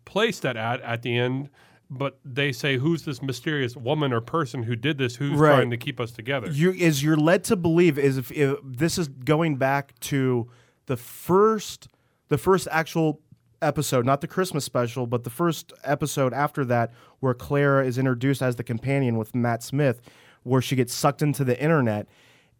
placed 0.05 0.41
that 0.43 0.55
ad 0.55 0.79
at 0.79 1.01
the 1.01 1.17
end. 1.17 1.49
But 1.89 2.17
they 2.23 2.53
say, 2.53 2.77
"Who's 2.77 3.03
this 3.03 3.21
mysterious 3.21 3.75
woman 3.75 4.13
or 4.13 4.21
person 4.21 4.63
who 4.63 4.77
did 4.77 4.97
this? 4.97 5.17
Who's 5.17 5.37
Right. 5.37 5.55
trying 5.57 5.69
to 5.71 5.77
keep 5.77 5.99
us 5.99 6.11
together?" 6.11 6.49
you 6.49 6.71
is 6.71 7.03
you're 7.03 7.17
led 7.17 7.43
to 7.43 7.57
believe 7.57 7.99
is 7.99 8.17
if, 8.17 8.31
if 8.31 8.57
this 8.63 8.97
is 8.97 9.09
going 9.09 9.57
back 9.57 9.99
to 9.99 10.49
the 10.85 10.95
first 10.95 11.89
the 12.29 12.37
first 12.37 12.69
actual 12.71 13.19
episode 13.63 14.05
not 14.05 14.21
the 14.21 14.27
christmas 14.27 14.63
special 14.65 15.07
but 15.07 15.23
the 15.23 15.29
first 15.29 15.73
episode 15.83 16.33
after 16.33 16.65
that 16.65 16.91
where 17.19 17.33
clara 17.33 17.85
is 17.85 17.97
introduced 17.97 18.41
as 18.41 18.55
the 18.55 18.63
companion 18.63 19.17
with 19.17 19.33
matt 19.33 19.63
smith 19.63 20.01
where 20.43 20.61
she 20.61 20.75
gets 20.75 20.93
sucked 20.93 21.21
into 21.21 21.43
the 21.43 21.59
internet 21.61 22.07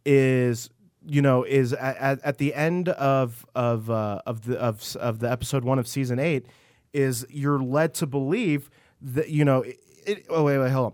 is 0.06 0.70
you 1.06 1.22
know 1.22 1.44
is 1.44 1.74
at, 1.74 2.20
at, 2.24 2.38
the 2.38 2.54
end 2.54 2.90
of 2.90 3.46
of 3.56 3.90
uh, 3.90 4.22
of 4.26 4.46
the 4.46 4.58
of, 4.58 4.96
of 4.98 5.20
the 5.20 5.30
episode 5.30 5.64
one 5.64 5.80
of 5.80 5.88
season 5.88 6.20
eight 6.20 6.46
is 6.94 7.26
you're 7.30 7.60
led 7.60 7.94
to 7.96 8.08
believe 8.08 8.70
that 9.02 9.30
you 9.30 9.44
know 9.44 9.62
it, 9.62 9.80
it, 10.06 10.26
oh 10.30 10.44
wait 10.44 10.58
wait 10.58 10.72
hold 10.72 10.94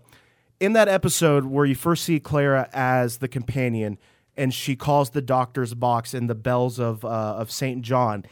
In 0.58 0.74
that 0.74 0.88
episode 0.88 1.46
where 1.46 1.64
you 1.64 1.74
first 1.74 2.04
see 2.04 2.20
Clara 2.20 2.68
as 2.72 3.18
the 3.18 3.28
companion 3.28 3.98
and 4.36 4.52
she 4.52 4.76
calls 4.76 5.10
the 5.10 5.22
doctor's 5.22 5.74
box 5.74 6.12
in 6.12 6.26
the 6.26 6.34
bells 6.34 6.78
of 6.78 7.04
uh, 7.04 7.08
of 7.08 7.50
Saint 7.50 7.82
John 7.82 8.24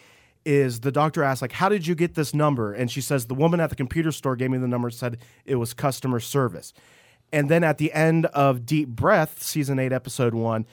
is 0.49 0.81
the 0.81 0.91
doctor 0.91 1.23
asks 1.23 1.43
like 1.43 1.53
how 1.53 1.69
did 1.69 1.87
you 1.87 1.95
get 1.95 2.15
this 2.15 2.33
number? 2.33 2.73
And 2.73 2.91
she 2.91 3.03
says 3.03 3.27
the 3.27 3.35
woman 3.35 3.61
at 3.61 3.69
the 3.69 3.77
computer 3.77 4.11
store 4.11 4.35
gave 4.35 4.51
me 4.51 4.57
the 4.57 4.67
number 4.67 4.89
said 4.89 5.19
it 5.45 5.57
was 5.57 5.75
customer 5.75 6.21
service. 6.21 6.73
And 7.31 7.51
then 7.51 7.63
at 7.63 7.77
the 7.77 7.93
end 7.93 8.25
of 8.27 8.65
Deep 8.65 8.89
Breath 8.89 9.43
season 9.43 9.79
8 9.79 9.93
episode 9.93 10.33
1 10.33 10.65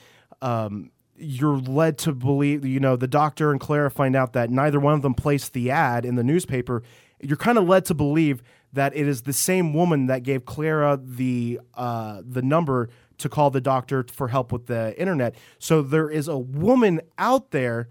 um, 0.41 0.91
you're 1.17 1.57
led 1.57 1.97
to 1.99 2.13
believe 2.13 2.65
you 2.65 2.79
know 2.79 2.95
the 2.95 3.07
doctor 3.07 3.51
and 3.51 3.59
Clara 3.59 3.91
find 3.91 4.15
out 4.15 4.31
that 4.31 4.49
neither 4.49 4.79
one 4.79 4.93
of 4.93 5.01
them 5.01 5.13
placed 5.13 5.51
the 5.51 5.69
ad 5.69 6.05
in 6.05 6.15
the 6.15 6.23
newspaper. 6.23 6.81
You're 7.21 7.37
kind 7.37 7.57
of 7.57 7.67
led 7.67 7.83
to 7.85 7.93
believe 7.93 8.41
that 8.71 8.95
it 8.95 9.07
is 9.07 9.23
the 9.23 9.33
same 9.33 9.73
woman 9.73 10.07
that 10.07 10.23
gave 10.23 10.45
Clara 10.45 10.97
the 11.01 11.59
uh, 11.73 12.21
the 12.25 12.41
number 12.41 12.89
to 13.17 13.27
call 13.27 13.49
the 13.49 13.61
doctor 13.61 14.05
for 14.09 14.29
help 14.29 14.53
with 14.53 14.67
the 14.67 14.97
internet. 14.99 15.35
So 15.59 15.81
there 15.81 16.09
is 16.09 16.29
a 16.29 16.37
woman 16.37 17.01
out 17.17 17.51
there 17.51 17.89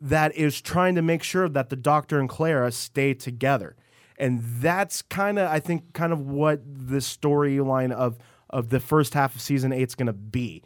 that 0.00 0.34
is 0.36 0.60
trying 0.60 0.94
to 0.94 1.02
make 1.02 1.22
sure 1.22 1.48
that 1.48 1.70
the 1.70 1.76
doctor 1.76 2.18
and 2.20 2.28
Clara 2.28 2.70
stay 2.70 3.14
together. 3.14 3.76
And 4.18 4.42
that's 4.42 5.02
kind 5.02 5.38
of 5.38 5.48
I 5.48 5.60
think 5.60 5.92
kind 5.92 6.12
of 6.12 6.20
what 6.20 6.60
the 6.64 6.98
storyline 6.98 7.92
of 7.92 8.18
of 8.50 8.70
the 8.70 8.80
first 8.80 9.14
half 9.14 9.34
of 9.34 9.40
season 9.40 9.72
8 9.72 9.82
is 9.82 9.94
going 9.94 10.06
to 10.06 10.12
be. 10.12 10.62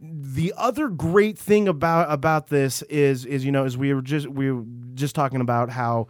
The 0.00 0.52
other 0.56 0.88
great 0.88 1.38
thing 1.38 1.68
about 1.68 2.10
about 2.10 2.48
this 2.48 2.82
is 2.82 3.24
is 3.24 3.44
you 3.44 3.52
know 3.52 3.64
as 3.64 3.76
we 3.76 3.94
were 3.94 4.02
just 4.02 4.28
we 4.28 4.50
were 4.50 4.64
just 4.94 5.14
talking 5.14 5.40
about 5.40 5.70
how 5.70 6.08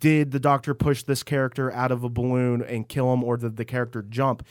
did 0.00 0.32
the 0.32 0.40
doctor 0.40 0.74
push 0.74 1.02
this 1.04 1.22
character 1.22 1.72
out 1.72 1.90
of 1.90 2.04
a 2.04 2.08
balloon 2.08 2.62
and 2.62 2.88
kill 2.88 3.12
him 3.12 3.24
or 3.24 3.36
did 3.36 3.56
the 3.56 3.64
character 3.64 4.02
jump 4.02 4.44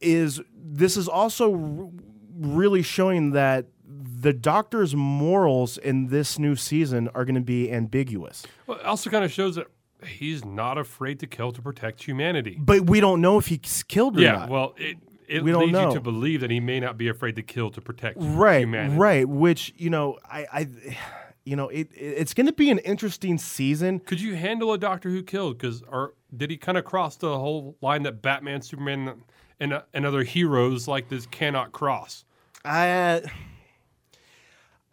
is 0.00 0.40
this 0.54 0.96
is 0.96 1.08
also 1.08 1.52
r- 1.52 1.90
really 2.38 2.82
showing 2.82 3.32
that 3.32 3.66
the 3.90 4.32
doctor's 4.32 4.94
morals 4.94 5.78
in 5.78 6.08
this 6.08 6.38
new 6.38 6.54
season 6.54 7.08
are 7.14 7.24
going 7.24 7.34
to 7.34 7.40
be 7.40 7.72
ambiguous 7.72 8.44
Well, 8.66 8.78
it 8.78 8.84
also 8.84 9.08
kind 9.10 9.24
of 9.24 9.32
shows 9.32 9.54
that 9.56 9.66
he's 10.06 10.44
not 10.44 10.76
afraid 10.78 11.18
to 11.20 11.26
kill 11.26 11.52
to 11.52 11.62
protect 11.62 12.02
humanity. 12.04 12.56
but 12.60 12.82
we 12.88 13.00
don't 13.00 13.20
know 13.20 13.38
if 13.38 13.46
he's 13.46 13.82
killed 13.88 14.16
or 14.18 14.20
Yeah, 14.20 14.32
not 14.32 14.48
well, 14.50 14.74
it, 14.76 14.98
it 15.26 15.42
We 15.42 15.54
leads 15.54 15.78
you 15.78 15.92
to 15.92 16.00
believe 16.00 16.40
that 16.42 16.50
he 16.50 16.60
may 16.60 16.80
not 16.80 16.96
be 16.98 17.08
afraid 17.08 17.36
to 17.36 17.42
kill 17.42 17.70
to 17.70 17.80
protect 17.80 18.18
right 18.20 18.60
humanity. 18.60 18.96
right 18.96 19.28
which 19.28 19.72
you 19.76 19.90
know 19.90 20.18
i 20.30 20.46
i 20.52 20.68
you 21.44 21.56
know 21.56 21.68
it 21.68 21.88
it's 21.94 22.34
going 22.34 22.46
to 22.46 22.52
be 22.52 22.70
an 22.70 22.78
interesting 22.80 23.38
season 23.38 24.00
Could 24.00 24.20
you 24.20 24.34
handle 24.36 24.72
a 24.74 24.78
doctor 24.78 25.08
who 25.08 25.22
killed? 25.22 25.56
Because 25.58 25.82
or 25.88 26.12
did 26.36 26.50
he 26.50 26.58
kind 26.58 26.76
of 26.76 26.84
cross 26.84 27.16
the 27.16 27.38
whole 27.38 27.76
line 27.80 28.02
that 28.02 28.20
Batman, 28.20 28.60
Superman, 28.60 29.22
and 29.58 29.72
uh, 29.72 29.82
and 29.94 30.04
other 30.04 30.22
heroes 30.24 30.86
like 30.86 31.08
this 31.08 31.24
cannot 31.26 31.72
cross? 31.72 32.26
I 32.66 33.22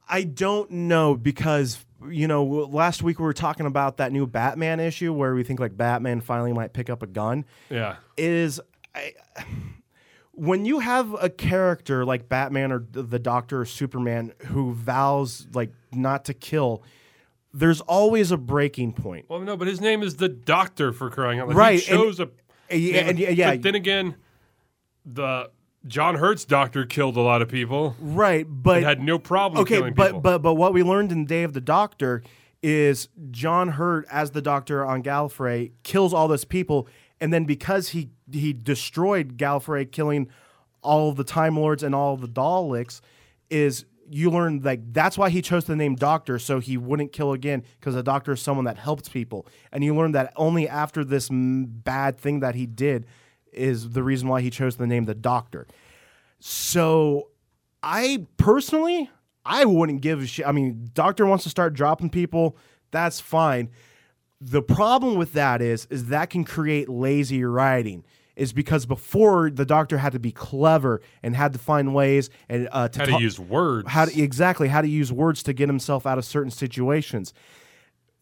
I 0.08 0.24
don't 0.24 0.70
know 0.72 1.16
because 1.16 1.84
you 2.10 2.28
know 2.28 2.44
last 2.44 3.02
week 3.04 3.20
we 3.20 3.26
were 3.26 3.34
talking 3.34 3.66
about 3.66 3.98
that 3.98 4.12
new 4.12 4.28
Batman 4.28 4.80
issue 4.80 5.12
where 5.14 5.34
we 5.34 5.44
think 5.44 5.60
like 5.60 5.76
Batman 5.76 6.22
finally 6.22 6.54
might 6.54 6.74
pick 6.74 6.90
up 6.90 7.02
a 7.04 7.08
gun. 7.08 7.46
Yeah, 7.70 7.96
Is 8.18 8.60
I, 8.94 9.14
when 10.32 10.66
you 10.66 10.80
have 10.80 11.16
a 11.22 11.30
character 11.30 12.06
like 12.06 12.30
Batman 12.30 12.72
or 12.72 12.86
the 12.92 13.20
Doctor 13.20 13.62
or 13.62 13.66
Superman 13.66 14.34
who 14.48 14.74
vows 14.74 15.48
like 15.54 15.72
not 15.92 16.26
to 16.26 16.34
kill, 16.34 16.84
there's 17.54 17.82
always 17.82 18.32
a 18.32 18.38
breaking 18.38 18.94
point. 18.94 19.26
well, 19.30 19.40
no, 19.40 19.56
but 19.58 19.68
his 19.68 19.80
name 19.82 20.04
is 20.04 20.18
the 20.18 20.30
Doctor 20.30 20.92
for 20.92 21.10
crying 21.10 21.40
out 21.40 21.48
loud. 21.48 21.58
Right, 21.58 21.80
he 21.80 21.92
and- 21.92 22.02
chose 22.02 22.20
a 22.20 22.30
Yeah, 22.70 23.02
and 23.02 23.18
yeah, 23.20 23.30
yeah, 23.30 23.52
But 23.52 23.62
then 23.64 23.76
again, 23.76 24.16
the 25.06 25.50
John 25.88 26.16
Hurt's 26.16 26.46
Doctor 26.46 26.86
killed 26.86 27.16
a 27.16 27.22
lot 27.22 27.42
of 27.42 27.48
people 27.48 27.96
right, 28.00 28.46
but 28.50 28.82
had 28.84 29.02
no 29.02 29.20
problem 29.20 29.62
okay, 29.62 29.76
killing 29.76 29.94
but 29.94 30.08
people. 30.08 30.22
but 30.22 30.40
but 30.40 30.56
what 30.56 30.74
we 30.74 30.84
learned 30.84 31.12
in 31.12 31.24
the 31.24 31.28
Day 31.28 31.44
of 31.44 31.54
the 31.54 31.62
Doctor 31.62 32.24
is 32.64 33.10
John 33.30 33.70
Hurt 33.70 34.08
as 34.10 34.32
the 34.32 34.42
Doctor 34.42 34.84
on 34.84 35.04
Gallifrey 35.04 35.72
kills 35.84 36.14
all 36.14 36.28
those 36.28 36.46
people, 36.46 36.88
and 37.20 37.32
then 37.32 37.46
because 37.46 37.90
he 37.90 38.10
he 38.32 38.54
destroyed 38.54 39.38
Gallifrey, 39.38 39.92
killing 39.92 40.30
all 40.82 41.12
the 41.12 41.24
Time 41.24 41.58
Lords 41.58 41.84
and 41.84 41.94
all 41.94 42.18
the 42.18 42.28
Daleks, 42.28 43.02
is 43.50 43.86
you 44.10 44.32
learn 44.32 44.62
like 44.64 44.92
that's 44.92 45.18
why 45.18 45.30
he 45.30 45.42
chose 45.42 45.66
the 45.66 45.76
name 45.76 45.96
Doctor 45.96 46.40
so 46.40 46.60
he 46.60 46.78
wouldn't 46.78 47.12
kill 47.12 47.32
again 47.32 47.64
because 47.80 47.96
a 47.96 48.04
doctor 48.04 48.34
is 48.34 48.42
someone 48.42 48.66
that 48.66 48.78
helps 48.78 49.08
people, 49.08 49.46
and 49.72 49.84
you 49.84 49.96
learn 49.96 50.14
that 50.14 50.34
only 50.36 50.68
after 50.68 51.04
this 51.04 51.30
m- 51.30 51.66
bad 51.66 52.18
thing 52.18 52.40
that 52.40 52.56
he 52.56 52.66
did 52.66 53.06
is 53.56 53.92
the 53.92 54.04
reason 54.04 54.28
why 54.28 54.42
he 54.42 54.50
chose 54.50 54.76
the 54.78 54.88
name 54.88 55.06
the 55.06 55.16
Doctor. 55.16 55.68
So 56.40 57.30
I 57.82 58.28
personally, 58.38 59.10
I 59.46 59.66
wouldn't 59.66 60.02
give 60.02 60.22
a 60.22 60.26
shit. 60.28 60.46
I 60.48 60.52
mean, 60.52 60.90
doctor 60.94 61.26
wants 61.26 61.44
to 61.46 61.50
start 61.50 61.74
dropping 61.74 62.10
people, 62.10 62.58
that's 62.92 63.20
fine. 63.20 63.70
The 64.42 64.62
problem 64.62 65.16
with 65.16 65.34
that 65.34 65.62
is, 65.62 65.88
is 65.90 66.08
that 66.08 66.30
can 66.30 66.44
create 66.44 66.90
lazy 66.90 67.44
writing. 67.44 68.04
Is 68.36 68.52
because 68.52 68.86
before 68.86 69.50
the 69.50 69.66
doctor 69.66 69.98
had 69.98 70.12
to 70.12 70.20
be 70.20 70.34
clever 70.34 71.02
and 71.24 71.34
had 71.34 71.54
to 71.54 71.60
find 71.60 71.96
ways 71.96 72.30
and 72.50 72.68
uh, 72.74 72.90
to 72.90 73.00
How 73.00 73.06
to 73.06 73.12
talk- 73.14 73.22
use 73.22 73.40
words. 73.40 73.88
how 73.90 74.04
to, 74.06 74.22
exactly 74.22 74.68
how 74.68 74.82
to 74.82 74.90
use 74.90 75.10
words 75.10 75.42
to 75.44 75.54
get 75.54 75.70
himself 75.70 76.06
out 76.06 76.18
of 76.18 76.26
certain 76.26 76.52
situations. 76.52 77.34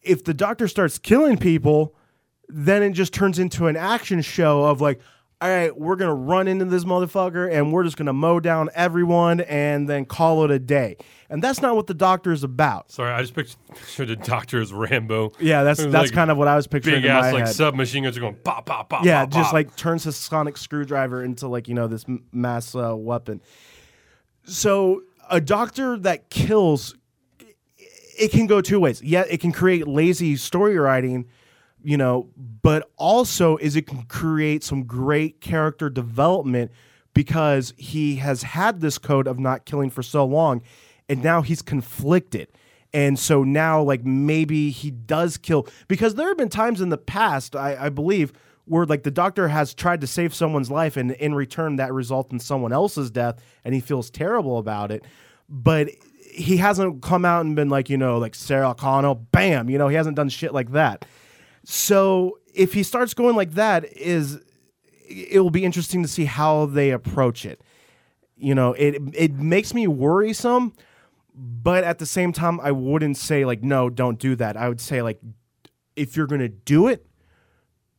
If 0.02 0.22
the 0.22 0.32
doctor 0.32 0.68
starts 0.68 0.98
killing 0.98 1.36
people, 1.36 1.96
then 2.48 2.84
it 2.84 2.90
just 2.90 3.12
turns 3.12 3.40
into 3.40 3.66
an 3.66 3.76
action 3.76 4.22
show 4.22 4.62
of 4.66 4.80
like, 4.80 5.00
all 5.44 5.50
right, 5.50 5.78
we're 5.78 5.96
gonna 5.96 6.14
run 6.14 6.48
into 6.48 6.64
this 6.64 6.84
motherfucker 6.84 7.52
and 7.52 7.70
we're 7.70 7.84
just 7.84 7.98
gonna 7.98 8.14
mow 8.14 8.40
down 8.40 8.70
everyone 8.74 9.42
and 9.42 9.86
then 9.86 10.06
call 10.06 10.42
it 10.46 10.50
a 10.50 10.58
day. 10.58 10.96
And 11.28 11.44
that's 11.44 11.60
not 11.60 11.76
what 11.76 11.86
the 11.86 11.92
doctor 11.92 12.32
is 12.32 12.42
about. 12.42 12.90
Sorry, 12.90 13.12
I 13.12 13.20
just 13.20 13.34
pictured 13.34 13.58
the 14.08 14.16
Doctor 14.16 14.62
as 14.62 14.72
Rambo. 14.72 15.32
Yeah, 15.38 15.62
that's 15.62 15.80
that's 15.84 15.94
like 15.94 16.12
kind 16.12 16.30
of 16.30 16.38
what 16.38 16.48
I 16.48 16.56
was 16.56 16.66
picturing 16.66 17.02
big 17.02 17.04
in 17.04 17.12
my 17.12 17.26
ass 17.26 17.32
like 17.34 17.44
head. 17.44 17.54
submachine 17.54 18.04
guns 18.04 18.16
are 18.16 18.20
going 18.20 18.36
pop 18.36 18.64
pop 18.64 18.88
pop. 18.88 19.04
yeah, 19.04 19.26
pop, 19.26 19.34
just 19.34 19.44
pop. 19.48 19.52
like 19.52 19.76
turns 19.76 20.04
his 20.04 20.16
sonic 20.16 20.56
screwdriver 20.56 21.22
into 21.22 21.46
like 21.46 21.68
you 21.68 21.74
know 21.74 21.88
this 21.88 22.06
mass 22.32 22.74
uh, 22.74 22.96
weapon. 22.96 23.42
So 24.44 25.02
a 25.28 25.42
doctor 25.42 25.98
that 25.98 26.30
kills, 26.30 26.94
it 28.18 28.30
can 28.30 28.46
go 28.46 28.62
two 28.62 28.80
ways. 28.80 29.02
Yeah, 29.02 29.24
it 29.28 29.42
can 29.42 29.52
create 29.52 29.86
lazy 29.86 30.36
story 30.36 30.78
writing, 30.78 31.26
you 31.84 31.96
know, 31.96 32.28
but 32.62 32.90
also 32.96 33.58
is 33.58 33.76
it 33.76 33.86
can 33.86 34.02
create 34.04 34.64
some 34.64 34.84
great 34.84 35.40
character 35.40 35.90
development 35.90 36.72
because 37.12 37.74
he 37.76 38.16
has 38.16 38.42
had 38.42 38.80
this 38.80 38.98
code 38.98 39.28
of 39.28 39.38
not 39.38 39.66
killing 39.66 39.90
for 39.90 40.02
so 40.02 40.24
long, 40.24 40.62
and 41.08 41.22
now 41.22 41.42
he's 41.42 41.62
conflicted. 41.62 42.48
And 42.92 43.18
so 43.18 43.44
now, 43.44 43.82
like 43.82 44.04
maybe 44.04 44.70
he 44.70 44.90
does 44.90 45.36
kill 45.36 45.68
because 45.88 46.14
there 46.14 46.28
have 46.28 46.38
been 46.38 46.48
times 46.48 46.80
in 46.80 46.88
the 46.88 46.98
past, 46.98 47.54
I, 47.54 47.86
I 47.86 47.88
believe, 47.90 48.32
where 48.64 48.86
like 48.86 49.02
the 49.02 49.10
doctor 49.10 49.48
has 49.48 49.74
tried 49.74 50.00
to 50.00 50.06
save 50.06 50.34
someone's 50.34 50.70
life, 50.70 50.96
and 50.96 51.12
in 51.12 51.34
return 51.34 51.76
that 51.76 51.92
results 51.92 52.32
in 52.32 52.40
someone 52.40 52.72
else's 52.72 53.10
death, 53.10 53.40
and 53.64 53.74
he 53.74 53.80
feels 53.80 54.10
terrible 54.10 54.58
about 54.58 54.90
it. 54.90 55.04
But 55.48 55.90
he 56.32 56.56
hasn't 56.56 57.02
come 57.02 57.24
out 57.24 57.44
and 57.44 57.54
been 57.54 57.68
like, 57.68 57.90
you 57.90 57.98
know, 57.98 58.18
like 58.18 58.34
Sarah 58.34 58.74
Connor, 58.74 59.14
bam, 59.14 59.68
you 59.68 59.76
know, 59.76 59.88
he 59.88 59.96
hasn't 59.96 60.16
done 60.16 60.28
shit 60.30 60.54
like 60.54 60.72
that. 60.72 61.04
So 61.64 62.38
if 62.54 62.74
he 62.74 62.82
starts 62.82 63.14
going 63.14 63.36
like 63.36 63.52
that, 63.52 63.84
is 63.96 64.40
it 65.08 65.40
will 65.40 65.50
be 65.50 65.64
interesting 65.64 66.02
to 66.02 66.08
see 66.08 66.24
how 66.24 66.66
they 66.66 66.90
approach 66.90 67.44
it. 67.44 67.60
You 68.36 68.54
know, 68.54 68.72
it 68.74 68.96
it 69.14 69.32
makes 69.34 69.74
me 69.74 69.86
worrisome, 69.86 70.74
but 71.34 71.84
at 71.84 71.98
the 71.98 72.06
same 72.06 72.32
time, 72.32 72.60
I 72.60 72.72
wouldn't 72.72 73.16
say 73.16 73.44
like 73.44 73.62
no, 73.62 73.88
don't 73.90 74.18
do 74.18 74.36
that. 74.36 74.56
I 74.56 74.68
would 74.68 74.80
say 74.80 75.02
like 75.02 75.20
if 75.96 76.16
you're 76.16 76.26
gonna 76.26 76.48
do 76.48 76.88
it, 76.88 77.06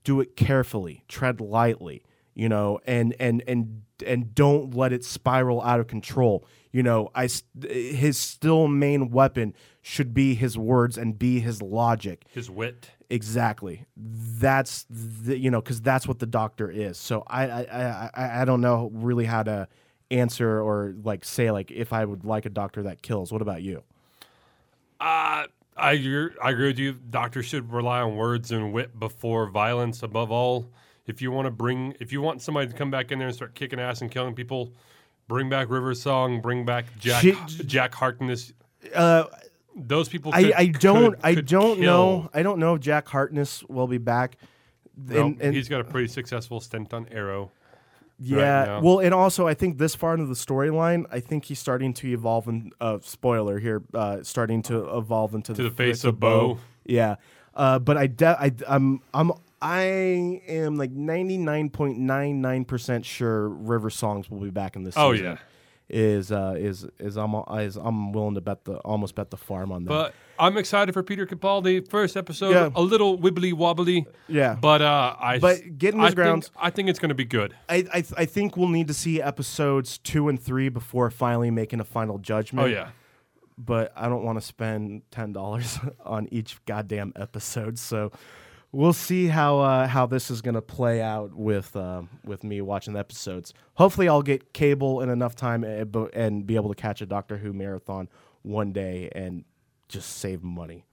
do 0.03 0.19
it 0.19 0.35
carefully, 0.35 1.03
tread 1.07 1.39
lightly, 1.39 2.03
you 2.33 2.49
know, 2.49 2.79
and 2.85 3.15
and 3.19 3.43
and 3.47 3.83
and 4.05 4.35
don't 4.35 4.75
let 4.75 4.91
it 4.91 5.05
spiral 5.05 5.61
out 5.61 5.79
of 5.79 5.87
control. 5.87 6.45
You 6.71 6.83
know, 6.83 7.09
I 7.15 7.29
his 7.69 8.17
still 8.17 8.67
main 8.67 9.09
weapon 9.09 9.53
should 9.81 10.13
be 10.13 10.35
his 10.35 10.57
words 10.57 10.97
and 10.97 11.17
be 11.17 11.39
his 11.39 11.61
logic. 11.61 12.25
his 12.33 12.49
wit. 12.49 12.91
Exactly. 13.09 13.85
That's 13.97 14.85
the, 14.89 15.37
you 15.37 15.51
know 15.51 15.61
because 15.61 15.81
that's 15.81 16.07
what 16.07 16.19
the 16.19 16.25
doctor 16.25 16.69
is. 16.69 16.97
So 16.97 17.23
I 17.27 17.45
I, 17.49 18.09
I 18.13 18.41
I 18.41 18.45
don't 18.45 18.61
know 18.61 18.89
really 18.93 19.25
how 19.25 19.43
to 19.43 19.67
answer 20.11 20.61
or 20.61 20.95
like 21.03 21.25
say 21.25 21.51
like 21.51 21.71
if 21.71 21.93
I 21.93 22.05
would 22.05 22.25
like 22.25 22.45
a 22.45 22.49
doctor 22.49 22.83
that 22.83 23.01
kills. 23.01 23.31
What 23.31 23.41
about 23.41 23.61
you? 23.61 23.83
Uh, 24.99 25.45
I 25.77 25.91
agree, 25.93 26.29
I 26.41 26.51
agree 26.51 26.67
with 26.67 26.79
you. 26.79 26.93
Doctors 26.93 27.45
should 27.45 27.71
rely 27.71 28.01
on 28.01 28.15
words 28.15 28.51
and 28.51 28.71
wit 28.71 28.97
before 28.97 29.49
violence. 29.49 30.03
Above 30.03 30.31
all, 30.31 30.69
if 31.05 31.21
you 31.21 31.31
want 31.31 31.47
to 31.47 31.51
bring, 31.51 31.95
if 31.99 32.13
you 32.13 32.21
want 32.21 32.41
somebody 32.41 32.67
to 32.67 32.73
come 32.73 32.89
back 32.89 33.11
in 33.11 33.19
there 33.19 33.27
and 33.27 33.35
start 33.35 33.55
kicking 33.55 33.79
ass 33.79 34.01
and 34.01 34.09
killing 34.09 34.33
people, 34.33 34.71
bring 35.27 35.49
back 35.49 35.69
River 35.69 35.93
Song, 35.93 36.39
bring 36.41 36.65
back 36.65 36.85
Jack 36.97 37.21
She- 37.21 37.63
Jack 37.65 37.93
Harkness. 37.93 38.53
Uh, 38.93 39.25
Those 39.75 40.07
people. 40.09 40.31
I, 40.33 40.43
could- 40.43 40.53
I 40.53 40.65
don't 40.67 41.11
could- 41.15 41.19
I 41.23 41.35
could 41.35 41.45
don't 41.47 41.75
kill. 41.75 41.83
know 41.85 42.29
I 42.33 42.43
don't 42.43 42.59
know 42.59 42.75
if 42.75 42.81
Jack 42.81 43.07
Harkness 43.09 43.63
will 43.65 43.87
be 43.87 43.97
back. 43.97 44.37
No, 44.97 45.25
And- 45.25 45.41
and- 45.41 45.53
he's 45.55 45.67
got 45.67 45.81
a 45.81 45.83
pretty 45.83 46.07
successful 46.07 46.59
stint 46.61 46.93
on 46.93 47.07
Arrow. 47.11 47.51
Yeah. 48.17 48.63
now. 48.65 48.81
Well, 48.81 48.99
and 48.99 49.13
also 49.13 49.45
I 49.45 49.53
think 49.53 49.77
this 49.77 49.93
far 49.93 50.13
into 50.13 50.25
the 50.27 50.35
storyline, 50.35 51.05
I 51.11 51.19
think 51.19 51.43
he's 51.45 51.59
starting 51.59 51.93
to 51.95 52.07
evolve. 52.13 52.47
In 52.47 52.71
uh, 52.79 52.99
spoiler 53.01 53.59
here, 53.59 53.83
uh, 53.93 54.23
starting 54.23 54.61
to 54.63 54.97
evolve 54.97 55.35
into 55.35 55.53
To 55.53 55.63
the 55.63 55.69
Face 55.71 56.05
of 56.05 56.17
Boe. 56.21 56.57
Yeah. 56.85 57.15
Uh, 57.53 57.79
but 57.79 57.97
I, 57.97 58.07
de- 58.07 58.25
I, 58.41 58.51
I'm, 58.67 59.01
I'm, 59.13 59.31
I 59.61 59.81
am 60.47 60.77
like 60.77 60.91
ninety 60.91 61.37
nine 61.37 61.69
point 61.69 61.97
nine 61.97 62.39
nine 62.41 62.63
percent 62.63 63.05
sure 63.05 63.49
River 63.49 63.89
Songs 63.89 64.29
will 64.29 64.39
be 64.39 64.49
back 64.49 64.77
in 64.77 64.83
this. 64.83 64.93
Oh, 64.97 65.11
season. 65.11 65.25
yeah. 65.25 65.37
Is 65.87 66.31
uh 66.31 66.55
is 66.57 66.87
is 66.99 67.15
I'm 67.15 67.35
is 67.59 67.75
I'm 67.75 68.11
willing 68.11 68.33
to 68.35 68.41
bet 68.41 68.65
the 68.65 68.77
almost 68.77 69.13
bet 69.13 69.29
the 69.29 69.37
farm 69.37 69.71
on 69.71 69.83
that. 69.83 69.89
But 69.89 70.13
I'm 70.39 70.57
excited 70.57 70.93
for 70.93 71.03
Peter 71.03 71.27
Capaldi. 71.27 71.87
First 71.87 72.17
episode, 72.17 72.49
Yeah. 72.51 72.69
a 72.75 72.81
little 72.81 73.19
wibbly 73.19 73.53
wobbly. 73.53 74.07
Yeah. 74.27 74.55
But 74.59 74.81
uh, 74.81 75.15
I. 75.19 75.37
But 75.37 75.77
getting 75.77 75.99
I 75.99 76.05
his 76.05 76.09
think- 76.09 76.15
grounds- 76.15 76.51
I 76.57 76.71
think 76.71 76.89
it's 76.89 76.97
going 76.97 77.09
to 77.09 77.15
be 77.15 77.23
good. 77.25 77.55
I, 77.69 77.85
I 77.93 78.01
th- 78.01 78.13
I 78.17 78.25
think 78.25 78.57
we'll 78.57 78.69
need 78.69 78.87
to 78.87 78.95
see 78.95 79.21
episodes 79.21 79.99
two 79.99 80.27
and 80.27 80.41
three 80.41 80.69
before 80.69 81.11
finally 81.11 81.51
making 81.51 81.79
a 81.79 81.85
final 81.85 82.17
judgment. 82.17 82.65
Oh 82.67 82.69
yeah. 82.69 82.89
but 83.55 83.93
I 83.95 84.09
don't 84.09 84.23
want 84.23 84.39
to 84.39 84.45
spend 84.45 85.03
ten 85.11 85.33
dollars 85.33 85.77
on 86.03 86.27
each 86.31 86.57
goddamn 86.65 87.13
episode. 87.15 87.77
So 87.77 88.11
we'll 88.75 88.93
see 88.93 89.27
how 89.27 89.59
uh, 89.59 89.87
how 89.87 90.05
this 90.05 90.29
is 90.29 90.41
gonna 90.41 90.61
play 90.61 91.01
out 91.01 91.33
with 91.33 91.75
uh, 91.75 92.03
with 92.25 92.43
me 92.43 92.61
watching 92.61 92.93
the 92.93 92.99
episodes. 92.99 93.53
Hopefully, 93.75 94.09
I'll 94.09 94.21
get 94.21 94.53
cable 94.53 95.01
in 95.01 95.09
enough 95.09 95.35
time 95.35 95.63
and, 95.63 95.95
and 96.13 96.45
be 96.45 96.55
able 96.55 96.69
to 96.69 96.79
catch 96.79 97.01
a 97.01 97.05
Doctor 97.05 97.37
Who 97.37 97.53
marathon 97.53 98.09
one 98.43 98.73
day 98.73 99.09
and 99.15 99.45
just 99.87 100.17
save 100.17 100.43
money. 100.43 100.85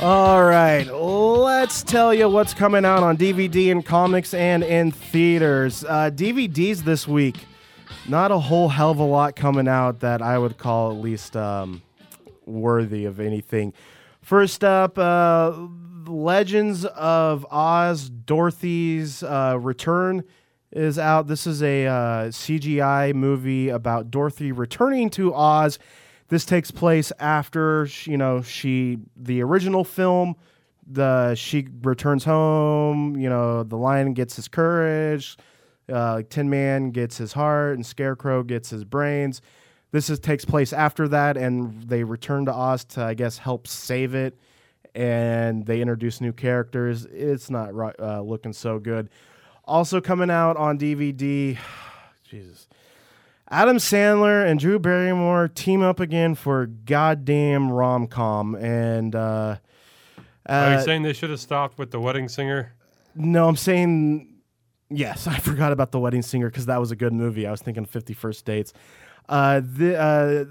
All 0.00 0.42
right, 0.42 0.88
let's 1.62 1.84
tell 1.84 2.12
you 2.12 2.28
what's 2.28 2.52
coming 2.52 2.84
out 2.84 3.04
on 3.04 3.16
DVD 3.16 3.70
and 3.70 3.86
comics 3.86 4.34
and 4.34 4.64
in 4.64 4.90
theaters. 4.90 5.84
Uh, 5.84 6.10
DVDs 6.12 6.78
this 6.78 7.06
week, 7.06 7.46
not 8.08 8.32
a 8.32 8.38
whole 8.40 8.68
hell 8.68 8.90
of 8.90 8.98
a 8.98 9.04
lot 9.04 9.36
coming 9.36 9.68
out 9.68 10.00
that 10.00 10.20
I 10.20 10.38
would 10.38 10.58
call 10.58 10.90
at 10.90 10.96
least 10.96 11.36
um, 11.36 11.80
worthy 12.46 13.04
of 13.04 13.20
anything. 13.20 13.74
First 14.22 14.64
up, 14.64 14.98
uh, 14.98 15.56
Legends 16.04 16.84
of 16.84 17.46
Oz 17.48 18.10
Dorothy's 18.10 19.22
uh, 19.22 19.56
Return 19.60 20.24
is 20.72 20.98
out. 20.98 21.28
This 21.28 21.46
is 21.46 21.62
a 21.62 21.86
uh, 21.86 21.92
CGI 22.30 23.14
movie 23.14 23.68
about 23.68 24.10
Dorothy 24.10 24.50
returning 24.50 25.10
to 25.10 25.32
Oz. 25.32 25.78
This 26.26 26.44
takes 26.44 26.72
place 26.72 27.12
after 27.20 27.88
you 28.02 28.16
know 28.16 28.42
she 28.42 28.98
the 29.16 29.44
original 29.44 29.84
film. 29.84 30.34
The 30.92 31.34
she 31.34 31.66
returns 31.82 32.24
home. 32.24 33.16
You 33.16 33.28
know 33.28 33.62
the 33.62 33.76
lion 33.76 34.14
gets 34.14 34.36
his 34.36 34.48
courage. 34.48 35.36
Uh, 35.92 36.22
Tin 36.28 36.48
Man 36.48 36.90
gets 36.90 37.18
his 37.18 37.32
heart, 37.32 37.74
and 37.74 37.84
Scarecrow 37.84 38.42
gets 38.42 38.70
his 38.70 38.84
brains. 38.84 39.42
This 39.90 40.08
is 40.08 40.18
takes 40.18 40.44
place 40.44 40.72
after 40.72 41.08
that, 41.08 41.36
and 41.36 41.82
they 41.82 42.04
return 42.04 42.46
to 42.46 42.52
Oz 42.52 42.84
to 42.84 43.04
I 43.04 43.14
guess 43.14 43.38
help 43.38 43.66
save 43.66 44.14
it. 44.14 44.38
And 44.94 45.64
they 45.64 45.80
introduce 45.80 46.20
new 46.20 46.32
characters. 46.32 47.06
It's 47.06 47.48
not 47.48 47.72
uh, 47.98 48.20
looking 48.20 48.52
so 48.52 48.78
good. 48.78 49.08
Also 49.64 50.00
coming 50.00 50.30
out 50.30 50.56
on 50.56 50.78
DVD. 50.78 51.58
Jesus. 52.24 52.68
Adam 53.52 53.76
Sandler 53.76 54.46
and 54.46 54.58
Drew 54.58 54.78
Barrymore 54.78 55.46
team 55.46 55.82
up 55.82 56.00
again 56.00 56.34
for 56.34 56.64
goddamn 56.64 57.70
rom 57.70 58.06
com, 58.06 58.54
and 58.54 59.14
uh, 59.14 59.56
Are 60.46 60.74
uh, 60.74 60.78
you 60.78 60.84
saying 60.84 61.02
they 61.02 61.12
should 61.12 61.30
have 61.30 61.40
stopped 61.40 61.78
with 61.78 61.90
the 61.90 62.00
wedding 62.00 62.28
singer? 62.28 62.74
no, 63.14 63.48
I'm 63.48 63.56
saying 63.56 64.34
yes. 64.90 65.26
I 65.26 65.38
forgot 65.38 65.72
about 65.72 65.92
the 65.92 66.00
Wedding 66.00 66.22
Singer 66.22 66.48
because 66.48 66.66
that 66.66 66.80
was 66.80 66.90
a 66.90 66.96
good 66.96 67.12
movie. 67.12 67.46
I 67.46 67.50
was 67.50 67.62
thinking 67.62 67.84
Fifty 67.84 68.14
First 68.14 68.44
Dates. 68.44 68.72
Uh, 69.28 69.60
the 69.62 69.98
uh, 69.98 70.44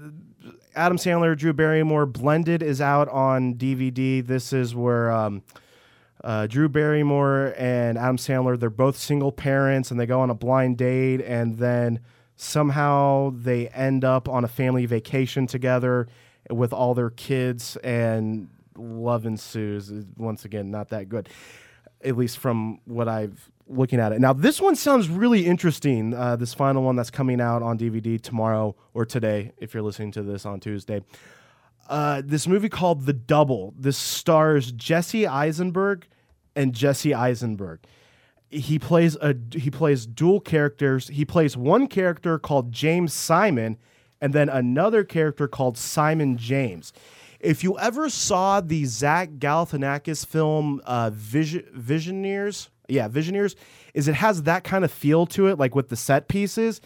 Adam 0.74 0.96
Sandler, 0.96 1.36
Drew 1.36 1.52
Barrymore 1.52 2.06
blended 2.06 2.62
is 2.62 2.80
out 2.80 3.08
on 3.08 3.54
DVD. 3.54 4.26
This 4.26 4.52
is 4.52 4.74
where. 4.74 5.10
Um, 5.10 5.42
uh, 6.24 6.46
Drew 6.46 6.68
Barrymore 6.68 7.52
and 7.58 7.98
Adam 7.98 8.16
Sandler, 8.16 8.56
they're 8.56 8.70
both 8.70 8.96
single 8.96 9.32
parents 9.32 9.90
and 9.90 9.98
they 9.98 10.06
go 10.06 10.20
on 10.20 10.30
a 10.30 10.34
blind 10.34 10.78
date 10.78 11.20
and 11.20 11.58
then 11.58 11.98
somehow 12.36 13.32
they 13.34 13.66
end 13.68 14.04
up 14.04 14.28
on 14.28 14.44
a 14.44 14.48
family 14.48 14.86
vacation 14.86 15.48
together 15.48 16.06
with 16.48 16.72
all 16.72 16.94
their 16.94 17.10
kids 17.10 17.76
and 17.78 18.48
love 18.76 19.26
ensues. 19.26 19.92
Once 20.16 20.44
again, 20.44 20.70
not 20.70 20.90
that 20.90 21.08
good, 21.08 21.28
at 22.02 22.16
least 22.16 22.38
from 22.38 22.80
what 22.84 23.08
I've 23.08 23.50
looking 23.68 24.00
at 24.00 24.12
it. 24.12 24.20
Now, 24.20 24.32
this 24.32 24.60
one 24.60 24.76
sounds 24.76 25.08
really 25.08 25.46
interesting. 25.46 26.12
Uh, 26.12 26.36
this 26.36 26.52
final 26.52 26.82
one 26.82 26.96
that's 26.96 27.10
coming 27.10 27.40
out 27.40 27.62
on 27.62 27.78
DVD 27.78 28.20
tomorrow 28.20 28.74
or 28.92 29.06
today, 29.06 29.52
if 29.56 29.72
you're 29.72 29.82
listening 29.82 30.12
to 30.12 30.22
this 30.22 30.44
on 30.44 30.60
Tuesday 30.60 31.02
uh, 31.88 32.22
this 32.24 32.46
movie 32.46 32.68
called 32.68 33.06
The 33.06 33.12
Double. 33.12 33.74
This 33.78 33.98
stars 33.98 34.72
Jesse 34.72 35.26
Eisenberg 35.26 36.06
and 36.54 36.74
Jesse 36.74 37.14
Eisenberg. 37.14 37.80
He 38.48 38.78
plays 38.78 39.16
a 39.16 39.34
he 39.52 39.70
plays 39.70 40.06
dual 40.06 40.40
characters. 40.40 41.08
He 41.08 41.24
plays 41.24 41.56
one 41.56 41.86
character 41.86 42.38
called 42.38 42.70
James 42.70 43.12
Simon, 43.12 43.78
and 44.20 44.34
then 44.34 44.48
another 44.48 45.04
character 45.04 45.48
called 45.48 45.78
Simon 45.78 46.36
James. 46.36 46.92
If 47.42 47.64
you 47.64 47.78
ever 47.78 48.08
saw 48.08 48.60
the 48.60 48.84
Zach 48.84 49.30
Galifianakis 49.32 50.24
film 50.24 50.80
uh, 50.84 51.10
Vision, 51.12 51.64
Visioneers, 51.76 52.68
yeah, 52.88 53.08
Visioneers, 53.08 53.56
is 53.94 54.08
it 54.08 54.14
has 54.14 54.44
that 54.44 54.64
kind 54.64 54.84
of 54.84 54.92
feel 54.92 55.26
to 55.26 55.48
it, 55.48 55.58
like 55.58 55.74
with 55.74 55.88
the 55.88 55.96
set 55.96 56.28
pieces 56.28 56.80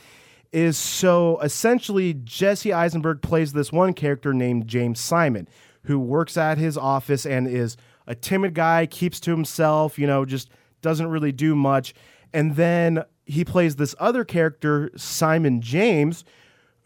is 0.53 0.79
so 0.79 1.39
essentially 1.41 2.15
Jesse 2.15 2.73
Eisenberg 2.73 3.21
plays 3.21 3.53
this 3.53 3.73
one 3.73 3.93
character 3.93 4.33
named 4.33 4.67
James 4.67 5.01
Simon 5.01 5.49
who 5.83 5.99
works 5.99 6.37
at 6.37 6.59
his 6.59 6.77
office 6.77 7.27
and 7.27 7.47
is 7.47 7.77
a 8.07 8.15
timid 8.15 8.55
guy, 8.55 8.87
keeps 8.87 9.21
to 9.21 9.31
himself, 9.31 9.99
you 9.99 10.07
know, 10.07 10.25
just 10.25 10.51
doesn't 10.83 11.09
really 11.09 11.33
do 11.33 11.55
much. 11.55 11.95
And 12.33 12.57
then 12.57 13.05
he 13.25 13.45
plays 13.45 13.77
this 13.77 13.95
other 13.99 14.25
character, 14.25 14.91
Simon 14.97 15.61
James, 15.61 16.25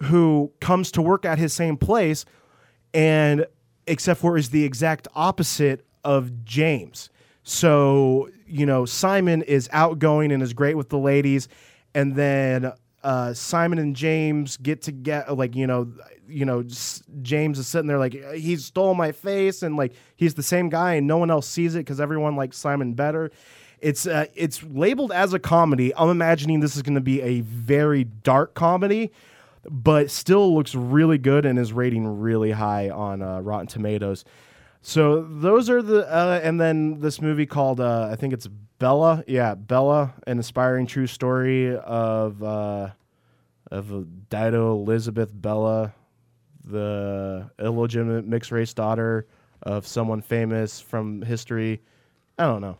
who 0.03 0.53
comes 0.61 0.91
to 0.93 1.03
work 1.03 1.25
at 1.25 1.39
his 1.39 1.53
same 1.53 1.77
place 1.77 2.25
and 2.93 3.47
except 3.91 4.21
for 4.21 4.37
is 4.37 4.51
the 4.51 4.65
exact 4.65 5.09
opposite 5.15 5.85
of 6.05 6.45
James. 6.45 7.11
So, 7.43 8.31
you 8.47 8.65
know, 8.65 8.85
Simon 8.85 9.43
is 9.43 9.69
outgoing 9.73 10.33
and 10.33 10.43
is 10.43 10.53
great 10.53 10.77
with 10.77 10.89
the 10.89 10.99
ladies 10.99 11.49
and 11.95 12.15
then 12.15 12.73
uh, 13.03 13.33
Simon 13.33 13.79
and 13.79 13.97
James 13.97 14.57
get 14.57 14.83
to 14.83 14.93
get 14.93 15.37
like 15.37 15.57
you 15.57 15.67
know 15.67 15.93
you 16.29 16.45
know 16.45 16.65
James 17.23 17.59
is 17.59 17.67
sitting 17.67 17.87
there 17.87 17.99
like 17.99 18.13
he 18.35 18.57
stole 18.57 18.95
my 18.95 19.13
face 19.13 19.63
and 19.63 19.77
like 19.77 19.95
he's 20.17 20.35
the 20.35 20.43
same 20.43 20.69
guy 20.69 20.95
and 20.95 21.07
no 21.07 21.17
one 21.17 21.31
else 21.31 21.47
sees 21.47 21.75
it 21.75 21.81
because 21.81 22.01
everyone 22.01 22.37
likes 22.37 22.57
Simon 22.57 22.95
better. 22.95 23.31
It's 23.81 24.07
uh, 24.07 24.27
it's 24.35 24.63
labeled 24.63 25.13
as 25.13 25.33
a 25.33 25.39
comedy. 25.39 25.95
I'm 25.97 26.11
imagining 26.11 26.61
this 26.61 26.77
is 26.77 26.83
going 26.83 26.97
to 26.97 27.01
be 27.01 27.23
a 27.23 27.41
very 27.41 28.05
dark 28.05 28.55
comedy, 28.55 29.11
but 29.69 30.11
still 30.11 30.55
looks 30.55 30.75
really 30.75 31.19
good 31.19 31.45
and 31.45 31.59
is 31.59 31.73
rating 31.73 32.21
really 32.21 32.53
high 32.53 32.91
on 32.91 33.23
uh, 33.23 33.41
Rotten 33.41 33.67
Tomatoes. 33.67 34.25
So 34.83 35.23
those 35.23 35.69
are 35.69 35.83
the 35.83 36.11
uh, 36.11 36.41
and 36.43 36.61
then 36.61 37.01
this 37.01 37.21
movie 37.21 37.47
called 37.47 37.81
uh, 37.81 38.09
I 38.11 38.17
think 38.17 38.33
it's 38.33 38.49
Bella. 38.79 39.23
Yeah, 39.27 39.55
Bella, 39.55 40.15
an 40.27 40.39
inspiring 40.39 40.87
true 40.87 41.07
story 41.07 41.77
of 41.77 42.43
uh, 42.43 42.91
of 43.71 44.29
Dido 44.31 44.73
Elizabeth 44.73 45.31
Bella, 45.35 45.93
the 46.65 47.51
illegitimate 47.59 48.27
mixed 48.27 48.53
race 48.53 48.73
daughter 48.73 49.27
of 49.63 49.87
someone 49.87 50.23
famous 50.23 50.81
from 50.81 51.21
history. 51.21 51.83
I 52.39 52.45
don't 52.45 52.63
know. 52.63 52.79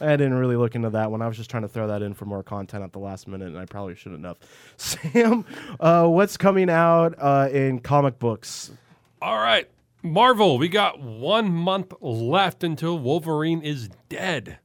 I 0.00 0.16
didn't 0.16 0.34
really 0.34 0.56
look 0.56 0.74
into 0.74 0.90
that 0.90 1.10
one. 1.10 1.22
I 1.22 1.28
was 1.28 1.36
just 1.36 1.50
trying 1.50 1.62
to 1.62 1.68
throw 1.68 1.86
that 1.88 2.02
in 2.02 2.14
for 2.14 2.24
more 2.24 2.42
content 2.42 2.82
at 2.82 2.92
the 2.92 2.98
last 2.98 3.28
minute, 3.28 3.48
and 3.48 3.58
I 3.58 3.66
probably 3.66 3.94
shouldn't 3.94 4.24
have. 4.24 4.38
Sam, 4.76 5.44
uh, 5.78 6.06
what's 6.08 6.36
coming 6.36 6.70
out 6.70 7.14
uh, 7.18 7.48
in 7.52 7.78
comic 7.78 8.18
books? 8.18 8.72
All 9.20 9.38
right, 9.38 9.68
Marvel, 10.02 10.58
we 10.58 10.68
got 10.68 11.00
one 11.00 11.52
month 11.52 11.92
left 12.00 12.64
until 12.64 12.98
Wolverine 12.98 13.60
is 13.62 13.88
dead. 14.08 14.58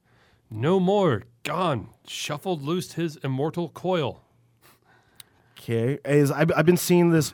No 0.50 0.80
more. 0.80 1.24
Gone. 1.44 1.90
Shuffled 2.06 2.62
loose 2.62 2.94
his 2.94 3.16
immortal 3.22 3.68
coil. 3.68 4.22
Okay, 5.58 5.98
is 6.04 6.30
I've, 6.30 6.50
I've 6.56 6.66
been 6.66 6.76
seeing 6.76 7.10
this 7.10 7.32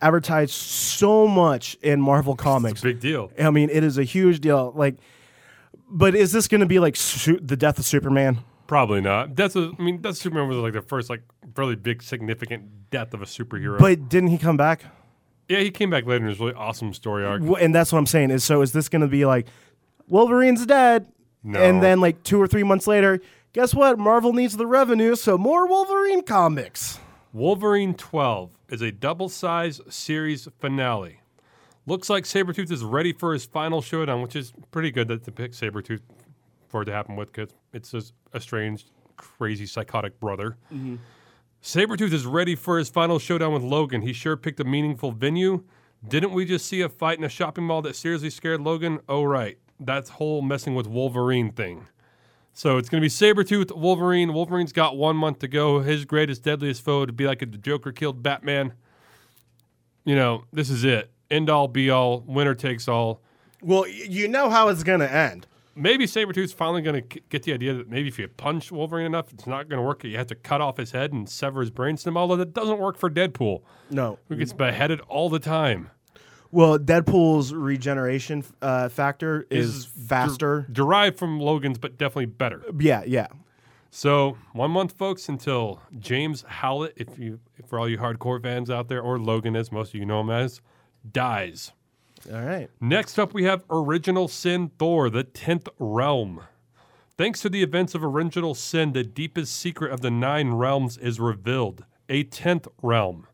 advertised 0.00 0.52
so 0.52 1.26
much 1.26 1.76
in 1.82 2.00
Marvel 2.00 2.36
comics. 2.36 2.80
Big 2.80 3.00
deal. 3.00 3.32
I 3.38 3.50
mean, 3.50 3.70
it 3.70 3.82
is 3.82 3.98
a 3.98 4.04
huge 4.04 4.40
deal. 4.40 4.72
Like, 4.74 4.96
but 5.94 6.14
is 6.14 6.32
this 6.32 6.48
going 6.48 6.60
to 6.60 6.66
be 6.66 6.78
like 6.78 6.96
su- 6.96 7.38
the 7.40 7.56
death 7.56 7.78
of 7.78 7.84
Superman? 7.86 8.38
Probably 8.66 9.00
not. 9.00 9.36
That's 9.36 9.56
a, 9.56 9.72
I 9.78 9.82
mean, 9.82 10.02
that's 10.02 10.20
Superman 10.20 10.48
was 10.48 10.56
like 10.58 10.72
the 10.72 10.82
first 10.82 11.08
like 11.10 11.22
really 11.56 11.76
big 11.76 12.02
significant 12.02 12.90
death 12.90 13.14
of 13.14 13.22
a 13.22 13.26
superhero. 13.26 13.78
But 13.78 14.08
didn't 14.08 14.28
he 14.30 14.38
come 14.38 14.56
back? 14.56 14.84
yeah, 15.48 15.60
he 15.60 15.70
came 15.70 15.90
back 15.90 16.06
later 16.06 16.24
in 16.24 16.28
his 16.30 16.40
really 16.40 16.54
awesome 16.54 16.92
story 16.94 17.24
arc. 17.24 17.42
Wh- 17.42 17.60
And 17.62 17.74
that's 17.74 17.92
what 17.92 17.98
I'm 17.98 18.06
saying. 18.06 18.30
Is 18.30 18.42
so 18.44 18.62
is 18.62 18.72
this 18.72 18.88
going 18.88 19.02
to 19.02 19.08
be 19.08 19.24
like 19.26 19.46
Wolverine's 20.08 20.64
dead, 20.66 21.06
No. 21.42 21.60
and 21.62 21.82
then 21.82 22.00
like 22.00 22.22
two 22.22 22.40
or 22.40 22.46
three 22.46 22.62
months 22.62 22.86
later, 22.86 23.20
guess 23.52 23.74
what? 23.74 23.98
Marvel 23.98 24.32
needs 24.32 24.56
the 24.56 24.66
revenue, 24.66 25.14
so 25.14 25.36
more 25.38 25.66
Wolverine 25.68 26.22
comics. 26.22 26.98
Wolverine 27.32 27.94
12 27.94 28.50
is 28.70 28.80
a 28.80 28.90
double 28.92 29.28
size 29.28 29.80
series 29.90 30.48
finale. 30.60 31.20
Looks 31.86 32.08
like 32.08 32.24
Sabretooth 32.24 32.70
is 32.70 32.82
ready 32.82 33.12
for 33.12 33.32
his 33.32 33.44
final 33.44 33.82
showdown, 33.82 34.22
which 34.22 34.34
is 34.34 34.52
pretty 34.70 34.90
good 34.90 35.08
that 35.08 35.24
to 35.24 35.32
pick 35.32 35.52
Sabretooth 35.52 36.00
for 36.68 36.82
it 36.82 36.86
to 36.86 36.92
happen 36.92 37.14
with 37.14 37.32
because 37.32 37.54
it's 37.72 37.92
a, 37.92 38.02
a 38.32 38.40
strange, 38.40 38.86
crazy, 39.16 39.66
psychotic 39.66 40.18
brother. 40.18 40.56
Mm-hmm. 40.72 40.96
Sabretooth 41.62 42.12
is 42.12 42.26
ready 42.26 42.54
for 42.54 42.78
his 42.78 42.88
final 42.88 43.18
showdown 43.18 43.52
with 43.52 43.62
Logan. 43.62 44.02
He 44.02 44.12
sure 44.12 44.36
picked 44.36 44.60
a 44.60 44.64
meaningful 44.64 45.12
venue. 45.12 45.64
Didn't 46.06 46.32
we 46.32 46.44
just 46.44 46.66
see 46.66 46.82
a 46.82 46.88
fight 46.88 47.18
in 47.18 47.24
a 47.24 47.28
shopping 47.28 47.64
mall 47.64 47.80
that 47.82 47.96
seriously 47.96 48.28
scared 48.28 48.60
Logan? 48.60 49.00
Oh, 49.08 49.24
right. 49.24 49.58
That's 49.80 50.10
whole 50.10 50.42
messing 50.42 50.74
with 50.74 50.86
Wolverine 50.86 51.52
thing. 51.52 51.86
So 52.52 52.76
it's 52.76 52.88
going 52.88 53.02
to 53.02 53.04
be 53.04 53.10
Sabretooth, 53.10 53.74
Wolverine. 53.74 54.32
Wolverine's 54.32 54.72
got 54.72 54.96
one 54.96 55.16
month 55.16 55.38
to 55.40 55.48
go. 55.48 55.80
His 55.80 56.04
greatest, 56.04 56.42
deadliest 56.42 56.84
foe 56.84 57.06
to 57.06 57.12
be 57.12 57.26
like 57.26 57.42
if 57.42 57.50
the 57.50 57.58
Joker 57.58 57.92
killed 57.92 58.22
Batman. 58.22 58.74
You 60.04 60.14
know, 60.14 60.44
this 60.52 60.70
is 60.70 60.84
it. 60.84 61.10
End 61.34 61.50
all, 61.50 61.66
be 61.68 61.90
all, 61.90 62.20
winner 62.26 62.54
takes 62.54 62.86
all. 62.86 63.20
Well, 63.60 63.88
you 63.88 64.28
know 64.28 64.50
how 64.50 64.68
it's 64.68 64.82
gonna 64.84 65.06
end. 65.06 65.46
Maybe 65.76 66.06
Sabretooth's 66.06 66.52
finally 66.52 66.82
going 66.82 67.02
to 67.08 67.20
get 67.30 67.42
the 67.42 67.52
idea 67.52 67.74
that 67.74 67.90
maybe 67.90 68.06
if 68.06 68.16
you 68.16 68.28
punch 68.28 68.70
Wolverine 68.70 69.06
enough, 69.06 69.32
it's 69.32 69.44
not 69.44 69.68
going 69.68 69.82
to 69.82 69.84
work. 69.84 70.04
You 70.04 70.16
have 70.18 70.28
to 70.28 70.36
cut 70.36 70.60
off 70.60 70.76
his 70.76 70.92
head 70.92 71.12
and 71.12 71.28
sever 71.28 71.62
his 71.62 71.72
brainstem, 71.72 72.16
although 72.16 72.36
that 72.36 72.52
doesn't 72.54 72.78
work 72.78 72.96
for 72.96 73.10
Deadpool, 73.10 73.62
No. 73.90 74.20
who 74.28 74.36
gets 74.36 74.52
beheaded 74.52 75.00
all 75.08 75.28
the 75.28 75.40
time. 75.40 75.90
Well, 76.52 76.78
Deadpool's 76.78 77.52
regeneration 77.52 78.44
uh, 78.62 78.88
factor 78.88 79.48
is, 79.50 79.74
Is 79.78 79.84
faster. 79.86 80.68
Derived 80.70 81.18
from 81.18 81.40
Logan's, 81.40 81.78
but 81.78 81.98
definitely 81.98 82.26
better. 82.26 82.62
yeah, 82.78 83.02
yeah. 83.04 83.26
So 83.90 84.36
one 84.52 84.70
month, 84.70 84.92
folks, 84.92 85.28
until 85.28 85.80
James 85.98 86.44
Howlett, 86.46 86.92
if 86.96 87.18
you, 87.18 87.40
for 87.66 87.80
all 87.80 87.88
you 87.88 87.98
hardcore 87.98 88.40
fans 88.40 88.70
out 88.70 88.86
there, 88.86 89.00
or 89.00 89.18
Logan, 89.18 89.56
as 89.56 89.72
most 89.72 89.88
of 89.88 89.94
you 89.98 90.06
know 90.06 90.20
him 90.20 90.30
as, 90.30 90.60
dies. 91.10 91.72
All 92.32 92.40
right. 92.40 92.70
Next 92.80 93.18
up, 93.18 93.34
we 93.34 93.44
have 93.44 93.64
Original 93.70 94.28
Sin 94.28 94.70
Thor, 94.78 95.10
the 95.10 95.24
10th 95.24 95.68
Realm. 95.78 96.42
Thanks 97.16 97.40
to 97.42 97.48
the 97.48 97.62
events 97.62 97.94
of 97.94 98.02
Original 98.02 98.54
Sin, 98.54 98.92
the 98.92 99.04
deepest 99.04 99.56
secret 99.56 99.92
of 99.92 100.00
the 100.00 100.10
nine 100.10 100.50
realms 100.52 100.96
is 100.96 101.20
revealed 101.20 101.84
a 102.08 102.24
10th 102.24 102.68
realm. 102.82 103.26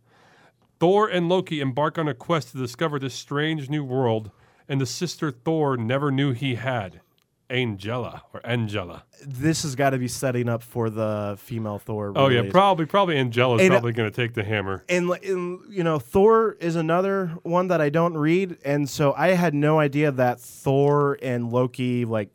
Thor 0.78 1.08
and 1.08 1.28
Loki 1.28 1.60
embark 1.60 1.98
on 1.98 2.08
a 2.08 2.14
quest 2.14 2.52
to 2.52 2.58
discover 2.58 2.98
this 2.98 3.14
strange 3.14 3.70
new 3.70 3.84
world, 3.84 4.30
and 4.68 4.80
the 4.80 4.86
sister 4.86 5.30
Thor 5.30 5.76
never 5.76 6.10
knew 6.10 6.32
he 6.32 6.56
had 6.56 7.00
Angela 7.50 8.22
or 8.32 8.40
Angela. 8.44 9.04
This 9.26 9.64
has 9.64 9.74
got 9.74 9.90
to 9.90 9.98
be 9.98 10.08
setting 10.08 10.48
up 10.48 10.62
for 10.62 10.88
the 10.88 11.36
female 11.38 11.78
Thor. 11.78 12.12
Oh, 12.16 12.28
yeah, 12.28 12.44
probably, 12.50 12.86
probably 12.86 13.16
Angela's 13.16 13.60
And, 13.62 13.72
uh, 13.72 13.74
probably 13.74 13.92
going 13.92 14.10
to 14.10 14.14
take 14.14 14.34
the 14.34 14.44
hammer. 14.44 14.84
and, 14.88 15.10
and 15.10 15.60
you 15.68 15.84
know 15.84 15.98
Thor 15.98 16.56
is 16.60 16.76
another 16.76 17.26
one 17.42 17.68
that 17.68 17.80
I 17.80 17.90
don't 17.90 18.16
read, 18.16 18.56
and 18.64 18.88
so 18.88 19.12
I 19.14 19.28
had 19.30 19.54
no 19.54 19.78
idea 19.78 20.10
that 20.12 20.40
Thor 20.40 21.18
and 21.20 21.52
Loki 21.52 22.04
like 22.04 22.30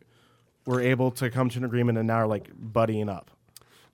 were 0.65 0.81
able 0.81 1.11
to 1.11 1.29
come 1.29 1.49
to 1.49 1.59
an 1.59 1.63
agreement 1.65 1.97
and 1.97 2.07
now 2.07 2.15
are 2.17 2.27
like 2.27 2.49
buddying 2.55 3.09
up. 3.09 3.31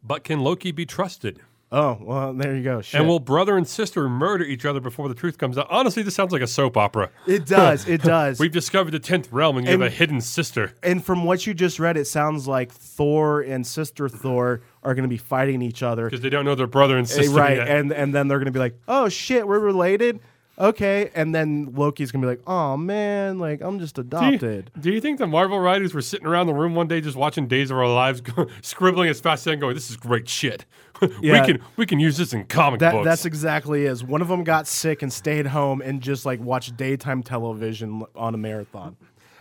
But 0.03 0.23
can 0.23 0.39
Loki 0.41 0.71
be 0.71 0.85
trusted? 0.85 1.41
Oh 1.73 1.97
well, 2.01 2.33
there 2.33 2.53
you 2.55 2.63
go. 2.63 2.81
Shit. 2.81 2.99
And 2.99 3.07
will 3.07 3.19
brother 3.21 3.55
and 3.55 3.65
sister 3.65 4.09
murder 4.09 4.43
each 4.43 4.65
other 4.65 4.81
before 4.81 5.07
the 5.07 5.15
truth 5.15 5.37
comes 5.37 5.57
out? 5.57 5.67
Honestly, 5.69 6.03
this 6.03 6.13
sounds 6.15 6.33
like 6.33 6.41
a 6.41 6.47
soap 6.47 6.75
opera. 6.75 7.09
it 7.25 7.45
does, 7.47 7.87
it 7.87 8.01
does. 8.01 8.39
We've 8.39 8.51
discovered 8.51 8.91
the 8.91 8.99
tenth 8.99 9.31
realm, 9.31 9.55
and 9.57 9.65
you 9.65 9.73
And- 9.73 9.81
have 9.81 9.91
a 9.91 9.95
hidden 9.95 10.19
sister. 10.19 10.73
and 10.83 11.01
from 11.03 11.23
what 11.23 11.47
you 11.47 11.53
just 11.53 11.79
read, 11.79 11.95
it 11.95 12.05
sounds 12.07 12.45
like 12.47 12.71
Thor 12.73 13.39
and 13.41 13.65
Sister 13.65 14.09
Thor 14.09 14.61
are 14.83 14.93
going 14.93 15.03
to 15.03 15.09
be 15.09 15.17
fighting 15.17 15.61
each 15.61 15.81
other, 15.81 16.05
because 16.05 16.19
they 16.21 16.29
don't 16.29 16.43
know 16.43 16.55
their 16.55 16.67
brother 16.67 16.97
and 16.97 17.07
Eh, 17.07 17.11
sister 17.13 17.31
right? 17.37 17.55
yet. 17.57 17.67
And 17.69 17.93
and 17.93 18.13
then 18.13 18.27
they're 18.27 18.39
going 18.39 18.45
to 18.47 18.51
be 18.51 18.59
like, 18.59 18.75
"Oh 18.89 19.07
shit, 19.07 19.47
we're 19.47 19.59
related." 19.59 20.19
Okay, 20.59 21.09
and 21.15 21.33
then 21.33 21.71
Loki's 21.73 22.11
gonna 22.11 22.21
be 22.23 22.27
like, 22.27 22.41
"Oh 22.45 22.75
man, 22.77 23.39
like 23.39 23.61
I'm 23.61 23.79
just 23.79 23.95
do, 23.95 24.01
you, 24.01 24.07
adopted." 24.07 24.69
do 24.79 24.91
you 24.91 24.99
think 25.01 25.17
the 25.17 25.25
Marvel 25.25 25.57
writers 25.59 25.93
were 25.93 26.01
sitting 26.01 26.27
around 26.27 26.47
the 26.47 26.53
room 26.53 26.75
one 26.75 26.87
day 26.87 26.99
just 27.01 27.15
watching 27.15 27.47
Days 27.47 27.71
of 27.71 27.77
Our 27.77 27.87
Lives, 27.87 28.21
scribbling 28.61 29.09
as 29.09 29.19
fast 29.21 29.39
as 29.41 29.43
they 29.45 29.51
can, 29.53 29.59
going, 29.61 29.73
"This 29.75 29.89
is 29.89 29.95
great 29.97 30.27
shit. 30.29 30.65
Yeah. 31.21 31.41
we 31.41 31.47
can 31.53 31.61
we 31.77 31.85
can 31.85 31.99
use 31.99 32.17
this 32.17 32.33
in 32.33 32.45
comic 32.45 32.79
That 32.79 32.91
books." 32.93 33.05
that's 33.05 33.25
exactly 33.25 33.85
is. 33.85 34.03
One 34.03 34.21
of 34.21 34.27
them 34.27 34.43
got 34.43 34.67
sick 34.67 35.01
and 35.01 35.11
stayed 35.11 35.47
home 35.47 35.81
and 35.81 36.01
just 36.01 36.25
like 36.25 36.39
watched 36.39 36.77
daytime 36.77 37.23
television 37.23 38.03
on 38.15 38.33
a 38.35 38.37
marathon. 38.37 38.95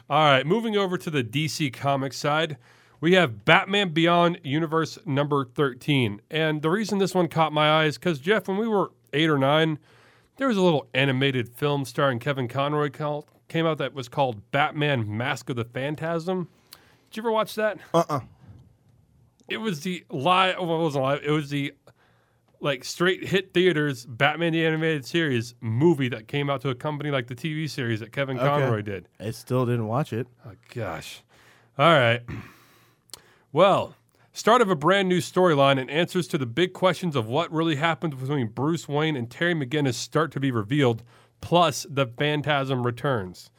All 0.08 0.24
right, 0.24 0.44
moving 0.46 0.76
over 0.76 0.98
to 0.98 1.10
the 1.10 1.22
DC 1.22 1.72
Comics 1.72 2.16
side, 2.16 2.56
we 3.00 3.12
have 3.14 3.44
Batman 3.44 3.90
Beyond 3.90 4.40
Universe 4.42 4.98
number 5.06 5.44
13. 5.44 6.20
And 6.30 6.62
the 6.62 6.70
reason 6.70 6.98
this 6.98 7.14
one 7.14 7.28
caught 7.28 7.52
my 7.52 7.82
eye 7.82 7.84
is 7.84 7.96
because, 7.96 8.18
Jeff, 8.18 8.48
when 8.48 8.56
we 8.56 8.66
were 8.66 8.90
eight 9.12 9.30
or 9.30 9.38
nine, 9.38 9.78
there 10.36 10.48
was 10.48 10.56
a 10.56 10.62
little 10.62 10.88
animated 10.94 11.48
film 11.48 11.84
starring 11.84 12.18
Kevin 12.18 12.48
Conroy 12.48 12.90
called, 12.90 13.26
came 13.48 13.66
out 13.66 13.78
that 13.78 13.94
was 13.94 14.08
called 14.08 14.50
Batman 14.50 15.16
Mask 15.16 15.48
of 15.48 15.56
the 15.56 15.64
Phantasm. 15.64 16.48
Did 17.10 17.16
you 17.18 17.20
ever 17.22 17.30
watch 17.30 17.54
that? 17.54 17.78
Uh 17.94 18.02
uh 18.08 18.20
It 19.50 19.58
was 19.58 19.80
the 19.80 20.04
live, 20.10 20.56
oh, 20.58 20.66
well, 20.66 20.80
it 20.80 20.82
wasn't 20.82 21.04
live, 21.04 21.20
it 21.24 21.30
was 21.30 21.50
the 21.50 21.74
like 22.60 22.84
straight 22.84 23.26
hit 23.26 23.52
theaters 23.54 24.04
Batman 24.06 24.52
the 24.52 24.64
Animated 24.64 25.04
Series 25.04 25.54
movie 25.60 26.08
that 26.10 26.28
came 26.28 26.50
out 26.50 26.60
to 26.60 26.68
accompany 26.68 27.10
like 27.10 27.26
the 27.26 27.34
TV 27.34 27.68
series 27.68 28.00
that 28.00 28.12
Kevin 28.12 28.38
Conroy 28.38 28.82
did. 28.82 29.08
I 29.18 29.30
still 29.30 29.64
didn't 29.66 29.86
watch 29.86 30.12
it. 30.12 30.26
Oh, 30.46 30.52
gosh. 30.74 31.22
All 31.78 31.92
right. 31.92 32.22
Well, 33.52 33.96
start 34.32 34.62
of 34.62 34.70
a 34.70 34.76
brand 34.76 35.08
new 35.08 35.18
storyline 35.18 35.80
and 35.80 35.90
answers 35.90 36.28
to 36.28 36.38
the 36.38 36.46
big 36.46 36.72
questions 36.72 37.16
of 37.16 37.26
what 37.26 37.50
really 37.50 37.74
happened 37.74 38.16
between 38.16 38.46
Bruce 38.46 38.86
Wayne 38.88 39.16
and 39.16 39.28
Terry 39.28 39.54
McGinnis 39.54 39.94
start 39.94 40.30
to 40.30 40.38
be 40.38 40.52
revealed, 40.52 41.02
plus 41.40 41.84
the 41.90 42.06
Phantasm 42.06 42.86
returns. 42.86 43.50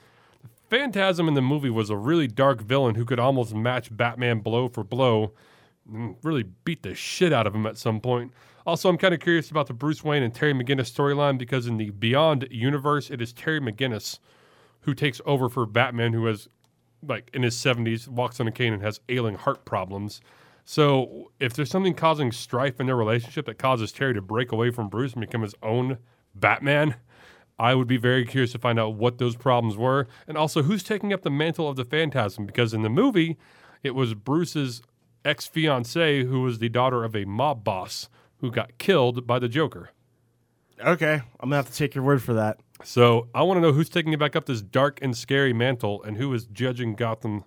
The 0.42 0.78
Phantasm 0.78 1.28
in 1.28 1.34
the 1.34 1.42
movie 1.42 1.70
was 1.70 1.90
a 1.90 1.98
really 1.98 2.28
dark 2.28 2.62
villain 2.62 2.96
who 2.96 3.04
could 3.04 3.20
almost 3.20 3.54
match 3.54 3.94
Batman 3.94 4.40
blow 4.40 4.70
for 4.70 4.86
blow, 4.86 5.34
really 5.86 6.44
beat 6.64 6.84
the 6.84 6.96
shit 6.96 7.34
out 7.34 7.48
of 7.48 7.56
him 7.56 7.66
at 7.66 7.78
some 7.78 8.00
point. 8.00 8.32
Also, 8.66 8.90
I'm 8.90 8.98
kind 8.98 9.14
of 9.14 9.20
curious 9.20 9.50
about 9.50 9.68
the 9.68 9.74
Bruce 9.74 10.04
Wayne 10.04 10.24
and 10.24 10.34
Terry 10.34 10.54
McGinnis 10.54 10.92
storyline 10.92 11.38
because 11.38 11.66
in 11.66 11.78
the 11.78 11.90
Beyond 11.90 12.48
universe, 12.52 13.10
it 13.10 13.22
is 13.22 13.34
Terry 13.34 13.60
McGinnis 13.60 14.20
who 14.82 14.94
takes 14.94 15.22
over 15.26 15.50
for 15.50 15.66
Batman, 15.66 16.14
who 16.14 16.26
has, 16.26 16.48
like, 17.06 17.30
in 17.34 17.44
his 17.44 17.56
70s, 17.56 18.08
walks 18.08 18.40
on 18.40 18.48
a 18.48 18.52
cane 18.52 18.74
and 18.74 18.82
has 18.82 19.00
ailing 19.10 19.36
heart 19.36 19.66
problems. 19.66 20.22
So, 20.64 21.32
if 21.40 21.54
there's 21.54 21.70
something 21.70 21.94
causing 21.94 22.32
strife 22.32 22.80
in 22.80 22.86
their 22.86 22.96
relationship 22.96 23.46
that 23.48 23.58
causes 23.58 23.92
Terry 23.92 24.14
to 24.14 24.22
break 24.22 24.52
away 24.52 24.70
from 24.70 24.90
Bruce 24.90 25.14
and 25.14 25.22
become 25.22 25.42
his 25.42 25.56
own 25.64 25.98
Batman, 26.36 26.96
I 27.60 27.76
would 27.76 27.88
be 27.88 27.98
very 27.98 28.26
curious 28.26 28.52
to 28.54 28.60
find 28.60 28.80
out 28.80 28.96
what 28.96 29.18
those 29.18 29.36
problems 29.36 29.78
were. 29.78 30.08
And 30.28 30.38
also, 30.38 30.64
who's 30.64 30.84
taking 30.84 31.14
up 31.14 31.22
the 31.22 31.30
mantle 31.30 31.68
of 31.68 31.76
the 31.76 31.86
Phantasm? 31.86 32.46
Because 32.46 32.74
in 32.74 32.82
the 32.82 32.90
movie, 32.90 33.38
it 33.84 33.96
was 33.96 34.14
Bruce's 34.14 34.82
ex 35.24 35.48
fiancee, 35.48 36.26
who 36.26 36.42
was 36.42 36.60
the 36.60 36.70
daughter 36.70 37.04
of 37.04 37.16
a 37.16 37.26
mob 37.26 37.64
boss 37.64 38.10
who 38.40 38.52
got 38.52 38.78
killed 38.78 39.26
by 39.28 39.40
the 39.40 39.48
Joker. 39.48 39.92
Okay, 40.80 41.22
I'm 41.40 41.50
gonna 41.50 41.58
have 41.58 41.70
to 41.70 41.76
take 41.76 41.94
your 41.96 42.04
word 42.04 42.24
for 42.24 42.34
that. 42.34 42.60
So 42.84 43.28
I 43.36 43.44
want 43.44 43.58
to 43.58 43.62
know 43.62 43.72
who's 43.72 43.90
taking 43.90 44.18
back 44.18 44.36
up 44.36 44.46
this 44.46 44.62
dark 44.62 45.00
and 45.02 45.16
scary 45.16 45.54
mantle, 45.54 46.02
and 46.04 46.18
who 46.18 46.34
is 46.34 46.46
judging 46.46 46.96
Gotham 46.96 47.44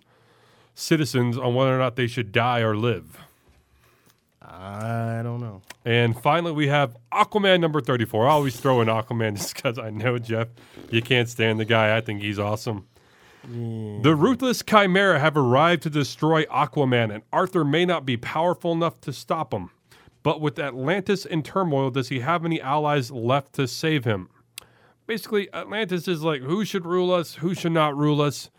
citizens 0.73 1.37
on 1.37 1.53
whether 1.53 1.75
or 1.75 1.79
not 1.79 1.95
they 1.95 2.07
should 2.07 2.31
die 2.31 2.59
or 2.59 2.75
live. 2.75 3.19
I 4.41 5.21
don't 5.23 5.41
know. 5.41 5.61
And 5.83 6.19
finally, 6.19 6.51
we 6.51 6.67
have 6.67 6.95
Aquaman 7.11 7.59
number 7.59 7.81
34. 7.81 8.27
I 8.27 8.31
always 8.31 8.59
throw 8.59 8.79
in 8.81 8.87
Aquaman 8.87 9.35
just 9.37 9.55
because 9.55 9.79
I 9.79 9.89
know, 9.89 10.17
Jeff, 10.19 10.49
you 10.91 11.01
can't 11.01 11.27
stand 11.27 11.59
the 11.59 11.65
guy. 11.65 11.95
I 11.95 12.01
think 12.01 12.21
he's 12.21 12.39
awesome. 12.39 12.87
The 13.47 14.15
ruthless 14.15 14.63
Chimera 14.63 15.19
have 15.19 15.37
arrived 15.37 15.83
to 15.83 15.89
destroy 15.89 16.45
Aquaman, 16.45 17.13
and 17.13 17.23
Arthur 17.31 17.63
may 17.63 17.85
not 17.85 18.05
be 18.05 18.17
powerful 18.17 18.71
enough 18.71 18.99
to 19.01 19.13
stop 19.13 19.53
him. 19.53 19.69
But 20.23 20.41
with 20.41 20.57
Atlantis 20.57 21.25
in 21.25 21.43
turmoil, 21.43 21.91
does 21.91 22.09
he 22.09 22.21
have 22.21 22.43
any 22.43 22.59
allies 22.59 23.11
left 23.11 23.53
to 23.53 23.67
save 23.67 24.05
him? 24.05 24.29
Basically, 25.05 25.53
Atlantis 25.53 26.07
is 26.07 26.23
like 26.23 26.41
who 26.41 26.65
should 26.65 26.85
rule 26.85 27.11
us, 27.11 27.35
who 27.35 27.53
should 27.53 27.73
not 27.73 27.95
rule 27.95 28.21
us. 28.21 28.49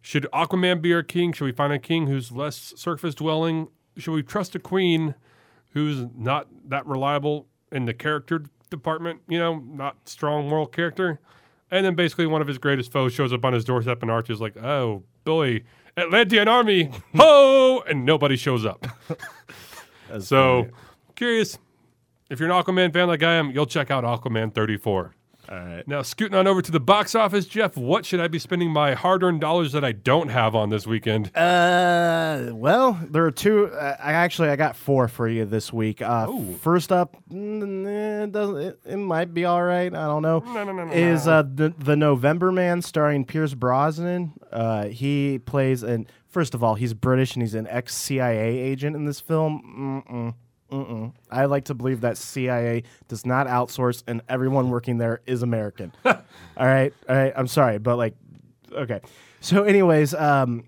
Should 0.00 0.26
Aquaman 0.32 0.82
be 0.82 0.92
our 0.92 1.04
king? 1.04 1.32
Should 1.32 1.44
we 1.44 1.52
find 1.52 1.72
a 1.72 1.78
king 1.78 2.08
who's 2.08 2.32
less 2.32 2.74
surface 2.76 3.14
dwelling? 3.14 3.68
Should 3.96 4.12
we 4.12 4.24
trust 4.24 4.56
a 4.56 4.58
queen 4.58 5.14
who's 5.70 6.06
not 6.16 6.48
that 6.68 6.84
reliable 6.86 7.46
in 7.70 7.84
the 7.84 7.94
character 7.94 8.42
department? 8.68 9.20
You 9.28 9.38
know, 9.38 9.58
not 9.60 10.08
strong 10.08 10.48
moral 10.48 10.66
character. 10.66 11.20
And 11.72 11.86
then 11.86 11.94
basically 11.94 12.26
one 12.26 12.42
of 12.42 12.46
his 12.46 12.58
greatest 12.58 12.92
foes 12.92 13.14
shows 13.14 13.32
up 13.32 13.46
on 13.46 13.54
his 13.54 13.64
doorstep 13.64 14.02
and 14.02 14.10
Arthur's 14.10 14.42
like, 14.42 14.58
oh 14.58 15.04
boy, 15.24 15.62
Atlantean 15.96 16.46
army, 16.46 16.90
ho! 17.16 17.82
And 17.88 18.04
nobody 18.04 18.36
shows 18.36 18.66
up. 18.66 18.86
so 20.20 20.68
curious. 21.16 21.58
If 22.28 22.40
you're 22.40 22.50
an 22.50 22.62
Aquaman 22.62 22.92
fan 22.92 23.08
like 23.08 23.22
I 23.22 23.34
am, 23.34 23.50
you'll 23.50 23.66
check 23.66 23.90
out 23.90 24.04
Aquaman 24.04 24.54
34. 24.54 25.14
All 25.52 25.58
right. 25.58 25.86
Now, 25.86 26.00
scooting 26.00 26.34
on 26.34 26.46
over 26.46 26.62
to 26.62 26.72
the 26.72 26.80
box 26.80 27.14
office, 27.14 27.44
Jeff, 27.44 27.76
what 27.76 28.06
should 28.06 28.20
I 28.20 28.28
be 28.28 28.38
spending 28.38 28.70
my 28.70 28.94
hard 28.94 29.22
earned 29.22 29.42
dollars 29.42 29.72
that 29.72 29.84
I 29.84 29.92
don't 29.92 30.28
have 30.28 30.54
on 30.54 30.70
this 30.70 30.86
weekend? 30.86 31.26
Uh, 31.36 32.52
well, 32.54 32.98
there 33.10 33.26
are 33.26 33.30
two. 33.30 33.66
Uh, 33.66 33.96
I 34.02 34.14
actually 34.14 34.48
I 34.48 34.56
got 34.56 34.76
four 34.76 35.08
for 35.08 35.28
you 35.28 35.44
this 35.44 35.70
week. 35.70 36.00
Uh, 36.00 36.32
first 36.62 36.90
up, 36.90 37.18
mm, 37.30 37.86
eh, 37.86 38.24
it 38.24 38.32
doesn't 38.32 38.56
it, 38.56 38.80
it 38.86 38.96
might 38.96 39.34
be 39.34 39.44
all 39.44 39.62
right. 39.62 39.94
I 39.94 40.06
don't 40.06 40.22
know. 40.22 40.38
No, 40.38 40.64
no, 40.64 40.72
no, 40.72 40.86
no, 40.86 40.92
Is 40.92 41.28
uh 41.28 41.42
the 41.42 41.74
the 41.76 41.96
November 41.96 42.50
Man 42.50 42.80
starring 42.80 43.26
Pierce 43.26 43.52
Brosnan? 43.52 44.32
Uh, 44.50 44.86
he 44.86 45.38
plays 45.38 45.82
an 45.82 46.06
first 46.28 46.54
of 46.54 46.64
all 46.64 46.76
he's 46.76 46.94
British 46.94 47.34
and 47.34 47.42
he's 47.42 47.54
an 47.54 47.66
ex 47.66 47.94
CIA 47.94 48.56
agent 48.58 48.96
in 48.96 49.04
this 49.04 49.20
film. 49.20 50.02
Mm-mm. 50.08 50.34
Mm-mm. 50.72 51.12
I 51.30 51.44
like 51.44 51.66
to 51.66 51.74
believe 51.74 52.00
that 52.00 52.16
CIA 52.16 52.82
does 53.06 53.26
not 53.26 53.46
outsource, 53.46 54.02
and 54.06 54.22
everyone 54.28 54.70
working 54.70 54.98
there 54.98 55.20
is 55.26 55.42
American. 55.42 55.92
all 56.04 56.16
right, 56.56 56.92
all 57.08 57.14
right. 57.16 57.32
I'm 57.36 57.46
sorry, 57.46 57.78
but 57.78 57.96
like, 57.96 58.14
okay. 58.72 59.00
So, 59.40 59.64
anyways, 59.64 60.14
um, 60.14 60.64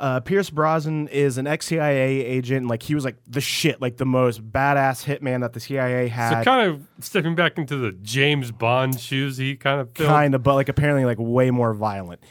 Uh, 0.00 0.18
Pierce 0.18 0.48
Brosnan 0.48 1.08
is 1.08 1.36
an 1.36 1.46
ex 1.46 1.66
CIA 1.66 2.24
agent. 2.24 2.66
Like 2.68 2.82
he 2.82 2.94
was 2.94 3.04
like 3.04 3.18
the 3.28 3.42
shit, 3.42 3.82
like 3.82 3.98
the 3.98 4.06
most 4.06 4.42
badass 4.50 5.04
hitman 5.04 5.42
that 5.42 5.52
the 5.52 5.60
CIA 5.60 6.08
had. 6.08 6.38
So 6.38 6.44
kind 6.44 6.70
of 6.70 6.80
stepping 7.04 7.34
back 7.34 7.58
into 7.58 7.76
the 7.76 7.92
James 7.92 8.50
Bond 8.50 8.98
shoes, 8.98 9.36
he 9.36 9.56
kind 9.56 9.78
of 9.78 9.92
kind 9.92 10.34
of, 10.34 10.42
but 10.42 10.54
like 10.54 10.70
apparently 10.70 11.04
like 11.04 11.18
way 11.20 11.50
more 11.50 11.74
violent. 11.74 12.22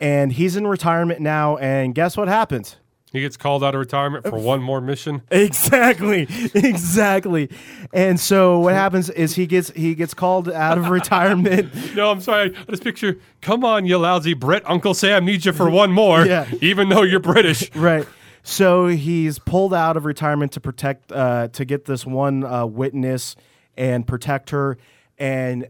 And 0.00 0.30
he's 0.30 0.54
in 0.54 0.68
retirement 0.68 1.20
now. 1.20 1.56
And 1.56 1.96
guess 1.96 2.16
what 2.16 2.28
happens? 2.28 2.76
He 3.12 3.20
gets 3.20 3.36
called 3.36 3.62
out 3.64 3.74
of 3.74 3.78
retirement 3.78 4.24
for 4.26 4.36
one 4.38 4.60
more 4.60 4.80
mission. 4.80 5.22
Exactly, 5.30 6.26
exactly. 6.54 7.48
And 7.92 8.18
so 8.20 8.58
what 8.58 8.74
happens 8.74 9.08
is 9.10 9.34
he 9.36 9.46
gets 9.46 9.70
he 9.70 9.94
gets 9.94 10.12
called 10.14 10.48
out 10.50 10.76
of 10.78 10.88
retirement. 10.90 11.72
No, 11.94 12.10
I'm 12.10 12.20
sorry. 12.20 12.54
I 12.54 12.70
just 12.70 12.84
picture, 12.84 13.18
come 13.40 13.64
on, 13.64 13.86
you 13.86 13.96
lousy 13.96 14.34
Brit. 14.34 14.62
Uncle 14.66 14.92
Sam 14.92 15.24
needs 15.24 15.46
you 15.46 15.52
for 15.52 15.70
one 15.70 15.92
more, 15.92 16.26
Yeah. 16.26 16.46
even 16.60 16.88
though 16.90 17.02
you're 17.02 17.20
British. 17.20 17.74
right. 17.74 18.06
So 18.42 18.86
he's 18.88 19.38
pulled 19.38 19.72
out 19.72 19.96
of 19.96 20.04
retirement 20.04 20.52
to 20.52 20.60
protect 20.60 21.10
uh, 21.10 21.48
to 21.48 21.64
get 21.64 21.84
this 21.86 22.04
one 22.04 22.44
uh, 22.44 22.66
witness 22.66 23.34
and 23.76 24.06
protect 24.06 24.50
her. 24.50 24.76
And 25.18 25.68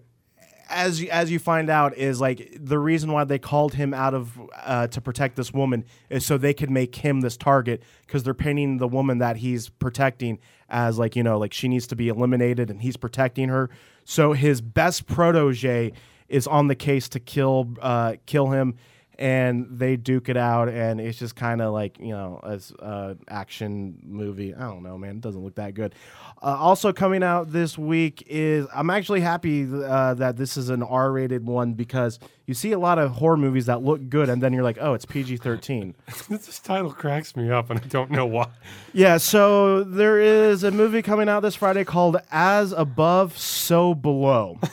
as 0.69 1.01
you, 1.01 1.09
as 1.11 1.31
you 1.31 1.39
find 1.39 1.71
out 1.71 1.97
is 1.97 2.21
like 2.21 2.57
the 2.59 2.79
reason 2.79 3.13
why 3.13 3.25
they 3.25 3.39
called 3.39 3.75
him 3.75 3.95
out 3.95 4.15
of 4.15 4.39
uh, 4.65 4.87
to 4.89 5.01
protect 5.01 5.37
this 5.37 5.53
woman 5.53 5.85
is 6.11 6.25
so 6.25 6.37
they 6.37 6.55
could 6.55 6.71
make 6.71 6.97
him 6.97 7.21
this 7.21 7.37
target 7.37 7.83
because 8.07 8.23
they're 8.23 8.35
painting 8.35 8.79
the 8.79 8.89
woman 8.89 9.19
that 9.19 9.37
he's 9.37 9.69
protecting 9.69 10.39
as 10.69 10.99
like 10.99 11.15
you 11.15 11.23
know 11.23 11.39
like 11.39 11.53
she 11.53 11.69
needs 11.69 11.87
to 11.87 11.97
be 11.97 12.09
eliminated 12.09 12.71
and 12.71 12.83
he's 12.83 12.97
protecting 12.97 13.49
her. 13.49 13.71
So 14.05 14.33
his 14.33 14.61
best 14.61 15.07
protege 15.07 15.93
is 16.29 16.47
on 16.47 16.69
the 16.69 16.75
case 16.75 17.09
to 17.11 17.21
kill 17.21 17.75
uh, 17.81 18.15
kill 18.27 18.51
him 18.51 18.77
and 19.19 19.67
they 19.71 19.97
duke 19.97 20.29
it 20.29 20.37
out 20.37 20.69
and 20.69 21.01
it's 21.01 21.19
just 21.19 21.37
kind 21.37 21.61
of 21.63 21.73
like 21.73 21.99
you 21.99 22.11
know 22.11 22.41
as 22.47 22.73
uh, 22.81 23.15
action 23.29 23.99
movie. 24.05 24.55
I 24.55 24.61
don't 24.61 24.83
know 24.83 24.97
man 24.99 25.17
it 25.17 25.21
doesn't 25.21 25.43
look 25.43 25.55
that 25.57 25.75
good. 25.75 25.95
Uh, 26.43 26.57
also 26.59 26.93
coming 26.93 27.23
out 27.23 27.51
this 27.51 27.79
week 27.79 28.23
is 28.29 28.67
i'm 28.75 28.91
actually 28.91 29.21
happy 29.21 29.67
uh, 29.73 30.13
that 30.13 30.37
this 30.37 30.59
is 30.59 30.69
an 30.69 30.83
r-rated 30.83 31.47
one 31.47 31.73
because 31.73 32.19
you 32.45 32.53
see 32.53 32.73
a 32.73 32.79
lot 32.79 32.99
of 32.99 33.11
horror 33.13 33.39
movies 33.39 33.65
that 33.67 33.83
look 33.83 34.07
good 34.11 34.29
and 34.29 34.43
then 34.43 34.53
you're 34.53 34.63
like 34.63 34.77
oh 34.79 34.93
it's 34.93 35.07
pg-13 35.07 35.95
this 36.29 36.59
title 36.59 36.93
cracks 36.93 37.35
me 37.37 37.51
up, 37.51 37.71
and 37.71 37.81
I 37.81 37.85
don't 37.85 38.11
know 38.11 38.27
why. 38.27 38.49
yeah 38.93 39.17
so 39.17 39.83
there 39.83 40.21
is 40.21 40.63
a 40.63 40.71
movie 40.71 41.01
coming 41.01 41.29
out 41.29 41.41
this 41.41 41.55
friday 41.57 41.85
called 41.85 42.19
as 42.31 42.73
above 42.73 43.39
so 43.39 43.95
below 43.95 44.59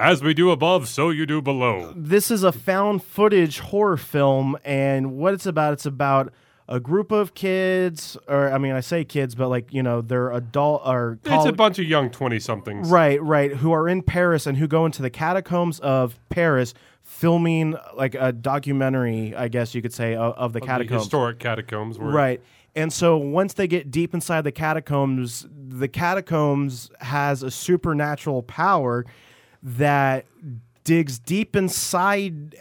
As 0.00 0.22
we 0.22 0.32
do 0.32 0.50
above, 0.50 0.88
so 0.88 1.10
you 1.10 1.26
do 1.26 1.42
below. 1.42 1.92
this 1.94 2.30
is 2.30 2.42
a 2.42 2.52
found 2.52 3.02
footage 3.04 3.58
horror 3.60 3.98
film 3.98 4.56
and 4.64 5.12
what 5.18 5.34
it's 5.34 5.44
about 5.46 5.74
it's 5.74 5.84
about 5.84 6.32
a 6.68 6.80
group 6.80 7.10
of 7.10 7.34
kids 7.34 8.16
or 8.28 8.50
i 8.52 8.56
mean 8.56 8.72
i 8.72 8.80
say 8.80 9.04
kids 9.04 9.34
but 9.34 9.48
like 9.48 9.72
you 9.74 9.82
know 9.82 10.00
they're 10.00 10.30
adult 10.30 10.80
or 10.86 11.18
It's 11.24 11.44
a 11.44 11.52
bunch 11.52 11.78
of 11.80 11.84
young 11.84 12.10
20 12.10 12.38
somethings. 12.38 12.88
right 12.88 13.20
right 13.22 13.52
who 13.56 13.72
are 13.72 13.88
in 13.88 14.02
paris 14.02 14.46
and 14.46 14.56
who 14.56 14.66
go 14.68 14.86
into 14.86 15.02
the 15.02 15.10
catacombs 15.10 15.80
of 15.80 16.18
paris 16.28 16.72
filming 17.02 17.74
like 17.96 18.14
a 18.14 18.30
documentary 18.32 19.34
i 19.34 19.48
guess 19.48 19.74
you 19.74 19.82
could 19.82 19.92
say 19.92 20.14
of, 20.14 20.32
of 20.34 20.52
the 20.52 20.60
The 20.60 20.66
catacombs 20.66 21.02
historic 21.02 21.38
catacombs. 21.40 21.98
Right. 21.98 22.40
And 22.76 22.92
so 22.92 23.16
once 23.16 23.54
they 23.54 23.66
get 23.66 23.90
deep 23.90 24.14
inside 24.14 24.42
the 24.42 24.52
catacombs, 24.52 25.44
the 25.68 25.88
catacombs 25.88 26.88
has 27.00 27.42
a 27.42 27.50
supernatural 27.50 28.44
power 28.44 29.04
that 29.62 30.26
digs 30.84 31.18
deep 31.18 31.54
inside 31.54 32.56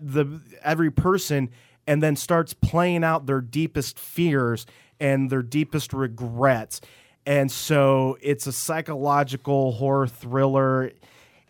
the 0.00 0.40
every 0.62 0.90
person 0.90 1.50
and 1.86 2.02
then 2.02 2.16
starts 2.16 2.52
playing 2.54 3.04
out 3.04 3.26
their 3.26 3.40
deepest 3.40 3.98
fears 3.98 4.66
and 5.00 5.30
their 5.30 5.42
deepest 5.42 5.92
regrets. 5.92 6.80
And 7.24 7.50
so 7.52 8.16
it's 8.20 8.46
a 8.46 8.52
psychological 8.52 9.72
horror 9.72 10.06
thriller. 10.06 10.92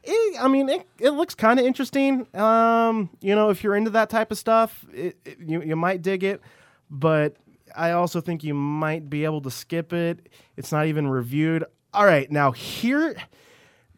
It, 0.05 0.41
I 0.41 0.49
mean, 0.49 0.69
it, 0.69 0.87
it 0.99 1.11
looks 1.11 1.35
kind 1.35 1.59
of 1.61 1.67
interesting. 1.67 2.27
Um, 2.35 3.11
you 3.21 3.35
know, 3.35 3.51
if 3.51 3.63
you're 3.63 3.77
into 3.77 3.91
that 3.91 4.11
type 4.11 4.31
of 4.33 4.39
stuff, 4.39 4.85
it- 4.93 5.17
you, 5.41 5.63
you 5.63 5.77
might 5.77 6.03
dig 6.03 6.25
it. 6.25 6.41
But 6.91 7.37
I 7.77 7.93
also 7.93 8.21
think 8.21 8.43
you 8.45 8.55
might 8.55 9.09
be 9.11 9.25
able 9.25 9.41
to 9.43 9.51
skip 9.51 9.93
it. 9.93 10.29
It's 10.57 10.73
not 10.73 10.87
even 10.87 11.07
reviewed. 11.09 11.65
All 11.95 12.05
right, 12.07 12.31
now 12.31 12.51
here, 12.53 13.15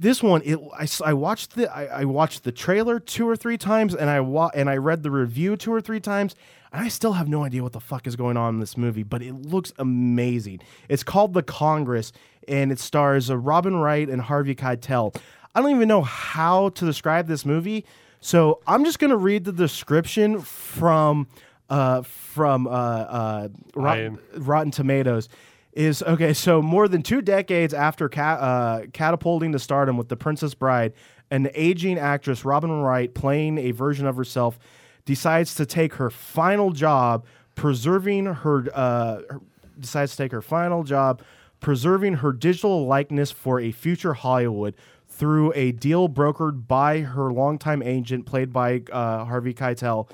this 0.01 0.23
one, 0.23 0.41
it, 0.45 0.59
I, 0.77 0.89
I 1.11 1.13
watched 1.13 1.55
the 1.57 1.71
I, 1.73 2.01
I 2.01 2.05
watched 2.05 2.45
the 2.45 2.53
trailer 2.53 2.99
two 2.99 3.29
or 3.29 3.37
three 3.37 3.59
times, 3.59 3.95
and 3.95 4.09
I 4.09 4.21
wa- 4.21 4.51
and 4.55 4.71
I 4.71 4.77
read 4.79 5.03
the 5.03 5.11
review 5.11 5.57
two 5.57 5.73
or 5.73 5.81
three 5.83 6.01
times, 6.01 6.35
and 6.73 6.83
I 6.83 6.89
still 6.89 7.13
have 7.13 7.29
no 7.29 7.45
idea 7.45 7.63
what 7.63 7.73
the 7.73 7.81
fuck 7.81 8.07
is 8.07 8.17
going 8.17 8.39
on 8.39 8.55
in 8.55 8.61
this 8.61 8.77
movie. 8.79 9.03
But 9.03 9.23
it 9.23 9.35
looks 9.35 9.73
amazing. 9.79 10.61
It's 10.89 11.03
called 11.03 11.35
The 11.35 11.43
Congress, 11.43 12.13
and 12.49 12.73
it 12.73 12.81
stars 12.81 13.31
uh, 13.31 13.37
Robin 13.37 13.77
Wright 13.77 14.09
and 14.09 14.23
Harvey 14.23 14.55
Keitel. 14.55 15.15
I 15.55 15.61
don't 15.61 15.71
even 15.77 15.87
know 15.89 16.03
how 16.03 16.71
to 16.71 16.85
describe 16.87 17.27
this 17.27 17.45
movie, 17.45 17.85
so 18.21 18.61
I'm 18.67 18.85
just 18.87 18.99
gonna 19.01 19.17
read 19.19 19.45
the 19.45 19.53
description 19.53 20.41
from 20.41 21.27
uh, 21.69 22.03
from 22.03 22.67
uh, 22.67 22.71
uh, 22.71 23.49
Rot- 23.75 23.97
Rotten 24.37 24.71
Tomatoes 24.71 25.29
is 25.73 26.03
okay. 26.03 26.33
So 26.33 26.61
more 26.61 26.89
than 26.89 27.03
two 27.03 27.23
decades 27.23 27.73
after 27.75 28.09
ca- 28.09 28.21
uh, 28.23 28.87
catapulting 28.93 29.53
to 29.53 29.59
stardom 29.59 29.97
with 29.97 30.09
The 30.09 30.17
Princess 30.17 30.55
Bride, 30.55 30.93
an 31.31 31.49
aging 31.55 31.99
actress, 31.99 32.45
Robin 32.45 32.71
Wright, 32.71 33.13
playing 33.15 33.59
a 33.59 33.71
version 33.71 34.07
of 34.07 34.17
herself, 34.17 34.59
decides 35.05 35.55
to 35.57 35.67
take 35.67 35.95
her 35.95 36.11
final 36.11 36.71
job 36.73 37.25
preserving 37.55 38.27
her. 38.27 38.67
Uh, 38.75 39.21
her- 39.29 39.41
decides 39.79 40.11
to 40.11 40.19
take 40.19 40.33
her 40.33 40.43
final 40.43 40.83
job 40.83 41.23
preserving 41.61 42.15
her 42.15 42.33
digital 42.33 42.87
likeness 42.87 43.31
for 43.31 43.59
a 43.59 43.73
future 43.73 44.13
Hollywood 44.13 44.75
through 45.09 45.53
a 45.55 45.73
deal 45.73 46.07
brokered 46.07 46.67
by 46.67 47.01
her 47.01 47.33
longtime 47.33 47.83
agent, 47.83 48.27
played 48.27 48.53
by 48.53 48.83
uh, 48.93 49.25
Harvey 49.25 49.55
Keitel 49.55 50.09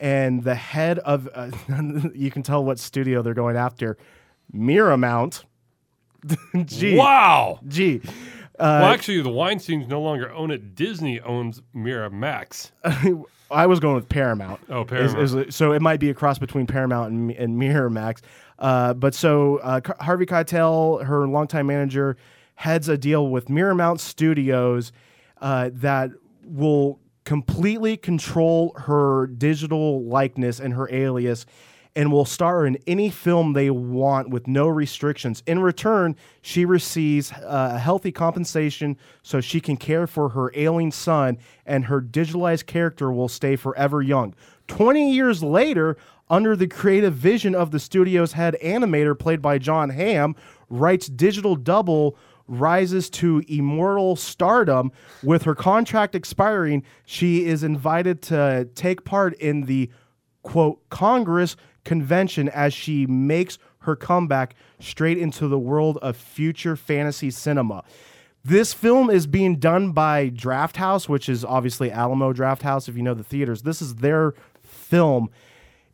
and 0.00 0.42
the 0.42 0.54
head 0.54 0.98
of 1.00 1.28
uh, 1.34 1.50
you 2.14 2.30
can 2.30 2.42
tell 2.42 2.64
what 2.64 2.78
studio 2.78 3.22
they're 3.22 3.34
going 3.34 3.56
after 3.56 3.96
miramount 4.50 5.44
gee 6.66 6.96
Wow. 6.98 7.60
gee 7.68 8.00
well, 8.58 8.84
actually, 8.84 9.20
the 9.22 9.30
Weinsteins 9.30 9.88
no 9.88 10.00
longer 10.00 10.30
own 10.30 10.52
it. 10.52 10.76
Disney 10.76 11.18
owns 11.20 11.60
Miramax. 11.74 12.70
i 13.50 13.66
was 13.66 13.80
going 13.80 13.96
with 13.96 14.08
paramount 14.08 14.60
Oh, 14.68 14.84
Paramount. 14.84 15.18
is- 15.48 15.54
so 15.56 15.72
it 15.72 15.82
might 15.82 15.98
be 16.00 16.10
a 16.10 16.14
cross 16.14 16.38
between 16.38 16.66
paramount 16.66 17.10
and, 17.12 17.30
and 17.32 17.60
miramax 17.60 18.20
uh, 18.60 18.94
but 18.94 19.14
so 19.14 19.56
uh, 19.58 19.80
Car- 19.80 19.96
harvey 20.00 20.26
keitel 20.26 21.04
her 21.04 21.26
longtime 21.26 21.66
manager 21.66 22.16
heads 22.54 22.88
a 22.88 22.96
deal 22.96 23.28
with 23.28 23.48
miramount 23.50 24.00
studios 24.00 24.92
uh, 25.40 25.70
that 25.72 26.10
will 26.44 27.00
completely 27.24 27.96
control 27.96 28.74
her 28.78 29.26
digital 29.26 30.02
likeness 30.04 30.60
and 30.60 30.72
her 30.74 30.88
alias 30.94 31.46
and 31.94 32.10
will 32.10 32.24
star 32.24 32.64
in 32.66 32.78
any 32.86 33.10
film 33.10 33.52
they 33.52 33.70
want 33.70 34.30
with 34.30 34.46
no 34.46 34.66
restrictions. 34.66 35.42
In 35.46 35.60
return, 35.60 36.16
she 36.40 36.64
receives 36.64 37.32
uh, 37.32 37.78
healthy 37.78 38.12
compensation 38.12 38.96
so 39.22 39.40
she 39.40 39.60
can 39.60 39.76
care 39.76 40.06
for 40.06 40.30
her 40.30 40.50
ailing 40.54 40.90
son, 40.90 41.38
and 41.66 41.86
her 41.86 42.00
digitalized 42.00 42.66
character 42.66 43.12
will 43.12 43.28
stay 43.28 43.56
forever 43.56 44.00
young. 44.00 44.34
20 44.68 45.12
years 45.12 45.42
later, 45.42 45.96
under 46.30 46.56
the 46.56 46.66
creative 46.66 47.12
vision 47.14 47.54
of 47.54 47.72
the 47.72 47.78
studio's 47.78 48.32
head 48.32 48.56
animator, 48.64 49.18
played 49.18 49.42
by 49.42 49.58
Jon 49.58 49.90
Hamm, 49.90 50.34
Wright's 50.70 51.08
digital 51.08 51.54
double 51.56 52.16
rises 52.48 53.10
to 53.10 53.42
immortal 53.48 54.16
stardom. 54.16 54.92
With 55.22 55.42
her 55.42 55.54
contract 55.54 56.14
expiring, 56.14 56.84
she 57.04 57.44
is 57.44 57.62
invited 57.62 58.22
to 58.22 58.68
take 58.74 59.04
part 59.04 59.34
in 59.34 59.62
the 59.62 59.90
quote 60.42 60.88
Congress 60.88 61.56
convention 61.84 62.48
as 62.48 62.72
she 62.74 63.06
makes 63.06 63.58
her 63.80 63.96
comeback 63.96 64.54
straight 64.78 65.18
into 65.18 65.48
the 65.48 65.58
world 65.58 65.98
of 65.98 66.16
future 66.16 66.76
fantasy 66.76 67.30
cinema. 67.30 67.82
This 68.44 68.72
film 68.72 69.08
is 69.08 69.26
being 69.26 69.56
done 69.56 69.92
by 69.92 70.30
Drafthouse, 70.30 71.08
which 71.08 71.28
is 71.28 71.44
obviously 71.44 71.92
Alamo 71.92 72.32
Drafthouse, 72.32 72.88
if 72.88 72.96
you 72.96 73.02
know 73.02 73.14
the 73.14 73.22
theaters. 73.22 73.62
This 73.62 73.80
is 73.80 73.96
their 73.96 74.34
film. 74.62 75.30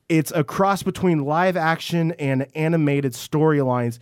It's 0.08 0.32
a 0.34 0.44
cross 0.44 0.82
between 0.82 1.24
live 1.24 1.56
action 1.56 2.12
and 2.12 2.46
animated 2.54 3.12
storylines. 3.12 3.98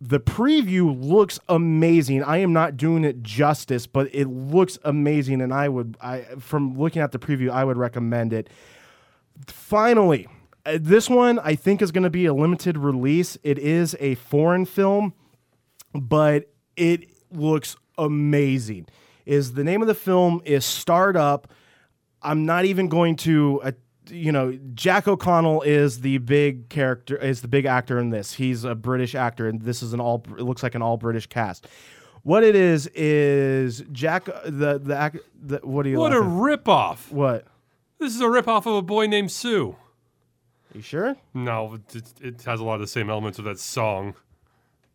The 0.00 0.20
preview 0.20 0.96
looks 1.02 1.40
amazing. 1.48 2.22
I 2.22 2.38
am 2.38 2.52
not 2.52 2.76
doing 2.76 3.04
it 3.04 3.22
justice, 3.22 3.86
but 3.86 4.14
it 4.14 4.26
looks 4.26 4.78
amazing, 4.84 5.40
and 5.40 5.52
I 5.52 5.68
would, 5.68 5.96
I 6.00 6.20
from 6.38 6.78
looking 6.78 7.02
at 7.02 7.10
the 7.10 7.18
preview, 7.18 7.50
I 7.50 7.64
would 7.64 7.76
recommend 7.76 8.32
it 8.32 8.48
finally, 9.46 10.28
uh, 10.66 10.78
this 10.80 11.08
one 11.08 11.38
I 11.38 11.54
think 11.54 11.82
is 11.82 11.92
going 11.92 12.04
to 12.04 12.10
be 12.10 12.26
a 12.26 12.34
limited 12.34 12.78
release. 12.78 13.36
It 13.42 13.58
is 13.58 13.96
a 14.00 14.14
foreign 14.16 14.64
film, 14.64 15.14
but 15.94 16.50
it 16.76 17.08
looks 17.30 17.76
amazing. 17.98 18.86
Is 19.26 19.54
the 19.54 19.64
name 19.64 19.80
of 19.80 19.88
the 19.88 19.94
film 19.94 20.42
is 20.44 20.64
Starred 20.64 21.16
Up. 21.16 21.48
I'm 22.22 22.46
not 22.46 22.64
even 22.64 22.88
going 22.88 23.16
to 23.16 23.60
uh, 23.62 23.72
you 24.10 24.32
know, 24.32 24.58
Jack 24.74 25.08
O'Connell 25.08 25.62
is 25.62 26.00
the 26.00 26.18
big 26.18 26.68
character, 26.68 27.16
is 27.16 27.40
the 27.40 27.48
big 27.48 27.64
actor 27.64 27.98
in 27.98 28.10
this. 28.10 28.34
He's 28.34 28.64
a 28.64 28.74
British 28.74 29.14
actor, 29.14 29.48
and 29.48 29.62
this 29.62 29.82
is 29.82 29.92
an 29.92 30.00
all. 30.00 30.24
It 30.38 30.42
looks 30.42 30.62
like 30.62 30.74
an 30.74 30.82
all 30.82 30.96
British 30.96 31.26
cast. 31.26 31.66
What 32.22 32.42
it 32.42 32.54
is 32.54 32.86
is 32.94 33.84
Jack 33.92 34.26
the 34.26 34.80
the, 34.82 34.96
act, 34.96 35.18
the 35.40 35.60
what 35.62 35.84
do 35.84 35.90
you 35.90 35.98
What 35.98 36.12
a 36.12 36.20
ripoff! 36.20 37.10
what? 37.10 37.46
This 37.98 38.14
is 38.14 38.20
a 38.20 38.24
ripoff 38.24 38.66
of 38.66 38.74
a 38.74 38.82
boy 38.82 39.06
named 39.06 39.30
Sue. 39.30 39.76
You 40.74 40.82
sure? 40.82 41.16
No, 41.32 41.78
it, 41.94 42.12
it 42.20 42.42
has 42.42 42.58
a 42.58 42.64
lot 42.64 42.74
of 42.74 42.80
the 42.80 42.86
same 42.88 43.08
elements 43.08 43.38
of 43.38 43.44
that 43.44 43.60
song. 43.60 44.14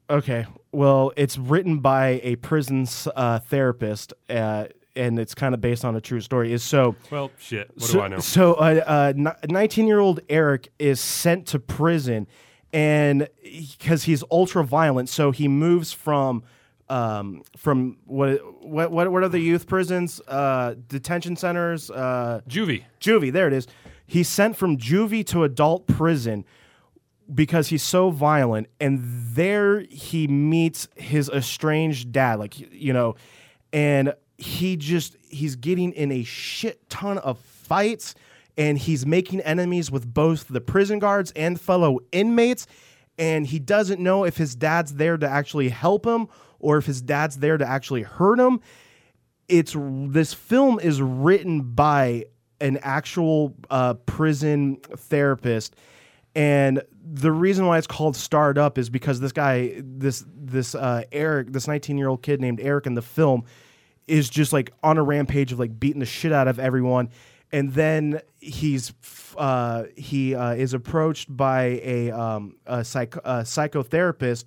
Okay. 0.10 0.46
Well, 0.72 1.14
it's 1.16 1.38
written 1.38 1.80
by 1.80 2.20
a 2.24 2.36
prison 2.38 2.86
uh, 3.16 3.40
therapist, 3.40 4.14
uh, 4.30 4.66
and 4.96 5.18
it's 5.18 5.34
kind 5.34 5.54
of 5.54 5.62
based 5.62 5.86
on 5.86 5.96
a 5.96 6.02
true 6.02 6.20
story. 6.20 6.52
Is 6.52 6.64
so. 6.64 6.96
Well, 7.10 7.32
shit. 7.38 7.72
What 7.76 7.84
so, 7.84 7.94
do 7.94 8.02
I 8.02 8.08
know? 8.10 8.20
So, 8.20 8.54
uh, 8.56 9.14
uh, 9.16 9.34
19 9.48 9.88
year 9.88 10.00
old 10.00 10.20
Eric 10.30 10.70
is 10.80 11.00
sent 11.00 11.48
to 11.48 11.60
prison, 11.60 12.28
and 12.74 13.30
because 13.44 14.04
he's 14.04 14.24
ultra 14.30 14.64
violent, 14.64 15.10
so 15.10 15.32
he 15.32 15.48
moves 15.48 15.94
from. 15.94 16.44
Um, 16.92 17.44
from 17.56 17.98
what 18.08 18.40
what 18.66 18.90
what 18.90 19.12
what 19.12 19.22
are 19.22 19.30
the 19.30 19.40
youth 19.40 19.68
prisons, 19.68 20.20
uh, 20.28 20.74
detention 20.88 21.36
centers, 21.36 21.92
uh, 21.92 22.42
Juvie. 22.50 22.84
juvie. 23.00 23.32
There 23.32 23.46
it 23.46 23.54
is. 23.54 23.68
He's 24.10 24.28
sent 24.28 24.58
from 24.58 24.78
juvie 24.78 25.24
to 25.28 25.44
adult 25.44 25.86
prison 25.86 26.44
because 27.32 27.68
he's 27.68 27.84
so 27.84 28.10
violent, 28.10 28.68
and 28.80 29.02
there 29.04 29.82
he 29.82 30.28
meets 30.28 30.88
his 30.96 31.30
estranged 31.30 32.12
dad. 32.12 32.40
Like 32.40 32.60
you 32.60 32.92
know, 32.92 33.16
and 33.72 34.16
he 34.36 34.78
just 34.78 35.16
he's 35.30 35.56
getting 35.56 35.92
in 35.94 36.12
a 36.12 36.24
shit 36.24 36.90
ton 36.90 37.20
of 37.20 37.38
fights, 37.38 38.16
and 38.58 38.80
he's 38.80 39.06
making 39.06 39.42
enemies 39.42 39.92
with 39.92 40.12
both 40.12 40.48
the 40.48 40.60
prison 40.60 40.98
guards 40.98 41.32
and 41.36 41.62
fellow 41.62 42.00
inmates. 42.12 42.66
And 43.20 43.46
he 43.46 43.60
doesn't 43.60 44.02
know 44.02 44.24
if 44.24 44.38
his 44.38 44.56
dad's 44.56 44.96
there 44.96 45.18
to 45.18 45.30
actually 45.30 45.70
help 45.70 46.04
him 46.04 46.30
or 46.58 46.78
if 46.78 46.88
his 46.88 47.00
dad's 47.00 47.38
there 47.38 47.60
to 47.60 47.68
actually 47.68 48.02
hurt 48.02 48.40
him 48.40 48.60
it's 49.50 49.76
this 49.76 50.34
film 50.34 50.80
is 50.80 51.02
written 51.02 51.62
by 51.62 52.26
an 52.62 52.78
actual 52.82 53.56
uh, 53.70 53.94
prison 53.94 54.78
therapist. 54.96 55.76
And 56.36 56.84
the 57.04 57.32
reason 57.32 57.66
why 57.66 57.78
it's 57.78 57.88
called 57.88 58.16
starred 58.16 58.58
up 58.58 58.78
is 58.78 58.90
because 58.90 59.20
this 59.20 59.32
guy 59.32 59.74
this 59.78 60.24
this 60.28 60.76
uh, 60.76 61.04
eric 61.12 61.52
this 61.52 61.68
19 61.68 61.98
year 61.98 62.08
old 62.08 62.22
kid 62.22 62.40
named 62.40 62.60
eric 62.62 62.86
in 62.86 62.94
the 62.94 63.02
film 63.02 63.46
is 64.10 64.30
just 64.30 64.52
like 64.52 64.74
on 64.84 64.98
a 64.98 65.04
rampage 65.04 65.52
of 65.52 65.60
like 65.60 65.80
beating 65.80 66.00
the 66.00 66.06
shit 66.06 66.34
out 66.34 66.48
of 66.48 66.60
everyone. 66.60 67.10
And 67.52 67.74
then 67.74 68.22
he's 68.40 68.94
uh, 69.38 69.86
he 69.96 70.36
uh, 70.36 70.54
is 70.54 70.74
approached 70.74 71.36
by 71.36 71.80
a, 71.84 72.12
um, 72.12 72.58
a, 72.66 72.84
psych- 72.84 73.16
a 73.16 73.44
psychotherapist 73.44 74.46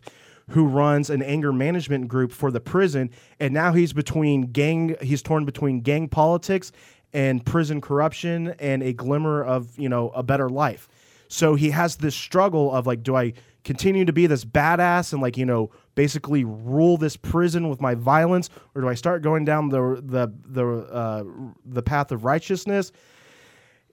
who 0.51 0.67
runs 0.67 1.09
an 1.09 1.23
anger 1.23 1.53
management 1.53 2.09
group 2.09 2.33
for 2.33 2.51
the 2.51 2.61
prison. 2.61 3.11
And 3.41 3.55
now 3.55 3.73
he's 3.73 3.93
between 3.93 4.53
gang 4.53 4.97
he's 5.01 5.23
torn 5.23 5.45
between 5.45 5.81
gang 5.81 6.09
politics 6.09 6.73
and 7.13 7.45
prison 7.45 7.81
corruption 7.81 8.55
and 8.59 8.83
a 8.83 8.93
glimmer 8.93 9.43
of 9.43 9.79
you 9.79 9.89
know 9.89 10.11
a 10.11 10.23
better 10.23 10.49
life 10.49 10.89
so 11.29 11.55
he 11.55 11.71
has 11.71 11.97
this 11.97 12.15
struggle 12.15 12.73
of 12.73 12.87
like 12.87 13.03
do 13.03 13.15
i 13.17 13.33
continue 13.65 14.05
to 14.05 14.13
be 14.13 14.27
this 14.27 14.45
badass 14.45 15.13
and 15.13 15.23
like 15.23 15.37
you 15.37 15.47
know 15.47 15.71
basically 15.95 16.43
rule 16.45 16.97
this 16.97 17.17
prison 17.17 17.69
with 17.69 17.81
my 17.81 17.95
violence 17.95 18.51
or 18.75 18.83
do 18.83 18.89
i 18.89 18.95
start 18.95 19.23
going 19.23 19.45
down 19.45 19.69
the 19.69 20.03
the 20.05 20.33
the 20.47 20.67
uh, 20.93 21.25
the 21.65 21.83
path 21.83 22.11
of 22.13 22.25
righteousness 22.25 22.93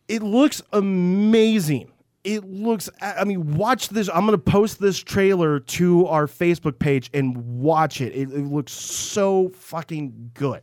it 0.10 0.24
looks 0.24 0.62
amazing. 0.74 1.91
It 2.24 2.44
looks. 2.44 2.90
I 3.00 3.24
mean, 3.24 3.56
watch 3.56 3.90
this. 3.90 4.10
I'm 4.14 4.26
gonna 4.26 4.38
post 4.38 4.82
this 4.82 5.00
trailer 5.00 5.60
to 5.62 6.08
our 6.08 6.26
Facebook 6.26 6.80
page 6.80 7.10
and 7.14 7.62
watch 7.62 8.02
it. 8.02 8.14
It, 8.14 8.32
it 8.32 8.46
looks 8.46 8.74
so 8.74 9.50
fucking 9.50 10.32
good. 10.34 10.62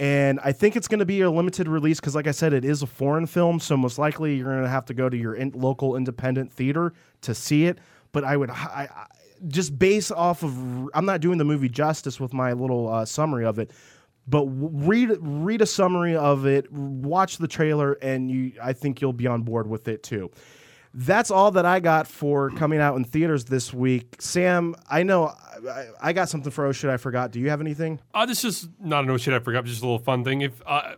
And 0.00 0.40
I 0.42 0.52
think 0.52 0.74
it's 0.74 0.88
going 0.88 0.98
to 0.98 1.06
be 1.06 1.20
a 1.20 1.30
limited 1.30 1.68
release 1.68 2.00
because, 2.00 2.14
like 2.14 2.26
I 2.26 2.32
said, 2.32 2.52
it 2.52 2.64
is 2.64 2.82
a 2.82 2.86
foreign 2.86 3.26
film. 3.26 3.60
So 3.60 3.76
most 3.76 3.98
likely 3.98 4.34
you're 4.36 4.50
going 4.50 4.62
to 4.62 4.68
have 4.68 4.86
to 4.86 4.94
go 4.94 5.08
to 5.08 5.16
your 5.16 5.34
in- 5.34 5.52
local 5.54 5.96
independent 5.96 6.52
theater 6.52 6.92
to 7.22 7.34
see 7.34 7.66
it. 7.66 7.78
But 8.10 8.24
I 8.24 8.36
would, 8.36 8.50
I, 8.50 8.88
I, 8.94 9.06
just 9.48 9.78
based 9.78 10.12
off 10.12 10.42
of, 10.42 10.90
I'm 10.94 11.04
not 11.04 11.20
doing 11.20 11.38
the 11.38 11.44
movie 11.44 11.68
justice 11.68 12.18
with 12.18 12.32
my 12.32 12.52
little 12.52 12.88
uh, 12.88 13.04
summary 13.04 13.44
of 13.44 13.58
it, 13.58 13.70
but 14.26 14.44
read 14.46 15.16
read 15.20 15.62
a 15.62 15.66
summary 15.66 16.14
of 16.14 16.46
it, 16.46 16.70
watch 16.72 17.38
the 17.38 17.48
trailer, 17.48 17.94
and 17.94 18.30
you, 18.30 18.52
I 18.62 18.72
think 18.72 19.00
you'll 19.00 19.12
be 19.12 19.26
on 19.26 19.42
board 19.42 19.66
with 19.66 19.88
it 19.88 20.02
too. 20.02 20.30
That's 20.94 21.30
all 21.30 21.50
that 21.52 21.64
I 21.64 21.80
got 21.80 22.06
for 22.06 22.50
coming 22.50 22.78
out 22.80 22.96
in 22.96 23.04
theaters 23.04 23.44
this 23.46 23.72
week. 23.72 24.16
Sam, 24.18 24.74
I 24.90 25.02
know 25.02 25.26
I, 25.70 25.86
I 26.00 26.12
got 26.12 26.28
something 26.28 26.50
for 26.52 26.66
Oh 26.66 26.72
Shit 26.72 26.90
I 26.90 26.96
Forgot. 26.98 27.30
Do 27.32 27.40
you 27.40 27.48
have 27.50 27.60
anything? 27.60 28.00
Uh, 28.12 28.26
this 28.26 28.44
is 28.44 28.68
not 28.80 29.04
a 29.04 29.06
no 29.06 29.16
shit 29.16 29.32
I 29.32 29.38
forgot, 29.38 29.64
just 29.64 29.80
a 29.82 29.84
little 29.86 29.98
fun 29.98 30.22
thing. 30.24 30.42
If 30.42 30.60
uh, 30.66 30.94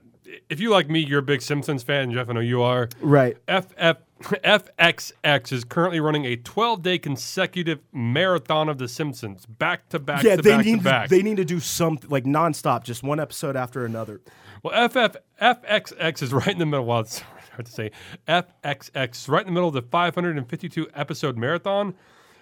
if 0.51 0.59
you 0.59 0.71
like 0.71 0.89
me, 0.91 0.99
you're 1.01 1.21
a 1.21 1.23
big 1.23 1.43
Simpsons 1.43 1.83
fan, 1.85 2.11
Jeff. 2.13 2.29
I 2.29 2.33
know 2.33 2.41
you 2.41 2.61
are. 2.63 2.89
Right. 3.01 3.37
FF, 3.47 3.97
FXX 4.21 5.53
is 5.53 5.65
currently 5.65 6.01
running 6.01 6.25
a 6.25 6.37
12 6.37 6.83
day 6.83 6.99
consecutive 6.99 7.81
marathon 7.93 8.69
of 8.69 8.79
The 8.79 8.89
Simpsons, 8.89 9.47
back 9.47 9.89
to 9.91 9.99
back 9.99 10.23
Yeah, 10.25 10.37
to 10.37 10.43
they 10.43 10.51
back 10.57 10.65
need 10.67 10.79
to 10.79 10.85
back. 10.85 11.09
they 11.09 11.23
need 11.23 11.37
to 11.37 11.45
do 11.45 11.61
something 11.61 12.11
like 12.11 12.25
nonstop, 12.25 12.83
just 12.85 13.03
one 13.03 13.21
episode 13.21 13.55
after 13.57 13.85
another. 13.85 14.21
Well, 14.63 14.89
FF, 14.89 15.17
FXX 15.41 16.23
is 16.23 16.33
right 16.33 16.49
in 16.49 16.59
the 16.59 16.67
middle. 16.67 16.87
Well, 16.87 17.01
it's 17.01 17.23
hard 17.55 17.67
to 17.67 17.73
say. 17.73 17.91
FXX 18.29 19.29
right 19.29 19.41
in 19.41 19.47
the 19.47 19.53
middle 19.53 19.69
of 19.69 19.75
the 19.75 19.83
552 19.83 20.89
episode 20.95 21.37
marathon. 21.37 21.95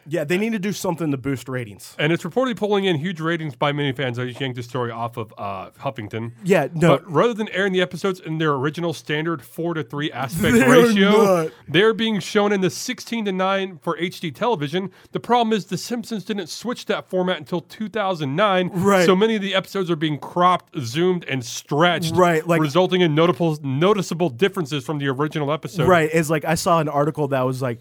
Yeah, 0.07 0.25
they 0.25 0.39
need 0.39 0.53
to 0.53 0.59
do 0.59 0.73
something 0.73 1.11
to 1.11 1.17
boost 1.17 1.49
ratings. 1.49 1.95
And 1.99 2.13
it's 2.13 2.25
reportedly 2.25 2.57
pulling 2.57 2.85
in 2.85 2.97
huge 2.97 3.21
ratings 3.21 3.55
by 3.57 3.73
many 3.73 3.93
fans. 3.93 4.19
I 4.19 4.27
just 4.27 4.41
yanked 4.41 4.57
this 4.57 4.67
story 4.67 4.91
off 4.91 5.17
of 5.17 5.33
uh, 5.39 5.71
Huffington. 5.81 6.33
Yeah, 6.45 6.69
no. 6.75 6.97
But 6.99 7.11
rather 7.11 7.35
than 7.35 7.49
airing 7.51 7.73
the 7.73 7.81
episodes 7.81 8.21
in 8.21 8.39
their 8.39 8.53
original 8.53 8.93
standard 8.93 9.43
four 9.43 9.75
to 9.75 9.83
three 9.83 10.11
aspect 10.13 10.55
They're 10.55 10.69
ratio, 10.69 11.11
not. 11.25 11.53
they're 11.69 11.95
being 11.95 12.21
shown 12.21 12.53
in 12.53 12.61
the 12.61 12.71
16 12.71 13.27
to 13.27 13.33
9 13.33 13.79
for 13.79 13.97
HD 13.97 14.35
television. 14.35 14.91
The 15.13 15.21
problem 15.21 15.53
is 15.57 15.67
The 15.67 15.79
Simpsons 15.79 16.25
didn't 16.25 16.49
switch 16.49 16.87
that 16.87 17.09
format 17.09 17.39
until 17.39 17.61
2009. 17.61 18.69
Right. 18.73 19.07
So 19.07 19.15
many 19.17 19.37
of 19.37 19.43
the 19.43 19.55
episodes 19.55 19.91
are 19.91 19.97
being 19.97 20.19
cropped, 20.19 20.79
zoomed, 20.81 21.25
and 21.27 21.45
stretched. 21.45 22.15
Right, 22.15 22.47
like- 22.47 22.61
resulting 22.61 23.01
in 23.01 23.15
notable, 23.15 23.59
noticeable 23.63 24.29
differences 24.31 24.85
from 24.85 24.99
the 24.99 25.09
original 25.09 25.53
episode. 25.53 25.89
Right. 25.89 26.11
It's 26.13 26.31
like 26.31 26.45
I 26.45 26.55
saw 26.55 26.81
an 26.81 26.89
article 26.89 27.29
that 27.29 27.43
was 27.43 27.63
like 27.63 27.81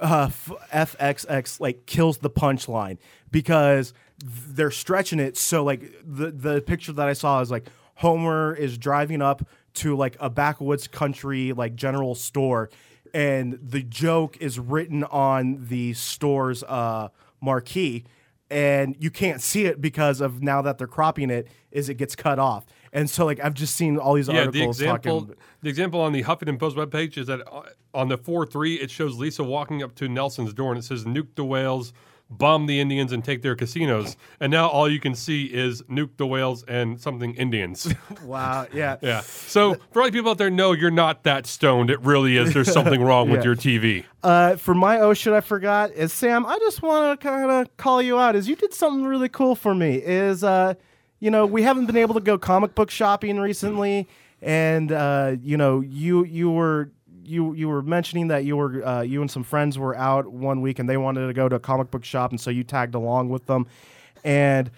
uh, 0.00 0.28
FXX 0.72 1.60
like 1.60 1.86
kills 1.86 2.18
the 2.18 2.30
punchline 2.30 2.98
because 3.30 3.92
they're 4.24 4.70
stretching 4.70 5.20
it. 5.20 5.36
So 5.36 5.62
like 5.64 5.82
the 6.04 6.30
the 6.30 6.60
picture 6.60 6.92
that 6.92 7.08
I 7.08 7.12
saw 7.12 7.40
is 7.40 7.50
like 7.50 7.66
Homer 7.96 8.54
is 8.54 8.78
driving 8.78 9.22
up 9.22 9.46
to 9.74 9.96
like 9.96 10.16
a 10.20 10.30
backwoods 10.30 10.88
country 10.88 11.52
like 11.52 11.74
general 11.74 12.14
store, 12.14 12.70
and 13.14 13.58
the 13.62 13.82
joke 13.82 14.36
is 14.38 14.58
written 14.58 15.04
on 15.04 15.66
the 15.68 15.92
store's 15.94 16.62
uh, 16.64 17.08
marquee. 17.40 18.04
And 18.52 18.96
you 18.98 19.12
can't 19.12 19.40
see 19.40 19.66
it 19.66 19.80
because 19.80 20.20
of 20.20 20.42
now 20.42 20.60
that 20.62 20.76
they're 20.76 20.88
cropping 20.88 21.30
it, 21.30 21.46
is 21.70 21.88
it 21.88 21.94
gets 21.94 22.16
cut 22.16 22.40
off. 22.40 22.66
And 22.92 23.08
so, 23.08 23.24
like, 23.24 23.38
I've 23.42 23.54
just 23.54 23.76
seen 23.76 23.98
all 23.98 24.14
these 24.14 24.26
Yeah, 24.28 24.34
the 24.34 24.46
articles 24.46 24.80
example 24.80 25.20
talking. 25.20 25.36
the 25.62 25.68
example 25.68 26.00
on 26.00 26.12
the 26.12 26.24
Huffington 26.24 26.58
Post 26.58 26.76
webpage 26.76 27.16
is 27.18 27.28
that 27.28 27.40
uh, 27.52 27.62
on 27.94 28.08
the 28.08 28.18
four 28.18 28.44
three 28.46 28.74
it 28.76 28.90
shows 28.90 29.16
Lisa 29.16 29.44
walking 29.44 29.82
up 29.82 29.94
to 29.96 30.08
Nelson's 30.08 30.52
door 30.52 30.70
and 30.72 30.78
it 30.78 30.82
says 30.84 31.04
nuke 31.04 31.28
the 31.36 31.44
whales, 31.44 31.92
bomb 32.28 32.66
the 32.66 32.80
Indians, 32.80 33.12
and 33.12 33.24
take 33.24 33.42
their 33.42 33.54
casinos. 33.54 34.16
And 34.40 34.50
now 34.50 34.68
all 34.68 34.88
you 34.88 34.98
can 34.98 35.14
see 35.14 35.44
is 35.46 35.82
nuke 35.82 36.16
the 36.16 36.26
whales 36.26 36.64
and 36.64 37.00
something 37.00 37.34
Indians. 37.34 37.92
Wow, 38.24 38.66
yeah, 38.72 38.96
yeah. 39.02 39.20
So 39.22 39.74
for 39.92 40.02
all 40.02 40.06
you 40.06 40.12
people 40.12 40.30
out 40.32 40.38
there, 40.38 40.50
no, 40.50 40.72
you're 40.72 40.90
not 40.90 41.22
that 41.24 41.46
stoned. 41.46 41.90
It 41.90 42.00
really 42.02 42.36
is. 42.36 42.52
There's 42.54 42.72
something 42.72 43.02
wrong 43.02 43.30
with 43.30 43.44
your 43.48 43.54
TV. 43.56 44.04
Uh, 44.22 44.56
for 44.56 44.74
my 44.74 44.98
oh 45.00 45.14
shit 45.14 45.32
I 45.32 45.40
forgot 45.40 45.90
is 45.92 46.12
Sam. 46.12 46.44
I 46.44 46.58
just 46.58 46.82
want 46.82 47.20
to 47.20 47.24
kind 47.26 47.50
of 47.50 47.76
call 47.76 48.02
you 48.02 48.18
out. 48.18 48.34
Is 48.36 48.48
you 48.48 48.56
did 48.56 48.74
something 48.74 49.04
really 49.04 49.28
cool 49.28 49.54
for 49.54 49.74
me. 49.74 49.94
Is 49.96 50.44
uh, 50.44 50.74
you 51.20 51.30
know 51.30 51.46
we 51.46 51.62
haven't 51.62 51.86
been 51.86 51.96
able 51.96 52.14
to 52.14 52.20
go 52.20 52.36
comic 52.38 52.74
book 52.74 52.90
shopping 52.90 53.38
recently, 53.38 54.08
and 54.42 54.90
uh, 54.90 55.36
you 55.42 55.56
know 55.56 55.80
you 55.80 56.24
you 56.24 56.50
were. 56.50 56.90
You, 57.22 57.52
you 57.52 57.68
were 57.68 57.82
mentioning 57.82 58.26
that 58.28 58.44
you 58.44 58.56
were 58.56 58.84
uh, 58.84 59.02
you 59.02 59.20
and 59.20 59.30
some 59.30 59.44
friends 59.44 59.78
were 59.78 59.96
out 59.96 60.26
one 60.26 60.62
week 60.62 60.80
and 60.80 60.88
they 60.88 60.96
wanted 60.96 61.28
to 61.28 61.32
go 61.32 61.48
to 61.48 61.54
a 61.54 61.60
comic 61.60 61.88
book 61.92 62.04
shop. 62.04 62.32
And 62.32 62.40
so 62.40 62.50
you 62.50 62.64
tagged 62.64 62.96
along 62.96 63.28
with 63.28 63.46
them, 63.46 63.68
and 64.24 64.68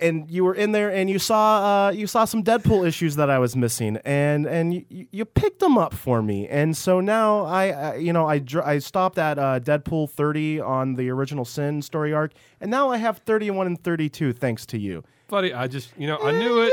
and 0.00 0.30
you 0.30 0.44
were 0.44 0.54
in 0.54 0.72
there 0.72 0.90
and 0.90 1.08
you 1.08 1.18
saw 1.18 1.86
uh, 1.86 1.90
you 1.90 2.06
saw 2.06 2.24
some 2.24 2.42
Deadpool 2.42 2.86
issues 2.86 3.16
that 3.16 3.30
I 3.30 3.38
was 3.38 3.56
missing. 3.56 3.98
And 4.04 4.46
and 4.46 4.74
you, 4.74 5.06
you 5.10 5.24
picked 5.24 5.60
them 5.60 5.78
up 5.78 5.94
for 5.94 6.22
me. 6.22 6.48
And 6.48 6.76
so 6.76 7.00
now 7.00 7.44
I 7.44 7.70
uh, 7.70 7.94
you 7.94 8.12
know 8.12 8.26
I 8.26 8.38
dr- 8.38 8.66
I 8.66 8.78
stopped 8.78 9.18
at 9.18 9.38
uh, 9.38 9.60
Deadpool 9.60 10.10
30 10.10 10.60
on 10.60 10.94
the 10.94 11.10
original 11.10 11.44
Sin 11.44 11.82
story 11.82 12.12
arc. 12.12 12.32
And 12.60 12.70
now 12.70 12.90
I 12.90 12.98
have 12.98 13.18
31 13.18 13.66
and 13.66 13.82
32 13.82 14.32
thanks 14.32 14.66
to 14.66 14.78
you. 14.78 15.04
Buddy, 15.28 15.54
I 15.54 15.66
just 15.66 15.90
you 15.98 16.06
know 16.06 16.18
I 16.18 16.32
knew 16.32 16.60
it. 16.62 16.70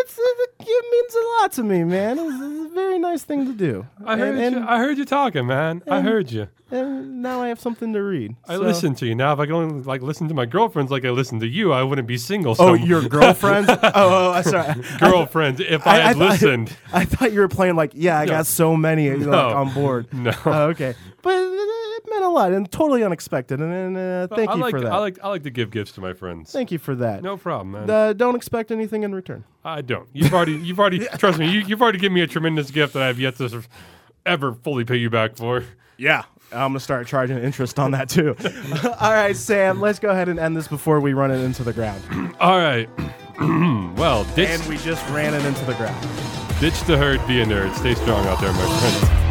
It's, 0.62 0.70
uh, 0.70 0.74
it 0.74 0.92
means 0.92 1.16
a 1.16 1.42
lot 1.42 1.52
to 1.54 1.64
me, 1.64 1.84
man. 1.84 2.18
It's, 2.20 2.26
was, 2.26 2.36
it 2.42 2.58
was 2.60 2.72
a 2.72 2.74
very 2.74 3.00
nice 3.00 3.24
thing 3.24 3.46
to 3.46 3.54
do. 3.54 3.86
I 4.06 4.18
heard 4.18 4.36
and, 4.38 4.54
you. 4.54 4.60
and, 4.62 4.70
I 4.70 4.78
heard 4.80 4.98
you 4.98 5.06
talking, 5.06 5.46
man. 5.48 5.82
I 5.88 6.02
heard 6.02 6.32
you. 6.32 6.48
and 6.72 7.22
now 7.22 7.42
I 7.42 7.50
have 7.50 7.60
something 7.60 7.92
to 7.94 8.02
read. 8.02 8.36
I 8.48 8.56
So- 8.56 8.62
listen 8.62 8.96
to 8.96 9.06
you 9.06 9.16
now. 9.16 9.34
If 9.34 9.40
I 9.40 9.46
could 9.46 9.56
only 9.56 9.84
like 9.84 10.02
listen 10.02 10.28
to 10.30 10.34
my 10.34 10.46
girlfriends 10.46 10.92
like 10.92 11.04
I 11.06 11.10
listen 11.10 11.40
to 11.42 11.48
you, 11.48 11.74
I 11.74 11.84
wouldn't 11.84 12.08
be 12.08 12.18
single. 12.18 12.56
Oh, 12.60 12.74
your 12.74 13.02
girlfriend? 13.10 13.70
oh, 13.70 13.80
oh, 13.94 14.32
I'm 14.32 14.44
sorry. 14.44 14.82
girlfriends. 15.00 15.60
If 15.60 15.86
I, 15.86 15.96
had 15.98 16.16
thought- 16.18 16.30
listened, 16.32 16.76
I 16.94 17.06
thought 17.06 17.32
you 17.34 17.40
were 17.40 17.48
playing 17.48 17.76
like, 17.76 17.92
yeah, 17.94 18.20
I 18.20 18.26
got 18.26 18.46
so 18.48 18.76
many 18.78 19.10
like, 19.10 19.28
No. 19.28 19.50
on 19.50 19.74
board. 19.74 20.14
No. 20.14 20.32
Oh, 20.46 20.64
okay, 20.70 20.96
but 21.22 21.34
it, 21.34 21.72
meant 22.10 22.24
a 22.26 22.30
lot 22.30 22.52
and 22.52 22.70
totally 22.70 23.04
unexpected. 23.04 23.62
And, 23.62 23.72
and 23.72 23.98
uh, 23.98 24.36
thank 24.36 24.50
I 24.50 24.56
you 24.56 24.62
like 24.62 24.72
for 24.72 24.82
that. 24.82 24.92
I 24.92 24.98
like 24.98 25.20
I 25.24 25.30
like 25.30 25.44
to 25.44 25.50
give 25.50 25.72
gifts 25.72 25.94
to 25.94 26.02
my 26.02 26.14
friends. 26.14 26.52
thank 26.52 26.72
you 26.72 26.78
for 26.80 26.94
that. 26.96 27.22
no 27.24 27.38
problem, 27.38 27.72
man. 27.72 27.90
Uh, 27.90 28.12
don't 28.14 28.36
expect 28.36 28.70
anything 28.72 29.04
in 29.04 29.14
return. 29.16 29.44
I 29.64 29.82
don't. 29.82 30.10
You've 30.12 30.34
already 30.34 30.51
you've 30.52 30.80
already 30.80 31.06
trust 31.18 31.40
me. 31.40 31.50
You, 31.50 31.60
you've 31.62 31.82
already 31.82 32.00
given 32.00 32.14
me 32.14 32.22
a 32.22 32.28
tremendous 32.28 32.72
gift 32.72 32.94
that 32.94 33.04
I 33.04 33.08
have 33.08 33.20
yet 33.20 33.36
to 33.38 33.64
ever 34.26 34.54
fully 34.54 34.86
pay 34.86 34.98
you 34.98 35.10
back 35.10 35.36
for. 35.36 35.64
Yeah. 35.98 36.24
I'm 36.52 36.70
gonna 36.72 36.80
start 36.82 37.08
charging 37.08 37.38
interest 37.38 37.80
on 37.80 37.92
that 37.92 38.10
too. 38.10 38.36
All 39.00 39.14
right, 39.14 39.36
Sam. 39.38 39.80
Let's 39.80 40.00
go 40.00 40.10
ahead 40.10 40.28
and 40.28 40.38
end 40.38 40.58
this 40.58 40.68
before 40.68 41.00
we 41.00 41.14
run 41.14 41.32
it 41.32 41.40
into 41.42 41.64
the 41.64 41.72
ground. 41.72 42.04
All 42.40 42.58
right. 42.58 42.90
well, 43.98 44.26
ditch 44.36 44.50
And 44.50 44.64
we 44.68 44.78
just 44.78 45.08
ran 45.10 45.34
it 45.34 45.46
into 45.46 45.64
the 45.66 45.74
ground. 45.76 46.00
ditch 46.60 46.82
the 46.84 46.98
herd, 46.98 47.26
be 47.26 47.42
a 47.42 47.46
nerd. 47.46 47.74
Stay 47.76 47.96
strong 47.96 48.28
out 48.28 48.42
there, 48.42 48.52
my 48.52 48.80
friends. 48.80 49.31